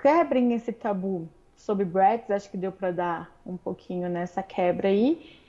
Quebrem 0.00 0.54
esse 0.54 0.72
tabu 0.72 1.28
sobre 1.56 1.84
Bratz, 1.84 2.30
acho 2.30 2.50
que 2.50 2.56
deu 2.56 2.72
para 2.72 2.90
dar 2.90 3.40
um 3.44 3.56
pouquinho 3.56 4.08
nessa 4.08 4.42
quebra 4.42 4.88
aí. 4.88 5.39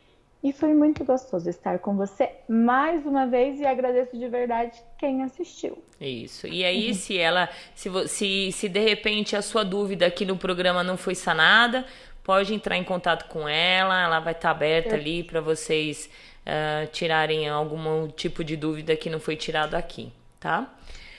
E 0.43 0.51
foi 0.51 0.73
muito 0.73 1.05
gostoso 1.05 1.47
estar 1.49 1.77
com 1.79 1.95
você 1.95 2.31
mais 2.49 3.05
uma 3.05 3.27
vez 3.27 3.59
e 3.59 3.65
agradeço 3.65 4.17
de 4.17 4.27
verdade 4.27 4.81
quem 4.97 5.23
assistiu. 5.23 5.77
Isso. 5.99 6.47
E 6.47 6.65
aí, 6.65 6.95
se 6.95 7.17
ela, 7.17 7.47
se, 7.75 7.89
se, 8.07 8.51
se 8.51 8.67
de 8.67 8.79
repente 8.79 9.35
a 9.35 9.41
sua 9.43 9.63
dúvida 9.63 10.07
aqui 10.07 10.25
no 10.25 10.35
programa 10.35 10.83
não 10.83 10.97
foi 10.97 11.13
sanada, 11.13 11.85
pode 12.23 12.55
entrar 12.55 12.75
em 12.75 12.83
contato 12.83 13.27
com 13.27 13.47
ela, 13.47 14.01
ela 14.01 14.19
vai 14.19 14.33
estar 14.33 14.49
aberta 14.49 14.95
ali 14.95 15.23
para 15.23 15.41
vocês 15.41 16.09
ah, 16.45 16.87
tirarem 16.91 17.47
algum 17.47 18.07
tipo 18.07 18.43
de 18.43 18.55
dúvida 18.55 18.95
que 18.95 19.09
não 19.09 19.19
foi 19.19 19.35
tirado 19.35 19.75
aqui, 19.75 20.11
tá? 20.39 20.73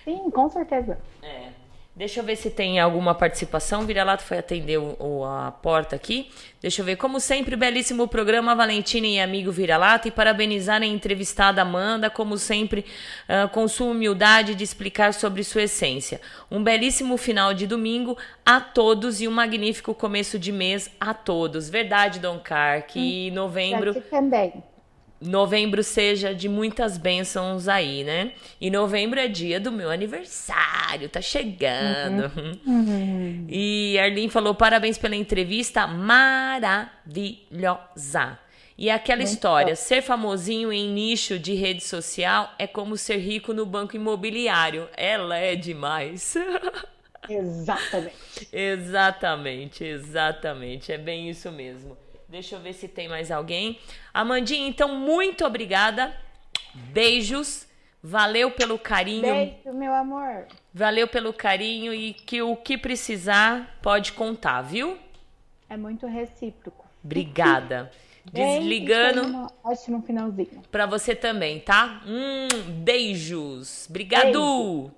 Sim, 0.04 0.30
com 0.30 0.48
certeza. 0.48 0.98
É. 1.22 1.61
Deixa 1.94 2.20
eu 2.20 2.24
ver 2.24 2.36
se 2.36 2.48
tem 2.48 2.80
alguma 2.80 3.14
participação. 3.14 3.84
Vira-lata 3.84 4.24
foi 4.24 4.38
atender 4.38 4.78
o, 4.78 4.96
o- 4.98 5.24
a 5.26 5.50
porta 5.52 5.94
aqui. 5.94 6.30
Deixa 6.58 6.80
eu 6.80 6.86
ver. 6.86 6.96
Como 6.96 7.20
sempre, 7.20 7.54
belíssimo 7.54 8.08
programa, 8.08 8.54
Valentina 8.54 9.06
e 9.06 9.20
amigo 9.20 9.52
Vira-lata. 9.52 10.08
E 10.08 10.10
parabenizar 10.10 10.80
a 10.80 10.86
entrevistada 10.86 11.60
Amanda, 11.60 12.08
como 12.08 12.38
sempre, 12.38 12.86
ah, 13.28 13.46
com 13.46 13.68
sua 13.68 13.88
humildade 13.88 14.54
de 14.54 14.64
explicar 14.64 15.12
sobre 15.12 15.44
sua 15.44 15.64
essência. 15.64 16.18
Um 16.50 16.64
belíssimo 16.64 17.18
final 17.18 17.52
de 17.52 17.66
domingo 17.66 18.16
a 18.44 18.58
todos 18.58 19.20
e 19.20 19.28
um 19.28 19.32
magnífico 19.32 19.94
começo 19.94 20.38
de 20.38 20.50
mês 20.50 20.90
a 20.98 21.12
todos. 21.12 21.68
Verdade, 21.68 22.20
Dom 22.20 22.38
Car, 22.38 22.86
que 22.86 23.30
novembro. 23.32 23.92
Pra 23.92 24.00
ti 24.02 24.08
também. 24.08 24.64
Novembro 25.24 25.84
seja 25.84 26.34
de 26.34 26.48
muitas 26.48 26.98
bênçãos 26.98 27.68
aí, 27.68 28.02
né? 28.02 28.32
E 28.60 28.70
novembro 28.70 29.20
é 29.20 29.28
dia 29.28 29.60
do 29.60 29.70
meu 29.70 29.90
aniversário, 29.90 31.08
tá 31.08 31.20
chegando. 31.20 32.30
E 33.48 33.98
Arlene 33.98 34.28
falou: 34.30 34.54
parabéns 34.54 34.98
pela 34.98 35.14
entrevista 35.14 35.86
maravilhosa. 35.86 36.98
E 38.76 38.90
aquela 38.90 39.22
história, 39.22 39.76
ser 39.76 40.02
famosinho 40.02 40.72
em 40.72 40.88
nicho 40.88 41.38
de 41.38 41.54
rede 41.54 41.84
social 41.84 42.50
é 42.58 42.66
como 42.66 42.96
ser 42.96 43.18
rico 43.18 43.52
no 43.52 43.64
banco 43.64 43.94
imobiliário. 43.94 44.88
Ela 44.96 45.36
é 45.36 45.54
demais. 45.54 46.34
Exatamente. 47.28 48.48
Exatamente, 48.52 49.84
exatamente. 49.84 50.90
É 50.90 50.98
bem 50.98 51.30
isso 51.30 51.52
mesmo. 51.52 51.96
Deixa 52.32 52.56
eu 52.56 52.60
ver 52.60 52.72
se 52.72 52.88
tem 52.88 53.10
mais 53.10 53.30
alguém. 53.30 53.78
Amandinha, 54.14 54.66
então, 54.66 54.96
muito 54.96 55.44
obrigada. 55.44 56.16
Beijos. 56.74 57.66
Valeu 58.02 58.50
pelo 58.50 58.78
carinho. 58.78 59.20
Beijo, 59.20 59.76
meu 59.76 59.92
amor. 59.92 60.46
Valeu 60.72 61.06
pelo 61.06 61.34
carinho 61.34 61.92
e 61.92 62.14
que 62.14 62.40
o 62.40 62.56
que 62.56 62.78
precisar 62.78 63.78
pode 63.82 64.12
contar, 64.14 64.62
viu? 64.62 64.96
É 65.68 65.76
muito 65.76 66.06
recíproco. 66.06 66.86
Obrigada. 67.04 67.92
Beijo, 68.32 68.60
Desligando 68.60 69.26
um 69.26 69.46
ótimo 69.62 70.00
finalzinho. 70.02 70.62
pra 70.70 70.86
você 70.86 71.14
também, 71.14 71.60
tá? 71.60 72.00
Hum, 72.06 72.48
beijos. 72.82 73.86
Obrigado. 73.90 74.90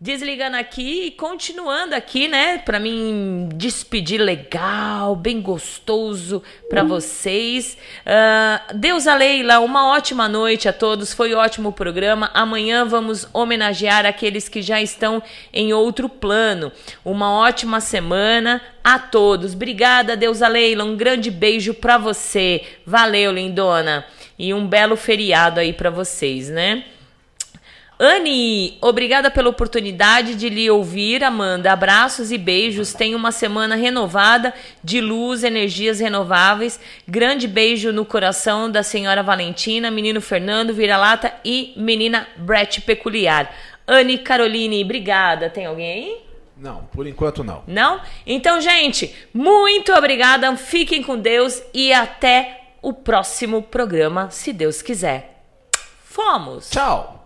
Desligando 0.00 0.56
aqui 0.56 1.06
e 1.06 1.10
continuando 1.10 1.92
aqui, 1.92 2.28
né? 2.28 2.58
Pra 2.58 2.78
mim 2.78 3.48
despedir 3.52 4.20
legal, 4.20 5.16
bem 5.16 5.40
gostoso 5.40 6.40
pra 6.68 6.84
vocês. 6.84 7.76
Ah, 8.06 8.62
Deus 8.76 9.08
a 9.08 9.16
Leila, 9.16 9.58
uma 9.58 9.88
ótima 9.88 10.28
noite 10.28 10.68
a 10.68 10.72
todos. 10.72 11.12
Foi 11.12 11.34
um 11.34 11.38
ótimo 11.38 11.72
programa. 11.72 12.30
Amanhã 12.32 12.84
vamos 12.84 13.26
homenagear 13.32 14.06
aqueles 14.06 14.48
que 14.48 14.62
já 14.62 14.80
estão 14.80 15.20
em 15.52 15.72
outro 15.72 16.08
plano. 16.08 16.70
Uma 17.04 17.32
ótima 17.32 17.80
semana 17.80 18.62
a 18.84 19.00
todos. 19.00 19.52
Obrigada, 19.52 20.16
Deus 20.16 20.42
a 20.42 20.48
Leila. 20.48 20.84
Um 20.84 20.96
grande 20.96 21.28
beijo 21.28 21.74
pra 21.74 21.98
você. 21.98 22.62
Valeu, 22.86 23.32
lindona. 23.32 24.06
E 24.38 24.54
um 24.54 24.64
belo 24.64 24.94
feriado 24.94 25.58
aí 25.58 25.72
pra 25.72 25.90
vocês, 25.90 26.48
né? 26.48 26.84
Anne, 28.00 28.78
obrigada 28.80 29.28
pela 29.28 29.48
oportunidade 29.48 30.36
de 30.36 30.48
lhe 30.48 30.70
ouvir, 30.70 31.24
Amanda. 31.24 31.72
Abraços 31.72 32.30
e 32.30 32.38
beijos. 32.38 32.92
Tenha 32.94 33.16
uma 33.16 33.32
semana 33.32 33.74
renovada 33.74 34.54
de 34.84 35.00
luz, 35.00 35.42
energias 35.42 35.98
renováveis. 35.98 36.78
Grande 37.08 37.48
beijo 37.48 37.92
no 37.92 38.04
coração 38.04 38.70
da 38.70 38.84
senhora 38.84 39.20
Valentina, 39.20 39.90
menino 39.90 40.20
Fernando, 40.20 40.72
vira-lata 40.72 41.34
e 41.44 41.72
menina 41.76 42.28
Brett 42.36 42.82
Peculiar. 42.82 43.52
Anne 43.84 44.18
Caroline, 44.18 44.84
obrigada. 44.84 45.50
Tem 45.50 45.66
alguém 45.66 45.92
aí? 45.92 46.16
Não, 46.56 46.84
por 46.92 47.04
enquanto 47.04 47.42
não. 47.42 47.64
Não? 47.66 48.00
Então, 48.24 48.60
gente, 48.60 49.12
muito 49.34 49.92
obrigada. 49.92 50.54
Fiquem 50.56 51.02
com 51.02 51.18
Deus 51.18 51.60
e 51.74 51.92
até 51.92 52.60
o 52.80 52.92
próximo 52.92 53.60
programa, 53.60 54.30
se 54.30 54.52
Deus 54.52 54.82
quiser. 54.82 55.42
Fomos! 56.04 56.70
Tchau! 56.70 57.17